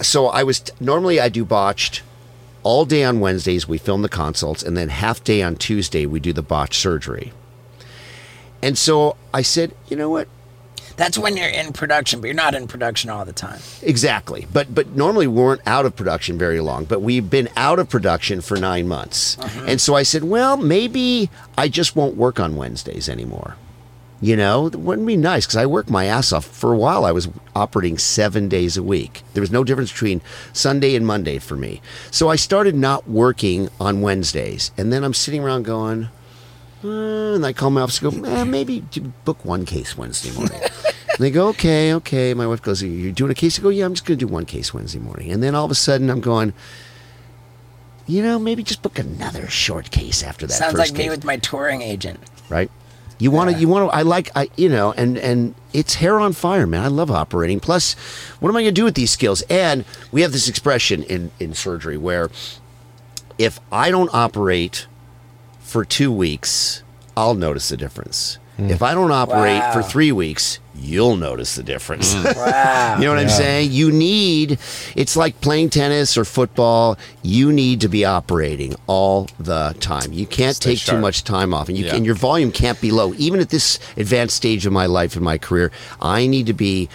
so 0.00 0.26
I 0.26 0.42
was 0.42 0.62
normally 0.80 1.20
I 1.20 1.28
do 1.28 1.44
botched 1.44 2.02
all 2.62 2.84
day 2.84 3.04
on 3.04 3.20
Wednesdays 3.20 3.66
we 3.66 3.78
film 3.78 4.02
the 4.02 4.08
consults 4.08 4.62
and 4.62 4.76
then 4.76 4.90
half 4.90 5.24
day 5.24 5.42
on 5.42 5.56
Tuesday 5.56 6.06
we 6.06 6.20
do 6.20 6.32
the 6.32 6.42
botch 6.42 6.76
surgery. 6.76 7.32
And 8.62 8.76
so 8.76 9.16
I 9.32 9.40
said, 9.40 9.74
you 9.88 9.96
know 9.96 10.10
what? 10.10 10.28
that's 11.00 11.16
when 11.16 11.34
you're 11.34 11.48
in 11.48 11.72
production, 11.72 12.20
but 12.20 12.26
you're 12.26 12.34
not 12.34 12.54
in 12.54 12.68
production 12.68 13.08
all 13.08 13.24
the 13.24 13.32
time. 13.32 13.58
Exactly. 13.82 14.46
But 14.52 14.74
but 14.74 14.94
normally 14.94 15.26
we 15.26 15.42
weren't 15.42 15.62
out 15.66 15.86
of 15.86 15.96
production 15.96 16.36
very 16.36 16.60
long, 16.60 16.84
but 16.84 17.00
we've 17.00 17.28
been 17.28 17.48
out 17.56 17.78
of 17.78 17.88
production 17.88 18.42
for 18.42 18.58
9 18.58 18.86
months. 18.86 19.38
Uh-huh. 19.38 19.64
And 19.66 19.80
so 19.80 19.94
I 19.94 20.02
said, 20.02 20.24
well, 20.24 20.58
maybe 20.58 21.30
I 21.56 21.68
just 21.68 21.96
won't 21.96 22.16
work 22.16 22.38
on 22.38 22.54
Wednesdays 22.54 23.08
anymore. 23.08 23.56
You 24.22 24.36
know, 24.36 24.66
it 24.66 24.76
wouldn't 24.76 25.06
be 25.06 25.16
nice 25.16 25.46
because 25.46 25.56
I 25.56 25.64
worked 25.64 25.88
my 25.88 26.04
ass 26.04 26.30
off. 26.30 26.44
For 26.44 26.72
a 26.72 26.76
while, 26.76 27.06
I 27.06 27.12
was 27.12 27.28
operating 27.56 27.96
seven 27.96 28.48
days 28.50 28.76
a 28.76 28.82
week. 28.82 29.22
There 29.32 29.40
was 29.40 29.50
no 29.50 29.64
difference 29.64 29.90
between 29.90 30.20
Sunday 30.52 30.94
and 30.94 31.06
Monday 31.06 31.38
for 31.38 31.56
me. 31.56 31.80
So 32.10 32.28
I 32.28 32.36
started 32.36 32.74
not 32.74 33.08
working 33.08 33.70
on 33.80 34.02
Wednesdays. 34.02 34.72
And 34.76 34.92
then 34.92 35.04
I'm 35.04 35.14
sitting 35.14 35.42
around 35.42 35.62
going, 35.64 36.10
uh, 36.84 37.34
and 37.34 37.46
I 37.46 37.54
call 37.54 37.70
my 37.70 37.80
office 37.80 38.02
and 38.02 38.22
go, 38.22 38.28
eh, 38.30 38.44
maybe 38.44 38.84
book 39.24 39.42
one 39.42 39.64
case 39.64 39.96
Wednesday 39.96 40.32
morning. 40.32 40.60
and 40.84 41.18
they 41.18 41.30
go, 41.30 41.48
okay, 41.48 41.94
okay. 41.94 42.34
My 42.34 42.46
wife 42.46 42.60
goes, 42.60 42.82
you're 42.82 43.12
doing 43.12 43.30
a 43.30 43.34
case? 43.34 43.58
I 43.58 43.62
go, 43.62 43.70
yeah, 43.70 43.86
I'm 43.86 43.94
just 43.94 44.04
going 44.04 44.18
to 44.18 44.26
do 44.26 44.30
one 44.30 44.44
case 44.44 44.74
Wednesday 44.74 44.98
morning. 44.98 45.32
And 45.32 45.42
then 45.42 45.54
all 45.54 45.64
of 45.64 45.70
a 45.70 45.74
sudden 45.74 46.10
I'm 46.10 46.20
going, 46.20 46.52
you 48.06 48.22
know, 48.22 48.38
maybe 48.38 48.62
just 48.62 48.82
book 48.82 48.98
another 48.98 49.48
short 49.48 49.90
case 49.90 50.22
after 50.22 50.46
that 50.46 50.52
Sounds 50.54 50.74
like 50.74 50.92
me 50.92 51.08
with 51.08 51.24
my 51.24 51.38
touring 51.38 51.80
agent. 51.80 52.20
right? 52.50 52.70
You 53.20 53.30
want 53.30 53.50
to, 53.50 53.56
you 53.56 53.68
want 53.68 53.90
to. 53.90 53.96
I 53.96 54.02
like, 54.02 54.30
I, 54.34 54.48
you 54.56 54.68
know, 54.68 54.92
and 54.92 55.18
and 55.18 55.54
it's 55.72 55.96
hair 55.96 56.18
on 56.18 56.32
fire, 56.32 56.66
man. 56.66 56.82
I 56.82 56.88
love 56.88 57.10
operating. 57.10 57.60
Plus, 57.60 57.92
what 58.40 58.48
am 58.48 58.56
I 58.56 58.62
going 58.62 58.74
to 58.74 58.80
do 58.80 58.84
with 58.84 58.94
these 58.94 59.10
skills? 59.10 59.42
And 59.50 59.84
we 60.10 60.22
have 60.22 60.32
this 60.32 60.48
expression 60.48 61.02
in 61.02 61.30
in 61.38 61.54
surgery 61.54 61.98
where 61.98 62.30
if 63.38 63.60
I 63.70 63.90
don't 63.90 64.10
operate 64.12 64.86
for 65.60 65.84
two 65.84 66.10
weeks, 66.10 66.82
I'll 67.16 67.34
notice 67.34 67.68
the 67.68 67.76
difference. 67.76 68.38
Mm. 68.60 68.70
If 68.70 68.82
I 68.82 68.94
don't 68.94 69.10
operate 69.10 69.62
for 69.72 69.82
three 69.82 70.12
weeks, 70.12 70.58
you'll 70.74 71.16
notice 71.16 71.54
the 71.54 71.62
difference. 71.62 72.14
Mm. 72.14 72.36
Wow. 72.50 72.96
You 72.98 73.04
know 73.04 73.14
what 73.14 73.18
I'm 73.18 73.28
saying? 73.28 73.72
You 73.72 73.90
need, 73.92 74.58
it's 74.96 75.16
like 75.16 75.40
playing 75.40 75.70
tennis 75.70 76.16
or 76.18 76.24
football. 76.24 76.98
You 77.22 77.52
need 77.52 77.80
to 77.82 77.88
be 77.88 78.04
operating 78.04 78.74
all 78.86 79.28
the 79.38 79.74
time. 79.80 80.12
You 80.12 80.26
can't 80.26 80.56
Stay 80.56 80.74
take 80.74 80.84
too 80.84 80.98
much 80.98 81.24
time 81.24 81.54
off, 81.54 81.68
and 81.68 81.78
you 81.78 81.86
Yeah. 81.86 81.94
and 81.94 82.04
your 82.04 82.14
volume 82.14 82.50
can't 82.52 82.80
be 82.80 82.90
low. 82.90 83.14
Even 83.14 83.40
at 83.40 83.50
this 83.50 83.78
advanced 83.96 84.36
stage 84.36 84.66
of 84.66 84.72
my 84.72 84.86
life 84.86 85.14
and 85.16 85.24
my 85.24 85.38
career, 85.38 85.70
I 86.00 86.26
need 86.26 86.46
to 86.46 86.54
be. 86.54 86.88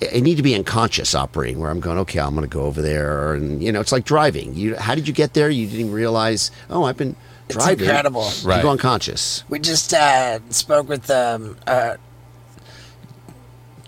I 0.00 0.20
need 0.20 0.36
to 0.36 0.44
be 0.44 0.54
unconscious 0.54 1.12
operating 1.12 1.58
where 1.58 1.70
I'm 1.72 1.80
going, 1.80 1.98
okay, 1.98 2.20
I'm 2.20 2.30
going 2.36 2.48
to 2.48 2.54
go 2.54 2.62
over 2.62 2.80
there. 2.80 3.34
And, 3.34 3.60
you 3.60 3.72
know, 3.72 3.80
it's 3.80 3.90
like 3.90 4.04
driving. 4.04 4.54
You, 4.54 4.76
how 4.76 4.94
did 4.94 5.08
you 5.08 5.12
get 5.14 5.34
there? 5.34 5.50
You 5.50 5.66
didn't 5.66 5.90
realize, 5.90 6.52
oh, 6.70 6.84
I've 6.84 6.96
been 6.96 7.16
It's 7.48 7.56
driving. 7.56 7.84
incredible. 7.86 8.30
You 8.42 8.48
Right. 8.48 8.62
go 8.62 8.70
unconscious. 8.70 9.44
We 9.48 9.58
just 9.58 9.92
uh, 9.94 10.40
spoke 10.50 10.88
with 10.88 11.10
um, 11.10 11.56
a 11.66 11.96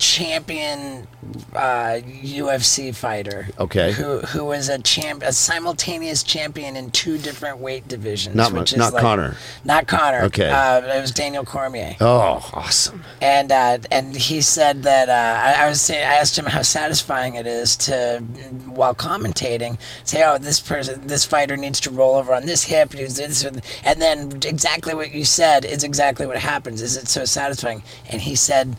champion 0.00 1.06
uh, 1.54 2.00
UFC 2.00 2.94
fighter. 2.94 3.48
Okay. 3.58 3.92
Who 3.92 4.20
who 4.20 4.46
was 4.46 4.68
a 4.68 4.78
champ, 4.78 5.22
a 5.22 5.32
simultaneous 5.32 6.22
champion 6.22 6.74
in 6.74 6.90
two 6.90 7.18
different 7.18 7.58
weight 7.58 7.86
divisions. 7.86 8.34
Not 8.34 8.52
which 8.52 8.76
not 8.76 8.94
Conor. 8.94 9.36
Not 9.64 9.86
Conor. 9.86 10.22
Okay. 10.22 10.48
Uh, 10.48 10.80
it 10.80 11.00
was 11.00 11.12
Daniel 11.12 11.44
Cormier. 11.44 11.96
Oh, 12.00 12.50
awesome. 12.54 13.04
And 13.20 13.52
uh, 13.52 13.78
and 13.90 14.16
he 14.16 14.40
said 14.40 14.82
that 14.84 15.08
uh, 15.10 15.58
I, 15.60 15.66
I 15.66 15.68
was 15.68 15.80
saying 15.82 16.02
I 16.02 16.14
asked 16.14 16.36
him 16.38 16.46
how 16.46 16.62
satisfying 16.62 17.34
it 17.34 17.46
is 17.46 17.76
to 17.76 18.20
while 18.66 18.94
commentating 18.94 19.78
say 20.04 20.24
oh 20.24 20.38
this 20.38 20.60
person 20.60 21.06
this 21.06 21.24
fighter 21.24 21.56
needs 21.56 21.78
to 21.80 21.90
roll 21.90 22.16
over 22.16 22.32
on 22.32 22.46
this 22.46 22.64
hip 22.64 22.90
this 22.90 23.44
and 23.44 23.62
then 24.00 24.32
exactly 24.46 24.94
what 24.94 25.12
you 25.12 25.24
said 25.24 25.64
is 25.64 25.84
exactly 25.84 26.26
what 26.26 26.38
happens 26.38 26.80
is 26.80 26.96
it 26.96 27.06
so 27.06 27.24
satisfying 27.24 27.82
and 28.08 28.22
he 28.22 28.34
said 28.34 28.76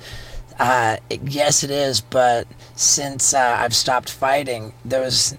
uh, 0.62 0.98
yes 1.24 1.64
it 1.64 1.72
is 1.72 2.02
but 2.02 2.48
since 2.76 3.34
uh, 3.34 3.58
I've 3.60 3.76
stopped 3.76 4.10
fighting 4.10 4.74
those 4.86 5.36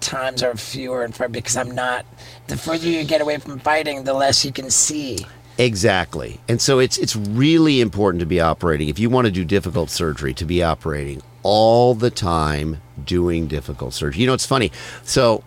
times 0.00 0.42
are 0.42 0.56
fewer 0.56 1.04
and 1.04 1.14
far 1.14 1.28
because 1.28 1.56
I'm 1.56 1.70
not 1.70 2.04
the 2.48 2.56
further 2.56 2.88
you 2.88 3.04
get 3.04 3.20
away 3.20 3.38
from 3.38 3.58
fighting 3.58 4.04
the 4.04 4.14
less 4.14 4.44
you 4.44 4.52
can 4.52 4.70
see 4.70 5.26
Exactly. 5.58 6.38
And 6.48 6.62
so 6.62 6.78
it's 6.78 6.98
it's 6.98 7.16
really 7.16 7.80
important 7.80 8.20
to 8.20 8.26
be 8.26 8.40
operating 8.40 8.88
if 8.88 9.00
you 9.00 9.10
want 9.10 9.26
to 9.26 9.32
do 9.32 9.44
difficult 9.44 9.90
surgery 9.90 10.32
to 10.34 10.44
be 10.44 10.62
operating 10.62 11.20
all 11.42 11.94
the 11.94 12.10
time 12.10 12.80
doing 13.04 13.48
difficult 13.48 13.92
surgery. 13.92 14.20
You 14.20 14.28
know 14.28 14.34
it's 14.34 14.46
funny. 14.46 14.70
So 15.02 15.42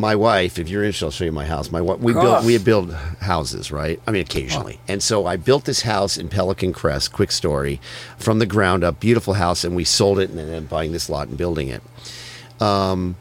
my 0.00 0.16
wife, 0.16 0.58
if 0.58 0.68
you're 0.68 0.82
interested, 0.82 1.04
I'll 1.06 1.10
show 1.10 1.24
you 1.24 1.32
my 1.32 1.46
house. 1.46 1.70
My 1.70 1.80
we 1.80 2.12
built 2.12 2.44
we 2.44 2.58
build 2.58 2.92
houses, 3.20 3.70
right? 3.70 4.00
I 4.06 4.10
mean 4.10 4.22
occasionally. 4.22 4.80
And 4.88 5.02
so 5.02 5.26
I 5.26 5.36
built 5.36 5.64
this 5.64 5.82
house 5.82 6.16
in 6.16 6.28
Pelican 6.28 6.72
Crest, 6.72 7.12
quick 7.12 7.30
story, 7.30 7.80
from 8.18 8.38
the 8.38 8.46
ground 8.46 8.84
up, 8.84 9.00
beautiful 9.00 9.34
house 9.34 9.64
and 9.64 9.76
we 9.76 9.84
sold 9.84 10.18
it 10.18 10.30
and 10.30 10.38
then 10.38 10.66
buying 10.66 10.92
this 10.92 11.08
lot 11.08 11.28
and 11.28 11.36
building 11.38 11.68
it. 11.68 11.82
My- 12.60 13.14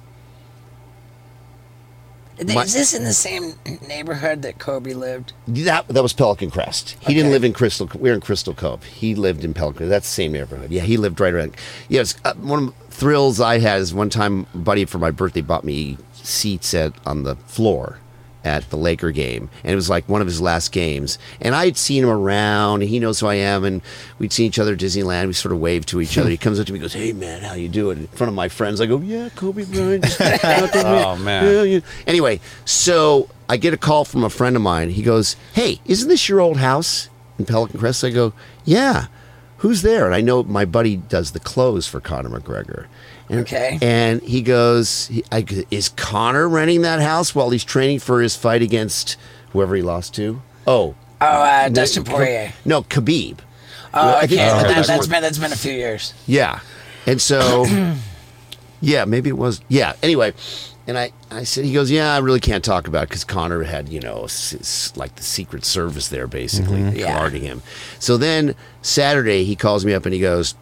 Is 2.63 2.73
this 2.73 2.93
in 2.93 3.03
the 3.03 3.11
same 3.13 3.53
neighborhood 3.85 4.43
that 4.43 4.59
Kobe 4.59 4.93
lived? 4.93 5.33
That 5.45 5.89
that 5.89 6.01
was 6.01 6.13
Pelican 6.13 6.49
Crest. 6.49 6.95
He 7.01 7.13
didn't 7.13 7.31
live 7.31 7.43
in 7.43 7.51
Crystal. 7.51 7.89
We 7.99 8.09
are 8.09 8.13
in 8.13 8.21
Crystal 8.21 8.53
Cove. 8.53 8.81
He 8.85 9.13
lived 9.13 9.43
in 9.43 9.53
Pelican. 9.53 9.89
That's 9.89 10.07
the 10.07 10.13
same 10.13 10.31
neighborhood. 10.31 10.71
Yeah, 10.71 10.83
he 10.83 10.95
lived 10.95 11.19
right 11.19 11.33
around. 11.33 11.57
Yes, 11.89 12.15
uh, 12.23 12.33
one 12.35 12.59
of 12.63 12.73
the 12.87 12.91
thrills 12.93 13.41
I 13.41 13.59
had 13.59 13.81
is 13.81 13.93
one 13.93 14.09
time, 14.09 14.47
a 14.53 14.57
buddy 14.57 14.85
for 14.85 14.99
my 14.99 15.11
birthday 15.11 15.41
bought 15.41 15.65
me 15.65 15.97
seats 16.25 16.73
at 16.73 16.93
on 17.05 17.23
the 17.23 17.35
floor 17.35 17.99
at 18.41 18.69
the 18.69 18.77
Laker 18.77 19.11
game, 19.11 19.49
and 19.63 19.73
it 19.73 19.75
was 19.75 19.89
like 19.89 20.07
one 20.07 20.21
of 20.21 20.27
his 20.27 20.39
last 20.39 20.71
games. 20.71 21.19
And 21.41 21.53
I 21.53 21.65
had 21.65 21.75
seen 21.75 22.03
him 22.03 22.09
around. 22.09 22.81
And 22.81 22.89
he 22.89 22.97
knows 22.97 23.19
who 23.19 23.27
I 23.27 23.35
am, 23.35 23.65
and 23.65 23.81
we'd 24.17 24.31
seen 24.31 24.45
each 24.45 24.57
other 24.59 24.73
at 24.73 24.79
Disneyland. 24.79 25.27
We 25.27 25.33
sort 25.33 25.51
of 25.51 25.59
waved 25.59 25.89
to 25.89 25.99
each 25.99 26.17
other. 26.17 26.29
He 26.29 26.37
comes 26.37 26.57
up 26.57 26.65
to 26.67 26.71
me, 26.71 26.77
and 26.79 26.83
goes, 26.83 26.93
"Hey 26.93 27.11
man, 27.11 27.41
how 27.41 27.53
you 27.53 27.67
doing?" 27.67 27.97
In 27.97 28.07
front 28.07 28.29
of 28.29 28.35
my 28.35 28.47
friends, 28.47 28.79
I 28.79 28.85
go, 28.85 28.99
"Yeah, 28.99 29.27
Kobe 29.35 29.65
Bryant." 29.65 30.05
Oh, 30.73 31.17
man. 31.17 31.43
Yeah, 31.53 31.63
yeah. 31.63 31.79
Anyway, 32.07 32.39
so 32.63 33.29
I 33.49 33.57
get 33.57 33.73
a 33.73 33.77
call 33.77 34.05
from 34.05 34.23
a 34.23 34.29
friend 34.29 34.55
of 34.55 34.61
mine. 34.61 34.91
He 34.91 35.01
goes, 35.01 35.35
"Hey, 35.53 35.81
isn't 35.85 36.07
this 36.07 36.29
your 36.29 36.39
old 36.39 36.57
house 36.57 37.09
in 37.37 37.45
Pelican 37.45 37.79
Crest?" 37.79 38.03
I 38.05 38.09
go, 38.09 38.31
"Yeah." 38.63 39.07
Who's 39.57 39.81
there? 39.81 40.05
And 40.05 40.15
I 40.15 40.21
know 40.21 40.41
my 40.43 40.63
buddy 40.63 40.95
does 40.95 41.31
the 41.31 41.39
clothes 41.41 41.85
for 41.85 41.99
Conor 41.99 42.29
McGregor. 42.39 42.85
Okay. 43.31 43.77
And 43.81 44.21
he 44.23 44.41
goes, 44.41 45.07
he, 45.07 45.23
I, 45.31 45.45
"Is 45.69 45.89
Conor 45.89 46.47
renting 46.49 46.81
that 46.81 46.99
house 46.99 47.35
while 47.35 47.49
he's 47.51 47.63
training 47.63 47.99
for 47.99 48.21
his 48.21 48.35
fight 48.35 48.61
against 48.61 49.17
whoever 49.51 49.75
he 49.75 49.81
lost 49.81 50.15
to?" 50.15 50.41
Oh, 50.65 50.95
Oh, 51.21 51.25
uh, 51.25 51.67
Dustin 51.69 52.03
Poirier. 52.05 52.53
No, 52.65 52.81
Khabib. 52.83 53.39
Oh, 53.93 54.15
I 54.15 54.21
think- 54.27 54.33
okay. 54.39 54.49
I 54.49 54.63
that, 54.63 54.67
that's 54.75 54.87
that's 54.87 55.07
been 55.07 55.21
that's 55.21 55.37
been 55.37 55.51
a 55.51 55.55
few 55.57 55.73
years. 55.73 56.13
Yeah. 56.27 56.59
And 57.05 57.21
so, 57.21 57.65
yeah, 58.81 59.05
maybe 59.05 59.29
it 59.29 59.37
was. 59.37 59.61
Yeah. 59.67 59.93
Anyway, 60.01 60.33
And 60.87 60.97
I, 60.97 61.11
I 61.29 61.43
said, 61.43 61.65
he 61.65 61.73
goes, 61.73 61.91
yeah, 61.91 62.15
I 62.15 62.19
really 62.19 62.39
can't 62.39 62.63
talk 62.63 62.87
about 62.87 63.03
it 63.03 63.09
because 63.09 63.23
Conor 63.23 63.63
had, 63.63 63.89
you 63.89 63.99
know, 63.99 64.23
s- 64.23 64.55
s- 64.55 64.93
like 64.95 65.15
the 65.17 65.23
Secret 65.23 65.65
Service 65.65 66.07
there 66.07 66.25
basically 66.27 66.81
Yeah. 66.99 67.13
guarding 67.17 67.41
him. 67.43 67.61
So 67.99 68.17
then 68.17 68.55
Saturday 68.81 69.43
he 69.43 69.55
calls 69.55 69.85
me 69.85 69.93
up 69.93 70.05
and 70.05 70.13
he 70.13 70.19
goes, 70.19 70.55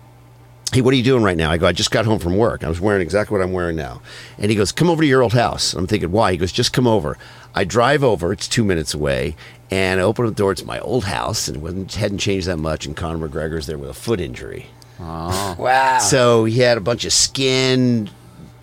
hey, 0.73 0.81
what 0.81 0.93
are 0.93 0.97
you 0.97 1.03
doing 1.03 1.23
right 1.23 1.37
now? 1.37 1.51
I 1.51 1.57
go, 1.57 1.67
I 1.67 1.71
just 1.71 1.91
got 1.91 2.05
home 2.05 2.19
from 2.19 2.37
work. 2.37 2.63
I 2.63 2.69
was 2.69 2.79
wearing 2.79 3.01
exactly 3.01 3.37
what 3.37 3.43
I'm 3.43 3.53
wearing 3.53 3.75
now. 3.75 4.01
And 4.37 4.49
he 4.49 4.57
goes, 4.57 4.71
come 4.71 4.89
over 4.89 5.01
to 5.01 5.07
your 5.07 5.23
old 5.23 5.33
house. 5.33 5.73
I'm 5.73 5.87
thinking, 5.87 6.11
why? 6.11 6.31
He 6.31 6.37
goes, 6.37 6.51
just 6.51 6.73
come 6.73 6.87
over. 6.87 7.17
I 7.55 7.63
drive 7.63 8.03
over. 8.03 8.31
It's 8.31 8.47
two 8.47 8.63
minutes 8.63 8.93
away. 8.93 9.35
And 9.71 9.99
I 9.99 10.03
open 10.03 10.25
the 10.25 10.31
door. 10.31 10.51
It's 10.51 10.63
my 10.63 10.79
old 10.79 11.05
house 11.05 11.47
and 11.47 11.57
it 11.57 11.59
wasn't, 11.63 11.93
hadn't 11.95 12.19
changed 12.19 12.47
that 12.47 12.57
much. 12.57 12.85
And 12.85 12.95
Conor 12.95 13.27
McGregor's 13.27 13.67
there 13.67 13.77
with 13.77 13.89
a 13.89 13.93
foot 13.93 14.19
injury. 14.21 14.67
Oh. 14.99 15.55
Wow. 15.59 15.99
So 15.99 16.45
he 16.45 16.59
had 16.59 16.77
a 16.77 16.81
bunch 16.81 17.03
of 17.05 17.13
skin 17.13 18.09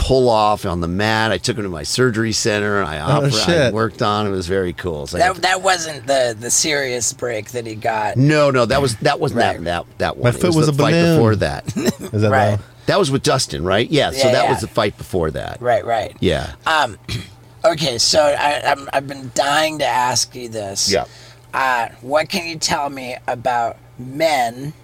pull 0.05 0.29
off 0.29 0.67
on 0.67 0.83
the 0.83 0.89
mat. 0.89 1.33
I 1.33 1.39
took 1.39 1.57
him 1.57 1.63
to 1.63 1.71
my 1.71 1.83
surgery 1.83 2.33
center 2.33 2.79
and 2.79 2.87
I, 2.87 2.99
Oh, 3.01 3.23
oper- 3.23 3.69
I 3.69 3.71
worked 3.73 4.03
on 4.03 4.27
it. 4.27 4.29
It 4.29 4.33
was 4.33 4.47
very 4.47 4.75
cool. 4.75 5.05
It's 5.05 5.15
like 5.15 5.23
that, 5.23 5.43
that 5.43 5.63
wasn't 5.63 6.07
the 6.07 6.37
the 6.39 6.51
serious 6.51 7.11
break 7.15 7.53
that 7.53 7.67
he 7.67 7.75
got. 7.75 8.19
no, 8.19 8.51
no, 8.51 8.67
that 8.67 8.83
was 8.83 8.97
that 8.97 9.19
wasn't 9.19 9.41
Right. 9.41 9.65
that 9.65 9.87
that 9.87 9.99
that 9.99 10.17
one. 10.19 10.25
My 10.25 10.37
It 10.37 10.41
foot 10.43 10.55
was 10.55 10.67
the 10.67 10.73
a 10.73 10.77
fight 10.77 10.91
balloon. 10.93 11.17
before 11.17 11.37
that. 11.37 11.77
Is 12.13 12.21
that 12.23 12.31
Right. 12.31 12.57
the- 12.57 12.63
that 12.87 12.99
was 12.99 13.11
with 13.11 13.23
Dustin, 13.23 13.65
right? 13.65 13.91
Yeah. 13.91 14.11
yeah 14.11 14.19
so 14.19 14.25
that 14.31 14.45
yeah. 14.45 14.51
was 14.51 14.61
the 14.61 14.69
fight 14.69 14.99
before 14.99 15.31
that. 15.31 15.59
Right, 15.63 15.87
right. 15.87 16.15
Yeah. 16.21 16.53
Um, 16.67 16.99
okay, 17.65 17.97
so 17.97 18.21
I, 18.21 18.61
I'm, 18.73 18.91
I've 18.93 19.07
been 19.09 19.31
dying 19.35 19.79
to 19.79 19.87
ask 19.87 20.35
you 20.35 20.51
this. 20.51 20.93
Yeah. 20.93 21.07
Uh, 21.55 21.89
what 22.03 22.29
can 22.29 22.47
you 22.47 22.57
tell 22.59 22.91
me 22.91 23.17
about 23.27 23.79
men 23.99 24.75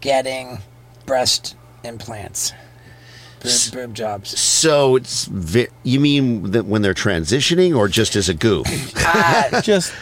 getting 0.00 0.60
breast 1.04 1.56
implants, 1.84 2.54
boob, 3.42 3.72
boob 3.72 3.94
jobs? 3.94 4.38
So 4.38 4.96
it's 4.96 5.26
ve- 5.26 5.68
you 5.82 6.00
mean 6.00 6.50
that 6.52 6.66
when 6.66 6.82
they're 6.82 6.94
transitioning 6.94 7.76
or 7.76 7.88
just 7.88 8.16
as 8.16 8.28
a 8.28 8.34
goof? 8.34 8.66
Uh, 9.04 9.60
Just 9.62 9.92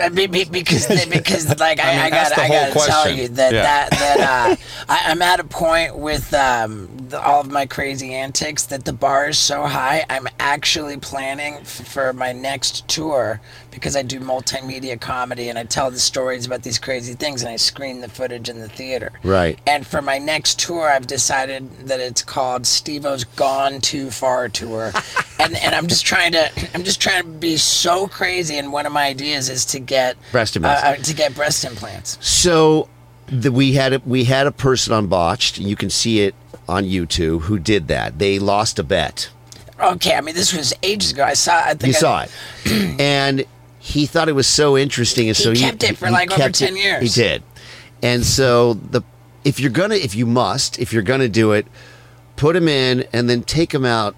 Uh, 0.00 0.08
be- 0.10 0.26
be- 0.28 0.44
because 0.44 0.86
because 1.08 1.58
like 1.58 1.80
I, 1.84 1.90
I 1.90 1.92
mean, 1.94 2.00
I, 2.02 2.10
gotta 2.10 2.40
I 2.42 2.48
gotta 2.48 2.86
tell 2.86 3.10
you 3.10 3.28
that 3.28 3.52
Yeah. 3.52 3.62
that 3.62 3.90
that 3.90 4.20
uh, 4.20 4.56
I, 4.88 5.10
I'm 5.10 5.20
at 5.22 5.40
a 5.40 5.44
point 5.44 5.96
with 5.96 6.32
um, 6.32 6.88
the, 7.08 7.20
all 7.20 7.40
of 7.40 7.50
my 7.50 7.66
crazy 7.66 8.14
antics 8.14 8.66
that 8.66 8.84
the 8.84 8.92
bar 8.92 9.28
is 9.30 9.38
so 9.38 9.64
high. 9.64 10.04
I'm 10.08 10.28
actually 10.38 10.96
planning 10.98 11.54
f- 11.54 11.66
for 11.88 12.12
my 12.12 12.32
next 12.32 12.86
tour 12.86 13.40
because 13.70 13.96
I 13.96 14.02
do 14.02 14.20
multimedia 14.20 15.00
comedy 15.00 15.48
and 15.48 15.58
I 15.58 15.64
tell 15.64 15.90
the 15.90 15.98
stories 15.98 16.46
about 16.46 16.62
these 16.62 16.78
crazy 16.78 17.14
things 17.14 17.42
and 17.42 17.50
I 17.50 17.56
screen 17.56 18.00
the 18.00 18.08
footage 18.08 18.48
in 18.48 18.60
the 18.60 18.68
theater. 18.68 19.12
Right. 19.22 19.58
And 19.66 19.86
for 19.86 20.02
my 20.02 20.18
next 20.18 20.58
tour, 20.60 20.88
I've 20.88 21.06
decided 21.06 21.70
that 21.88 22.00
it's 22.00 22.22
called 22.22 22.66
Steve-O's 22.66 23.24
Gone 23.24 23.80
Too 23.80 24.10
Far 24.10 24.48
Tour. 24.48 24.92
and 25.38 25.56
and 25.56 25.74
I'm 25.74 25.86
just 25.86 26.04
trying 26.04 26.32
to 26.32 26.50
I'm 26.74 26.84
just 26.84 27.00
trying 27.00 27.22
to 27.22 27.28
be 27.28 27.56
so 27.56 28.06
crazy 28.08 28.56
and 28.58 28.72
one 28.72 28.86
of 28.86 28.92
my 28.92 29.06
ideas 29.06 29.48
is 29.48 29.64
to 29.66 29.78
get 29.78 30.16
Breast 30.32 30.56
implants. 30.56 30.82
uh, 30.82 30.86
uh, 30.86 30.96
to 30.96 31.14
get 31.14 31.34
breast 31.34 31.64
implants. 31.64 32.18
So 32.26 32.88
the, 33.26 33.52
we 33.52 33.72
had 33.74 33.92
a, 33.92 33.98
we 34.04 34.24
had 34.24 34.46
a 34.46 34.52
person 34.52 34.92
on 34.92 35.06
botched. 35.06 35.58
You 35.58 35.76
can 35.76 35.88
see 35.90 36.20
it 36.22 36.34
on 36.68 36.84
YouTube 36.84 37.42
who 37.42 37.58
did 37.58 37.88
that. 37.88 38.18
They 38.18 38.38
lost 38.38 38.78
a 38.78 38.82
bet. 38.82 39.30
Okay, 39.80 40.14
I 40.14 40.20
mean 40.20 40.34
this 40.34 40.54
was 40.54 40.74
ages 40.82 41.12
ago. 41.12 41.24
I 41.24 41.32
saw 41.34 41.54
I 41.64 41.74
think 41.74 41.84
You 41.84 41.88
I, 41.90 41.92
saw 41.92 42.22
it, 42.24 42.30
and 43.00 43.44
he 43.90 44.06
thought 44.06 44.28
it 44.28 44.34
was 44.34 44.46
so 44.46 44.76
interesting, 44.78 45.28
and 45.28 45.36
so 45.36 45.50
He 45.50 45.56
so 45.58 45.66
kept 45.66 45.82
it 45.84 45.98
for, 45.98 46.10
like, 46.10 46.30
over 46.30 46.50
10 46.50 46.76
it- 46.76 46.80
years. 46.82 47.14
He 47.14 47.22
did, 47.22 47.42
and 48.02 48.24
so 48.24 48.74
the 48.74 49.02
if 49.44 49.58
you're 49.58 49.70
gonna 49.70 49.94
if 49.96 50.14
you 50.14 50.26
must 50.26 50.78
if 50.78 50.92
you're 50.92 51.02
gonna 51.02 51.28
do 51.28 51.52
it, 51.52 51.66
put 52.36 52.54
him 52.56 52.68
in 52.68 53.04
and 53.12 53.28
then 53.28 53.42
take 53.42 53.72
him 53.74 53.84
out 53.84 54.14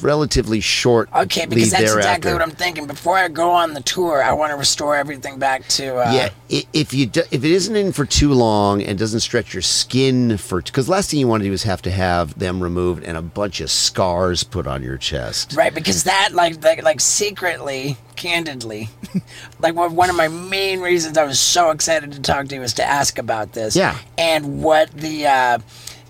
relatively 0.00 0.60
short. 0.60 1.08
Okay, 1.14 1.46
because 1.46 1.70
that's 1.70 1.82
thereafter. 1.82 1.98
exactly 1.98 2.32
what 2.32 2.42
I'm 2.42 2.50
thinking. 2.50 2.86
Before 2.86 3.16
I 3.16 3.28
go 3.28 3.50
on 3.50 3.74
the 3.74 3.80
tour, 3.80 4.22
I 4.22 4.32
want 4.32 4.50
to 4.50 4.56
restore 4.56 4.96
everything 4.96 5.38
back 5.38 5.66
to 5.68 5.96
uh, 5.96 6.12
yeah, 6.12 6.28
if 6.72 6.94
you 6.94 7.06
do, 7.06 7.22
if 7.30 7.44
it 7.44 7.50
isn't 7.50 7.74
in 7.74 7.92
for 7.92 8.04
too 8.04 8.32
long 8.32 8.82
and 8.82 8.98
doesn't 8.98 9.20
stretch 9.20 9.52
your 9.54 9.62
skin 9.62 10.36
for 10.36 10.62
because 10.62 10.88
last 10.88 11.10
thing 11.10 11.20
you 11.20 11.28
want 11.28 11.42
to 11.42 11.48
do 11.48 11.52
is 11.52 11.62
have 11.64 11.82
to 11.82 11.90
have 11.90 12.38
them 12.38 12.62
removed 12.62 13.04
and 13.04 13.16
a 13.16 13.22
bunch 13.22 13.60
of 13.60 13.70
scars 13.70 14.44
put 14.44 14.66
on 14.66 14.82
your 14.82 14.96
chest. 14.96 15.54
Right, 15.54 15.74
because 15.74 16.04
that, 16.04 16.30
like, 16.32 16.62
like, 16.62 16.82
like 16.82 17.00
secretly, 17.00 17.96
candidly, 18.16 18.88
like 19.60 19.74
one 19.74 20.10
of 20.10 20.16
my 20.16 20.28
main 20.28 20.80
reasons 20.80 21.18
I 21.18 21.24
was 21.24 21.40
so 21.40 21.70
excited 21.70 22.12
to 22.12 22.20
talk 22.20 22.48
to 22.48 22.54
you 22.54 22.60
was 22.60 22.74
to 22.74 22.84
ask 22.84 23.18
about 23.18 23.52
this. 23.52 23.76
Yeah. 23.76 23.98
And 24.16 24.62
what 24.62 24.90
the, 24.92 25.26
uh, 25.26 25.58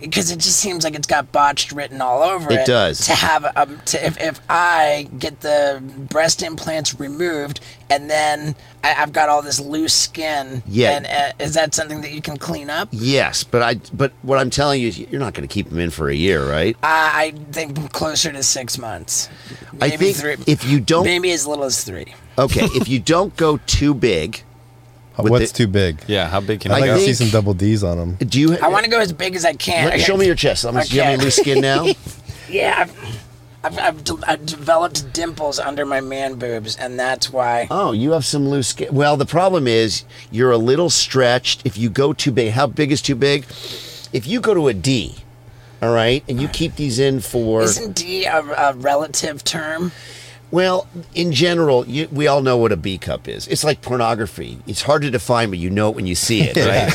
because 0.03 0.31
it 0.31 0.39
just 0.39 0.59
seems 0.59 0.85
like 0.85 0.95
it's 0.95 1.07
got 1.07 1.33
botched 1.33 1.73
written 1.73 2.01
all 2.01 2.23
over 2.23 2.53
it. 2.53 2.61
It 2.61 2.67
does. 2.67 3.07
To 3.07 3.13
have, 3.13 3.51
um, 3.57 3.81
to 3.87 4.07
if, 4.07 4.21
if 4.21 4.41
I 4.49 5.09
get 5.19 5.41
the 5.41 5.83
breast 6.11 6.43
implants 6.43 6.99
removed 6.99 7.61
and 7.89 8.11
then 8.11 8.55
I, 8.85 8.95
I've 8.95 9.13
got 9.13 9.29
all 9.29 9.43
this 9.43 9.61
loose 9.61 9.95
skin. 9.95 10.63
Yeah. 10.67 10.91
And 10.97 11.07
uh, 11.07 11.45
is 11.45 11.55
that 11.55 11.75
something 11.75 12.01
that 12.03 12.13
you 12.13 12.21
can 12.21 12.37
clean 12.37 12.69
up? 12.71 12.89
Yes, 12.91 13.45
but 13.45 13.63
I 13.63 13.75
but 13.93 14.13
what 14.23 14.39
I'm 14.39 14.51
telling 14.51 14.81
you 14.81 14.89
is 14.89 14.99
you're 14.99 15.21
not 15.21 15.35
going 15.35 15.47
to 15.47 15.53
keep 15.53 15.69
them 15.69 15.79
in 15.79 15.91
for 15.91 16.09
a 16.09 16.15
year, 16.15 16.49
right? 16.49 16.75
Uh, 16.77 16.81
I 16.83 17.35
think 17.53 17.93
closer 17.93 18.33
to 18.33 18.43
six 18.43 18.79
months. 18.79 19.29
I 19.81 19.91
think 19.91 20.17
three. 20.17 20.37
if 20.47 20.65
you 20.65 20.81
don't 20.81 21.05
Maybe 21.05 21.31
as 21.33 21.47
little 21.47 21.65
as 21.65 21.85
three. 21.85 22.15
okay, 22.39 22.65
if 22.75 22.89
you 22.89 22.99
don't 22.99 23.37
go 23.37 23.59
too 23.67 23.95
big, 23.95 24.43
what's 25.31 25.53
the- 25.53 25.59
too 25.59 25.67
big? 25.67 26.03
Yeah, 26.07 26.29
how 26.29 26.41
big 26.41 26.61
can 26.61 26.73
I'd 26.73 26.77
I 26.77 26.81
like 26.81 26.87
go? 26.89 26.95
to 26.99 27.01
see 27.05 27.15
some 27.15 27.31
double 27.31 27.55
D's 27.55 27.83
on 27.85 27.97
them. 27.99 28.15
do 28.29 28.41
you? 28.41 28.59
I 28.59 28.69
want 28.69 28.85
to 28.85 28.91
go 28.91 28.99
as 29.01 29.13
big 29.13 29.37
as 29.37 29.45
I 29.45 29.53
can. 29.55 29.87
Let- 29.87 29.95
I 29.95 29.99
show 29.99 30.17
me 30.17 30.27
your 30.27 30.35
chest. 30.35 30.65
Let 30.65 30.75
me. 30.75 30.83
Do 30.85 30.97
you 30.97 31.03
have 31.03 31.09
any 31.11 31.17
Okay. 31.17 31.25
loose 31.25 31.37
skin 31.37 31.61
now? 31.61 31.87
Yeah, 32.51 32.75
I've, 32.87 33.19
I've, 33.65 33.79
I've, 33.79 34.05
de- 34.05 34.31
I've 34.31 34.45
developed 34.45 35.11
dimples 35.15 35.59
under 35.59 35.87
my 35.87 36.03
man 36.03 36.35
boobs, 36.35 36.77
and 36.77 36.99
that's 36.99 37.33
why. 37.33 37.67
Oh, 37.71 37.93
you 37.93 38.11
have 38.11 38.27
some 38.27 38.49
loose 38.51 38.69
skin. 38.69 38.93
Well, 38.93 39.17
the 39.17 39.25
problem 39.25 39.67
is 39.67 40.05
you're 40.31 40.51
a 40.51 40.59
little 40.59 40.91
stretched. 40.91 41.63
If 41.65 41.79
you 41.79 41.89
go 41.89 42.13
too 42.13 42.31
big, 42.31 42.53
how 42.53 42.67
big 42.67 42.93
is 42.93 43.01
too 43.01 43.15
big? 43.15 43.47
If 44.13 44.27
you 44.27 44.41
go 44.41 44.53
to 44.53 44.69
a 44.69 44.75
D, 44.75 45.15
all 45.81 45.95
right, 45.95 46.23
and 46.29 46.43
you 46.43 46.49
keep 46.49 46.77
these 46.77 46.99
in 46.99 47.21
for 47.21 47.63
Isn't 47.63 47.95
D 47.97 48.27
a, 48.27 48.41
a 48.41 48.75
relative 48.75 49.43
term? 49.45 49.93
Well, 50.53 50.87
in 51.15 51.33
general, 51.33 51.85
you, 51.89 52.07
we 52.13 52.29
all 52.29 52.43
know 52.43 52.57
what 52.57 52.71
a 52.71 52.77
B 52.77 52.99
cup 52.99 53.27
is. 53.27 53.49
It's 53.49 53.65
like 53.65 53.83
pornography. 53.83 54.59
It's 54.69 54.83
hard 54.83 55.03
to 55.03 55.11
define, 55.11 55.51
but 55.51 55.59
you 55.59 55.71
know 55.71 55.89
it 55.89 55.97
when 55.97 56.07
you 56.07 56.15
see 56.15 56.43
it, 56.43 56.55
right? 56.57 56.93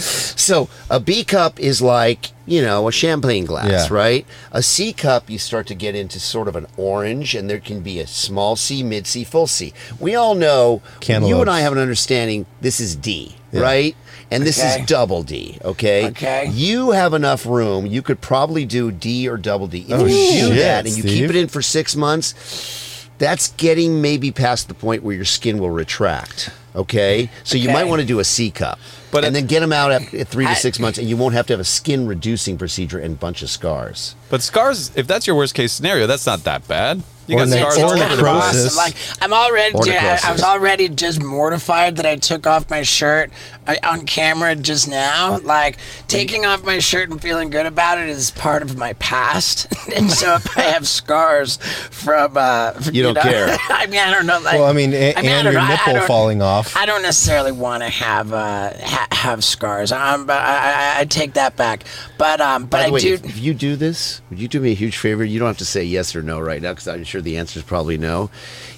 so 0.00 0.68
a 0.88 1.00
B 1.00 1.24
cup 1.24 1.58
is 1.60 1.82
like 1.82 2.28
you 2.46 2.62
know 2.62 2.88
a 2.88 2.92
champagne 2.92 3.44
glass, 3.44 3.68
Yeah. 3.90 3.94
right? 3.96 4.26
A 4.52 4.62
C 4.62 4.92
cup, 4.92 5.28
you 5.30 5.38
start 5.38 5.66
to 5.68 5.74
get 5.74 5.94
into 5.94 6.18
sort 6.20 6.48
of 6.48 6.56
an 6.56 6.66
orange, 6.76 7.34
and 7.34 7.48
there 7.50 7.60
can 7.60 7.80
be 7.80 7.98
a 8.00 8.06
small 8.06 8.56
C, 8.56 8.82
mid 8.82 9.06
C, 9.06 9.24
full 9.24 9.46
C. 9.46 9.72
We 9.98 10.14
all 10.14 10.34
know. 10.34 10.82
You 11.28 11.40
and 11.40 11.50
I 11.50 11.60
have 11.60 11.72
an 11.72 11.78
understanding. 11.78 12.46
This 12.60 12.80
is 12.80 12.96
D, 12.96 13.36
Yeah. 13.52 13.60
right? 13.60 13.96
And 14.30 14.44
this 14.44 14.58
Okay. 14.60 14.80
is 14.80 14.86
double 14.86 15.22
D, 15.24 15.58
okay? 15.64 16.06
Okay. 16.08 16.48
You 16.52 16.92
have 16.92 17.14
enough 17.14 17.44
room. 17.46 17.86
You 17.86 18.00
could 18.00 18.20
probably 18.20 18.64
do 18.64 18.92
D 18.92 19.28
or 19.28 19.36
double 19.36 19.66
D. 19.66 19.84
If 19.88 19.92
Oh, 19.92 20.04
you 20.04 20.14
do 20.14 20.48
shit, 20.54 20.56
that 20.58 20.86
and 20.86 20.96
you 20.96 21.02
keep 21.02 21.28
it 21.30 21.34
in 21.36 21.48
for 21.48 21.60
six 21.62 21.96
months, 21.96 23.08
that's 23.18 23.48
getting 23.56 24.00
maybe 24.00 24.30
past 24.30 24.68
the 24.68 24.74
point 24.74 25.02
where 25.02 25.16
your 25.16 25.24
skin 25.24 25.58
will 25.58 25.70
retract. 25.70 26.50
Okay, 26.76 27.30
so 27.44 27.56
you 27.56 27.64
Okay. 27.68 27.72
might 27.72 27.84
want 27.84 28.00
to 28.00 28.06
do 28.06 28.20
a 28.20 28.24
C 28.24 28.50
cup, 28.50 28.78
But 29.10 29.24
and 29.24 29.34
it- 29.36 29.40
then 29.40 29.46
get 29.48 29.60
them 29.60 29.72
out 29.72 29.90
at, 29.90 30.14
at 30.14 30.28
three 30.28 30.44
to 30.44 30.50
I- 30.52 30.54
six 30.54 30.78
months, 30.78 30.98
and 30.98 31.08
you 31.08 31.16
won't 31.16 31.34
have 31.34 31.46
to 31.48 31.52
have 31.52 31.60
a 31.60 31.64
skin 31.64 32.06
reducing 32.06 32.56
procedure 32.58 32.98
and 32.98 33.18
bunch 33.18 33.42
of 33.42 33.50
scars. 33.50 34.14
But 34.28 34.42
scars, 34.42 34.92
if 34.94 35.06
that's 35.08 35.26
your 35.26 35.34
worst 35.36 35.54
case 35.54 35.72
scenario, 35.72 36.06
that's 36.06 36.26
not 36.26 36.44
that 36.44 36.68
bad. 36.68 37.02
You 37.26 37.36
Or 37.36 37.46
got 37.46 37.48
scars 37.48 37.76
all 37.78 37.84
over 37.90 37.94
the 37.94 38.16
necrosis. 38.16 38.74
place. 38.74 38.76
Like 38.76 38.94
I'm 39.22 39.32
already, 39.32 39.74
Or 39.74 39.84
dude, 39.84 39.94
I, 39.94 40.18
I 40.24 40.32
was 40.32 40.42
already 40.42 40.88
just 40.88 41.22
mortified 41.22 41.96
that 41.96 42.06
I 42.06 42.16
took 42.16 42.44
off 42.44 42.68
my 42.68 42.82
shirt 42.82 43.30
uh, 43.68 43.76
on 43.84 44.04
camera 44.04 44.56
just 44.56 44.88
now. 44.88 45.38
Like 45.38 45.76
taking 46.08 46.44
off 46.44 46.64
my 46.64 46.80
shirt 46.80 47.08
and 47.10 47.20
feeling 47.22 47.50
good 47.50 47.66
about 47.66 47.98
it 47.98 48.08
is 48.08 48.32
part 48.32 48.62
of 48.62 48.76
my 48.76 48.94
past, 48.94 49.68
and 49.94 50.10
so 50.10 50.34
if 50.34 50.58
I 50.58 50.62
have 50.62 50.88
scars 50.88 51.58
from, 51.90 52.36
uh, 52.36 52.72
You 52.92 53.04
don't 53.04 53.16
care. 53.18 53.56
I 53.70 53.86
mean, 53.86 54.00
I 54.00 54.10
don't 54.10 54.26
know. 54.26 54.40
Like, 54.40 54.54
Well, 54.54 54.64
I 54.68 54.72
mean, 54.72 54.92
a- 54.92 55.14
I 55.14 55.20
and 55.20 55.26
don't 55.26 55.44
your 55.44 55.52
know, 55.52 55.60
I- 55.60 55.78
I 55.86 55.92
nipple 55.92 56.06
falling 56.08 56.42
off. 56.42 56.59
I 56.76 56.86
don't 56.86 57.02
necessarily 57.02 57.52
want 57.52 57.82
to 57.82 57.88
have 57.88 58.32
uh, 58.32 58.72
ha- 58.82 59.08
have 59.10 59.44
scars. 59.44 59.92
Um, 59.92 60.26
but 60.26 60.38
I, 60.40 60.96
I, 60.96 61.00
I 61.00 61.04
take 61.04 61.34
that 61.34 61.56
back. 61.56 61.84
But 62.18 62.40
um, 62.40 62.62
but 62.64 62.70
By 62.70 62.82
the 62.82 62.88
I 62.88 62.90
way, 62.90 63.00
do. 63.00 63.14
if, 63.14 63.24
if 63.24 63.38
you 63.38 63.54
do 63.54 63.76
this, 63.76 64.20
would 64.30 64.38
you 64.38 64.48
do 64.48 64.60
me 64.60 64.72
a 64.72 64.74
huge 64.74 64.96
favor? 64.96 65.24
You 65.24 65.38
don't 65.38 65.48
have 65.48 65.58
to 65.58 65.64
say 65.64 65.84
yes 65.84 66.14
or 66.16 66.22
no 66.22 66.40
right 66.40 66.60
now 66.62 66.72
because 66.72 66.88
I'm 66.88 67.04
sure 67.04 67.20
the 67.20 67.36
answer 67.36 67.58
is 67.58 67.64
probably 67.64 67.98
no. 67.98 68.30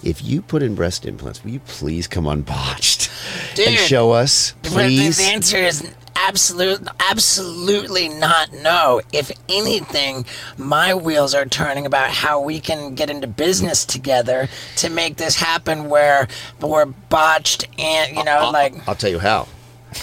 If 0.03 0.23
you 0.25 0.43
put 0.43 0.63
in 0.63 0.75
breast 0.75 1.07
implants, 1.07 1.43
will 1.45 1.53
you 1.53 1.61
please 1.61 2.07
come 2.09 2.27
on 2.27 2.43
botched 2.43 3.11
and 3.59 3.77
show 3.79 4.11
us, 4.13 4.53
But 4.63 4.71
the, 4.71 4.75
please? 4.77 5.19
the 5.19 5.25
answer 5.25 5.59
is 5.59 5.83
absolute, 6.17 6.81
absolutely 7.11 8.09
not 8.09 8.53
no. 8.53 9.01
If 9.13 9.31
anything, 9.49 10.25
my 10.59 10.95
wheels 10.95 11.35
are 11.35 11.45
turning 11.47 11.87
about 11.87 12.11
how 12.11 12.41
we 12.41 12.61
can 12.61 12.95
get 12.95 13.11
into 13.11 13.27
business 13.27 13.85
together 13.85 14.49
to 14.77 14.91
make 14.91 15.17
this 15.17 15.37
happen. 15.37 15.89
Where 15.89 16.29
we're 16.61 16.87
botched 16.87 17.67
and 17.79 18.17
you 18.17 18.25
know, 18.25 18.51
like 18.53 18.75
I'll 18.89 18.95
tell 18.95 19.11
you 19.11 19.19
how. 19.19 19.49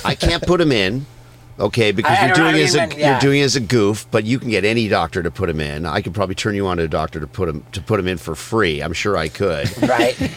I 0.06 0.16
can't 0.16 0.44
put 0.46 0.60
them 0.60 0.72
in, 0.72 1.06
Okay, 1.60 1.92
because 1.92 2.18
I- 2.18 2.22
I 2.22 2.26
you're 2.28 2.36
don't 2.36 2.46
doing 2.54 2.56
know 2.58 2.62
as 2.64 2.74
a 2.76 2.78
you 2.78 2.82
meant, 2.88 2.98
yeah. 2.98 3.12
you're 3.12 3.20
doing 3.20 3.42
as 3.42 3.56
a 3.56 3.60
goof, 3.60 4.06
but 4.12 4.24
you 4.24 4.40
can 4.40 4.50
get 4.50 4.64
any 4.64 4.88
doctor 4.88 5.22
to 5.24 5.30
put 5.32 5.50
him 5.50 5.60
in. 5.60 5.86
I 5.86 6.02
could 6.02 6.14
probably 6.14 6.36
turn 6.36 6.56
you 6.56 6.68
on 6.68 6.78
to 6.78 6.84
a 6.84 6.88
doctor 6.88 7.20
to 7.20 7.28
put 7.28 7.50
him 7.50 7.66
to 7.74 7.82
put 7.82 8.00
him 8.00 8.08
in 8.08 8.18
for 8.18 8.34
free. 8.36 8.82
I'm 8.82 8.94
sure 8.94 9.18
I 9.18 9.28
could, 9.28 9.70
Right. 9.82 10.16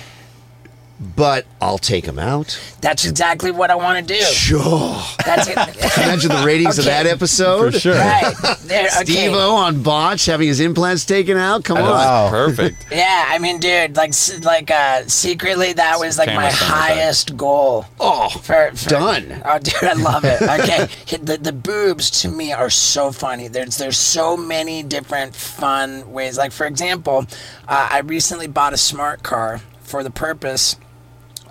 but 1.17 1.47
I'll 1.61 1.79
take 1.79 2.05
him 2.05 2.19
out. 2.19 2.59
That's 2.81 3.05
exactly 3.05 3.51
what 3.51 3.71
I 3.71 3.75
want 3.75 4.07
to 4.07 4.15
do. 4.15 4.21
Sure. 4.23 4.97
That's 5.25 5.49
it. 5.49 5.57
Imagine 5.99 6.31
the 6.31 6.43
ratings 6.47 6.79
of 6.79 6.85
that 6.85 7.07
episode. 7.07 7.73
For 7.75 7.79
sure. 7.81 7.95
right. 7.95 8.35
There, 8.63 8.87
okay. 8.87 9.05
Steve-O 9.05 9.55
on 9.57 9.83
botch 9.83 10.27
having 10.27 10.49
his 10.49 10.61
implants 10.61 11.05
taken 11.05 11.37
out. 11.37 11.65
Come 11.65 11.79
on. 11.79 11.85
Wow. 11.85 12.31
Perfect. 12.31 12.87
Yeah, 12.93 13.25
I 13.29 13.39
mean, 13.39 13.59
dude, 13.59 13.97
like, 13.97 14.13
like, 14.43 14.71
uh, 14.71 15.03
secretly, 15.07 15.73
that 15.73 15.99
was 15.99 16.19
like 16.19 16.29
Camera 16.29 16.45
my 16.45 16.51
center 16.51 16.71
back. 16.71 16.79
highest 16.91 17.37
goal. 17.37 17.87
Oh, 17.99 18.29
For, 18.29 18.71
for- 18.75 18.89
done. 18.91 19.43
Oh, 19.45 19.59
dude, 19.59 19.75
I 19.83 19.93
love 19.95 20.25
it. 20.25 20.41
Okay, 20.63 20.87
the 21.17 21.39
the 21.39 21.53
boobs 21.53 22.11
to 22.23 22.29
me 22.29 22.53
are 22.53 22.69
so 22.71 23.11
funny. 23.11 23.49
There's 23.49 23.79
there's 23.79 23.97
so 23.97 24.37
many 24.37 24.83
different 24.83 25.35
fun 25.35 26.13
ways. 26.13 26.37
Like 26.37 26.53
for 26.53 26.67
example, 26.67 27.27
uh, 27.67 27.89
I 27.91 28.01
recently 28.01 28.47
bought 28.47 28.73
a 28.75 28.77
smart 28.77 29.23
car 29.23 29.61
for 29.81 30.03
the 30.05 30.11
purpose 30.11 30.77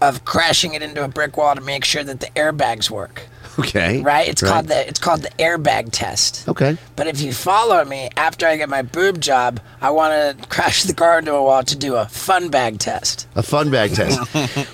of 0.02 0.26
crashing 0.26 0.74
it 0.74 0.82
into 0.82 1.04
a 1.04 1.08
brick 1.08 1.38
wall 1.38 1.56
to 1.56 1.62
make 1.62 1.86
sure 1.86 2.04
that 2.04 2.20
the 2.20 2.28
airbags 2.28 2.90
work. 2.90 3.28
Okay. 3.60 4.02
Right? 4.02 4.28
It's 4.28 4.42
called 4.42 4.68
the 4.68 4.88
it's 4.88 5.00
called 5.00 5.22
the 5.24 5.30
airbag 5.32 5.90
test. 5.92 6.48
Okay. 6.48 6.78
But 6.96 7.08
if 7.08 7.22
you 7.22 7.34
follow 7.34 7.84
me 7.84 8.10
after 8.16 8.48
I 8.48 8.56
get 8.58 8.70
my 8.70 8.82
boob 8.82 9.20
job, 9.20 9.60
I 9.82 9.92
want 9.92 10.40
to 10.40 10.48
crash 10.48 10.84
the 10.84 10.94
car 10.94 11.20
into 11.20 11.34
a 11.34 11.44
wall 11.44 11.62
to 11.64 11.76
do 11.76 11.96
a 11.96 12.06
fun 12.06 12.50
bag 12.50 12.80
test. 12.80 13.28
A 13.36 13.44
fun 13.44 13.70
bag 13.70 13.94
test. 13.94 14.20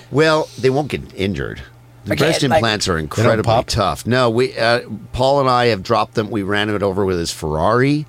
well, 0.12 0.48
they 0.58 0.70
won't 0.70 0.88
get 0.88 1.12
injured. 1.14 1.60
The 2.04 2.12
Okay, 2.14 2.18
breast 2.24 2.42
like- 2.42 2.52
implants 2.58 2.88
are 2.88 2.96
incredibly 2.98 3.64
tough. 3.64 4.06
No, 4.06 4.30
we 4.30 4.56
uh, 4.56 4.82
Paul 5.12 5.40
and 5.40 5.50
I 5.50 5.66
have 5.66 5.82
dropped 5.82 6.14
them. 6.14 6.30
We 6.30 6.42
ran 6.42 6.70
it 6.70 6.82
over 6.82 7.04
with 7.04 7.18
his 7.18 7.32
Ferrari, 7.32 8.06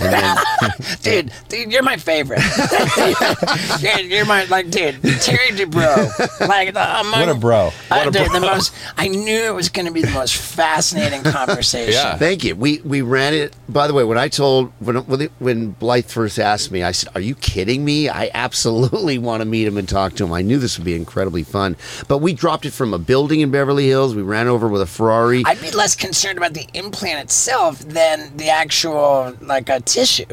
dude, 1.02 1.32
dude, 1.48 1.72
you're 1.72 1.82
my 1.82 1.96
favorite. 1.96 2.40
you're, 3.80 4.00
you're 4.00 4.26
my 4.26 4.44
like, 4.44 4.70
dude, 4.70 5.00
Terry 5.20 5.50
Dubrow. 5.50 6.08
Like, 6.46 6.74
the, 6.74 7.00
among, 7.00 7.20
What 7.20 7.28
a 7.28 7.34
bro. 7.34 7.70
Uh, 7.90 8.10
dude, 8.10 8.32
the 8.32 8.40
most. 8.40 8.74
I 8.96 9.08
knew 9.08 9.44
it 9.44 9.54
was 9.54 9.68
going 9.68 9.86
to 9.86 9.92
be 9.92 10.02
the 10.02 10.10
most 10.10 10.36
fascinating 10.36 11.22
conversation. 11.32 11.92
Yeah. 11.92 12.16
Thank 12.16 12.44
you. 12.44 12.54
We 12.54 12.80
we 12.80 13.02
ran 13.02 13.34
it. 13.34 13.54
By 13.68 13.86
the 13.86 13.94
way, 13.94 14.04
when 14.04 14.18
I 14.18 14.28
told 14.28 14.72
when 14.80 14.96
when, 15.06 15.28
when 15.38 15.70
Blythe 15.72 16.06
first 16.06 16.38
asked 16.38 16.70
me, 16.70 16.82
I 16.82 16.92
said, 16.92 17.10
"Are 17.14 17.20
you 17.20 17.34
kidding 17.34 17.84
me? 17.84 18.08
I 18.08 18.30
absolutely 18.34 19.18
want 19.18 19.40
to 19.40 19.44
meet 19.44 19.66
him 19.66 19.76
and 19.76 19.88
talk 19.88 20.14
to 20.16 20.24
him. 20.24 20.32
I 20.32 20.42
knew 20.42 20.58
this 20.58 20.78
would 20.78 20.84
be 20.84 20.94
incredibly 20.94 21.42
fun." 21.42 21.76
But 22.08 22.18
we 22.18 22.32
dropped 22.32 22.66
it 22.66 22.72
from 22.72 22.94
a 22.94 22.98
building 22.98 23.40
in 23.40 23.50
Beverly 23.50 23.86
Hills. 23.86 24.14
We 24.14 24.22
ran 24.22 24.48
over 24.48 24.68
with 24.68 24.82
a 24.82 24.86
Ferrari. 24.86 25.42
I'd 25.46 25.60
be 25.60 25.70
less 25.70 25.94
concerned 25.96 26.38
about 26.38 26.54
the 26.54 26.66
implant 26.74 27.24
itself 27.24 27.78
than 27.80 28.36
the 28.36 28.48
actual 28.48 29.36
like 29.40 29.68
a 29.68 29.80
tissue. 29.92 30.26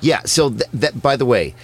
Yeah. 0.00 0.20
So 0.24 0.50
th- 0.50 0.70
that, 0.74 1.02
by 1.02 1.16
the 1.16 1.24
way, 1.24 1.54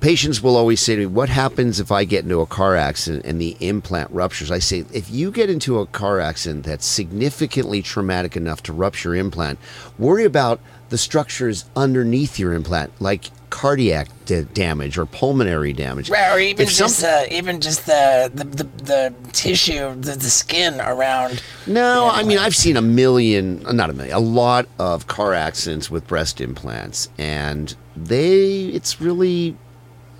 patients 0.00 0.42
will 0.42 0.56
always 0.56 0.80
say 0.80 0.94
to 0.94 1.00
me, 1.00 1.06
"What 1.06 1.28
happens 1.28 1.80
if 1.80 1.90
I 1.90 2.04
get 2.04 2.24
into 2.24 2.40
a 2.40 2.46
car 2.46 2.76
accident 2.76 3.24
and 3.24 3.40
the 3.40 3.56
implant 3.60 4.10
ruptures?" 4.10 4.50
I 4.50 4.58
say, 4.58 4.84
if 4.92 5.10
you 5.10 5.30
get 5.30 5.48
into 5.48 5.78
a 5.78 5.86
car 5.86 6.20
accident 6.20 6.64
that's 6.64 6.86
significantly 6.86 7.82
traumatic 7.82 8.36
enough 8.36 8.62
to 8.64 8.72
rupture 8.72 9.14
implant, 9.14 9.58
worry 9.98 10.24
about 10.24 10.60
the 10.90 10.98
structures 10.98 11.64
underneath 11.74 12.38
your 12.38 12.52
implant, 12.52 12.92
like 13.00 13.30
cardiac 13.50 14.08
da- 14.26 14.42
damage 14.54 14.98
or 14.98 15.06
pulmonary 15.06 15.72
damage. 15.72 16.10
Right, 16.10 16.32
or 16.34 16.38
even 16.38 16.66
some- 16.66 16.86
just 16.86 17.04
uh, 17.04 17.24
even 17.30 17.60
just 17.60 17.86
the 17.86 18.30
the, 18.34 18.44
the, 18.44 18.64
the 18.84 19.14
tissue, 19.32 19.94
the, 19.94 20.12
the 20.12 20.30
skin 20.30 20.80
around. 20.80 21.42
No, 21.66 22.08
I 22.12 22.22
mean. 22.22 22.38
I've 22.38 22.56
seen 22.56 22.76
a 22.76 22.82
million, 22.82 23.64
uh, 23.66 23.72
not 23.72 23.90
a 23.90 23.92
million, 23.92 24.14
a 24.14 24.20
lot 24.20 24.66
of 24.78 25.06
car 25.06 25.34
accidents 25.34 25.90
with 25.90 26.06
breast 26.06 26.40
implants, 26.40 27.08
and 27.18 27.74
they, 27.96 28.66
it's 28.66 29.00
really, 29.00 29.56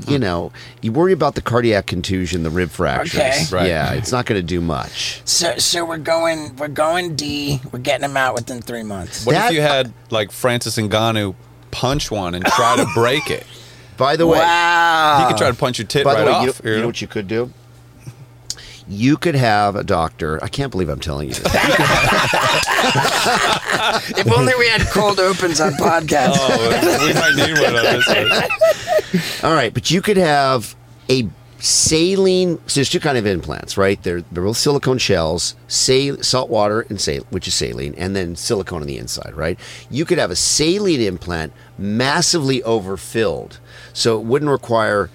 you 0.08 0.18
know, 0.18 0.50
you 0.82 0.92
worry 0.92 1.12
about 1.12 1.34
the 1.34 1.42
cardiac 1.42 1.86
contusion, 1.86 2.42
the 2.42 2.50
rib 2.50 2.70
fractures. 2.70 3.20
Okay. 3.20 3.44
Right. 3.50 3.68
Yeah, 3.68 3.92
it's 3.94 4.12
not 4.12 4.26
going 4.26 4.40
to 4.40 4.46
do 4.46 4.60
much. 4.60 5.22
So 5.24 5.56
so 5.58 5.84
we're 5.84 5.98
going 5.98 6.56
we're 6.56 6.68
going 6.68 7.16
D. 7.16 7.60
We're 7.72 7.78
getting 7.80 8.02
them 8.02 8.16
out 8.16 8.34
within 8.34 8.60
three 8.62 8.82
months. 8.82 9.24
What 9.26 9.32
That- 9.32 9.50
if 9.50 9.54
you 9.56 9.62
had 9.62 9.92
like 10.10 10.30
Francis 10.32 10.78
and 10.78 10.90
Ngannou 10.90 11.34
punch 11.76 12.10
one 12.10 12.34
and 12.34 12.44
try 12.44 12.76
to 12.76 12.86
break 12.94 13.30
it? 13.30 13.46
By 13.96 14.16
the 14.16 14.26
way, 14.26 14.38
Wow. 14.38 15.18
He 15.20 15.26
could 15.32 15.38
try 15.38 15.50
to 15.50 15.56
punch 15.56 15.78
your 15.78 15.86
tit 15.86 16.04
by 16.04 16.14
right 16.14 16.18
the 16.20 16.26
way, 16.26 16.32
off. 16.32 16.60
you, 16.62 16.70
know, 16.70 16.76
you 16.76 16.80
know 16.82 16.86
what 16.88 17.00
you 17.00 17.08
could 17.08 17.26
do? 17.28 17.50
You 18.88 19.16
could 19.16 19.34
have 19.34 19.74
a 19.74 19.82
doctor. 19.82 20.38
I 20.44 20.48
can't 20.48 20.70
believe 20.70 20.88
I'm 20.90 21.00
telling 21.00 21.28
you 21.28 21.34
this. 21.34 21.44
If 24.18 24.30
only 24.32 24.52
we 24.58 24.68
had 24.68 24.82
cold 24.88 25.18
opens 25.18 25.60
on 25.60 25.72
podcasts. 25.72 26.36
oh, 26.38 27.06
we 27.06 27.14
might 27.14 27.34
need 27.36 27.58
one 27.58 27.74
of 27.76 27.82
this. 27.82 29.40
All 29.44 29.52
right, 29.54 29.72
but 29.72 29.90
you 29.90 30.02
could 30.02 30.16
have 30.16 30.74
a 31.10 31.28
saline. 31.58 32.58
So 32.66 32.74
there's 32.80 32.90
two 32.90 33.00
kind 33.00 33.18
of 33.18 33.26
implants, 33.26 33.76
right? 33.76 34.02
They're 34.02 34.22
they're 34.32 34.44
both 34.44 34.56
silicone 34.56 34.98
shells, 34.98 35.56
sal, 35.68 36.22
salt 36.22 36.50
water 36.50 36.82
and 36.88 37.00
sal, 37.00 37.22
which 37.30 37.48
is 37.48 37.54
saline, 37.54 37.94
and 37.96 38.14
then 38.14 38.36
silicone 38.36 38.82
on 38.82 38.86
the 38.86 38.98
inside, 38.98 39.34
right? 39.34 39.58
You 39.90 40.04
could 40.04 40.18
have 40.18 40.30
a 40.30 40.36
saline 40.36 41.00
implant 41.00 41.52
massively 41.78 42.62
overfilled, 42.62 43.58
so 43.92 44.18
it 44.18 44.24
wouldn't 44.24 44.50
require 44.50 45.10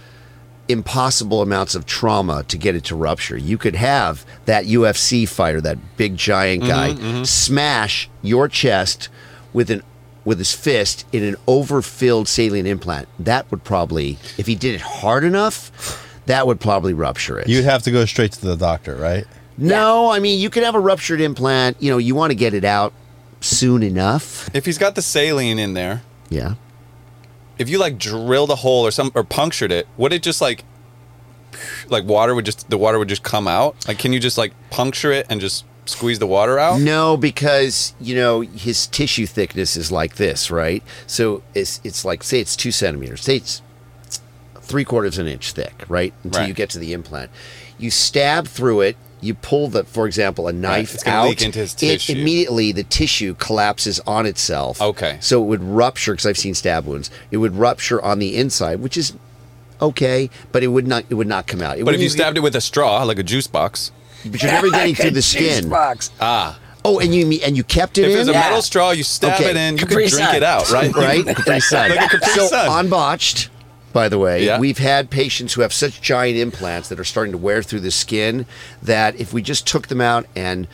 impossible 0.68 1.42
amounts 1.42 1.76
of 1.76 1.86
trauma 1.86 2.44
to 2.44 2.58
get 2.58 2.76
it 2.76 2.86
to 2.86 2.96
rupture. 2.96 3.38
You 3.38 3.58
could 3.58 3.76
have 3.76 4.26
that 4.46 4.66
UFC 4.66 5.28
fighter, 5.28 5.60
that 5.62 5.98
big 5.98 6.16
giant 6.16 6.64
guy, 6.64 6.92
mm-hmm, 6.92 7.04
mm-hmm. 7.04 7.24
smash 7.24 8.10
your 8.22 8.48
chest 8.48 9.10
with 9.54 9.70
an 9.70 9.84
with 10.24 10.38
his 10.38 10.54
fist 10.54 11.06
in 11.12 11.24
an 11.24 11.36
overfilled 11.48 12.28
saline 12.28 12.68
implant. 12.68 13.08
That 13.18 13.50
would 13.50 13.64
probably, 13.64 14.20
if 14.38 14.46
he 14.46 14.54
did 14.54 14.76
it 14.76 14.82
hard 14.82 15.24
enough, 15.24 15.72
that 16.32 16.47
would 16.47 16.59
probably 16.59 16.93
rupture 16.93 17.38
it. 17.39 17.47
You'd 17.47 17.65
have 17.65 17.84
to 17.84 17.91
go 17.91 18.05
straight 18.05 18.32
to 18.34 18.41
the 18.45 18.55
doctor, 18.55 18.95
right? 18.95 19.25
no, 19.57 20.09
I 20.09 20.19
mean 20.19 20.39
you 20.39 20.49
could 20.49 20.63
have 20.63 20.75
a 20.75 20.79
ruptured 20.79 21.21
implant. 21.21 21.77
You 21.79 21.91
know, 21.91 21.97
you 21.99 22.15
want 22.15 22.32
to 22.32 22.36
get 22.36 22.53
it 22.53 22.63
out 22.65 22.93
soon 23.41 23.84
enough. 23.84 24.49
If 24.55 24.65
he's 24.65 24.77
got 24.77 24.95
the 24.95 25.01
saline 25.01 25.59
in 25.59 25.73
there, 25.73 26.01
Yeah. 26.29 26.55
if 27.59 27.69
you 27.69 27.77
like 27.77 27.97
drilled 27.99 28.49
a 28.49 28.55
hole 28.55 28.86
or 28.88 28.91
some 28.91 29.11
or 29.13 29.23
punctured 29.23 29.71
it, 29.71 29.88
would 29.97 30.13
it 30.13 30.23
just 30.23 30.41
like 30.41 30.63
like 31.89 32.05
water 32.05 32.34
would 32.34 32.45
just 32.45 32.69
the 32.69 32.77
water 32.77 32.97
would 32.97 33.09
just 33.09 33.23
come 33.23 33.47
out? 33.47 33.75
Like 33.88 33.99
can 33.99 34.13
you 34.13 34.19
just 34.19 34.38
like 34.38 34.53
puncture 34.69 35.11
it 35.11 35.25
and 35.29 35.41
just 35.41 35.65
squeeze 35.86 36.19
the 36.19 36.27
water 36.27 36.57
out? 36.57 36.79
No, 36.79 37.17
because 37.17 37.93
you 37.99 38.15
know 38.15 38.41
his 38.41 38.88
tissue 38.88 39.25
thickness 39.27 39.75
is 39.75 39.91
like 39.91 40.15
this, 40.15 40.49
right? 40.49 40.82
So 41.07 41.43
it's 41.53 41.82
it's 41.84 42.05
like 42.05 42.23
say 42.23 42.39
it's 42.39 42.55
two 42.55 42.71
centimeters, 42.71 43.21
say 43.21 43.36
it's 43.38 43.61
three 44.72 44.86
quarters 44.86 45.17
of 45.17 45.26
an 45.28 45.32
inch 45.34 45.51
thick, 45.51 45.84
right? 45.88 46.13
Until 46.24 46.41
Right. 46.41 46.47
you 46.47 46.53
get 46.53 46.69
to 46.72 46.80
the 46.80 46.93
implant, 46.93 47.30
you 47.78 47.91
stab 47.91 48.47
through 48.47 48.82
it. 48.82 48.95
You 49.24 49.36
pull 49.36 49.67
the, 49.67 49.84
for 49.84 50.07
example, 50.07 50.47
a 50.47 50.53
knife 50.53 50.95
it's 50.95 51.05
out. 51.05 51.30
leak 51.30 51.43
into 51.43 51.59
his 51.59 51.76
it 51.84 52.09
immediately 52.09 52.72
the 52.72 52.82
tissue 52.84 53.36
collapses 53.36 53.99
on 54.07 54.26
itself. 54.26 54.82
Okay. 54.82 55.17
So 55.19 55.43
it 55.43 55.45
would 55.45 55.61
rupture 55.63 56.13
because 56.13 56.26
I've 56.26 56.39
seen 56.39 56.55
stab 56.55 56.88
wounds. 56.88 57.11
It 57.30 57.38
would 57.38 57.55
rupture 57.55 58.01
on 58.01 58.17
the 58.17 58.36
inside, 58.36 58.80
which 58.80 58.97
is 58.97 59.13
okay, 59.80 60.30
but 60.51 60.63
it 60.63 60.67
would 60.69 60.88
not. 60.88 61.05
It 61.09 61.15
would 61.15 61.28
not 61.28 61.45
come 61.45 61.61
out. 61.61 61.78
It 61.78 61.86
But 61.86 61.93
if 61.93 61.99
you 61.99 62.05
wouldn't- 62.05 62.19
stabbed 62.19 62.38
it 62.38 62.41
with 62.41 62.55
a 62.55 62.61
straw, 62.61 63.03
like 63.03 63.19
a 63.19 63.24
juice 63.24 63.45
box, 63.47 63.91
but 64.26 64.41
you're 64.41 64.51
never 64.51 64.72
getting 64.72 64.95
through 64.95 65.09
the 65.11 65.22
Juice 65.22 65.28
skin. 65.28 65.69
box. 65.69 66.09
ah, 66.19 66.57
Oh, 66.84 66.97
and 66.99 67.13
you 67.13 67.39
and 67.45 67.55
you 67.55 67.63
kept 67.63 67.99
it 67.99 68.05
if 68.05 68.13
in. 68.13 68.19
it's 68.22 68.30
a 68.30 68.32
Yeah. 68.32 68.39
metal 68.39 68.63
straw, 68.63 68.89
you 68.89 69.03
stab 69.03 69.39
Okay. 69.39 69.51
it 69.51 69.55
in, 69.55 69.76
you 69.76 69.80
Capri 69.82 70.05
can 70.05 70.09
drink 70.13 70.26
Sun. 70.26 70.36
it 70.36 70.43
out, 70.43 70.72
right? 70.72 70.95
right? 70.95 71.24
Capri 71.36 71.59
Sun. 71.59 71.91
Like 71.91 72.11
a 72.13 72.17
Capri 72.17 72.34
so 72.34 72.47
Sun. 72.47 72.67
On 73.92 73.94
botched, 73.94 74.04
by 74.04 74.10
the 74.10 74.20
way, 74.20 74.46
Yeah. 74.46 74.60
we've 74.60 74.78
had 74.78 75.10
patients 75.10 75.54
who 75.54 75.62
have 75.62 75.74
such 75.74 76.02
giant 76.02 76.38
implants 76.38 76.89
that 76.89 77.00
are 77.00 77.04
starting 77.04 77.32
to 77.32 77.38
wear 77.38 77.62
through 77.64 77.82
the 77.82 77.92
skin 77.92 78.46
that 78.82 79.16
if 79.20 79.34
we 79.34 79.42
just 79.42 79.68
took 79.68 79.88
them 79.88 80.02
out 80.02 80.26
and 80.36 80.68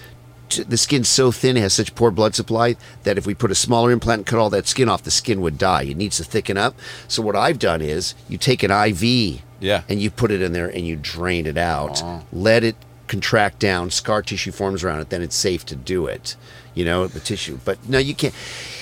t- 0.49 0.63
the 0.63 0.77
skin's 0.77 1.07
so 1.09 1.31
thin, 1.31 1.57
it 1.57 1.61
has 1.61 1.73
such 1.73 1.93
poor 1.95 2.11
blood 2.11 2.35
supply 2.35 2.75
that 3.03 3.17
if 3.17 3.25
we 3.25 3.33
put 3.33 3.51
a 3.51 3.55
smaller 3.55 3.91
implant 3.91 4.19
and 4.19 4.25
cut 4.25 4.39
all 4.39 4.49
that 4.49 4.67
skin 4.67 4.87
off, 4.89 5.03
the 5.03 5.11
skin 5.11 5.41
would 5.41 5.57
die. 5.57 5.83
It 5.83 5.97
needs 5.97 6.17
to 6.17 6.23
thicken 6.23 6.57
up. 6.57 6.75
So 7.07 7.21
what 7.21 7.35
I've 7.35 7.59
done 7.59 7.81
is 7.81 8.13
you 8.29 8.37
take 8.37 8.63
an 8.63 8.71
IV, 8.71 9.41
Yeah. 9.59 9.81
and 9.89 10.01
you 10.01 10.09
put 10.11 10.31
it 10.31 10.41
in 10.41 10.53
there 10.53 10.67
and 10.67 10.85
you 10.87 10.95
drain 10.95 11.45
it 11.47 11.57
out, 11.57 12.01
let 12.31 12.63
it 12.63 12.75
contract 13.07 13.59
down, 13.59 13.89
scar 13.89 14.21
tissue 14.21 14.51
forms 14.51 14.83
around 14.83 14.99
it, 14.99 15.09
then 15.09 15.21
it's 15.21 15.35
safe 15.35 15.65
to 15.65 15.75
do 15.75 16.05
it. 16.07 16.35
You 16.75 16.85
know 16.85 17.07
the 17.07 17.19
tissue, 17.21 17.57
but 17.65 17.77
no, 17.89 17.97
you 17.97 18.13
can't. 18.13 18.33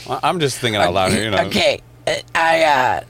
I- 0.10 0.20
I'm 0.24 0.40
just 0.40 0.58
thinking 0.60 0.82
out 0.82 0.94
loud 0.94 1.14
here, 1.14 1.24
you 1.24 1.32
know. 1.32 1.44
Okay, 1.46 1.80
uh, 2.06 2.16
I. 2.36 2.64
Uh, 2.64 3.02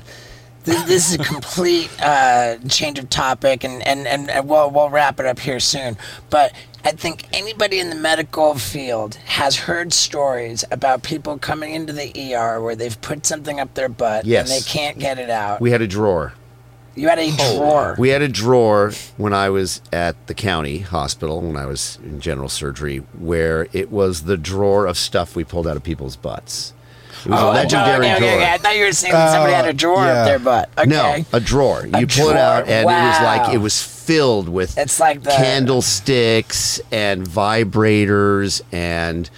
this, 0.66 0.84
this 0.84 1.10
is 1.10 1.16
a 1.20 1.24
complete 1.24 1.90
uh, 2.02 2.58
change 2.70 3.00
of 3.00 3.10
topic, 3.10 3.64
and, 3.64 3.82
and, 3.88 4.08
and, 4.08 4.30
and 4.30 4.48
we'll, 4.50 4.70
we'll 4.72 4.90
wrap 4.90 5.20
it 5.20 5.26
up 5.26 5.40
here 5.40 5.60
soon. 5.60 5.98
But 6.30 6.54
I 6.84 6.92
think 6.92 7.26
anybody 7.34 7.80
in 7.80 7.90
the 7.90 7.96
medical 7.96 8.56
field 8.56 9.16
has 9.26 9.56
heard 9.56 9.94
stories 9.94 10.64
about 10.72 11.04
people 11.04 11.38
coming 11.38 11.74
into 11.74 11.94
the 11.94 12.36
ER 12.36 12.62
where 12.62 12.76
they've 12.76 13.00
put 13.02 13.26
something 13.26 13.60
up 13.60 13.74
their 13.74 13.90
butt 13.90 14.26
Yes. 14.26 14.50
and 14.50 14.60
they 14.60 14.68
can't 14.70 15.00
get 15.00 15.18
it 15.18 15.30
out. 15.30 15.62
We 15.62 15.72
had 15.72 15.82
a 15.82 15.88
drawer. 15.88 16.34
You 16.98 17.10
had 17.10 17.20
a 17.20 17.30
drawer. 17.36 17.96
We 18.00 18.10
had 18.10 18.22
a 18.22 18.30
drawer 18.30 18.92
when 19.18 19.34
I 19.34 19.50
was 19.50 19.82
at 19.92 20.28
the 20.28 20.34
county 20.34 20.78
hospital 20.80 21.42
when 21.42 21.58
I 21.58 21.66
was 21.66 22.00
in 22.04 22.22
general 22.22 22.48
surgery 22.48 23.00
where 23.20 23.68
it 23.74 23.92
was 23.92 24.24
the 24.24 24.38
drawer 24.38 24.86
of 24.86 24.98
stuff 24.98 25.36
we 25.36 25.44
pulled 25.44 25.68
out 25.68 25.76
of 25.76 25.84
people's 25.84 26.16
butts. 26.16 26.74
It 27.26 27.32
was 27.32 27.40
a 27.40 27.44
Oh, 27.44 27.50
legendary 27.52 28.06
okay, 28.06 28.12
okay, 28.16 28.20
drawer. 28.20 28.32
okay. 28.36 28.54
I 28.54 28.58
thought 28.58 28.76
you 28.78 28.86
were 28.86 28.92
saying 28.92 29.14
that 29.14 29.32
somebody 29.32 29.54
had 29.54 29.66
a 29.66 29.70
uh, 29.70 29.72
drawer 29.74 30.06
yeah. 30.06 30.12
up 30.22 30.28
their 30.28 30.40
butt. 30.40 30.70
Okay. 30.78 30.90
No, 30.90 31.26
a 31.34 31.40
drawer. 31.40 31.86
You 31.86 31.92
A 32.06 32.08
pull 32.08 32.30
it 32.30 32.38
out, 32.38 32.66
drawer. 32.66 32.78
and 32.78 32.82
it 32.82 32.86
was 32.86 33.22
like 33.22 33.54
it 33.54 33.58
was 33.58 33.82
filled 33.82 34.48
with 34.50 34.78
It's 34.78 35.00
like 35.00 35.24
the- 35.24 35.32
candlesticks 35.32 36.80
and 36.92 37.26
vibrators 37.28 38.62
and 38.72 39.30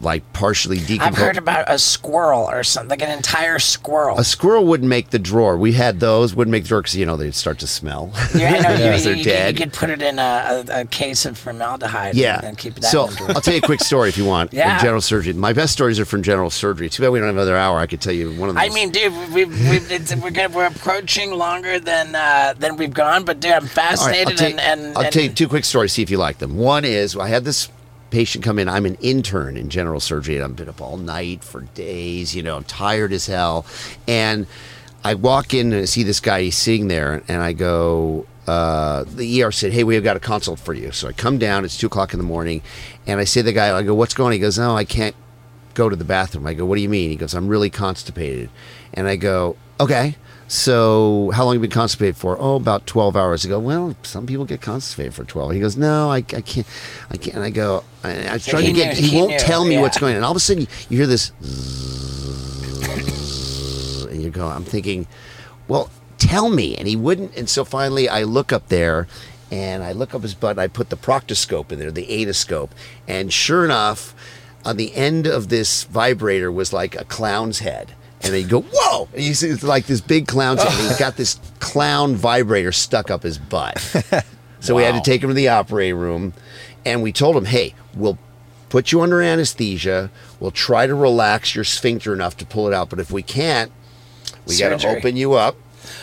like 0.00 0.32
partially 0.32 0.78
I've 0.78 0.86
decomposed. 0.86 1.18
heard 1.18 1.36
about 1.36 1.64
a 1.68 1.78
squirrel 1.78 2.42
or 2.50 2.62
something, 2.64 2.90
like 2.90 3.02
an 3.02 3.10
entire 3.10 3.58
squirrel. 3.58 4.18
a 4.18 4.24
squirrel 4.24 4.64
wouldn't 4.64 4.88
make 4.88 5.10
the 5.10 5.18
drawer. 5.18 5.56
We 5.56 5.72
had 5.72 6.00
those. 6.00 6.34
Wouldn't 6.34 6.52
make 6.52 6.64
the 6.64 6.68
drawer 6.70 6.82
because 6.82 6.96
you 6.96 7.06
know 7.06 7.16
they'd 7.16 7.34
start 7.34 7.58
to 7.60 7.66
smell. 7.66 8.12
Yeah, 8.34 8.60
know. 8.60 8.70
you, 8.74 8.92
you, 8.92 9.00
they're 9.00 9.14
you, 9.14 9.24
dead. 9.24 9.58
you 9.58 9.64
could 9.66 9.72
put 9.74 9.90
it 9.90 10.02
in 10.02 10.18
a, 10.18 10.64
a, 10.68 10.80
a 10.80 10.84
case 10.86 11.26
of 11.26 11.36
formaldehyde 11.38 12.14
Yeah. 12.14 12.40
and 12.42 12.56
keep 12.56 12.74
that 12.76 12.84
so 12.84 13.04
in 13.06 13.10
the 13.10 13.16
drawer. 13.16 13.30
I'll 13.30 13.40
tell 13.40 13.54
you 13.54 13.60
a 13.62 13.66
quick 13.66 13.80
story 13.80 14.08
if 14.08 14.16
you 14.18 14.24
want. 14.24 14.52
Yeah. 14.60 14.78
General 14.82 15.00
surgery. 15.00 15.32
My 15.32 15.52
best 15.54 15.72
stories 15.72 15.98
are 15.98 16.04
from 16.04 16.22
general 16.22 16.50
surgery. 16.50 16.90
Too 16.90 17.02
bad 17.02 17.10
we 17.10 17.18
don't 17.18 17.28
have 17.28 17.36
another 17.36 17.56
hour. 17.56 17.78
I 17.78 17.86
could 17.86 18.00
tell 18.00 18.12
you 18.12 18.30
one 18.34 18.50
of 18.50 18.56
those. 18.56 18.64
I 18.64 18.68
mean, 18.74 18.90
dude, 18.90 19.12
we've, 19.32 19.48
we've, 19.70 19.90
it's, 19.90 20.14
we're, 20.16 20.30
gonna, 20.30 20.54
we're 20.54 20.66
approaching 20.66 21.32
longer 21.32 21.78
than 21.78 22.14
uh, 22.14 22.54
than 22.58 22.76
we've 22.76 22.92
gone, 22.92 23.24
but 23.24 23.40
dude, 23.40 23.52
I'm 23.52 23.62
All 23.62 23.62
right, 23.62 23.70
fascinated 23.70 24.28
I'll, 24.32 24.36
tell 24.36 24.50
you, 24.50 24.56
and, 24.58 24.80
and, 24.80 24.96
I'll 24.98 25.04
and 25.04 25.12
tell 25.12 25.22
you 25.22 25.30
two 25.30 25.48
quick 25.48 25.64
stories. 25.64 25.92
See 25.92 26.02
if 26.02 26.10
you 26.10 26.18
like 26.18 26.38
them. 26.38 26.56
One 26.58 26.84
is 26.84 27.16
I 27.16 27.28
had 27.28 27.44
this 27.44 27.68
patient 28.10 28.44
come 28.44 28.58
in. 28.58 28.68
I'm 28.68 28.86
an 28.86 28.96
intern 28.96 29.56
in 29.56 29.68
general 29.68 30.00
surgery, 30.00 30.36
and 30.36 30.44
I've 30.44 30.56
been 30.56 30.68
up 30.68 30.80
all 30.80 30.96
night 30.96 31.42
for 31.42 31.62
days. 31.62 32.34
You 32.34 32.42
know, 32.42 32.56
I'm 32.56 32.64
tired 32.64 33.12
as 33.12 33.26
hell, 33.26 33.64
and 34.06 34.46
I 35.04 35.14
walk 35.14 35.54
in 35.54 35.72
and 35.72 35.88
see 35.88 36.02
this 36.02 36.20
guy. 36.20 36.42
He's 36.42 36.58
sitting 36.58 36.88
there, 36.88 37.22
and 37.28 37.42
I 37.42 37.52
go. 37.52 38.26
Uh, 38.46 39.04
the 39.04 39.42
ER 39.42 39.52
said, 39.52 39.72
"Hey, 39.72 39.84
we've 39.84 40.02
got 40.02 40.16
a 40.16 40.20
consult 40.20 40.58
for 40.58 40.74
you." 40.74 40.92
So 40.92 41.08
I 41.08 41.12
come 41.12 41.38
down. 41.38 41.64
It's 41.64 41.76
two 41.76 41.86
o'clock 41.86 42.12
in 42.12 42.18
the 42.18 42.24
morning, 42.24 42.62
and 43.06 43.20
I 43.20 43.24
say 43.24 43.40
to 43.40 43.44
the 43.44 43.52
guy, 43.52 43.76
"I 43.76 43.82
go, 43.82 43.94
what's 43.94 44.14
going 44.14 44.28
on?" 44.28 44.32
He 44.32 44.38
goes, 44.38 44.58
"No, 44.58 44.76
I 44.76 44.84
can't 44.84 45.14
go 45.74 45.88
to 45.88 45.96
the 45.96 46.04
bathroom." 46.04 46.46
I 46.46 46.54
go, 46.54 46.64
"What 46.64 46.76
do 46.76 46.82
you 46.82 46.88
mean?" 46.88 47.10
He 47.10 47.16
goes, 47.16 47.34
"I'm 47.34 47.48
really 47.48 47.70
constipated," 47.70 48.50
and 48.92 49.06
I 49.06 49.16
go, 49.16 49.56
"Okay." 49.78 50.16
So, 50.50 51.30
how 51.32 51.44
long 51.44 51.54
have 51.54 51.62
you 51.62 51.68
been 51.68 51.70
constipated 51.70 52.16
for? 52.16 52.36
Oh, 52.40 52.56
about 52.56 52.84
12 52.84 53.16
hours. 53.16 53.46
I 53.46 53.48
go, 53.48 53.60
well, 53.60 53.94
some 54.02 54.26
people 54.26 54.44
get 54.44 54.60
constipated 54.60 55.14
for 55.14 55.22
12. 55.22 55.52
He 55.52 55.60
goes, 55.60 55.76
no, 55.76 56.10
I, 56.10 56.16
I 56.16 56.22
can't. 56.22 56.66
I 57.08 57.18
can't. 57.18 57.36
And 57.36 57.44
I 57.44 57.50
go, 57.50 57.84
I, 58.02 58.34
I 58.34 58.38
trying 58.38 58.64
to 58.64 58.72
get, 58.72 58.96
knew, 58.96 59.00
he, 59.00 59.10
he 59.10 59.16
won't 59.16 59.30
knew, 59.30 59.38
tell 59.38 59.64
me 59.64 59.78
what's 59.78 59.98
going 59.98 60.14
on. 60.14 60.16
And 60.16 60.24
all 60.24 60.32
of 60.32 60.36
a 60.36 60.40
sudden, 60.40 60.62
you, 60.62 60.68
you 60.88 60.96
hear 60.96 61.06
this, 61.06 61.30
and 64.10 64.20
you 64.20 64.30
go, 64.30 64.48
I'm 64.48 64.64
thinking, 64.64 65.06
well, 65.68 65.88
tell 66.18 66.50
me. 66.50 66.76
And 66.76 66.88
he 66.88 66.96
wouldn't. 66.96 67.36
And 67.36 67.48
so 67.48 67.64
finally, 67.64 68.08
I 68.08 68.24
look 68.24 68.52
up 68.52 68.70
there 68.70 69.06
and 69.52 69.84
I 69.84 69.92
look 69.92 70.16
up 70.16 70.22
his 70.22 70.34
butt 70.34 70.50
and 70.50 70.60
I 70.60 70.66
put 70.66 70.90
the 70.90 70.96
proctoscope 70.96 71.70
in 71.70 71.78
there, 71.78 71.92
the 71.92 72.08
otoscope. 72.08 72.70
And 73.06 73.32
sure 73.32 73.64
enough, 73.64 74.16
on 74.64 74.78
the 74.78 74.96
end 74.96 75.28
of 75.28 75.48
this 75.48 75.84
vibrator 75.84 76.50
was 76.50 76.72
like 76.72 77.00
a 77.00 77.04
clown's 77.04 77.60
head. 77.60 77.94
And 78.22 78.34
then 78.34 78.42
you 78.42 78.48
go, 78.48 78.60
whoa! 78.72 79.08
And 79.14 79.22
you 79.22 79.32
see 79.34 79.48
it's 79.48 79.62
like 79.62 79.86
this 79.86 80.00
big 80.00 80.26
clown. 80.26 80.58
And 80.58 80.68
he's 80.70 80.98
got 80.98 81.16
this 81.16 81.40
clown 81.58 82.14
vibrator 82.16 82.70
stuck 82.72 83.10
up 83.10 83.22
his 83.22 83.38
butt. 83.38 84.04
So 84.62 84.74
we 84.74 84.82
had 84.82 84.90
to 84.90 84.96
Wow. 84.98 85.02
take 85.04 85.22
him 85.22 85.28
to 85.30 85.34
the 85.34 85.48
operating 85.48 85.96
room, 85.96 86.34
and 86.84 87.02
we 87.02 87.12
told 87.12 87.34
him, 87.34 87.46
"Hey, 87.46 87.74
we'll 87.94 88.18
put 88.68 88.92
you 88.92 89.00
under 89.00 89.22
anesthesia. 89.22 90.10
We'll 90.38 90.50
try 90.50 90.86
to 90.86 90.94
relax 90.94 91.54
your 91.54 91.64
sphincter 91.64 92.12
enough 92.12 92.36
to 92.36 92.44
pull 92.44 92.68
it 92.68 92.74
out. 92.74 92.90
But 92.90 92.98
if 93.00 93.10
we 93.10 93.22
can't, 93.22 93.72
we 94.46 94.58
got 94.58 94.68
to 94.68 94.78
Surgery. 94.78 94.98
open 94.98 95.16
you 95.16 95.32
up, 95.32 95.56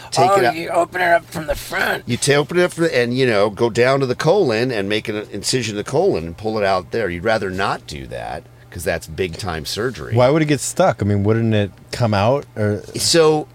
take 0.10 0.32
oh, 0.32 0.40
it 0.40 0.46
out. 0.46 0.56
you 0.56 0.70
open 0.70 1.02
it 1.02 1.08
up 1.08 1.26
from 1.26 1.46
the 1.46 1.54
front. 1.54 2.10
You 2.10 2.18
ta- 2.18 2.34
open 2.34 2.58
it 2.58 2.64
up, 2.64 2.74
for, 2.74 2.88
and 2.88 3.16
you 3.16 3.28
know, 3.28 3.52
go 3.52 3.70
down 3.70 4.00
to 4.00 4.08
the 4.08 4.16
colon 4.16 4.72
and 4.72 4.90
make 4.90 5.08
an 5.08 5.18
incision 5.32 5.74
in 5.74 5.78
the 5.78 5.84
colon 5.84 6.26
and 6.26 6.36
pull 6.36 6.58
it 6.58 6.64
out 6.64 6.90
there. 6.90 7.12
You'd 7.12 7.24
rather 7.26 7.52
not 7.52 7.86
do 7.86 8.08
that 8.08 8.44
because 8.70 8.84
that's 8.84 9.08
big 9.08 9.38
time 9.38 9.66
surgery. 9.66 10.16
Why 10.16 10.30
would 10.30 10.42
it 10.42 10.46
get 10.46 10.60
stuck? 10.60 11.02
I 11.02 11.06
mean, 11.06 11.24
wouldn't 11.24 11.54
it 11.54 11.72
come 11.92 12.14
out? 12.14 12.46
Or 12.56 12.82
So, 12.96 13.48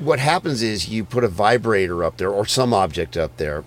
what 0.00 0.18
happens 0.18 0.62
is 0.62 0.88
you 0.88 1.04
put 1.04 1.24
a 1.24 1.28
vibrator 1.28 2.02
up 2.04 2.16
there 2.16 2.30
or 2.30 2.46
some 2.46 2.72
object 2.74 3.16
up 3.16 3.36
there, 3.36 3.64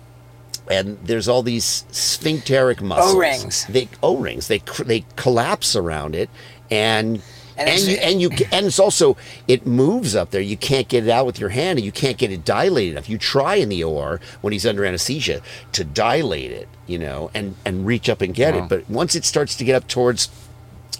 and 0.70 0.98
there's 1.04 1.28
all 1.28 1.42
these 1.42 1.84
sphincteric 1.90 2.80
muscles. 2.82 3.14
O-rings. 3.14 3.66
They 3.68 3.88
O-rings. 4.02 4.48
They 4.48 4.62
they 4.84 5.04
collapse 5.16 5.76
around 5.76 6.14
it, 6.14 6.30
and. 6.70 7.22
And 7.56 7.68
And, 7.68 7.80
you, 7.82 7.96
and 7.98 8.20
you 8.20 8.30
and 8.50 8.66
it's 8.66 8.80
also 8.80 9.16
it 9.46 9.64
moves 9.64 10.16
up 10.16 10.32
there. 10.32 10.40
You 10.40 10.56
can't 10.56 10.88
get 10.88 11.04
it 11.04 11.08
out 11.10 11.24
with 11.24 11.38
your 11.38 11.50
hand, 11.50 11.78
and 11.78 11.86
you 11.86 11.92
can't 11.92 12.16
get 12.18 12.32
it 12.32 12.44
dilated 12.44 12.94
enough. 12.94 13.08
You 13.08 13.16
try 13.16 13.54
in 13.54 13.68
the 13.68 13.84
OR 13.84 14.18
when 14.40 14.52
he's 14.52 14.66
under 14.66 14.84
anesthesia 14.84 15.40
to 15.70 15.84
dilate 15.84 16.50
it, 16.50 16.66
you 16.88 16.98
know, 16.98 17.30
and 17.32 17.54
and 17.64 17.86
reach 17.86 18.08
up 18.08 18.20
and 18.22 18.34
get 18.34 18.54
Wow. 18.56 18.64
it. 18.64 18.68
But 18.68 18.90
once 18.90 19.14
it 19.14 19.24
starts 19.24 19.54
to 19.54 19.62
get 19.64 19.76
up 19.76 19.86
towards 19.86 20.30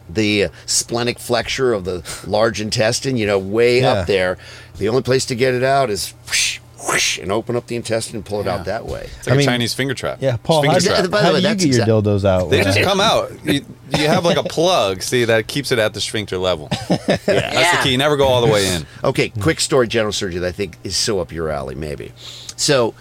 the 0.09 0.49
splenic 0.67 1.19
flexure 1.19 1.73
of 1.73 1.85
the 1.85 2.03
large 2.27 2.61
intestine, 2.61 3.17
you 3.17 3.27
know, 3.27 3.39
way 3.39 3.81
Yeah. 3.81 3.93
up 3.93 4.07
there. 4.07 4.37
The 4.79 4.89
only 4.89 5.03
place 5.03 5.25
to 5.27 5.35
get 5.35 5.55
it 5.55 5.63
out 5.63 5.89
is 5.91 6.13
whoosh, 6.27 6.59
whoosh, 6.87 7.19
and 7.19 7.33
open 7.33 7.57
up 7.57 7.69
the 7.69 7.77
intestine 7.77 8.17
and 8.17 8.25
pull 8.25 8.41
it 8.41 8.47
out 8.47 8.67
that 8.67 8.85
way. 8.87 9.09
It's 9.19 9.27
like 9.27 9.35
I 9.35 9.37
mean- 9.39 9.49
a 9.49 9.53
Chinese 9.53 9.73
finger 9.73 9.95
trap. 9.95 10.19
yeah, 10.21 10.37
Paul, 10.43 10.63
Finger 10.63 10.75
how, 10.75 10.81
trap. 10.81 11.03
do, 11.05 11.09
By 11.09 11.19
the 11.21 11.25
how 11.27 11.33
way, 11.33 11.37
do 11.41 11.43
you 11.43 11.49
that's 11.49 11.65
get 11.65 11.75
your 11.75 11.83
exact- 11.83 11.91
dildos 12.07 12.25
out? 12.25 12.51
They 12.51 12.63
just 12.63 12.81
come 12.83 13.01
out. 13.01 13.33
You, 13.45 13.65
you 13.97 14.07
have 14.09 14.25
like 14.25 14.37
a 14.37 14.43
plug, 14.43 15.01
see, 15.03 15.25
that 15.25 15.47
keeps 15.47 15.73
it 15.73 15.79
at 15.79 15.95
the 15.95 16.01
sphincter 16.01 16.37
level. 16.37 16.69
yeah. 16.91 16.97
That's 17.07 17.27
Yeah. 17.29 17.77
the 17.79 17.83
key. 17.85 17.93
You 17.93 17.99
never 17.99 18.17
go 18.17 18.27
all 18.27 18.45
the 18.45 18.53
way 18.53 18.67
in. 18.75 18.85
Okay, 19.03 19.31
quick 19.31 19.61
story, 19.61 19.89
general 19.89 20.13
surgery 20.13 20.41
that 20.41 20.49
I 20.49 20.53
think 20.53 20.77
is 20.85 20.97
so 20.97 21.21
up 21.21 21.33
your 21.33 21.49
alley, 21.49 21.75
maybe. 21.75 22.13
So, 22.57 22.95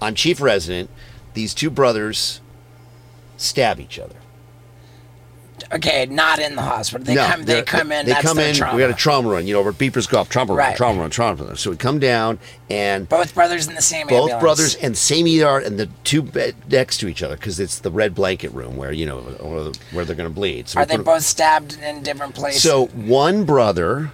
I'm 0.00 0.14
chief 0.14 0.40
resident. 0.40 0.88
These 1.34 1.52
two 1.54 1.70
brothers 1.70 2.40
stab 3.36 3.78
each 3.80 3.98
other. 3.98 4.14
Okay, 5.70 6.06
not 6.06 6.38
in 6.38 6.56
the 6.56 6.62
hospital. 6.62 7.04
They 7.04 7.14
No, 7.14 7.26
come. 7.26 7.44
They 7.44 7.60
come 7.62 7.92
in. 7.92 8.06
They 8.06 8.14
come 8.14 8.38
in. 8.38 8.54
Trauma. 8.54 8.74
We 8.74 8.80
got 8.82 8.90
a 8.90 8.94
trauma 8.94 9.28
run. 9.28 9.46
You 9.46 9.52
know, 9.52 9.60
over 9.60 9.68
at 9.70 9.76
Beepers 9.76 10.08
Golf, 10.08 10.30
trauma 10.30 10.54
run, 10.54 10.66
Right. 10.68 10.76
trauma 10.76 11.00
run, 11.00 11.10
trauma 11.10 11.44
run. 11.44 11.56
So 11.56 11.70
we 11.70 11.76
come 11.76 11.98
down 11.98 12.38
and 12.70 13.06
Both 13.06 13.34
brothers 13.34 13.68
in 13.68 13.74
the 13.74 13.82
same 13.82 14.06
both 14.06 14.30
ambulance. 14.30 14.40
brothers 14.40 14.74
and 14.76 14.96
same 14.96 15.26
ER 15.26 15.58
and 15.58 15.78
the 15.78 15.90
two 16.04 16.22
bed 16.22 16.54
next 16.70 16.98
to 16.98 17.08
each 17.08 17.22
other 17.22 17.36
because 17.36 17.60
it's 17.60 17.78
the 17.80 17.90
red 17.90 18.14
blanket 18.14 18.50
room 18.54 18.76
where 18.78 18.92
you 18.92 19.04
know 19.04 19.18
where 19.92 20.06
they're 20.06 20.16
going 20.16 20.28
to 20.30 20.34
bleed. 20.34 20.68
So 20.70 20.80
Are 20.80 20.86
they 20.86 20.96
both 20.96 21.22
stabbed 21.24 21.76
in 21.82 22.02
different 22.02 22.34
places? 22.34 22.62
So 22.62 22.86
one 22.86 23.44
brother 23.44 24.10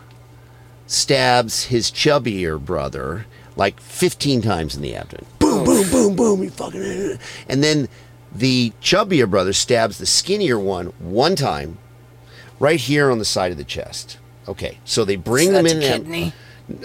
stabs 0.89 1.65
his 1.67 1.91
chubbier 1.91 2.59
brother 2.63 3.27
like 3.57 3.81
15 3.81 4.43
times 4.43 4.75
in 4.75 4.83
the 4.83 4.97
abdomen. 4.97 5.25
Boom, 5.39 5.65
boom, 5.65 5.89
boom, 5.91 6.17
boom. 6.17 6.43
He 6.43 6.49
fucking. 6.49 7.19
And 7.49 7.63
then 7.63 7.89
the 8.35 8.73
chubbier 8.83 9.29
brother 9.29 9.53
stabs 9.53 9.99
the 9.99 10.07
skinnier 10.07 10.59
one 10.59 10.87
one 10.99 11.37
time, 11.37 11.79
right 12.59 12.81
here 12.81 13.11
on 13.11 13.19
the 13.19 13.25
side 13.25 13.53
of 13.53 13.59
the 13.59 13.65
chest. 13.65 14.19
Okay, 14.49 14.79
so 14.85 15.05
they 15.05 15.17
bring 15.17 15.49
So 15.49 15.53
them 15.55 15.67
in 15.67 15.81
kidney. 15.81 16.33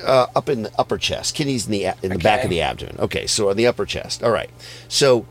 uh, 0.04 0.28
up 0.36 0.48
in 0.50 0.64
the 0.64 0.72
upper 0.80 0.98
chest. 0.98 1.36
Kidneys 1.36 1.66
in 1.66 1.72
the 1.72 1.86
in 2.04 2.12
the 2.12 2.20
back 2.20 2.44
of 2.44 2.50
the 2.50 2.62
abdomen. 2.62 2.96
Okay, 3.00 3.28
so 3.28 3.50
on 3.50 3.58
the 3.58 3.68
upper 3.68 3.86
chest. 3.86 4.24
All 4.24 4.32
right. 4.32 4.50
So 4.88 5.26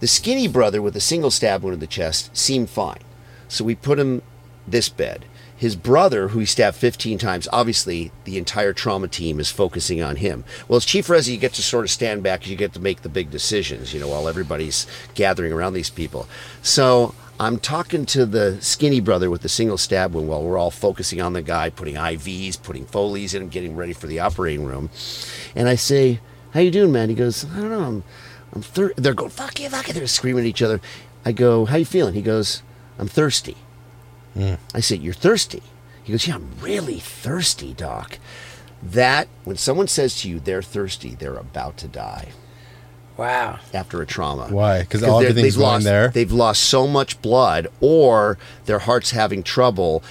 the 0.00 0.06
skinny 0.06 0.48
brother 0.48 0.80
with 0.80 0.96
a 0.96 1.00
single 1.00 1.30
stab 1.30 1.62
wound 1.62 1.74
in 1.74 1.80
the 1.80 1.86
chest 1.86 2.34
seemed 2.36 2.70
fine. 2.70 3.00
So 3.48 3.64
we 3.64 3.74
put 3.74 3.98
him 3.98 4.22
this 4.66 4.88
bed. 4.88 5.26
His 5.64 5.76
brother, 5.76 6.28
who 6.28 6.40
he 6.40 6.44
stabbed 6.44 6.76
15 6.76 7.16
times, 7.16 7.48
obviously 7.50 8.12
the 8.24 8.36
entire 8.36 8.74
trauma 8.74 9.08
team 9.08 9.40
is 9.40 9.50
focusing 9.50 10.02
on 10.02 10.16
him. 10.16 10.44
Well, 10.68 10.76
as 10.76 10.84
chief 10.84 11.06
resi, 11.06 11.28
you 11.32 11.38
get 11.38 11.54
to 11.54 11.62
sort 11.62 11.86
of 11.86 11.90
stand 11.90 12.22
back, 12.22 12.46
you 12.46 12.54
get 12.54 12.74
to 12.74 12.80
make 12.80 13.00
the 13.00 13.08
big 13.08 13.30
decisions, 13.30 13.94
you 13.94 13.98
know, 13.98 14.08
while 14.08 14.28
everybody's 14.28 14.86
gathering 15.14 15.54
around 15.54 15.72
these 15.72 15.88
people. 15.88 16.28
So 16.60 17.14
I'm 17.40 17.58
talking 17.58 18.04
to 18.04 18.26
the 18.26 18.60
skinny 18.60 19.00
brother 19.00 19.30
with 19.30 19.40
the 19.40 19.48
single 19.48 19.78
stab 19.78 20.12
wound 20.12 20.28
while 20.28 20.42
we're 20.42 20.58
all 20.58 20.70
focusing 20.70 21.22
on 21.22 21.32
the 21.32 21.40
guy, 21.40 21.70
putting 21.70 21.94
IVs, 21.94 22.62
putting 22.62 22.84
Foley's 22.84 23.32
in 23.32 23.40
him, 23.40 23.48
getting 23.48 23.74
ready 23.74 23.94
for 23.94 24.06
the 24.06 24.20
operating 24.20 24.66
room. 24.66 24.90
And 25.56 25.66
I 25.66 25.76
say, 25.76 26.20
how 26.52 26.60
you 26.60 26.70
doing, 26.70 26.92
man? 26.92 27.08
He 27.08 27.14
goes, 27.14 27.42
I 27.42 27.60
don't 27.60 27.70
know, 27.70 27.80
I'm, 27.80 28.04
I'm. 28.52 28.92
They're 28.98 29.14
going, 29.14 29.30
fuck 29.30 29.58
you, 29.58 29.70
fuck 29.70 29.88
you. 29.88 29.94
They're 29.94 30.06
screaming 30.08 30.44
at 30.44 30.46
each 30.46 30.60
other. 30.60 30.82
I 31.24 31.32
go, 31.32 31.64
how 31.64 31.78
you 31.78 31.86
feeling? 31.86 32.12
He 32.12 32.20
goes, 32.20 32.62
I'm 32.98 33.08
thirsty. 33.08 33.56
I 34.36 34.80
said, 34.80 35.00
You're 35.00 35.14
thirsty. 35.14 35.62
He 36.02 36.12
goes, 36.12 36.26
Yeah, 36.26 36.34
I'm 36.36 36.50
really 36.60 36.98
thirsty, 37.00 37.72
doc. 37.74 38.18
That, 38.82 39.28
when 39.44 39.56
someone 39.56 39.88
says 39.88 40.20
to 40.20 40.28
you 40.28 40.38
they're 40.40 40.62
thirsty, 40.62 41.14
they're 41.14 41.36
about 41.36 41.76
to 41.78 41.88
die 41.88 42.28
Wow. 43.16 43.60
after 43.72 44.02
a 44.02 44.06
trauma. 44.06 44.48
Why? 44.50 44.84
'Cause 44.84 45.02
all 45.02 45.20
they're- 45.20 45.30
everything's 45.30 45.54
they've 45.54 45.62
lost, 45.62 45.84
there? 45.84 46.08
They've 46.08 46.32
lost 46.32 46.64
so 46.64 46.86
much 46.86 47.22
blood, 47.22 47.68
or 47.80 48.36
their 48.66 48.80
heart's 48.80 49.12
having 49.12 49.42
trouble. 49.42 50.02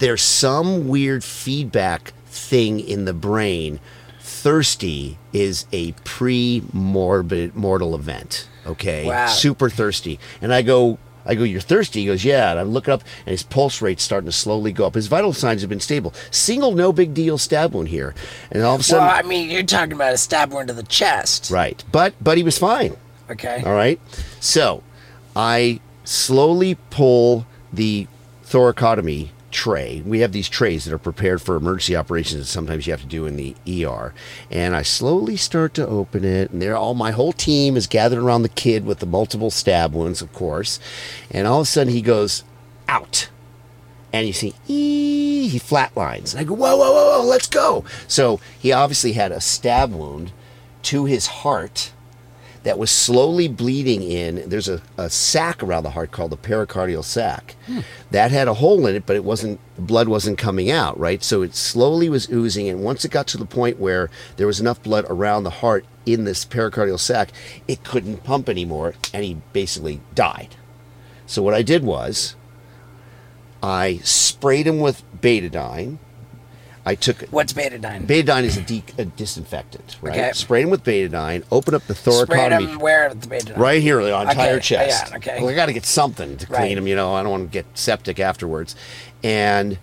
There's 0.00 0.20
some 0.22 0.88
weird 0.88 1.24
feedback 1.24 2.12
thing 2.28 2.80
in 2.80 3.04
the 3.06 3.14
brain. 3.14 3.80
Thirsty 4.20 5.16
is 5.32 5.64
a 5.72 5.92
pre-morbid 6.04 7.54
mortal 7.54 7.94
event. 7.94 8.46
Okay, 8.66 9.06
Wow. 9.06 9.28
super 9.28 9.70
thirsty, 9.70 10.18
and 10.42 10.52
I 10.52 10.62
go. 10.62 10.98
I 11.30 11.34
go, 11.36 11.44
You're 11.44 11.60
thirsty? 11.60 12.00
He 12.00 12.06
goes, 12.06 12.24
Yeah. 12.24 12.50
And 12.50 12.60
I 12.60 12.62
look 12.64 12.88
up, 12.88 13.02
and 13.24 13.30
his 13.32 13.42
pulse 13.42 13.80
rate's 13.80 14.02
starting 14.02 14.26
to 14.26 14.32
slowly 14.32 14.72
go 14.72 14.86
up. 14.86 14.94
His 14.94 15.06
vital 15.06 15.32
signs 15.32 15.62
have 15.62 15.70
been 15.70 15.80
stable. 15.80 16.12
Single, 16.30 16.72
no 16.72 16.92
big 16.92 17.14
deal 17.14 17.38
stab 17.38 17.72
wound 17.72 17.88
here. 17.88 18.14
And 18.50 18.62
all 18.62 18.74
of 18.74 18.80
a 18.80 18.84
sudden, 18.84 19.06
Well, 19.06 19.14
I 19.16 19.22
mean, 19.22 19.48
you're 19.50 19.62
talking 19.62 19.92
about 19.94 20.12
a 20.12 20.18
stab 20.18 20.52
wound 20.52 20.68
to 20.68 20.74
the 20.74 20.82
chest. 20.82 21.50
right. 21.50 21.82
But, 21.92 22.14
but 22.20 22.36
he 22.36 22.42
was 22.42 22.58
fine. 22.58 22.96
Okay. 23.30 23.62
All 23.64 23.72
right. 23.74 24.00
So 24.40 24.82
I 25.36 25.80
slowly 26.04 26.76
pull 26.90 27.46
the 27.72 28.08
thoracotomy 28.44 29.28
tray. 29.50 30.02
We 30.04 30.20
have 30.20 30.32
these 30.32 30.48
trays 30.48 30.84
that 30.84 30.94
are 30.94 30.98
prepared 30.98 31.42
for 31.42 31.56
emergency 31.56 31.96
operations 31.96 32.40
that 32.40 32.46
sometimes 32.46 32.86
you 32.86 32.92
have 32.92 33.02
to 33.02 33.06
do 33.06 33.26
in 33.26 33.36
the 33.36 33.54
ER. 33.68 34.14
And 34.50 34.74
I 34.74 34.82
slowly 34.82 35.36
start 35.36 35.74
to 35.74 35.86
open 35.86 36.24
it, 36.24 36.50
and 36.50 36.60
there 36.60 36.76
all 36.76 36.94
my 36.94 37.10
whole 37.10 37.32
team 37.32 37.76
is 37.76 37.86
gathered 37.86 38.18
around 38.18 38.42
the 38.42 38.48
kid 38.48 38.84
with 38.84 38.98
the 38.98 39.06
multiple 39.06 39.50
stab 39.50 39.94
wounds, 39.94 40.22
of 40.22 40.32
course. 40.32 40.80
And 41.30 41.46
all 41.46 41.60
of 41.60 41.64
a 41.64 41.66
sudden 41.66 41.92
he 41.92 42.02
goes 42.02 42.44
out. 42.88 43.28
And 44.12 44.26
you 44.26 44.32
see, 44.32 44.54
ee, 44.66 45.48
he 45.48 45.58
flatlines. 45.58 46.32
And 46.32 46.40
I 46.40 46.44
go, 46.44 46.54
whoa, 46.54 46.76
whoa, 46.76 46.92
whoa, 46.92 47.18
whoa, 47.18 47.26
let's 47.26 47.48
go. 47.48 47.84
So 48.08 48.40
he 48.58 48.72
obviously 48.72 49.12
had 49.12 49.32
a 49.32 49.40
stab 49.40 49.92
wound 49.92 50.32
to 50.82 51.04
his 51.04 51.26
heart 51.26 51.92
that 52.62 52.78
was 52.78 52.90
slowly 52.90 53.48
bleeding 53.48 54.02
in. 54.02 54.48
There's 54.48 54.68
a, 54.68 54.82
a 54.98 55.08
sac 55.08 55.62
around 55.62 55.82
the 55.82 55.90
heart 55.90 56.10
called 56.10 56.30
the 56.30 56.36
pericardial 56.36 57.04
sac. 57.04 57.56
That 58.10 58.30
had 58.30 58.48
a 58.48 58.54
hole 58.54 58.86
in 58.86 58.94
it, 58.94 59.06
but 59.06 59.16
it 59.16 59.24
wasn't 59.24 59.60
blood 59.78 60.08
wasn't 60.08 60.38
coming 60.38 60.70
out, 60.70 60.98
right? 60.98 61.22
So 61.22 61.42
it 61.42 61.54
slowly 61.54 62.08
was 62.08 62.30
oozing, 62.30 62.68
and 62.68 62.82
once 62.82 63.04
it 63.04 63.10
got 63.10 63.26
to 63.28 63.38
the 63.38 63.46
point 63.46 63.78
where 63.78 64.10
there 64.36 64.46
was 64.46 64.60
enough 64.60 64.82
blood 64.82 65.06
around 65.08 65.44
the 65.44 65.50
heart 65.50 65.86
in 66.04 66.24
this 66.24 66.44
pericardial 66.44 66.98
sac, 66.98 67.30
it 67.66 67.82
couldn't 67.84 68.24
pump 68.24 68.48
anymore, 68.48 68.94
and 69.14 69.24
he 69.24 69.38
basically 69.52 70.00
died. 70.14 70.56
So 71.26 71.42
what 71.42 71.54
I 71.54 71.62
did 71.62 71.84
was 71.84 72.34
I 73.62 74.00
sprayed 74.02 74.66
him 74.66 74.80
with 74.80 75.02
betadine. 75.20 75.98
I 76.90 76.94
took 76.96 77.20
What's 77.30 77.52
betadine? 77.52 78.04
betadine 78.06 78.42
is 78.42 78.56
a, 78.56 78.62
de- 78.62 78.82
a 78.98 79.04
disinfectant, 79.04 79.96
right? 80.02 80.12
Okay. 80.12 80.32
Sprayed 80.32 80.64
him 80.64 80.70
with 80.70 80.82
betadine. 80.82 81.44
Open 81.52 81.72
up 81.74 81.86
the 81.86 81.94
thoracotomy 81.94 82.68
him 82.68 82.78
where 82.80 83.08
with 83.08 83.20
the 83.20 83.28
betadine? 83.28 83.56
right 83.56 83.80
here, 83.80 84.02
the 84.02 84.08
entire 84.20 84.54
Okay, 84.56 84.60
chest. 84.60 85.10
yeah, 85.10 85.16
okay. 85.18 85.38
Well, 85.40 85.50
I 85.50 85.54
got 85.54 85.66
to 85.66 85.72
get 85.72 85.86
something 85.86 86.36
to 86.36 86.46
clean 86.46 86.58
Right. 86.60 86.74
them. 86.74 86.88
You 86.88 86.96
know, 86.96 87.14
I 87.14 87.22
don't 87.22 87.30
want 87.30 87.44
to 87.44 87.52
get 87.52 87.66
septic 87.74 88.18
afterwards. 88.18 88.74
And 89.22 89.78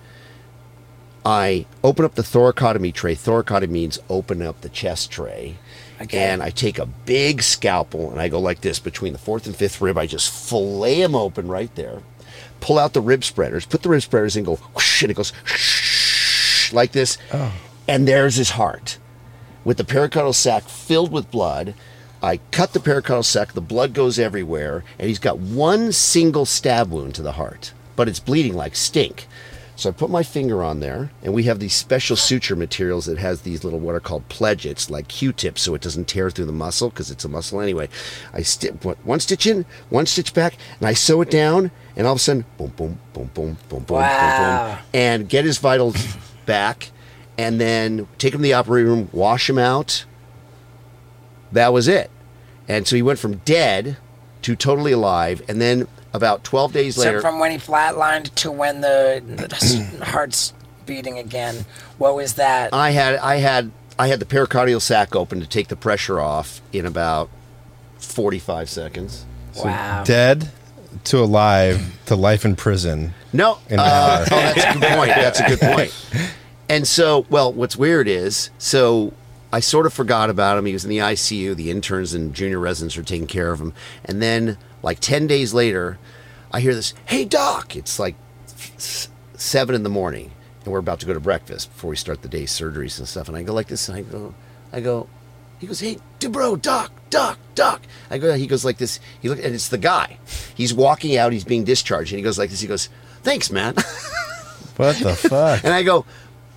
I 1.25 1.65
open 1.84 2.05
up 2.05 2.15
the 2.15 2.21
thoracotomy 2.23 2.93
tray. 2.93 3.15
Thoracotomy 3.15 3.69
means 3.69 3.99
open 4.09 4.41
up 4.41 4.61
the 4.61 4.69
chest 4.69 5.11
tray. 5.11 5.57
Okay. 6.01 6.17
And 6.19 6.43
I 6.43 6.49
take 6.51 6.77
a 6.77 6.85
big 6.85 7.41
scalpel 7.41 8.11
and 8.11 8.19
I 8.21 8.27
go 8.29 8.39
like 8.39 8.61
this 8.61 8.79
between 8.79 9.13
the 9.13 9.19
fourth 9.19 9.45
and 9.47 9.55
fifth 9.55 9.81
rib. 9.81 9.97
I 9.97 10.05
just 10.07 10.29
fillet 10.29 11.01
him 11.01 11.15
open 11.15 11.47
right 11.47 11.73
there. 11.75 12.01
Pull 12.59 12.79
out 12.79 12.93
the 12.93 13.01
rib 13.01 13.23
spreaders. 13.23 13.65
Put 13.65 13.81
the 13.84 13.89
rib 13.89 14.01
spreaders 14.01 14.35
in. 14.35 14.43
Go 14.43 14.55
whoosh, 14.55 15.01
and 15.03 15.11
it 15.11 15.15
goes 15.15 15.29
whoosh, 15.29 15.86
like 16.73 16.91
this. 16.91 17.18
Oh. 17.34 17.53
And 17.88 18.07
there's 18.07 18.35
his 18.35 18.52
heart 18.52 18.98
with 19.68 19.76
the 19.76 19.84
pericardial 19.84 20.34
sac 20.34 20.64
filled 20.64 21.11
with 21.11 21.30
blood. 21.30 21.73
I 22.23 22.38
cut 22.52 22.72
the 22.72 22.80
pericardial 22.80 23.26
sac, 23.26 23.52
the 23.52 23.60
blood 23.60 23.94
goes 23.94 24.18
everywhere, 24.18 24.85
and 24.98 25.10
he's 25.10 25.19
got 25.19 25.39
one 25.39 25.91
single 25.91 26.45
stab 26.45 26.89
wound 26.89 27.15
to 27.15 27.22
the 27.22 27.34
heart, 27.34 27.73
but 27.98 28.07
it's 28.07 28.22
bleeding 28.22 28.53
like 28.53 28.77
stink. 28.77 29.27
So 29.76 29.89
I 29.89 29.91
put 29.91 30.10
my 30.10 30.23
finger 30.23 30.64
on 30.64 30.80
there, 30.80 31.11
and 31.22 31.34
we 31.34 31.44
have 31.44 31.60
these 31.60 31.76
special 31.76 32.15
suture 32.15 32.56
materials 32.56 33.06
that 33.07 33.18
has 33.18 33.41
these 33.41 33.65
little 33.65 33.80
what 33.80 33.94
are 33.94 33.99
called 33.99 34.27
pledgets, 34.30 34.89
like 34.89 35.10
Q-tips, 35.10 35.61
so 35.61 35.76
it 35.76 35.81
doesn't 35.81 36.07
tear 36.07 36.31
through 36.31 36.45
the 36.45 36.53
muscle 36.53 36.89
because 36.89 37.11
it's 37.11 37.26
a 37.26 37.30
muscle 37.30 37.60
anyway. 37.60 37.89
I 38.34 38.44
sti- 38.44 38.72
put 38.72 39.06
one 39.06 39.19
stitch 39.19 39.45
in, 39.45 39.65
one 39.89 40.06
stitch 40.06 40.34
back, 40.34 40.56
and 40.80 40.88
I 40.88 40.94
sew 40.94 41.22
it 41.22 41.30
down, 41.30 41.72
and 41.98 42.07
all 42.07 42.14
of 42.14 42.19
a 42.19 42.19
sudden, 42.19 42.45
boom, 42.57 42.72
boom, 42.76 42.99
boom, 43.14 43.30
boom, 43.34 43.34
boom, 43.34 43.57
boom, 43.68 43.84
boom, 43.84 43.84
boom, 43.84 44.77
and 44.94 45.30
get 45.30 45.44
his 45.44 45.57
vitals 45.57 45.98
back, 46.48 46.90
and 47.38 47.61
then 47.61 48.07
take 48.18 48.34
him 48.34 48.40
to 48.40 48.44
the 48.44 48.53
operating 48.53 48.90
room, 48.90 49.10
wash 49.11 49.48
him 49.48 49.60
out, 49.60 50.06
that 51.52 51.72
was 51.72 51.88
it. 51.88 52.10
And 52.68 52.88
so 52.88 52.95
he 52.95 53.02
went 53.02 53.19
from 53.19 53.38
dead 53.45 53.98
to 54.41 54.56
totally 54.56 54.91
alive. 54.91 55.41
And 55.48 55.61
then 55.61 55.88
about 56.14 56.44
12 56.44 56.74
days 56.74 56.95
So 56.95 57.03
later, 57.03 57.22
from 57.22 57.40
when 57.40 57.52
he 57.52 57.57
flatlined 57.57 58.34
to 58.36 58.52
when 58.52 58.82
the, 58.82 59.22
the 59.24 60.06
heart's 60.06 60.53
beating 60.86 61.19
again, 61.19 61.65
what 61.98 62.15
was 62.15 62.34
that? 62.34 62.74
I 62.74 62.91
had, 62.91 63.15
I 63.18 63.36
had, 63.38 63.72
I 63.99 64.07
had 64.07 64.19
the 64.19 64.26
pericardial 64.26 64.82
sac 64.82 65.15
open 65.15 65.40
to 65.40 65.48
take 65.48 65.68
the 65.68 65.76
pressure 65.76 66.19
off 66.19 66.61
in 66.74 66.86
about 66.86 67.30
45 67.99 68.69
seconds. 68.69 69.26
wow. 69.56 70.03
Dead 70.03 70.52
to 71.06 71.19
alive 71.19 71.99
to 72.06 72.15
life 72.15 72.45
in 72.45 72.56
prison. 72.56 73.14
No. 73.34 73.60
In 73.69 73.80
Uh, 73.80 74.26
oh, 74.32 74.36
that's 74.36 74.64
a 74.64 74.80
good 74.80 74.90
point. 74.95 75.10
That's 75.15 75.40
a 75.40 75.48
good 75.48 75.60
point. 75.60 76.32
And 76.69 76.88
so, 76.88 77.26
well, 77.30 77.53
what's 77.53 77.78
weird 77.78 78.07
is, 78.07 78.49
so 78.57 79.14
I 79.52 79.60
sort 79.60 79.86
of 79.86 79.94
forgot 79.94 80.30
about 80.30 80.57
him. 80.57 80.65
He 80.65 80.74
was 80.74 80.84
in 80.84 80.90
the 80.90 80.98
ICU. 80.98 81.56
The 81.56 81.72
interns 81.72 82.14
and 82.14 82.34
junior 82.34 82.60
residents 82.60 82.98
were 82.98 83.03
taking 83.03 83.28
care 83.28 83.52
of 83.52 83.61
him. 83.61 83.74
And 84.03 84.22
then, 84.22 84.57
like 84.84 84.99
10 84.99 85.28
days 85.28 85.53
later, 85.53 85.98
I 86.52 86.60
hear 86.60 86.76
this, 86.76 86.94
hey, 87.06 87.26
doc. 87.26 87.76
It's 87.76 87.99
like 87.99 88.15
seven 89.38 89.76
in 89.76 89.84
the 89.84 89.90
morning. 89.90 90.32
And 90.64 90.74
we're 90.74 90.80
about 90.80 90.99
to 90.99 91.06
go 91.06 91.14
to 91.14 91.19
breakfast 91.19 91.72
before 91.72 91.91
we 91.91 91.95
start 91.95 92.22
the 92.22 92.28
day's 92.28 92.52
surgeries 92.52 92.99
and 92.99 93.07
stuff. 93.07 93.30
And 93.30 93.38
I 93.38 93.44
go 93.44 93.53
like 93.53 93.68
this, 93.68 93.88
and 93.88 93.98
I 93.98 94.02
go, 94.02 94.34
I 94.74 94.82
go, 94.82 95.07
he 95.60 95.68
goes, 95.68 95.80
hey, 95.80 95.98
dude, 96.19 96.34
bro, 96.34 96.57
doc, 96.57 96.91
doc, 97.09 97.38
duck. 97.55 97.81
I 98.09 98.17
go, 98.17 98.34
he 98.35 98.47
goes 98.47 98.63
like 98.65 98.77
this. 98.77 98.99
He 99.21 99.29
look, 99.29 99.38
and 99.43 99.53
it's 99.55 99.69
the 99.69 99.77
guy. 99.77 100.17
He's 100.55 100.73
walking 100.73 101.17
out. 101.17 101.34
He's 101.34 101.43
being 101.43 101.63
discharged, 101.63 102.11
and 102.11 102.17
he 102.17 102.23
goes 102.23 102.38
like 102.38 102.49
this. 102.49 102.59
He 102.61 102.67
goes, 102.67 102.89
thanks, 103.23 103.51
man. 103.51 103.75
What 104.77 104.95
the 104.97 105.15
fuck? 105.15 105.63
and 105.63 105.73
I 105.73 105.81
go, 105.81 106.05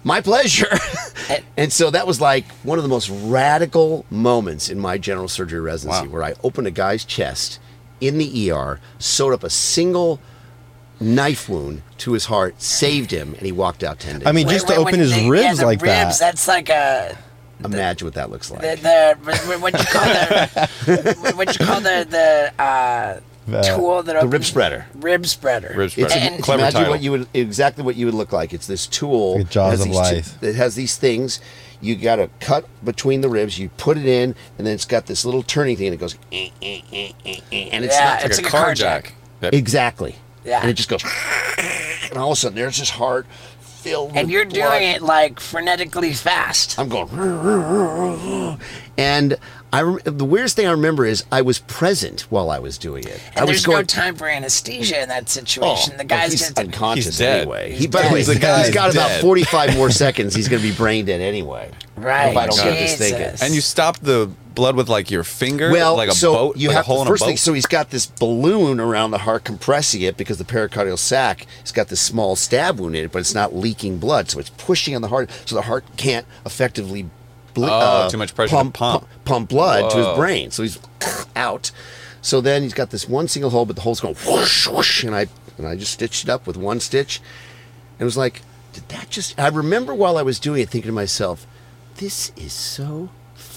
my 0.05 0.21
pleasure. 0.21 0.69
and 1.57 1.73
so 1.73 1.91
that 1.91 2.07
was 2.07 2.21
like 2.21 2.45
one 2.65 2.79
of 2.79 2.83
the 2.83 2.89
most 2.91 3.09
radical 3.09 4.05
moments 4.11 4.69
in 4.69 4.79
my 4.79 4.99
general 4.99 5.27
surgery 5.27 5.59
residency, 5.61 6.07
Wow. 6.07 6.13
where 6.13 6.23
I 6.23 6.35
opened 6.45 6.67
a 6.67 6.71
guy's 6.71 7.03
chest 7.07 7.59
in 7.99 8.19
the 8.19 8.51
ER, 8.53 8.79
sewed 8.99 9.33
up 9.33 9.43
a 9.43 9.49
single 9.49 10.21
knife 11.01 11.49
wound 11.49 11.81
to 11.97 12.13
his 12.13 12.27
heart, 12.27 12.61
saved 12.61 13.11
him, 13.11 13.33
and 13.35 13.43
he 13.47 13.53
walked 13.53 13.83
out 13.83 13.99
ten 13.99 14.19
days. 14.19 14.27
I 14.29 14.33
mean, 14.33 14.47
Wait, 14.47 14.53
just 14.53 14.67
to 14.69 14.75
wait, 14.75 14.81
open 14.81 15.01
his 15.01 15.15
they- 15.15 15.29
ribs 15.31 15.61
the 15.61 15.65
like 15.65 15.81
ribs, 15.81 16.19
that. 16.19 16.21
That's 16.21 16.47
like 16.47 16.69
a 16.69 17.17
imagine 17.65 18.07
what 18.07 18.15
that 18.15 18.31
looks 18.31 18.51
like. 18.51 18.61
the, 18.63 19.17
the 19.25 19.59
what 19.61 19.73
you 19.73 19.85
call 19.85 20.05
the 20.05 21.33
what 21.37 21.59
you 21.59 21.67
call 21.67 21.81
the 21.81 22.07
the 22.09 22.63
uh, 22.63 23.21
The- 23.47 23.63
tool 23.63 24.03
that 24.03 24.13
the 24.13 24.19
opens 24.19 24.33
rib 24.33 24.45
spreader. 24.45 24.87
rib 24.95 25.27
spreader. 25.27 25.73
Rib 25.77 25.91
spreader. 25.91 26.07
It's 26.15 26.17
And- 26.17 26.43
Clever 26.43 26.61
imagine 26.63 26.79
title. 26.81 26.93
what 26.93 27.03
you 27.03 27.11
would 27.13 27.27
exactly 27.35 27.85
what 27.85 27.97
you 27.97 28.07
would 28.07 28.15
look 28.15 28.33
like. 28.33 28.53
It's 28.53 28.67
this 28.67 28.87
tool. 28.87 29.39
Like 29.39 29.51
Jaws 29.51 29.69
it 29.69 29.71
has 29.71 29.81
of 29.81 29.87
these 29.87 29.97
Life. 29.97 30.43
it 30.43 30.55
has 30.55 30.75
these 30.75 30.97
things. 30.97 31.41
You 31.83 31.97
got 31.97 32.17
to 32.17 32.29
cut 32.41 32.67
between 32.85 33.23
the 33.23 33.31
ribs. 33.31 33.59
You 33.59 33.71
put 33.71 33.97
it 33.97 34.05
in, 34.05 34.35
and 34.59 34.67
then 34.67 34.75
it's 34.75 34.85
got 34.85 35.07
this 35.07 35.25
little 35.25 35.43
turning 35.43 35.77
thing. 35.79 35.87
And 35.87 35.95
it 35.95 35.99
goes, 35.99 36.15
eh, 36.31 36.51
eh, 36.61 36.81
eh, 36.93 37.13
eh, 37.25 37.37
eh, 37.51 37.69
and 37.73 37.85
it's 37.87 37.95
Yeah, 37.97 38.05
not 38.05 38.17
Like 38.23 38.25
It's 38.27 38.39
a 38.39 38.43
like 38.43 38.49
a 38.49 38.51
car 38.51 38.65
car 38.67 38.75
jack. 38.75 39.15
jack. 39.41 39.53
Exactly. 39.55 40.17
Yeah. 40.45 40.61
and 40.61 40.71
it 40.71 40.75
just 40.75 40.89
goes, 40.91 41.03
and 42.11 42.19
all 42.19 42.33
of 42.33 42.37
a 42.37 42.37
sudden 42.41 42.57
there's 42.57 42.79
this 42.79 42.91
heart 42.91 43.27
filled. 43.81 44.11
and 44.17 44.27
with 44.27 44.31
you're 44.31 44.45
blood. 44.47 44.79
doing 44.79 44.91
it 44.91 45.03
like 45.03 45.41
frenetically 45.41 46.17
fast. 46.17 46.79
I'm 46.79 46.89
going, 46.89 48.59
and 48.97 49.37
I 49.73 49.83
rem- 49.83 50.01
the 50.05 50.25
weirdest 50.25 50.57
thing 50.57 50.67
I 50.67 50.73
remember 50.73 51.05
is 51.07 51.25
I 51.31 51.43
was 51.43 51.61
present 51.61 52.23
while 52.23 52.51
I 52.51 52.59
was 52.59 52.77
doing 52.79 53.05
it. 53.05 53.21
And 53.29 53.37
I 53.37 53.41
And 53.41 53.49
was 53.49 53.57
there's 53.59 53.67
going. 53.67 53.79
no 53.79 53.85
time 53.85 54.17
for 54.17 54.29
anesthesia 54.29 55.01
in 55.03 55.09
that 55.09 55.23
oh, 55.23 55.27
situation. 55.27 55.97
the 55.97 56.05
oh, 56.05 56.07
guy's 56.07 56.33
he's 56.33 56.41
just 56.41 56.59
unconscious 56.59 57.05
He's 57.07 57.19
dead. 57.19 57.43
anyway. 57.43 57.71
He's 57.71 57.79
he, 57.81 57.87
by 57.87 57.99
the 58.01 58.03
dead. 58.05 58.13
way, 58.13 58.19
He's 58.19 58.27
the 58.27 58.33
he's 58.35 58.41
guy's 58.43 58.71
got 58.75 58.93
about 58.93 59.21
45 59.21 59.77
more 59.77 59.91
seconds. 59.91 60.35
He's 60.35 60.49
going 60.49 60.63
to 60.63 60.69
be 60.69 60.75
brain 60.75 61.05
dead 61.05 61.21
anyway. 61.21 61.71
right. 61.97 62.31
If 62.33 62.37
I 62.37 62.47
don't 62.47 62.57
get 62.57 62.71
this 62.79 62.93
Jesus. 62.99 63.11
thinking. 63.11 63.39
And 63.47 63.55
you 63.55 63.61
stop 63.61 63.99
the 64.01 64.31
blood 64.55 64.77
with 64.77 64.89
like 64.89 65.11
your 65.11 65.25
finger, 65.25 65.71
Well, 65.71 65.97
like 65.97 66.09
a 66.09 66.13
so 66.13 66.33
boat, 66.35 66.57
you 66.57 66.69
like 66.69 66.77
have 66.77 66.85
a 66.85 66.87
hole 66.87 66.97
the 66.97 67.03
in 67.03 67.07
a 67.07 67.11
first 67.11 67.21
boat. 67.23 67.27
thing. 67.27 67.37
So 67.37 67.53
he's 67.53 67.67
got 67.67 67.91
this 67.91 68.07
balloon 68.07 68.81
around 68.81 69.11
the 69.13 69.19
heart, 69.19 69.45
compressing 69.45 70.03
it 70.03 70.17
because 70.17 70.39
the 70.39 70.45
pericardial 70.45 70.99
sac 70.99 71.47
has 71.61 71.73
got 71.73 71.89
this 71.89 72.01
small 72.01 72.37
stab 72.37 72.79
wound 72.81 72.97
in 72.97 73.05
it, 73.05 73.13
but 73.13 73.19
it's 73.21 73.35
not 73.35 73.55
leaking 73.55 73.99
blood, 73.99 74.31
so 74.31 74.39
it's 74.39 74.51
pushing 74.51 74.95
on 74.95 75.03
the 75.03 75.09
heart, 75.09 75.31
so 75.47 75.55
the 75.55 75.63
heart 75.63 75.85
can't 75.97 76.27
effectively. 76.45 77.09
Ble- 77.55 77.65
Oh, 77.65 77.69
uh, 78.07 78.09
too 78.09 78.17
much 78.17 78.35
pressure 78.35 78.51
to 78.51 78.57
pump, 78.57 78.75
pump. 78.75 79.09
pump 79.25 79.49
blood 79.49 79.91
to 79.91 79.97
his 79.97 80.17
brain, 80.17 80.51
so 80.53 80.63
he's 80.63 80.79
out. 81.37 81.73
So 82.23 82.41
then 82.41 82.63
he's 82.63 82.75
got 82.75 82.91
this 82.91 83.09
one 83.09 83.27
single 83.29 83.51
hole, 83.51 83.67
but 83.67 83.75
the 83.77 83.83
hole's 83.83 84.01
going 84.01 84.15
whoosh 84.27 84.69
whoosh, 84.69 85.03
and 85.05 85.17
I 85.17 85.27
and 85.59 85.67
I 85.67 85.75
just 85.75 85.93
stitched 85.93 86.25
it 86.25 86.31
up 86.31 86.47
with 86.47 86.57
one 86.57 86.79
stitch, 86.81 87.19
and 87.95 88.03
it 88.03 88.05
was 88.05 88.17
like, 88.17 88.43
did 88.73 88.89
that 88.91 89.11
just? 89.11 89.39
I 89.39 89.49
remember 89.49 89.93
while 89.95 90.17
I 90.17 90.23
was 90.23 90.39
doing 90.39 90.63
it, 90.63 90.69
thinking 90.71 90.91
to 90.91 90.95
myself, 90.95 91.45
this 91.97 92.31
is 92.37 92.53
so 92.53 93.09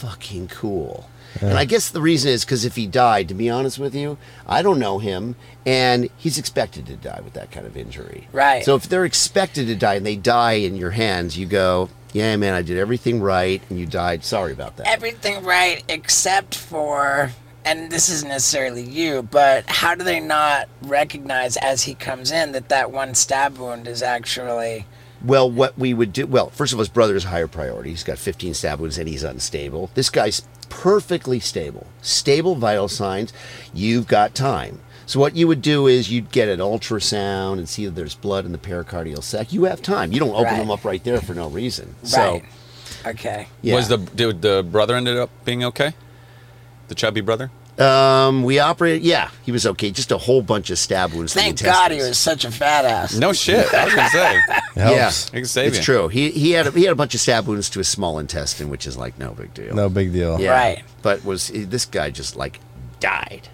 fucking 0.03 0.49
cool. 0.49 1.09
And 1.41 1.57
I 1.57 1.65
guess 1.65 1.89
the 1.89 2.01
reason 2.01 2.30
is 2.30 2.45
because 2.45 2.65
if 2.65 2.75
he 2.75 2.85
died, 2.85 3.27
to 3.30 3.34
be 3.34 3.49
honest 3.49 3.80
with 3.80 3.95
you, 3.95 4.17
I 4.45 4.61
don't 4.61 4.80
know 4.80 4.99
him, 4.99 5.35
and 5.65 6.09
he's 6.17 6.38
expected 6.38 6.85
to 6.88 6.95
die 6.95 7.21
with 7.23 7.34
that 7.34 7.51
kind 7.51 7.65
of 7.65 7.75
injury. 7.75 8.27
Right. 8.31 8.63
So 8.63 8.75
if 8.75 8.88
they're 8.88 9.05
expected 9.05 9.67
to 9.67 9.75
die 9.75 9.95
and 9.95 10.05
they 10.05 10.15
die 10.15 10.53
in 10.53 10.75
your 10.75 10.91
hands, 10.91 11.38
you 11.38 11.45
go, 11.45 11.89
yeah, 12.11 12.35
man, 12.35 12.53
I 12.53 12.61
did 12.61 12.77
everything 12.77 13.21
right, 13.21 13.61
and 13.69 13.80
you 13.80 13.85
died. 13.85 14.23
Sorry 14.23 14.51
about 14.51 14.77
that. 14.77 14.88
Everything 14.88 15.43
right 15.43 15.84
except 15.88 16.53
for 16.53 17.31
and 17.65 17.89
this 17.89 18.09
isn't 18.09 18.27
necessarily 18.27 18.84
you, 18.84 19.23
but 19.23 19.63
how 19.69 19.95
do 19.95 20.03
they 20.03 20.19
not 20.19 20.67
recognize 20.81 21.55
as 21.55 21.84
he 21.84 21.95
comes 21.95 22.30
in 22.30 22.51
that 22.51 22.67
that 22.67 22.91
one 22.91 23.15
stab 23.15 23.57
wound 23.57 23.88
is 23.88 24.03
actually 24.03 24.85
Well, 25.23 25.49
what 25.49 25.77
we 25.77 25.93
would 25.93 26.11
do, 26.11 26.27
well, 26.27 26.49
first 26.49 26.73
of 26.73 26.79
all, 26.79 26.81
his 26.81 26.89
brother 26.89 27.15
is 27.15 27.23
higher 27.25 27.47
priority. 27.47 27.91
He's 27.91 28.03
got 28.03 28.17
15 28.17 28.53
stab 28.53 28.79
wounds 28.79 28.97
and 28.97 29.07
he's 29.07 29.23
unstable. 29.23 29.89
This 29.93 30.09
guy's 30.09 30.41
perfectly 30.69 31.39
stable. 31.39 31.87
Stable 32.01 32.55
vital 32.55 32.87
signs. 32.89 33.31
You've 33.73 34.07
got 34.07 34.35
time. 34.35 34.79
So 35.05 35.19
what 35.19 35.35
you 35.35 35.47
would 35.47 35.61
do 35.61 35.87
is 35.87 36.11
you'd 36.11 36.31
get 36.31 36.49
an 36.49 36.59
ultrasound 36.59 37.53
and 37.57 37.67
see 37.69 37.85
if 37.85 37.95
there's 37.95 38.15
blood 38.15 38.45
in 38.45 38.51
the 38.51 38.57
pericardial 38.57 39.21
sac. 39.23 39.51
You 39.53 39.65
have 39.65 39.81
time. 39.81 40.11
You 40.11 40.19
don't 40.19 40.31
open 40.31 40.43
Right. 40.45 40.57
them 40.59 40.71
up 40.71 40.83
right 40.83 41.03
there 41.03 41.21
for 41.21 41.33
no 41.33 41.47
reason. 41.49 41.95
So, 42.03 42.17
right? 42.17 42.43
Okay. 43.05 43.47
yeah. 43.61 43.75
Was 43.75 43.89
the 43.89 43.97
did 43.97 44.41
the 44.41 44.63
brother 44.69 44.95
ended 44.95 45.17
up 45.17 45.29
being 45.45 45.63
okay? 45.65 45.93
The 46.87 46.95
chubby 46.95 47.21
brother? 47.21 47.51
Um, 47.79 48.43
we 48.43 48.59
operated, 48.59 49.03
yeah, 49.03 49.29
he 49.43 49.51
was 49.51 49.65
okay. 49.65 49.89
Just 49.91 50.11
a 50.11 50.17
whole 50.17 50.41
bunch 50.41 50.69
of 50.69 50.77
stab 50.77 51.13
wounds. 51.13 51.33
to 51.33 51.39
the 51.39 51.43
Thank 51.43 51.63
God 51.63 51.91
he 51.91 51.97
was 51.97 52.17
such 52.17 52.45
a 52.45 52.51
fat 52.51 52.85
ass. 52.85 53.15
No 53.17 53.33
shit. 53.33 53.73
I 53.73 53.85
was 53.85 53.93
gonna 53.95 54.09
say. 54.09 54.39
Yeah, 54.75 54.89
Helps. 54.89 55.27
It 55.27 55.31
can 55.33 55.45
save 55.45 55.67
it's 55.67 55.77
you. 55.77 55.83
true. 55.83 56.07
He 56.07 56.31
he 56.31 56.51
had 56.51 56.65
a, 56.65 56.71
he 56.71 56.83
had 56.83 56.91
a 56.93 56.95
bunch 56.95 57.13
of 57.13 57.21
stab 57.21 57.45
wounds 57.45 57.69
to 57.71 57.79
his 57.79 57.87
small 57.87 58.17
intestine, 58.17 58.69
which 58.69 58.87
is 58.87 58.97
like 58.97 59.19
no 59.19 59.31
big 59.33 59.53
deal. 59.53 59.75
No 59.75 59.87
big 59.87 60.11
deal. 60.11 60.39
Yeah. 60.39 60.51
Right. 60.51 60.83
But 61.03 61.23
was 61.23 61.49
this 61.53 61.85
guy 61.85 62.09
just 62.09 62.35
like 62.35 62.59
died, 62.99 63.49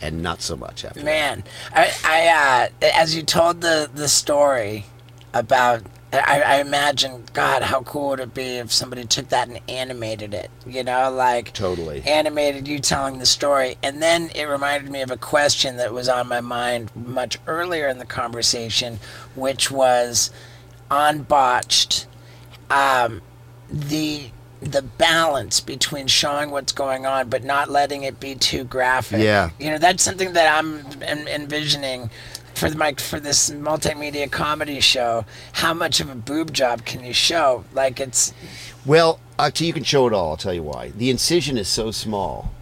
and 0.00 0.22
not 0.22 0.40
so 0.40 0.56
much 0.56 0.84
after. 0.84 1.02
Man, 1.02 1.42
I, 1.74 1.92
I 2.04 2.68
uh, 2.86 2.86
as 2.94 3.16
you 3.16 3.24
told 3.24 3.60
the 3.60 3.90
the 3.92 4.06
story 4.08 4.86
about, 5.34 5.82
I, 6.12 6.42
I 6.42 6.60
imagine, 6.60 7.24
God, 7.32 7.62
how 7.62 7.82
cool 7.82 8.10
would 8.10 8.20
it 8.20 8.34
be 8.34 8.58
if 8.58 8.70
somebody 8.70 9.04
took 9.04 9.30
that 9.30 9.48
and 9.48 9.60
animated 9.66 10.34
it? 10.34 10.50
You 10.66 10.84
know, 10.84 11.10
like 11.10 11.52
Totally. 11.54 12.02
animated 12.06 12.68
you 12.68 12.80
telling 12.80 13.18
the 13.18 13.26
story, 13.26 13.76
and 13.82 14.02
then 14.02 14.30
it 14.34 14.44
reminded 14.44 14.90
me 14.90 15.00
of 15.00 15.10
a 15.10 15.16
question 15.16 15.78
that 15.78 15.92
was 15.92 16.08
on 16.10 16.28
my 16.28 16.42
mind 16.42 16.90
much 16.94 17.38
earlier 17.46 17.88
in 17.88 17.98
the 17.98 18.04
conversation, 18.04 19.00
which 19.34 19.70
was 19.70 20.30
on 20.90 21.22
botched. 21.22 22.06
Um, 22.70 23.22
the 23.70 24.30
the 24.60 24.82
balance 24.82 25.60
between 25.60 26.06
showing 26.06 26.50
what's 26.50 26.72
going 26.72 27.04
on 27.04 27.28
but 27.28 27.42
not 27.42 27.68
letting 27.68 28.04
it 28.04 28.20
be 28.20 28.34
too 28.34 28.62
graphic. 28.64 29.20
Yeah. 29.20 29.50
You 29.58 29.70
know, 29.70 29.78
that's 29.78 30.02
something 30.04 30.34
that 30.34 30.56
I'm 30.56 30.86
en- 31.02 31.26
envisioning 31.26 32.10
for 32.62 32.76
my 32.76 32.92
for 32.92 33.18
this 33.18 33.50
multimedia 33.50 34.30
comedy 34.30 34.78
show. 34.78 35.24
How 35.52 35.74
much 35.74 35.98
of 35.98 36.08
a 36.08 36.14
boob 36.14 36.52
job 36.52 36.84
can 36.84 37.04
you 37.04 37.12
show? 37.12 37.64
Like 37.72 37.98
it's 37.98 38.32
Well, 38.86 39.18
actually, 39.36 39.66
you 39.66 39.72
can 39.72 39.82
show 39.82 40.06
it 40.06 40.12
all. 40.12 40.30
I'll 40.30 40.36
tell 40.36 40.54
you 40.54 40.62
why. 40.62 40.90
The 40.90 41.10
incision 41.10 41.58
is 41.58 41.66
so 41.66 41.90
small 41.90 42.52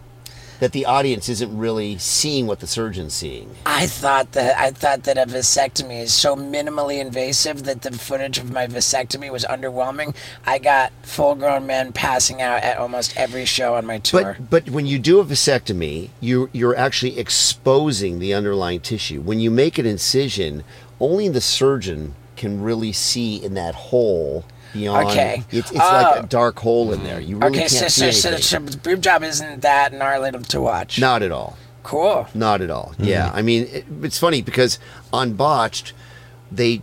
that 0.61 0.73
the 0.73 0.85
audience 0.85 1.27
isn't 1.27 1.57
really 1.57 1.97
seeing 1.97 2.45
what 2.45 2.59
the 2.59 2.67
surgeon's 2.67 3.15
seeing. 3.15 3.49
I 3.65 3.87
thought 3.87 4.33
that 4.33 4.55
I 4.59 4.69
thought 4.69 5.03
that 5.03 5.17
a 5.17 5.25
vasectomy 5.25 5.99
is 5.99 6.13
so 6.13 6.35
minimally 6.35 7.01
invasive 7.01 7.63
that 7.63 7.81
the 7.81 7.91
footage 7.91 8.37
of 8.37 8.51
my 8.51 8.67
vasectomy 8.67 9.31
was 9.31 9.43
underwhelming. 9.43 10.15
I 10.45 10.59
got 10.59 10.93
full-grown 11.01 11.65
men 11.65 11.91
passing 11.93 12.43
out 12.43 12.61
at 12.61 12.77
almost 12.77 13.17
every 13.17 13.45
show 13.45 13.73
on 13.73 13.87
my 13.87 13.97
tour. 13.97 14.37
But 14.39 14.49
but 14.51 14.69
when 14.69 14.85
you 14.85 14.99
do 14.99 15.19
a 15.19 15.25
vasectomy, 15.25 16.09
you 16.19 16.47
you're 16.53 16.77
actually 16.77 17.17
exposing 17.17 18.19
the 18.19 18.35
underlying 18.35 18.81
tissue. 18.81 19.19
When 19.19 19.39
you 19.39 19.49
make 19.49 19.79
an 19.79 19.87
incision, 19.87 20.63
only 20.99 21.27
the 21.27 21.41
surgeon 21.41 22.13
can 22.35 22.61
really 22.61 22.91
see 22.91 23.43
in 23.43 23.55
that 23.55 23.73
hole 23.73 24.45
beyond. 24.73 25.07
Okay. 25.09 25.43
It's, 25.51 25.69
it's 25.71 25.79
like 25.79 26.17
Oh. 26.17 26.19
a 26.21 26.23
dark 26.23 26.59
hole 26.59 26.93
in 26.93 27.03
there. 27.03 27.19
You 27.19 27.37
really 27.37 27.49
okay, 27.51 27.59
can't 27.59 27.71
so 27.71 27.87
see 27.87 28.11
so, 28.11 28.37
so, 28.39 28.57
anything. 28.59 28.71
so 28.71 28.77
boob 28.79 29.01
job 29.01 29.23
isn't 29.23 29.61
that 29.61 29.93
gnarly 29.93 30.31
to 30.31 30.61
watch. 30.61 30.99
Not 30.99 31.21
at 31.23 31.31
all. 31.31 31.57
Cool. 31.83 32.27
Not 32.33 32.61
at 32.61 32.69
all. 32.69 32.93
Yeah, 32.99 33.31
I 33.33 33.41
mean, 33.41 33.67
it, 33.71 33.85
it's 34.03 34.19
funny 34.19 34.41
because 34.41 34.77
on 35.11 35.33
botched, 35.33 35.93
they 36.51 36.81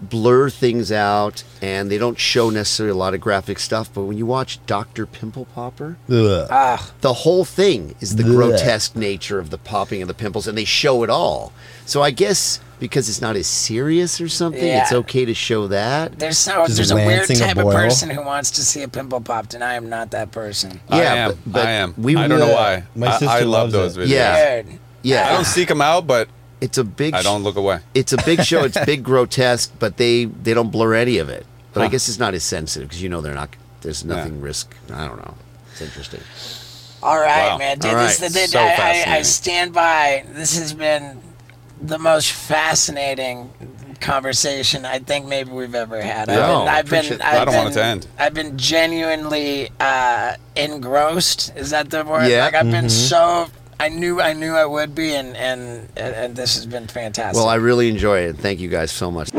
blur 0.00 0.50
things 0.50 0.92
out 0.92 1.44
and 1.62 1.90
they 1.90 1.96
don't 1.96 2.18
show 2.18 2.50
necessarily 2.50 2.90
a 2.92 2.96
lot 2.96 3.14
of 3.14 3.20
graphic 3.20 3.58
stuff. 3.58 3.88
But 3.94 4.02
when 4.02 4.18
you 4.18 4.26
watch 4.26 4.58
Doctor 4.66 5.06
Pimple 5.06 5.46
Popper, 5.54 5.96
Ugh. 6.10 6.46
Ah, 6.50 6.90
the 7.00 7.14
whole 7.14 7.44
thing 7.46 7.94
is 8.00 8.16
the 8.16 8.22
Blech. 8.22 8.34
grotesque 8.34 8.96
nature 8.96 9.38
of 9.38 9.48
the 9.48 9.56
popping 9.56 10.02
of 10.02 10.08
the 10.08 10.14
pimples, 10.14 10.46
and 10.46 10.58
they 10.58 10.64
show 10.66 11.02
it 11.04 11.10
all. 11.10 11.52
So 11.86 12.02
I 12.02 12.10
guess 12.10 12.60
because 12.80 13.08
it's 13.08 13.20
not 13.20 13.36
as 13.36 13.46
serious 13.46 14.20
or 14.20 14.28
something, 14.28 14.62
it's 14.62 14.92
okay 14.92 15.24
to 15.24 15.34
show 15.34 15.68
that. 15.68 16.18
there's 16.18 16.38
so 16.38 16.64
there's 16.68 16.90
a 16.90 16.94
weird 16.96 17.08
lancing 17.18 17.36
a 17.36 17.40
type 17.40 17.56
of 17.56 17.72
person 17.72 18.10
who 18.10 18.22
wants 18.24 18.50
to 18.52 18.62
see 18.64 18.82
a 18.82 18.88
pimple 18.88 19.20
popped, 19.20 19.54
and 19.54 19.62
I 19.64 19.74
am 19.74 19.88
not 19.88 20.10
that 20.12 20.30
person. 20.32 20.80
I 20.90 21.02
Yeah, 21.02 21.12
am. 21.14 21.30
but- 21.30 21.38
but 21.52 21.66
I 21.66 21.70
am. 21.72 21.94
we 21.96 22.16
I 22.16 22.26
don't 22.28 22.38
know 22.38 22.52
why. 22.52 22.84
My 22.94 23.06
I, 23.06 23.10
I 23.14 23.18
sister 23.18 23.44
love 23.44 23.72
loves 23.72 23.72
those 23.72 23.96
it. 23.96 24.00
videos. 24.00 24.08
Yeah. 24.10 24.62
Dude. 24.62 24.78
Yeah, 25.02 25.28
I 25.28 25.32
don't 25.32 25.44
seek 25.44 25.68
them 25.68 25.80
out, 25.82 26.06
but 26.06 26.28
it's 26.60 26.78
a 26.78 26.84
big. 26.84 27.14
I 27.14 27.22
don't 27.22 27.42
look 27.42 27.56
away. 27.56 27.80
It's 27.94 28.12
a 28.14 28.16
big 28.24 28.42
show. 28.42 28.64
It's 28.64 28.78
big, 28.86 29.02
grotesque, 29.02 29.72
but 29.78 29.96
they 29.98 30.24
they 30.24 30.54
don't 30.54 30.70
blur 30.70 30.94
any 30.94 31.18
of 31.18 31.28
it. 31.28 31.44
But 31.74 31.82
I 31.82 31.88
guess 31.88 32.08
it's 32.08 32.18
not 32.18 32.34
as 32.34 32.42
sensitive 32.44 32.88
because 32.88 33.02
you 33.02 33.08
know 33.08 33.20
they're 33.20 33.34
not. 33.34 33.54
There's 33.82 34.04
nothing 34.04 34.40
risk. 34.40 34.74
I 34.92 35.06
don't 35.06 35.18
know. 35.18 35.34
It's 35.72 35.82
interesting. 35.82 36.20
All 37.02 37.18
right, 37.18 37.48
Wow. 37.50 37.58
man. 37.58 37.78
Dude, 37.78 37.90
All 37.92 37.98
this, 37.98 38.18
right. 38.22 38.32
this- 38.32 38.52
So 38.52 38.58
I, 38.60 39.04
I, 39.06 39.16
I 39.16 39.22
stand 39.22 39.74
by. 39.74 40.24
This 40.32 40.56
has 40.58 40.72
been 40.72 41.20
the 41.86 41.98
most 41.98 42.32
fascinating 42.32 43.50
conversation 44.00 44.84
I 44.84 44.98
think 44.98 45.26
maybe 45.26 45.50
we've 45.50 45.74
ever 45.74 46.00
had. 46.00 46.28
Yeah, 46.28 46.56
I've 46.58 46.88
been, 46.88 46.98
I've 46.98 47.08
been, 47.08 47.22
I've 47.22 47.42
I 47.42 47.44
don't 47.44 47.54
want 47.54 47.70
it 47.70 47.74
to 47.74 47.84
end. 47.84 48.06
I've 48.18 48.34
been 48.34 48.58
genuinely 48.58 49.70
uh, 49.80 50.36
engrossed. 50.56 51.54
Is 51.56 51.70
that 51.70 51.90
the 51.90 52.04
word? 52.04 52.28
Yeah. 52.28 52.44
Like 52.44 52.54
I've 52.54 52.70
been 52.70 52.90
so. 52.90 53.48
I 53.80 53.88
knew 53.88 54.20
I 54.20 54.32
knew 54.32 54.54
I 54.54 54.64
would 54.64 54.94
be, 54.94 55.14
and 55.14 55.36
and 55.36 55.88
and, 55.96 56.14
and 56.14 56.36
this 56.36 56.54
has 56.54 56.64
been 56.66 56.86
fantastic. 56.86 57.36
Well, 57.36 57.48
I 57.48 57.56
really 57.56 57.88
enjoy 57.88 58.20
it. 58.20 58.36
Thank 58.36 58.60
you 58.60 58.68
guys 58.68 58.92
so 58.92 59.10
much. 59.10 59.30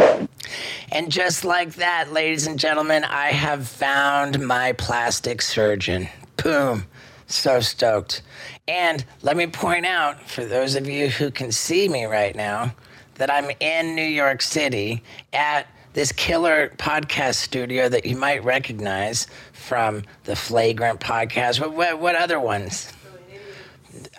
And 0.92 1.12
just 1.12 1.44
like 1.44 1.76
that, 1.76 2.14
ladies 2.14 2.48
and 2.48 2.60
gentlemen, 2.60 3.04
I 3.04 3.28
have 3.28 3.68
found 3.68 4.46
my 4.46 4.74
plastic 4.74 5.42
surgeon. 5.42 6.08
Boom. 6.38 6.86
So 7.28 7.60
stoked. 7.60 8.22
And 8.68 9.06
let 9.22 9.38
me 9.38 9.48
point 9.48 9.86
out, 9.86 10.22
for 10.28 10.44
those 10.44 10.76
of 10.76 10.88
you 10.88 11.08
who 11.10 11.30
can 11.30 11.52
see 11.52 11.88
me 11.88 12.06
right 12.06 12.36
now, 12.36 12.74
that 13.16 13.32
I'm 13.32 13.52
in 13.60 13.96
New 13.96 14.02
York 14.02 14.42
City 14.42 15.04
at 15.34 15.68
this 15.94 16.12
killer 16.12 16.70
podcast 16.78 17.36
studio 17.36 17.88
that 17.88 18.06
you 18.06 18.18
might 18.18 18.44
recognize 18.44 19.28
from 19.54 20.04
the 20.26 20.36
Flagrant 20.36 21.00
podcast. 21.00 21.60
What, 21.62 21.74
what, 21.74 22.00
what 22.00 22.16
other 22.16 22.40
ones? 22.40 22.92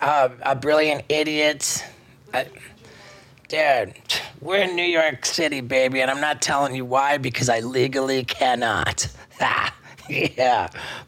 Uh, 0.01 0.29
a 0.41 0.55
Brilliant 0.55 1.03
Idiot. 1.09 1.85
I, 2.33 2.47
Dude, 3.47 3.93
we're 4.41 4.63
in 4.63 4.75
New 4.75 4.83
York 4.83 5.25
City, 5.25 5.61
baby, 5.61 6.01
and 6.01 6.11
I'm 6.11 6.19
not 6.19 6.41
telling 6.41 6.75
you 6.75 6.83
why 6.83 7.17
because 7.17 7.47
I 7.47 7.61
legally 7.61 8.25
cannot. 8.25 9.07
yeah, 10.09 10.67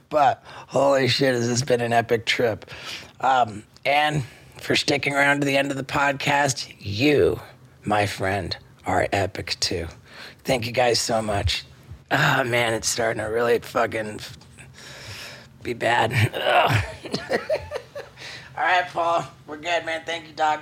but 0.09 0.41
holy 0.45 1.09
shit, 1.09 1.33
has 1.33 1.49
this 1.49 1.61
been 1.63 1.81
an 1.81 1.91
epic 1.91 2.25
trip. 2.25 2.71
Um, 3.21 3.63
and 3.85 4.23
for 4.57 4.75
sticking 4.75 5.13
around 5.13 5.41
to 5.41 5.45
the 5.45 5.57
end 5.57 5.71
of 5.71 5.77
the 5.77 5.83
podcast, 5.83 6.73
you, 6.79 7.39
my 7.83 8.05
friend, 8.05 8.55
are 8.85 9.07
epic 9.11 9.57
too. 9.59 9.87
Thank 10.43 10.65
you 10.65 10.71
guys 10.71 10.99
so 10.99 11.21
much. 11.21 11.65
Ah, 12.11 12.43
man, 12.45 12.73
it's 12.73 12.89
starting 12.89 13.21
to 13.21 13.29
really 13.29 13.59
fucking 13.59 14.19
be 15.63 15.73
bad. 15.73 16.11
All 18.57 18.65
right, 18.65 18.87
Paul, 18.89 19.25
we're 19.47 19.57
good, 19.57 19.85
man. 19.85 20.01
Thank 20.05 20.27
you, 20.27 20.33
dog. 20.33 20.61